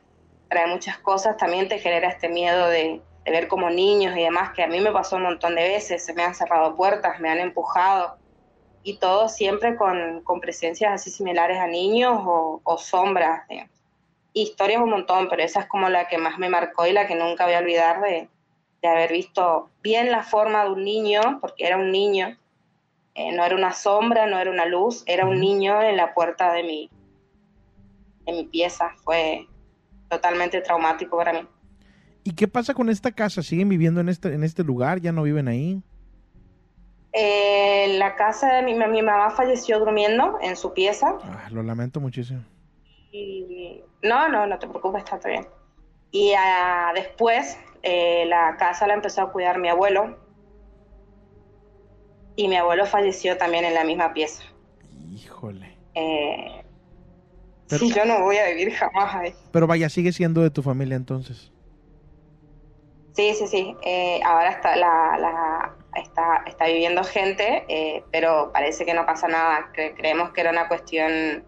trae 0.50 0.68
muchas 0.68 0.98
cosas, 1.00 1.38
también 1.38 1.68
te 1.68 1.80
genera 1.80 2.10
este 2.10 2.30
miedo 2.30 2.70
de, 2.70 3.02
ver 3.26 3.48
como 3.48 3.70
niños 3.70 4.16
y 4.16 4.22
demás, 4.22 4.52
que 4.54 4.62
a 4.62 4.68
mí 4.68 4.80
me 4.80 4.92
pasó 4.92 5.16
un 5.16 5.24
montón 5.24 5.56
de 5.56 5.64
veces, 5.64 6.06
se 6.06 6.14
me 6.14 6.24
han 6.24 6.36
cerrado 6.36 6.76
puertas, 6.76 7.20
me 7.20 7.30
han 7.30 7.40
empujado, 7.40 8.18
y 8.84 9.00
todo 9.00 9.30
siempre 9.30 9.76
con, 9.76 10.22
con 10.22 10.40
presencias 10.40 10.94
así 10.94 11.10
similares 11.10 11.58
a 11.58 11.66
niños 11.66 12.22
o, 12.24 12.62
o 12.64 12.78
sombras. 12.78 13.48
digamos. 13.50 13.75
Historias 14.38 14.82
un 14.82 14.90
montón, 14.90 15.30
pero 15.30 15.41
esa 15.41 15.62
es 15.62 15.66
como 15.66 15.88
la 15.88 16.10
que 16.10 16.18
más 16.18 16.38
me 16.38 16.49
marcó 16.49 16.86
y 16.86 16.91
la 16.91 17.07
que 17.07 17.16
nunca 17.16 17.45
voy 17.45 17.53
a 17.53 17.60
olvidar 17.60 18.02
de, 18.02 18.28
de 18.82 18.88
haber 18.88 19.12
visto 19.12 19.70
bien 19.82 20.12
la 20.12 20.24
forma 20.24 20.66
de 20.66 20.72
un 20.72 20.84
niño, 20.84 21.40
porque 21.40 21.66
era 21.66 21.78
un 21.78 21.90
niño, 21.90 22.38
eh, 23.16 23.32
no 23.32 23.45
era 23.45 23.56
una 23.56 23.72
sombra, 23.72 24.28
no 24.28 24.38
era 24.38 24.52
una 24.52 24.66
luz, 24.66 25.03
era 25.06 25.26
un 25.26 25.40
niño 25.40 25.82
en 25.82 25.95
la 25.95 26.14
puerta 26.14 26.52
de 26.52 26.64
mi, 26.64 26.90
de 28.26 28.34
mi 28.34 28.44
pieza. 28.44 28.91
Fue 29.06 29.48
totalmente 30.10 30.60
traumático 30.60 31.16
para 31.16 31.32
mí. 31.32 31.48
¿Y 32.26 32.34
qué 32.34 32.49
pasa 32.49 32.74
con 32.74 32.90
esta 32.90 33.14
casa? 33.14 33.41
¿Siguen 33.41 33.70
viviendo 33.70 34.02
en 34.02 34.10
este, 34.10 34.34
en 34.34 34.44
este 34.44 34.64
lugar? 34.64 34.99
¿Ya 34.99 35.14
no 35.14 35.24
viven 35.24 35.48
ahí? 35.48 35.82
Eh, 37.14 37.95
la 37.98 38.16
casa 38.16 38.56
de 38.56 38.64
mi, 38.64 38.74
mi 38.74 39.02
mamá 39.02 39.30
falleció 39.30 39.80
durmiendo 39.80 40.38
en 40.41 40.57
su 40.57 40.74
pieza. 40.74 41.18
Ah, 41.24 41.48
lo 41.52 41.64
lamento 41.64 42.02
muchísimo. 42.02 42.44
Y, 43.18 43.84
no, 44.04 44.28
no, 44.30 44.46
no 44.46 44.60
te 44.60 44.68
preocupes, 44.68 45.04
está 45.04 45.20
todo 45.20 45.32
bien. 45.32 45.48
Y 46.12 46.34
ah, 46.38 46.92
después 46.94 47.58
eh, 47.84 48.26
la 48.28 48.58
casa 48.58 48.88
la 48.88 48.94
empezó 48.94 49.22
a 49.22 49.32
cuidar 49.32 49.58
mi 49.60 49.70
abuelo. 49.70 50.18
Y 52.36 52.48
mi 52.48 52.58
abuelo 52.58 52.86
falleció 52.86 53.38
también 53.38 53.64
en 53.66 53.74
la 53.74 53.84
misma 53.84 54.14
pieza. 54.14 54.44
Híjole. 55.14 55.78
Eh, 55.94 56.64
Pero- 57.70 57.80
sí, 57.80 57.94
yo 57.94 58.04
no 58.06 58.22
voy 58.24 58.38
a 58.38 58.48
vivir 58.50 58.74
jamás 58.74 59.16
ahí. 59.16 59.34
Pero 59.52 59.68
vaya, 59.68 59.88
sigue 59.90 60.12
siendo 60.12 60.42
de 60.42 60.50
tu 60.50 60.62
familia 60.62 60.98
entonces. 60.98 61.52
Sí, 63.14 63.34
sí, 63.34 63.48
sí. 63.48 63.76
Eh, 63.84 64.20
ahora 64.26 64.50
está, 64.50 64.76
la, 64.76 65.18
la- 65.18 65.76
está, 65.96 66.44
está 66.46 66.66
viviendo 66.66 67.02
gente, 67.06 67.64
eh, 67.70 68.04
pero 68.12 68.52
parece 68.52 68.86
que 68.86 68.94
no 68.94 69.06
pasa 69.06 69.30
nada. 69.30 69.72
Cre- 69.74 69.96
creemos 69.96 70.32
que 70.32 70.42
era 70.42 70.50
una 70.52 70.68
cuestión 70.68 71.46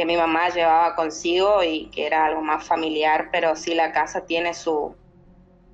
que 0.00 0.06
mi 0.06 0.16
mamá 0.16 0.48
llevaba 0.48 0.96
consigo 0.96 1.62
y 1.62 1.90
que 1.90 2.06
era 2.06 2.24
algo 2.24 2.40
más 2.40 2.66
familiar, 2.66 3.28
pero 3.30 3.54
sí 3.54 3.74
la 3.74 3.92
casa 3.92 4.24
tiene 4.24 4.54
su... 4.54 4.96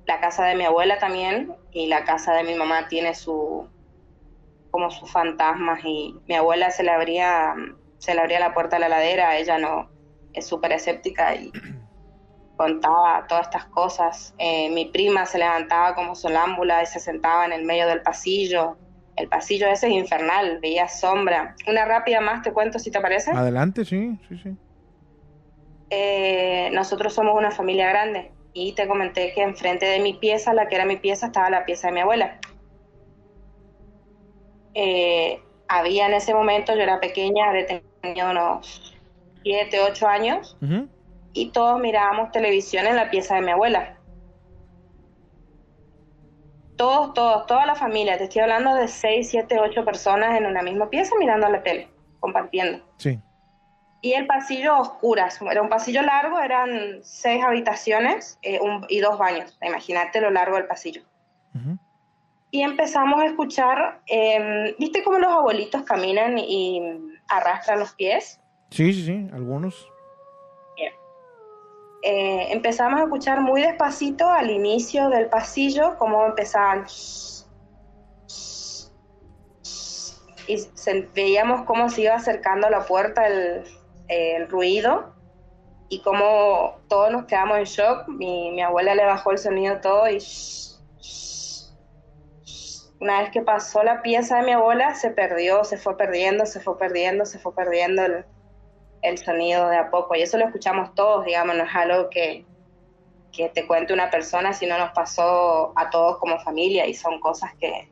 La 0.05 0.19
casa 0.19 0.43
de 0.43 0.55
mi 0.55 0.65
abuela 0.65 0.99
también 0.99 1.55
y 1.71 1.87
la 1.87 2.03
casa 2.03 2.33
de 2.33 2.43
mi 2.43 2.53
mamá 2.53 2.89
tiene 2.89 3.15
su 3.15 3.69
como 4.69 4.91
sus 4.91 5.09
fantasmas 5.09 5.79
y 5.85 6.13
mi 6.27 6.35
abuela 6.35 6.71
se 6.71 6.83
le 6.83 6.91
abría 6.91 7.55
se 7.99 8.15
le 8.15 8.19
abría 8.19 8.41
la 8.41 8.53
puerta 8.53 8.75
de 8.75 8.81
la 8.81 8.89
ladera, 8.89 9.37
ella 9.37 9.57
no 9.59 9.89
es 10.33 10.45
súper 10.45 10.73
escéptica 10.73 11.33
y 11.33 11.49
contaba 12.57 13.27
todas 13.29 13.45
estas 13.45 13.67
cosas. 13.67 14.35
Eh, 14.39 14.69
mi 14.71 14.87
prima 14.87 15.25
se 15.25 15.37
levantaba 15.37 15.95
como 15.95 16.15
sonámbula 16.15 16.83
y 16.83 16.85
se 16.85 16.99
sentaba 16.99 17.45
en 17.45 17.53
el 17.53 17.63
medio 17.63 17.87
del 17.87 18.01
pasillo. 18.01 18.77
El 19.17 19.27
pasillo 19.27 19.67
ese 19.67 19.87
es 19.87 19.93
infernal, 19.93 20.59
veía 20.61 20.87
sombra. 20.87 21.55
Una 21.67 21.85
rápida 21.85 22.21
más, 22.21 22.43
te 22.43 22.53
cuento 22.53 22.77
si 22.77 22.91
te 22.91 23.01
parece. 23.01 23.31
Adelante, 23.31 23.83
sí, 23.83 24.17
sí, 24.29 24.37
sí. 24.37 24.55
Eh, 25.89 26.69
nosotros 26.71 27.13
somos 27.13 27.35
una 27.35 27.49
familia 27.49 27.89
grande 27.89 28.31
y 28.53 28.73
te 28.73 28.87
comenté 28.87 29.33
que 29.33 29.41
enfrente 29.41 29.87
de 29.87 29.99
mi 29.99 30.13
pieza, 30.13 30.53
la 30.53 30.67
que 30.67 30.75
era 30.75 30.85
mi 30.85 30.97
pieza, 30.97 31.27
estaba 31.27 31.49
la 31.49 31.65
pieza 31.65 31.87
de 31.87 31.93
mi 31.93 31.99
abuela. 32.01 32.39
Eh, 34.75 35.41
había 35.67 36.05
en 36.05 36.13
ese 36.13 36.35
momento, 36.35 36.75
yo 36.75 36.81
era 36.81 36.99
pequeña, 36.99 37.47
habría 37.47 37.81
tenido 38.01 38.29
unos 38.29 38.95
7, 39.43 39.79
8 39.79 40.07
años, 40.07 40.57
y 41.33 41.49
todos 41.51 41.79
mirábamos 41.79 42.31
televisión 42.31 42.85
en 42.85 42.95
la 42.95 43.09
pieza 43.09 43.35
de 43.35 43.41
mi 43.41 43.51
abuela. 43.51 43.96
Todos, 46.77 47.13
todos, 47.13 47.45
toda 47.47 47.65
la 47.65 47.75
familia, 47.75 48.17
te 48.17 48.25
estoy 48.25 48.41
hablando 48.43 48.75
de 48.75 48.87
6, 48.87 49.29
7, 49.29 49.59
8 49.59 49.83
personas 49.83 50.37
en 50.37 50.45
una 50.45 50.61
misma 50.61 50.89
pieza 50.89 51.15
mirando 51.19 51.49
la 51.49 51.63
tele, 51.63 51.89
compartiendo. 52.19 52.83
Sí. 52.97 53.19
Y 54.01 54.13
el 54.13 54.27
pasillo 54.27 54.73
a 54.73 54.81
oscuras, 54.81 55.39
era 55.41 55.61
un 55.61 55.69
pasillo 55.69 56.03
largo, 56.03 56.39
eran 56.39 56.99
seis 57.01 57.43
habitaciones 57.43 58.37
eh, 58.43 58.59
un- 58.61 58.85
y 58.89 58.99
dos 58.99 59.17
baños, 59.17 59.57
imagínate 59.61 60.21
lo 60.21 60.29
largo 60.29 60.55
del 60.55 60.67
pasillo. 60.67 61.01
Y 62.51 62.61
empezamos 62.61 63.19
a 63.21 63.25
escuchar, 63.25 64.01
eh, 64.07 64.75
¿viste 64.79 65.03
cómo 65.03 65.17
los 65.17 65.31
abuelitos 65.33 65.81
caminan 65.81 66.37
y 66.37 66.81
arrastran 67.27 67.79
los 67.79 67.93
pies? 67.93 68.39
Sí, 68.69 68.93
sí, 68.93 69.03
sí, 69.03 69.27
algunos. 69.33 69.87
Eh, 72.03 72.51
empezamos 72.51 72.99
a 72.99 73.03
escuchar 73.03 73.41
muy 73.41 73.61
despacito 73.61 74.29
al 74.29 74.51
inicio 74.51 75.09
del 75.09 75.27
pasillo 75.27 75.97
cómo 75.97 76.25
empezaban 76.25 76.85
y 80.47 80.57
veíamos 81.13 81.65
cómo 81.65 81.89
se 81.89 82.03
iba 82.03 82.15
acercando 82.15 82.67
a 82.67 82.69
la 82.69 82.85
puerta 82.85 83.27
el, 83.27 83.63
el 84.07 84.47
ruido 84.47 85.13
y 85.89 86.01
cómo 86.01 86.79
todos 86.87 87.11
nos 87.11 87.25
quedamos 87.25 87.57
en 87.57 87.63
shock. 87.65 88.07
Mi, 88.07 88.51
mi 88.51 88.61
abuela 88.61 88.95
le 88.95 89.05
bajó 89.05 89.31
el 89.31 89.37
sonido 89.37 89.81
todo 89.81 90.09
y 90.09 90.19
una 92.99 93.21
vez 93.21 93.31
que 93.31 93.41
pasó 93.41 93.83
la 93.83 94.01
pieza 94.01 94.37
de 94.37 94.43
mi 94.43 94.51
abuela 94.53 94.95
se 94.95 95.11
perdió, 95.11 95.63
se 95.63 95.77
fue 95.77 95.97
perdiendo, 95.97 96.45
se 96.45 96.59
fue 96.59 96.77
perdiendo, 96.77 97.25
se 97.25 97.39
fue 97.39 97.53
perdiendo 97.53 98.03
el, 98.03 98.25
el 99.07 99.17
sonido 99.17 99.69
de 99.69 99.77
a 99.77 99.89
poco. 99.89 100.15
Y 100.15 100.21
eso 100.21 100.37
lo 100.37 100.45
escuchamos 100.45 100.93
todos, 100.95 101.25
digamos, 101.25 101.55
no 101.55 101.63
es 101.63 101.75
algo 101.75 102.09
que, 102.09 102.45
que 103.31 103.49
te 103.49 103.65
cuente 103.67 103.93
una 103.93 104.09
persona, 104.09 104.53
sino 104.53 104.77
nos 104.77 104.91
pasó 104.91 105.73
a 105.75 105.89
todos 105.89 106.17
como 106.19 106.39
familia 106.39 106.85
y 106.87 106.93
son 106.93 107.19
cosas 107.19 107.51
que, 107.59 107.87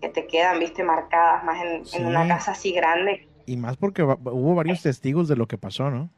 que 0.00 0.08
te 0.08 0.26
quedan, 0.26 0.58
viste, 0.58 0.82
marcadas 0.82 1.42
más 1.44 1.62
en, 1.62 1.84
Sí. 1.86 1.96
en 1.98 2.06
una 2.06 2.26
casa 2.28 2.52
así 2.52 2.72
grande. 2.72 3.28
Y 3.46 3.56
más 3.56 3.76
porque 3.76 4.02
hubo 4.02 4.54
varios 4.54 4.82
testigos 4.82 5.28
de 5.28 5.36
lo 5.36 5.46
que 5.46 5.56
pasó, 5.58 5.90
¿no? 5.90 6.10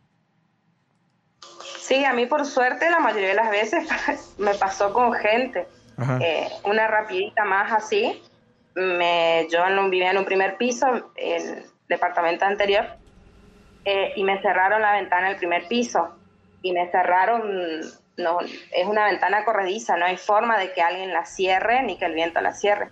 Sí, 1.78 2.04
a 2.04 2.12
mí 2.12 2.26
por 2.26 2.44
suerte 2.44 2.90
la 2.90 2.98
mayoría 2.98 3.28
de 3.28 3.34
las 3.34 3.50
veces 3.50 3.88
me 4.38 4.54
pasó 4.54 4.92
con 4.92 5.12
gente. 5.12 5.66
Eh, 6.20 6.48
una 6.64 6.86
rapidita 6.86 7.44
más 7.44 7.72
así. 7.72 8.22
me, 8.74 9.48
yo 9.50 9.64
en 9.66 9.76
un- 9.78 9.90
vivía 9.90 10.10
en 10.12 10.18
un 10.18 10.24
primer 10.24 10.56
piso, 10.56 10.86
el 11.16 11.64
departamento 11.88 12.44
anterior, 12.44 12.86
eh, 13.84 14.12
y 14.16 14.24
me 14.24 14.40
cerraron 14.42 14.82
la 14.82 14.92
ventana 14.92 15.28
del 15.28 15.36
primer 15.36 15.66
piso. 15.66 16.14
Y 16.60 16.72
me 16.72 16.90
cerraron, 16.90 17.80
no, 18.16 18.40
es 18.40 18.86
una 18.86 19.06
ventana 19.06 19.44
corrediza, 19.44 19.96
no 19.96 20.06
hay 20.06 20.16
forma 20.16 20.58
de 20.58 20.72
que 20.72 20.82
alguien 20.82 21.12
la 21.12 21.24
cierre 21.24 21.82
ni 21.82 21.96
que 21.96 22.04
el 22.04 22.14
viento 22.14 22.40
la 22.40 22.52
cierre. 22.52 22.90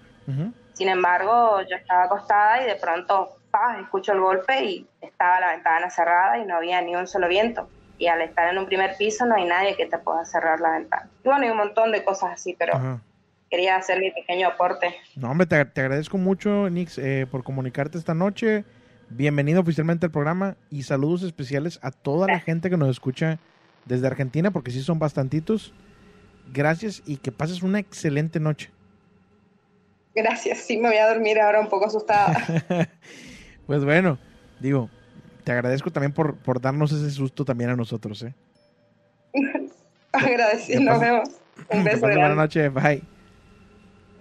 Sin 0.73 0.89
embargo, 0.89 1.61
yo 1.63 1.77
estaba 1.77 2.05
acostada 2.05 2.63
y 2.63 2.67
de 2.67 2.75
pronto 2.77 3.37
¡pah! 3.51 3.79
escucho 3.81 4.13
el 4.13 4.21
golpe 4.21 4.65
y 4.65 4.87
estaba 5.01 5.41
la 5.41 5.53
ventana 5.53 5.89
cerrada 5.91 6.39
y 6.39 6.45
no 6.45 6.57
había 6.57 6.81
ni 6.83 6.97
un 6.97 7.07
solo 7.07 7.29
viento. 7.29 7.69
Y 7.99 8.09
al 8.09 8.21
estar 8.21 8.53
en 8.53 8.59
un 8.59 8.67
primer 8.67 8.97
piso 8.97 9.25
no 9.25 9.37
hay 9.37 9.47
nadie 9.47 9.77
que 9.77 9.87
te 9.87 9.99
pueda 9.99 10.25
cerrar 10.25 10.61
la 10.61 10.73
ventana. 10.73 11.09
Y 11.25 11.29
bueno, 11.29 11.45
hay 11.45 11.51
un 11.51 11.57
montón 11.57 11.93
de 11.93 12.05
cosas 12.05 12.33
así, 12.33 12.55
pero 12.59 13.01
quería 13.51 13.77
hacer 13.77 14.01
mi 14.01 14.11
pequeño 14.11 14.49
aporte. 14.49 14.95
No, 15.15 15.31
hombre, 15.31 15.47
te, 15.47 15.65
te 15.65 15.81
agradezco 15.81 16.19
mucho, 16.19 16.69
Nix, 16.69 16.99
eh, 16.99 17.27
por 17.31 17.43
comunicarte 17.43 17.97
esta 17.97 18.15
noche. 18.15 18.65
Bienvenido 19.09 19.61
oficialmente 19.61 20.07
al 20.07 20.13
programa 20.13 20.57
y 20.71 20.83
saludos 20.83 21.23
especiales 21.23 21.79
a 21.83 21.91
toda 21.93 22.27
la 22.27 22.41
gente 22.41 22.69
que 22.71 22.77
nos 22.77 22.89
escucha 22.89 23.39
desde 23.85 24.07
Argentina, 24.07 24.51
porque 24.51 24.73
sí 24.73 24.83
son 24.83 24.99
bastantitos. 24.99 25.73
Gracias 26.53 27.03
y 27.07 27.17
que 27.19 27.33
pases 27.33 27.63
una 27.63 27.79
excelente 27.79 28.41
noche. 28.41 28.71
Gracias, 30.15 30.59
sí 30.59 30.77
me 30.79 30.89
voy 30.89 30.97
a 30.97 31.09
dormir 31.09 31.39
ahora 31.41 31.61
un 31.61 31.69
poco 31.69 31.87
asustada. 31.87 32.37
Pues 33.67 33.85
bueno, 33.85 34.17
digo, 34.61 34.89
te 35.43 35.51
agradezco 35.51 35.91
también 35.91 36.13
por, 36.13 36.37
por 36.37 36.61
darnos 36.61 36.93
ese 36.93 37.11
susto 37.11 37.45
también 37.45 37.71
a 37.71 37.75
nosotros, 37.75 38.23
¿eh? 38.23 38.33
Agradecido, 40.13 40.83
nos 40.83 41.01
vemos. 41.01 41.29
Un 41.69 41.83
beso 41.83 42.01
pases 42.01 42.01
buena 42.01 42.15
grande. 42.27 42.37
noche, 42.37 42.69
bye. 42.69 43.03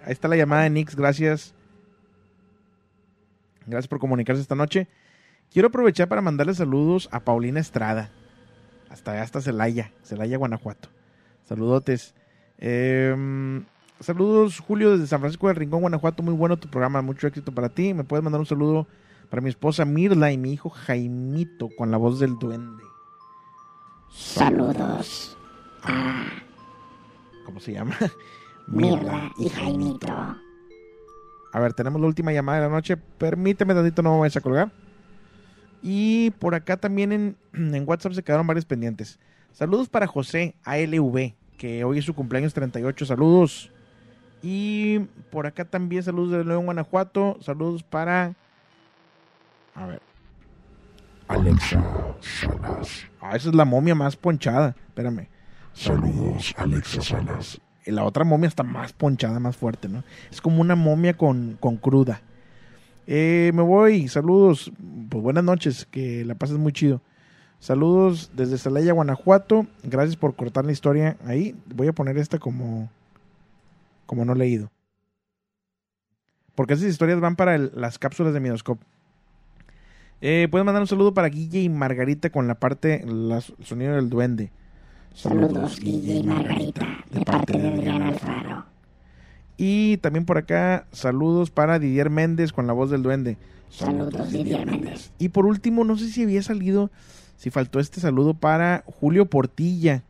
Ahí 0.04 0.12
está 0.12 0.26
la 0.26 0.34
llamada 0.36 0.64
de 0.64 0.70
Nix, 0.70 0.96
gracias. 0.96 1.54
Gracias 3.66 3.88
por 3.88 3.98
comunicarse 3.98 4.40
esta 4.40 4.54
noche. 4.54 4.88
Quiero 5.52 5.68
aprovechar 5.68 6.08
para 6.08 6.22
mandarle 6.22 6.54
saludos 6.54 7.08
a 7.12 7.20
Paulina 7.20 7.60
Estrada. 7.60 8.10
Hasta 8.90 9.20
hasta 9.22 9.40
Celaya, 9.40 9.92
Celaya, 10.02 10.38
Guanajuato. 10.38 10.88
Saludotes. 11.44 12.14
Em, 12.58 13.64
saludos, 14.00 14.60
Julio, 14.60 14.92
desde 14.92 15.06
San 15.06 15.20
Francisco 15.20 15.48
del 15.48 15.56
Rincón, 15.56 15.80
Guanajuato. 15.80 16.22
Muy 16.22 16.34
bueno 16.34 16.56
tu 16.56 16.68
programa, 16.68 17.02
mucho 17.02 17.26
éxito 17.26 17.52
para 17.52 17.68
ti. 17.68 17.94
Me 17.94 18.04
puedes 18.04 18.22
mandar 18.22 18.40
un 18.40 18.46
saludo 18.46 18.86
para 19.28 19.42
mi 19.42 19.48
esposa 19.48 19.84
Mirla 19.84 20.32
y 20.32 20.38
mi 20.38 20.52
hijo 20.52 20.70
Jaimito 20.70 21.68
con 21.76 21.90
la 21.90 21.96
voz 21.96 22.20
del 22.20 22.38
duende. 22.38 22.84
Saludos 24.10 25.36
a 25.82 26.26
¿Cómo 27.44 27.60
se 27.60 27.72
llama? 27.72 27.96
Mirla 28.66 29.30
y 29.38 29.48
Jaimito. 29.48 30.36
A 31.56 31.58
ver, 31.58 31.72
tenemos 31.72 31.98
la 31.98 32.06
última 32.06 32.34
llamada 32.34 32.58
de 32.60 32.66
la 32.66 32.70
noche. 32.70 32.98
Permíteme 32.98 33.72
tantito, 33.72 34.02
no 34.02 34.12
me 34.12 34.20
vayas 34.20 34.36
a 34.36 34.42
colgar. 34.42 34.70
Y 35.80 36.30
por 36.32 36.54
acá 36.54 36.76
también 36.76 37.12
en, 37.12 37.36
en 37.54 37.88
WhatsApp 37.88 38.12
se 38.12 38.22
quedaron 38.22 38.46
varios 38.46 38.66
pendientes. 38.66 39.18
Saludos 39.52 39.88
para 39.88 40.06
José 40.06 40.54
ALV, 40.64 41.32
que 41.56 41.82
hoy 41.82 41.96
es 41.96 42.04
su 42.04 42.14
cumpleaños 42.14 42.52
38. 42.52 43.06
Saludos. 43.06 43.72
Y 44.42 44.98
por 45.30 45.46
acá 45.46 45.64
también 45.64 46.02
saludos 46.02 46.32
de 46.32 46.44
León, 46.44 46.66
Guanajuato. 46.66 47.38
Saludos 47.40 47.82
para... 47.82 48.34
A 49.74 49.86
ver. 49.86 50.02
Alexa 51.26 51.82
Salas. 52.20 53.06
Ah, 53.18 53.34
esa 53.34 53.48
es 53.48 53.54
la 53.54 53.64
momia 53.64 53.94
más 53.94 54.14
ponchada. 54.14 54.76
Espérame. 54.88 55.30
Saludos, 55.72 56.52
Alexa 56.58 57.00
Salas. 57.00 57.58
La 57.86 58.04
otra 58.04 58.24
momia 58.24 58.48
está 58.48 58.62
más 58.62 58.92
ponchada, 58.92 59.40
más 59.40 59.56
fuerte, 59.56 59.88
¿no? 59.88 60.04
Es 60.30 60.40
como 60.40 60.60
una 60.60 60.74
momia 60.74 61.16
con, 61.16 61.56
con 61.60 61.76
cruda. 61.76 62.20
Eh, 63.06 63.52
me 63.54 63.62
voy, 63.62 64.08
saludos, 64.08 64.72
pues 65.08 65.22
buenas 65.22 65.44
noches, 65.44 65.86
que 65.90 66.24
la 66.24 66.34
pases 66.34 66.58
muy 66.58 66.72
chido. 66.72 67.00
Saludos 67.60 68.30
desde 68.34 68.58
Celaya, 68.58 68.92
Guanajuato. 68.92 69.66
Gracias 69.84 70.16
por 70.16 70.34
cortar 70.34 70.64
la 70.64 70.72
historia 70.72 71.16
ahí. 71.24 71.54
Voy 71.74 71.88
a 71.88 71.92
poner 71.92 72.18
esta 72.18 72.38
como, 72.38 72.90
como 74.06 74.24
no 74.24 74.34
leído. 74.34 74.70
Porque 76.54 76.74
esas 76.74 76.88
historias 76.88 77.20
van 77.20 77.36
para 77.36 77.58
las 77.58 77.98
cápsulas 77.98 78.34
de 78.34 78.40
Midoscope. 78.40 78.84
Eh, 80.20 80.48
Puedes 80.50 80.64
mandar 80.64 80.82
un 80.82 80.88
saludo 80.88 81.14
para 81.14 81.28
Guille 81.28 81.60
y 81.60 81.68
Margarita 81.68 82.30
con 82.30 82.48
la 82.48 82.54
parte, 82.54 83.02
el 83.02 83.32
sonido 83.62 83.94
del 83.94 84.08
duende. 84.08 84.50
Saludos, 85.16 85.80
Guille 85.80 86.16
y 86.16 86.22
Margarita, 86.22 86.86
de 87.10 87.22
parte 87.22 87.58
de 87.58 87.68
Adrián 87.68 88.02
Alfaro. 88.02 88.66
Y 89.56 89.96
también 89.96 90.26
por 90.26 90.36
acá, 90.36 90.86
saludos 90.92 91.50
para 91.50 91.78
Didier 91.78 92.10
Méndez 92.10 92.52
con 92.52 92.66
la 92.66 92.74
voz 92.74 92.90
del 92.90 93.02
duende. 93.02 93.38
Saludos, 93.70 94.30
Didier 94.30 94.66
Méndez. 94.66 95.10
Y 95.18 95.30
por 95.30 95.46
último, 95.46 95.84
no 95.84 95.96
sé 95.96 96.10
si 96.10 96.24
había 96.24 96.42
salido, 96.42 96.90
si 97.38 97.48
faltó 97.48 97.80
este 97.80 97.98
saludo 97.98 98.34
para 98.34 98.84
Julio 99.00 99.24
Portilla. 99.24 100.02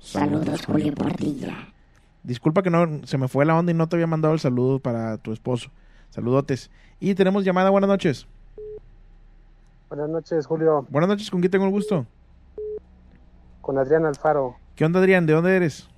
Saludos, 0.00 0.66
Julio 0.66 0.92
Portilla. 0.92 1.68
Disculpa 2.24 2.64
que 2.64 2.70
no 2.70 3.06
se 3.06 3.18
me 3.18 3.28
fue 3.28 3.44
la 3.44 3.56
onda 3.56 3.70
y 3.70 3.76
no 3.76 3.88
te 3.88 3.94
había 3.94 4.08
mandado 4.08 4.34
el 4.34 4.40
saludo 4.40 4.80
para 4.80 5.18
tu 5.18 5.32
esposo. 5.32 5.70
Saludotes. 6.10 6.68
Y 6.98 7.14
tenemos 7.14 7.44
llamada, 7.44 7.70
buenas 7.70 7.88
noches. 7.88 8.26
Buenas 9.88 10.10
noches, 10.10 10.46
Julio. 10.46 10.84
Buenas 10.90 11.08
noches, 11.10 11.30
¿con 11.30 11.38
quién 11.38 11.52
tengo 11.52 11.66
el 11.66 11.70
gusto? 11.70 12.06
Con 13.62 13.78
Adrián 13.78 14.04
Alfaro, 14.04 14.56
¿Qué 14.76 14.84
onda, 14.84 15.00
Adrián? 15.00 15.24
¿De 15.24 15.32
dónde 15.32 15.56
eres? 15.56 15.88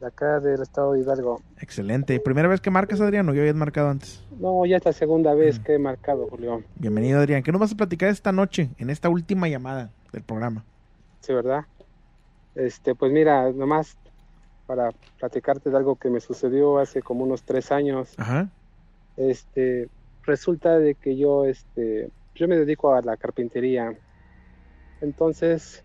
de 0.00 0.06
acá 0.06 0.38
del 0.38 0.62
estado 0.62 0.92
de 0.92 1.00
Hidalgo. 1.00 1.42
Excelente. 1.60 2.20
¿Primera 2.20 2.46
vez 2.48 2.60
que 2.60 2.70
marcas, 2.70 3.00
Adrián, 3.00 3.28
o 3.28 3.34
ya 3.34 3.40
habías 3.40 3.56
marcado 3.56 3.88
antes? 3.88 4.22
No, 4.38 4.64
ya 4.64 4.76
es 4.76 4.84
la 4.84 4.92
segunda 4.92 5.34
vez 5.34 5.58
que 5.58 5.74
he 5.74 5.78
marcado, 5.78 6.28
Julio. 6.28 6.62
Bienvenido, 6.76 7.18
Adrián. 7.18 7.42
¿Qué 7.42 7.50
nos 7.50 7.60
vas 7.60 7.72
a 7.72 7.76
platicar 7.76 8.08
esta 8.08 8.30
noche, 8.30 8.70
en 8.78 8.90
esta 8.90 9.08
última 9.08 9.48
llamada 9.48 9.90
del 10.12 10.22
programa? 10.22 10.64
Sí, 11.20 11.32
¿verdad? 11.32 11.64
Este, 12.54 12.94
pues 12.94 13.10
mira, 13.10 13.50
nomás 13.52 13.96
para 14.66 14.90
platicarte 15.18 15.70
de 15.70 15.76
algo 15.76 15.96
que 15.96 16.10
me 16.10 16.20
sucedió 16.20 16.78
hace 16.78 17.02
como 17.02 17.24
unos 17.24 17.42
tres 17.42 17.72
años. 17.72 18.14
Ajá. 18.18 18.48
Este, 19.16 19.88
resulta 20.22 20.78
de 20.78 20.94
que 20.94 21.16
yo, 21.16 21.44
este, 21.44 22.08
yo 22.36 22.46
me 22.46 22.56
dedico 22.56 22.94
a 22.94 23.02
la 23.02 23.16
carpintería. 23.16 23.96
Entonces, 25.00 25.84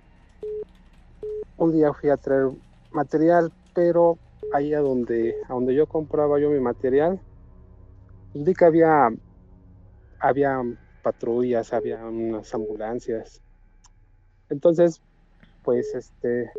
un 1.58 1.72
día 1.72 1.94
fui 1.94 2.10
a 2.10 2.18
traer 2.18 2.50
material, 2.92 3.52
pero 3.74 4.18
ahí 4.54 4.74
a 4.74 4.80
donde, 4.80 5.36
a 5.48 5.54
donde 5.54 5.74
yo 5.74 5.88
compraba 5.88 6.40
yo 6.40 6.50
mi 6.50 6.60
material, 6.60 7.20
vi 8.34 8.54
que 8.54 8.66
había, 8.66 9.10
había 10.20 10.62
patrullas, 11.02 11.74
había 11.74 12.06
unas 12.06 12.54
ambulancias. 12.54 13.42
Entonces, 14.50 15.02
pues, 15.64 15.94
este, 15.96 16.52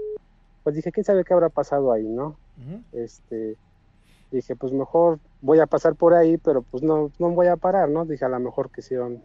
pues 0.62 0.76
dije, 0.76 0.92
quién 0.92 1.04
sabe 1.04 1.24
qué 1.24 1.34
habrá 1.34 1.48
pasado 1.48 1.92
ahí, 1.92 2.04
¿no? 2.04 2.36
Este, 2.92 3.56
dije, 4.30 4.56
pues 4.56 4.72
mejor 4.72 5.18
voy 5.40 5.60
a 5.60 5.66
pasar 5.66 5.94
por 5.94 6.14
ahí, 6.14 6.36
pero 6.38 6.62
pues 6.62 6.82
no, 6.82 7.10
no 7.18 7.30
voy 7.30 7.48
a 7.48 7.56
parar, 7.56 7.88
¿no? 7.88 8.04
Dije, 8.04 8.24
a 8.24 8.28
lo 8.28 8.40
mejor 8.40 8.70
quisieron 8.70 9.22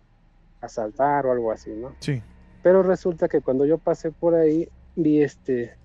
asaltar 0.61 1.25
o 1.25 1.31
algo 1.31 1.51
así, 1.51 1.71
¿no? 1.71 1.95
Sí. 1.99 2.21
Pero 2.61 2.83
resulta 2.83 3.27
que 3.27 3.41
cuando 3.41 3.65
yo 3.65 3.77
pasé 3.77 4.11
por 4.11 4.35
ahí, 4.35 4.67
vi 4.95 5.21
este, 5.21 5.75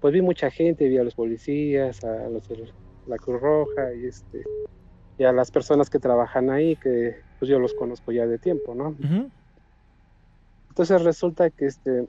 pues 0.00 0.14
vi 0.14 0.22
mucha 0.22 0.50
gente, 0.50 0.88
vi 0.88 0.98
a 0.98 1.04
los 1.04 1.14
policías, 1.14 2.02
a 2.04 2.28
los 2.28 2.48
de 2.48 2.68
la 3.06 3.16
Cruz 3.16 3.40
Roja 3.40 3.92
y 3.94 4.06
este, 4.06 4.44
y 5.18 5.24
a 5.24 5.32
las 5.32 5.50
personas 5.50 5.90
que 5.90 5.98
trabajan 5.98 6.50
ahí, 6.50 6.76
que 6.76 7.16
pues 7.38 7.48
yo 7.48 7.58
los 7.58 7.74
conozco 7.74 8.12
ya 8.12 8.26
de 8.26 8.38
tiempo, 8.38 8.74
¿no? 8.74 8.96
Entonces 10.68 11.02
resulta 11.02 11.50
que 11.50 11.66
este, 11.66 12.06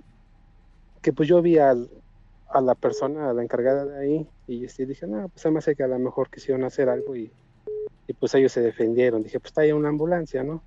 que 1.02 1.14
pues 1.14 1.30
yo 1.30 1.41
vi 1.41 1.57
al, 1.57 1.89
a 2.49 2.61
la 2.61 2.73
persona, 2.76 3.30
a 3.30 3.34
la 3.34 3.43
encargada 3.43 3.85
de 3.85 3.97
ahí, 3.97 4.27
y 4.47 4.65
este, 4.65 4.85
dije, 4.85 5.06
no, 5.06 5.30
pues 5.30 5.45
me 5.52 5.60
hace 5.60 5.76
que 5.76 5.84
a 5.84 5.88
lo 5.88 5.99
mejor 5.99 6.30
quisieron 6.30 6.64
hacer 6.64 6.89
algo 6.89 7.15
y, 7.15 7.31
y 8.07 8.14
pues 8.14 8.34
ellos 8.35 8.52
se 8.52 8.61
defendieron. 8.61 9.22
Dije, 9.22 9.39
pues 9.39 9.52
está 9.52 9.61
ahí 9.61 9.72
una 9.72 9.89
ambulancia, 9.89 10.43
¿no? 10.43 10.64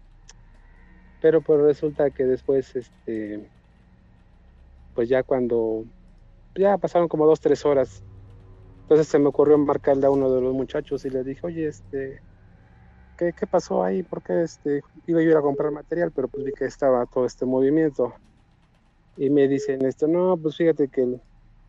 Pero 1.21 1.41
pues 1.41 1.61
resulta 1.61 2.11
que 2.11 2.25
después, 2.25 2.77
este, 2.77 3.49
pues 4.95 5.09
ya 5.09 5.23
cuando, 5.23 5.85
ya 6.55 6.79
pasaron 6.79 7.09
como 7.09 7.27
dos, 7.27 7.41
tres 7.41 7.65
horas, 7.65 8.03
entonces 8.83 9.09
se 9.09 9.19
me 9.19 9.29
ocurrió 9.29 9.59
marcarle 9.59 10.07
a 10.07 10.11
uno 10.11 10.33
de 10.33 10.41
los 10.41 10.55
muchachos 10.55 11.05
y 11.05 11.11
le 11.11 11.25
dije, 11.25 11.41
oye, 11.47 11.67
este, 11.67 12.23
¿qué, 13.19 13.33
qué 13.33 13.47
pasó 13.47 13.85
ahí? 13.85 14.03
Porque 14.03 14.43
este, 14.43 14.83
iba 15.07 15.21
yo 15.21 15.29
a 15.29 15.33
ir 15.33 15.37
a 15.37 15.43
comprar 15.43 15.73
material, 15.73 16.13
pero 16.13 16.29
pues 16.29 16.45
vi 16.45 16.53
que 16.53 16.65
estaba 16.65 17.05
todo 17.07 17.27
este 17.27 17.45
movimiento. 17.45 18.15
Y 19.17 19.31
me 19.31 19.49
dicen, 19.49 19.85
esto, 19.85 20.07
no, 20.07 20.37
pues 20.37 20.57
fíjate 20.57 20.89
que 20.89 21.03
el, 21.03 21.21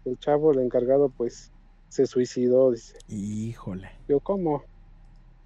el 0.06 0.20
chavo, 0.20 0.52
el 0.52 0.60
encargado, 0.60 1.10
pues 1.10 1.52
se 1.90 2.06
suicidó, 2.06 2.72
dice. 2.72 2.98
Híjole. 3.08 3.90
Yo, 4.08 4.20
¿cómo? 4.20 4.64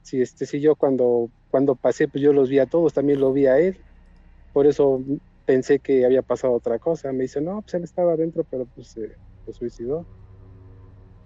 Si 0.04 0.22
este, 0.22 0.46
si 0.46 0.60
yo 0.60 0.76
cuando, 0.76 1.30
cuando 1.50 1.76
pasé, 1.76 2.08
pues 2.08 2.22
yo 2.22 2.34
los 2.34 2.50
vi 2.50 2.60
a 2.60 2.66
todos, 2.66 2.94
también 2.94 3.20
lo 3.20 3.32
vi 3.32 3.48
a 3.48 3.58
él. 3.58 3.80
Por 4.54 4.68
eso 4.68 5.04
pensé 5.46 5.80
que 5.80 6.06
había 6.06 6.22
pasado 6.22 6.54
otra 6.54 6.80
cosa. 6.80 7.12
Me 7.12 7.24
dice, 7.24 7.42
no, 7.42 7.62
pues 7.64 7.74
él 7.74 7.84
estaba 7.84 8.14
adentro, 8.14 8.46
pero 8.50 8.66
pues 8.68 8.88
se, 8.90 9.18
se 9.46 9.54
suicidó. 9.54 10.08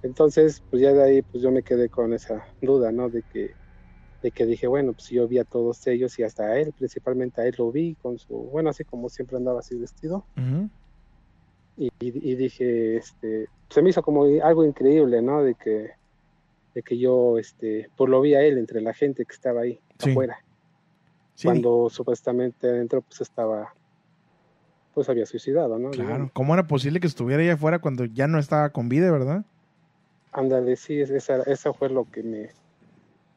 Entonces, 0.01 0.63
pues 0.69 0.81
ya 0.81 0.93
de 0.93 1.03
ahí, 1.03 1.21
pues 1.23 1.43
yo 1.43 1.51
me 1.51 1.63
quedé 1.63 1.89
con 1.89 2.13
esa 2.13 2.45
duda, 2.61 2.91
¿no? 2.91 3.09
De 3.09 3.23
que, 3.23 3.55
de 4.21 4.31
que 4.31 4.45
dije, 4.45 4.67
bueno, 4.67 4.93
pues 4.93 5.09
yo 5.09 5.27
vi 5.27 5.39
a 5.39 5.43
todos 5.45 5.85
ellos 5.87 6.17
y 6.19 6.23
hasta 6.23 6.43
a 6.47 6.59
él, 6.59 6.71
principalmente 6.73 7.41
a 7.41 7.45
él 7.45 7.55
lo 7.57 7.71
vi 7.71 7.95
con 7.95 8.17
su, 8.17 8.33
bueno, 8.35 8.69
así 8.69 8.83
como 8.85 9.09
siempre 9.09 9.37
andaba 9.37 9.59
así 9.59 9.75
vestido. 9.75 10.27
Y, 11.75 11.87
y- 11.99 12.31
y 12.31 12.35
dije, 12.35 12.97
este, 12.97 13.47
se 13.69 13.81
me 13.81 13.89
hizo 13.89 14.01
como 14.01 14.23
algo 14.41 14.63
increíble, 14.63 15.21
¿no? 15.21 15.43
De 15.43 15.55
que, 15.55 15.91
de 16.73 16.83
que 16.83 16.97
yo, 16.97 17.37
este, 17.39 17.89
pues 17.95 18.09
lo 18.09 18.21
vi 18.21 18.35
a 18.35 18.43
él 18.43 18.57
entre 18.57 18.81
la 18.81 18.93
gente 18.93 19.25
que 19.25 19.33
estaba 19.33 19.61
ahí 19.61 19.81
Sí. 19.99 20.11
afuera. 20.11 20.39
Sí. 21.37 21.47
Cuando 21.47 21.87
supuestamente 21.91 22.67
adentro, 22.67 23.01
pues 23.03 23.21
estaba, 23.21 23.71
pues 24.95 25.07
había 25.07 25.27
suicidado, 25.27 25.77
¿no? 25.77 25.91
Claro. 25.91 26.31
¿Cómo 26.33 26.55
era 26.55 26.65
posible 26.65 26.99
que 26.99 27.05
estuviera 27.05 27.43
allá 27.43 27.53
afuera 27.53 27.77
cuando 27.77 28.05
ya 28.05 28.25
no 28.27 28.39
estaba 28.39 28.69
con 28.71 28.89
vida, 28.89 29.11
verdad? 29.11 29.45
Ándale, 30.31 30.75
sí, 30.75 30.99
es- 30.99 31.11
esa, 31.11 31.43
eso 31.43 31.75
fue 31.75 31.89
lo 31.89 32.05
que 32.09 32.23
me, 32.23 32.49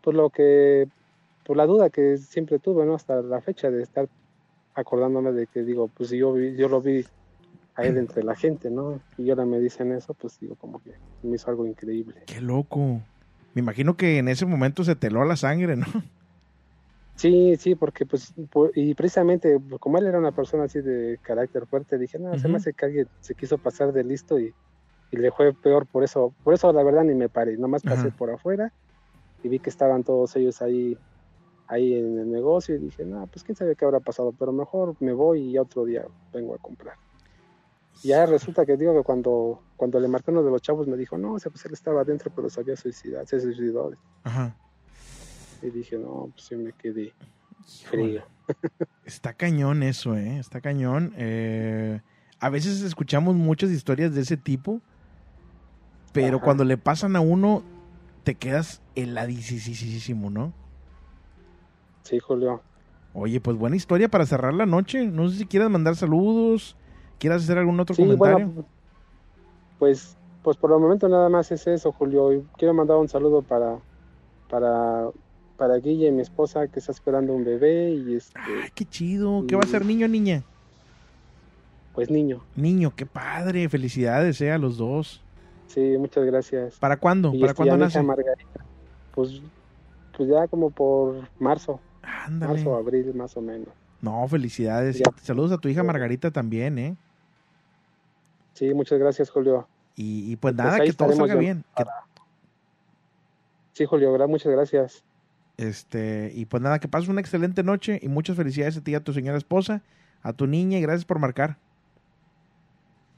pues 0.01 0.16
lo 0.16 0.31
que, 0.31 0.89
por 1.44 1.59
la 1.59 1.66
duda 1.66 1.90
que 1.90 2.16
siempre 2.16 2.59
tuve, 2.59 2.86
¿no? 2.86 2.94
Hasta 2.94 3.20
la 3.20 3.43
fecha 3.43 3.70
de 3.70 3.82
estar 3.82 4.09
acordándome 4.74 5.32
de 5.32 5.47
que 5.47 5.62
digo, 5.62 5.89
pues 5.89 6.09
yo, 6.09 6.32
vi- 6.32 6.56
yo 6.56 6.68
lo 6.70 6.81
vi 6.81 7.05
a 7.74 7.82
él 7.85 7.98
entre 7.98 8.24
la 8.24 8.35
gente, 8.35 8.70
¿no? 8.70 8.98
Y 9.18 9.28
ahora 9.28 9.44
me 9.44 9.60
dicen 9.60 9.93
eso, 9.93 10.14
pues 10.14 10.40
digo, 10.40 10.55
como 10.55 10.82
que 10.82 10.93
me 11.22 11.36
hizo 11.36 11.51
algo 11.51 11.66
increíble. 11.66 12.22
Qué 12.27 12.40
loco. 12.40 13.02
Me 13.52 13.60
imagino 13.60 13.98
que 13.98 14.16
en 14.16 14.28
ese 14.28 14.47
momento 14.47 14.85
se 14.85 14.97
teló 14.97 15.22
la 15.27 15.36
sangre, 15.36 15.77
¿no? 15.77 15.85
Sí, 17.20 17.55
sí, 17.56 17.74
porque 17.74 18.06
pues, 18.06 18.32
por- 18.51 18.72
y 18.74 18.94
precisamente 18.94 19.59
como 19.78 19.98
él 19.98 20.06
era 20.06 20.18
una 20.18 20.32
persona 20.32 20.64
así 20.64 20.80
de 20.80 21.18
carácter 21.22 21.66
fuerte, 21.66 21.98
dije, 21.98 22.18
no, 22.18 22.38
se 22.38 22.48
me 22.48 22.56
hace 22.56 22.72
que 22.72 22.86
alguien 22.86 23.09
se 23.20 23.34
quiso 23.34 23.59
pasar 23.59 23.92
de 23.92 24.05
listo 24.05 24.40
y, 24.40 24.55
y 25.10 25.16
le 25.18 25.30
fue 25.30 25.52
peor 25.55 25.86
por 25.86 26.02
eso, 26.02 26.34
por 26.42 26.55
eso 26.55 26.72
la 26.72 26.82
verdad 26.82 27.05
ni 27.05 27.14
me 27.14 27.28
paré, 27.28 27.59
nomás 27.59 27.82
pasé 27.84 28.10
por 28.10 28.30
afuera 28.30 28.72
y 29.42 29.48
vi 29.51 29.60
que 29.60 29.70
estaban 29.70 30.05
todos 30.05 30.34
ellos 30.36 30.62
ahí, 30.62 30.98
ahí 31.66 31.94
en 31.94 32.18
el 32.18 32.30
negocio 32.30 32.76
y 32.76 32.78
dije, 32.78 33.05
no, 33.05 33.26
pues 33.28 33.44
quién 33.44 33.56
sabe 33.56 33.76
qué 33.76 33.84
habrá 33.84 34.01
pasado, 34.01 34.32
pero 34.38 34.52
mejor 34.52 34.97
me 35.01 35.12
voy 35.12 35.51
y 35.51 35.59
otro 35.59 35.84
día 35.84 36.06
vengo 36.32 36.55
a 36.55 36.59
comprar. 36.59 36.97
Y 38.02 38.09
ya 38.09 38.26
resulta 38.26 38.64
que 38.64 38.76
digo 38.78 38.94
que 38.94 39.02
cuando, 39.02 39.62
cuando 39.76 40.01
le 40.01 40.09
marqué 40.09 40.30
uno 40.30 40.42
de 40.42 40.51
los 40.51 40.62
chavos 40.62 40.88
me 40.88 40.97
dijo, 40.97 41.18
no, 41.18 41.34
o 41.34 41.38
sea, 41.38 41.51
pues 41.51 41.64
él 41.66 41.72
estaba 41.74 42.01
adentro 42.02 42.30
pero 42.34 42.48
se 42.48 42.60
había 42.60 42.76
suicidado, 42.76 43.26
se 43.26 43.40
suicidó. 43.40 43.92
Ajá. 44.24 44.56
Y 45.62 45.70
dije, 45.70 45.99
no, 45.99 46.31
pues 46.32 46.47
sí 46.47 46.57
me 46.57 46.73
quedé 46.73 47.12
frío. 47.91 48.23
Está 49.05 49.32
cañón 49.35 49.82
eso, 49.82 50.16
¿eh? 50.16 50.39
Está 50.39 50.61
cañón. 50.61 51.12
Eh, 51.16 52.01
a 52.39 52.49
veces 52.49 52.82
escuchamos 52.82 53.35
muchas 53.37 53.70
historias 53.70 54.15
de 54.15 54.23
ese 54.23 54.37
tipo, 54.37 54.81
pero 56.12 56.37
Ajá. 56.39 56.45
cuando 56.45 56.65
le 56.65 56.78
pasan 56.78 57.16
a 57.16 57.20
uno, 57.20 57.62
te 58.24 58.35
quedas 58.35 58.81
heladísimo, 58.95 60.31
¿no? 60.31 60.53
Sí, 62.03 62.19
Julio. 62.19 62.62
Oye, 63.12 63.41
pues 63.41 63.57
buena 63.57 63.77
historia 63.77 64.09
para 64.09 64.27
cerrar 64.27 64.55
la 64.55 64.66
noche. 64.66 65.07
No 65.07 65.28
sé 65.28 65.39
si 65.39 65.47
quieras 65.47 65.70
mandar 65.70 65.97
saludos, 65.97 66.77
quieras 67.19 67.43
hacer 67.43 67.59
algún 67.59 67.78
otro 67.81 67.95
Sí, 67.95 68.03
comentario. 68.03 68.47
bueno, 68.47 68.65
pues, 69.78 70.16
pues 70.43 70.57
por 70.57 70.73
el 70.73 70.78
momento 70.78 71.09
nada 71.09 71.28
más 71.28 71.51
es 71.53 71.66
eso, 71.66 71.93
Julio. 71.93 72.45
Quiero 72.57 72.74
mandar 72.74 72.97
un 72.97 73.09
saludo 73.09 73.43
para, 73.43 73.78
para, 74.49 75.09
para 75.61 75.77
Guille, 75.77 76.11
mi 76.11 76.23
esposa, 76.23 76.69
que 76.69 76.78
está 76.78 76.91
esperando 76.91 77.35
un 77.35 77.45
bebé 77.45 77.91
y 77.91 78.15
este, 78.16 78.32
Ay, 78.41 78.70
qué 78.74 78.87
chido. 78.87 79.45
¿Qué 79.47 79.55
va 79.57 79.62
a 79.62 79.66
ser 79.66 79.85
niño 79.85 80.07
o 80.07 80.09
niña? 80.09 80.43
pues 81.93 82.09
niño. 82.11 82.41
Niño, 82.57 82.95
qué 82.97 83.05
padre. 83.05 83.69
Felicidades, 83.69 84.41
eh, 84.41 84.51
a 84.51 84.57
los 84.57 84.78
dos. 84.78 85.23
Sí, 85.66 85.97
muchas 85.99 86.24
gracias. 86.24 86.78
¿Para 86.78 86.97
cuándo? 86.97 87.35
Y 87.35 87.41
¿Para 87.41 87.51
este, 87.53 87.57
cuándo 87.57 87.77
nace? 87.77 88.03
Margarita, 88.03 88.65
pues, 89.15 89.43
pues 90.16 90.31
ya 90.31 90.49
como 90.49 90.70
por 90.70 91.28
marzo, 91.39 91.78
Ándale. 92.01 92.55
marzo, 92.55 92.74
abril 92.77 93.12
más 93.15 93.37
o 93.37 93.43
menos. 93.43 93.69
No, 94.01 94.27
felicidades. 94.28 94.97
Ya. 94.97 95.05
Saludos 95.20 95.53
a 95.53 95.59
tu 95.59 95.69
hija 95.69 95.82
Margarita 95.82 96.31
también, 96.31 96.78
¿eh? 96.78 96.97
Sí, 98.55 98.73
muchas 98.73 98.99
gracias, 98.99 99.28
Julio. 99.28 99.69
Y, 99.95 100.32
y 100.32 100.37
pues 100.37 100.55
Pues 100.55 100.65
nada, 100.65 100.81
que 100.81 100.95
todo 100.95 101.12
salga 101.12 101.35
bien. 101.35 101.65
Que- 101.77 101.85
Sí, 103.74 103.85
Julio, 103.85 104.16
muchas 104.27 104.51
gracias. 104.53 105.05
Este, 105.61 106.32
y 106.35 106.47
pues 106.47 106.62
nada, 106.62 106.78
que 106.78 106.89
pases 106.89 107.11
una 107.11 107.20
excelente 107.20 107.62
noche 107.62 108.01
y 108.03 108.09
muchas 108.09 108.35
felicidades 108.35 108.78
a 108.78 108.81
ti 108.81 108.93
y 108.93 108.95
a 108.95 109.05
tu 109.05 109.12
señora 109.12 109.37
esposa, 109.37 109.82
a 110.23 110.32
tu 110.32 110.47
niña 110.47 110.78
y 110.78 110.81
gracias 110.81 111.05
por 111.05 111.19
marcar. 111.19 111.59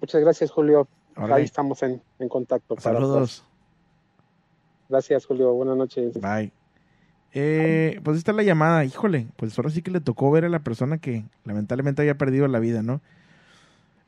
Muchas 0.01 0.21
gracias, 0.21 0.51
Julio. 0.51 0.89
Ahí 1.15 1.45
estamos 1.45 1.85
en, 1.85 2.03
en 2.19 2.29
contacto. 2.29 2.75
para 2.75 2.97
Saludos. 2.97 3.45
Gracias, 4.89 5.25
Julio. 5.25 5.53
Buenas 5.53 5.77
noches. 5.77 6.21
Bye. 6.21 6.53
Eh, 7.33 8.01
pues 8.03 8.19
esta 8.19 8.33
es 8.33 8.37
la 8.37 8.43
llamada. 8.43 8.85
Híjole, 8.85 9.29
pues 9.37 9.57
ahora 9.57 9.71
sí 9.71 9.81
que 9.81 9.93
le 9.93 10.01
tocó 10.01 10.33
ver 10.33 10.45
a 10.45 10.49
la 10.49 10.65
persona 10.65 10.99
que 10.99 11.25
lamentablemente 11.45 12.03
había 12.03 12.19
perdido 12.19 12.49
la 12.49 12.59
vida, 12.59 12.83
¿no? 12.83 13.01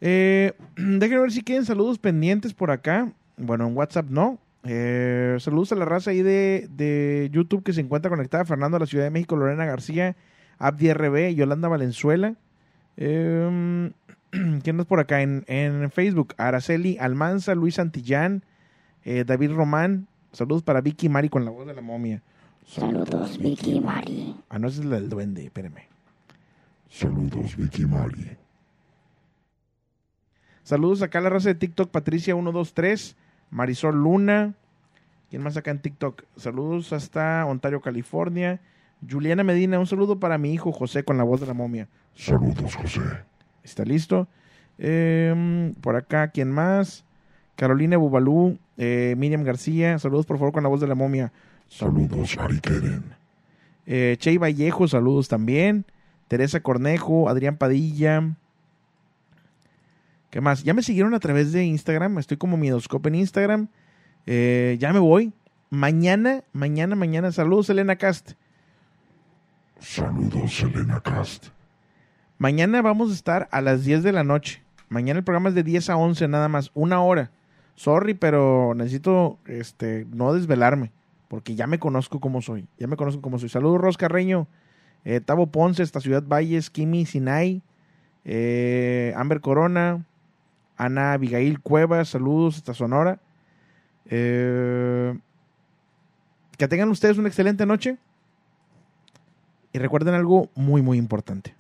Eh, 0.00 0.54
déjenme 0.76 1.20
ver 1.20 1.30
si 1.30 1.44
quieren 1.44 1.64
saludos 1.64 2.00
pendientes 2.00 2.52
por 2.52 2.72
acá. 2.72 3.12
Bueno, 3.36 3.68
en 3.68 3.76
WhatsApp 3.76 4.06
no. 4.08 4.40
Eh, 4.64 5.36
saludos 5.40 5.72
a 5.72 5.76
la 5.76 5.84
raza 5.84 6.10
ahí 6.10 6.22
de, 6.22 6.68
de 6.70 7.28
YouTube 7.32 7.62
que 7.62 7.72
se 7.72 7.80
encuentra 7.80 8.10
conectada. 8.10 8.44
Fernando 8.44 8.76
de 8.76 8.80
la 8.80 8.86
Ciudad 8.86 9.04
de 9.04 9.10
México, 9.10 9.36
Lorena 9.36 9.64
García, 9.66 10.16
Abdi 10.58 10.92
RB, 10.92 11.34
Yolanda 11.34 11.68
Valenzuela. 11.68 12.34
Eh, 12.96 13.92
¿Quién 14.62 14.76
más 14.76 14.86
por 14.86 15.00
acá? 15.00 15.22
En, 15.22 15.44
en 15.46 15.90
Facebook, 15.90 16.34
Araceli 16.38 16.96
Almanza, 16.98 17.54
Luis 17.54 17.76
Santillán, 17.76 18.44
eh, 19.04 19.24
David 19.26 19.52
Román. 19.52 20.08
Saludos 20.32 20.62
para 20.62 20.80
Vicky 20.80 21.06
y 21.06 21.08
Mari 21.08 21.28
con 21.28 21.44
la 21.44 21.50
voz 21.50 21.66
de 21.66 21.74
la 21.74 21.80
momia. 21.80 22.22
Saludos, 22.66 23.38
Vicky 23.38 23.74
y 23.74 23.80
Mari. 23.80 24.36
Ah, 24.48 24.58
no, 24.58 24.68
esa 24.68 24.80
es 24.80 24.86
la 24.86 24.96
del 24.96 25.08
duende, 25.08 25.44
espérame. 25.44 25.82
Saludos, 26.88 27.56
Vicky 27.56 27.86
Mari. 27.86 28.36
Saludos 30.62 31.02
acá 31.02 31.18
a 31.18 31.22
la 31.22 31.30
raza 31.30 31.50
de 31.50 31.54
TikTok, 31.56 31.92
Patricia123, 31.92 33.14
Marisol 33.54 33.94
Luna. 33.94 34.52
¿Quién 35.30 35.40
más 35.40 35.56
acá 35.56 35.70
en 35.70 35.78
TikTok? 35.78 36.24
Saludos 36.36 36.92
hasta 36.92 37.46
Ontario, 37.46 37.80
California. 37.80 38.60
Juliana 39.08 39.44
Medina, 39.44 39.78
un 39.78 39.86
saludo 39.86 40.18
para 40.18 40.38
mi 40.38 40.52
hijo 40.52 40.72
José 40.72 41.04
con 41.04 41.16
la 41.18 41.22
voz 41.22 41.40
de 41.40 41.46
la 41.46 41.54
momia. 41.54 41.86
Saludos, 42.16 42.74
José. 42.74 43.00
¿Está 43.62 43.84
listo? 43.84 44.26
Em, 44.76 45.72
por 45.74 45.94
acá, 45.94 46.28
¿quién 46.28 46.50
más? 46.50 47.04
Carolina 47.54 47.96
Bubalú, 47.96 48.58
eh, 48.76 49.14
Miriam 49.16 49.44
García. 49.44 50.00
Saludos, 50.00 50.26
por 50.26 50.38
favor, 50.38 50.52
con 50.52 50.64
la 50.64 50.68
voz 50.68 50.80
de 50.80 50.88
la 50.88 50.96
momia. 50.96 51.32
Saludos, 51.68 52.36
Ari 52.36 52.58
Keren. 52.58 53.04
Eh, 53.86 54.16
Chey 54.18 54.36
Vallejo, 54.36 54.88
saludos 54.88 55.28
también. 55.28 55.84
Teresa 56.26 56.58
Cornejo, 56.58 57.28
Adrián 57.28 57.56
Padilla. 57.56 58.34
¿Qué 60.34 60.40
más? 60.40 60.64
Ya 60.64 60.74
me 60.74 60.82
siguieron 60.82 61.14
a 61.14 61.20
través 61.20 61.52
de 61.52 61.64
Instagram. 61.64 62.18
Estoy 62.18 62.38
como 62.38 62.56
Miedoscope 62.56 63.08
en 63.08 63.14
Instagram. 63.14 63.68
Eh, 64.26 64.76
ya 64.80 64.92
me 64.92 64.98
voy. 64.98 65.32
Mañana, 65.70 66.42
mañana, 66.52 66.96
mañana. 66.96 67.30
Saludos, 67.30 67.70
Elena 67.70 67.94
Cast. 67.94 68.32
Saludos, 69.78 70.60
Elena 70.60 71.00
Cast. 71.02 71.50
Mañana 72.36 72.82
vamos 72.82 73.12
a 73.12 73.14
estar 73.14 73.48
a 73.52 73.60
las 73.60 73.84
10 73.84 74.02
de 74.02 74.10
la 74.10 74.24
noche. 74.24 74.60
Mañana 74.88 75.18
el 75.18 75.24
programa 75.24 75.50
es 75.50 75.54
de 75.54 75.62
10 75.62 75.90
a 75.90 75.96
11 75.96 76.26
nada 76.26 76.48
más. 76.48 76.72
Una 76.74 77.00
hora. 77.00 77.30
Sorry, 77.76 78.14
pero 78.14 78.74
necesito 78.74 79.38
este, 79.46 80.04
no 80.10 80.32
desvelarme. 80.32 80.90
Porque 81.28 81.54
ya 81.54 81.68
me 81.68 81.78
conozco 81.78 82.18
cómo 82.18 82.42
soy. 82.42 82.66
Ya 82.76 82.88
me 82.88 82.96
conozco 82.96 83.22
cómo 83.22 83.38
soy. 83.38 83.50
Saludos, 83.50 83.80
Ros 83.80 83.96
Carreño. 83.96 84.48
Eh, 85.04 85.20
Tavo 85.20 85.46
Ponce, 85.46 85.84
esta 85.84 86.00
Ciudad 86.00 86.24
Valles, 86.26 86.70
Kimi 86.70 87.06
Sinai. 87.06 87.62
eh, 88.24 89.14
Amber 89.16 89.40
Corona. 89.40 90.04
Ana 90.76 91.12
Abigail 91.12 91.60
Cuevas. 91.60 92.08
Saludos 92.08 92.56
hasta 92.56 92.74
Sonora. 92.74 93.20
Eh, 94.06 95.18
que 96.56 96.68
tengan 96.68 96.90
ustedes 96.90 97.18
una 97.18 97.28
excelente 97.28 97.66
noche. 97.66 97.98
Y 99.72 99.78
recuerden 99.78 100.14
algo 100.14 100.50
muy, 100.54 100.82
muy 100.82 100.98
importante. 100.98 101.54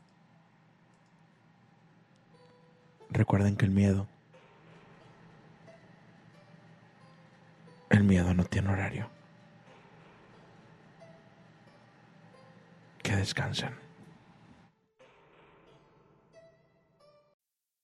Recuerden 3.10 3.56
que 3.56 3.64
el 3.64 3.70
miedo. 3.70 4.06
El 7.90 8.04
miedo 8.04 8.34
no 8.34 8.44
tiene 8.44 8.70
horario. 8.70 9.08
Que 13.02 13.16
descansen. 13.16 13.83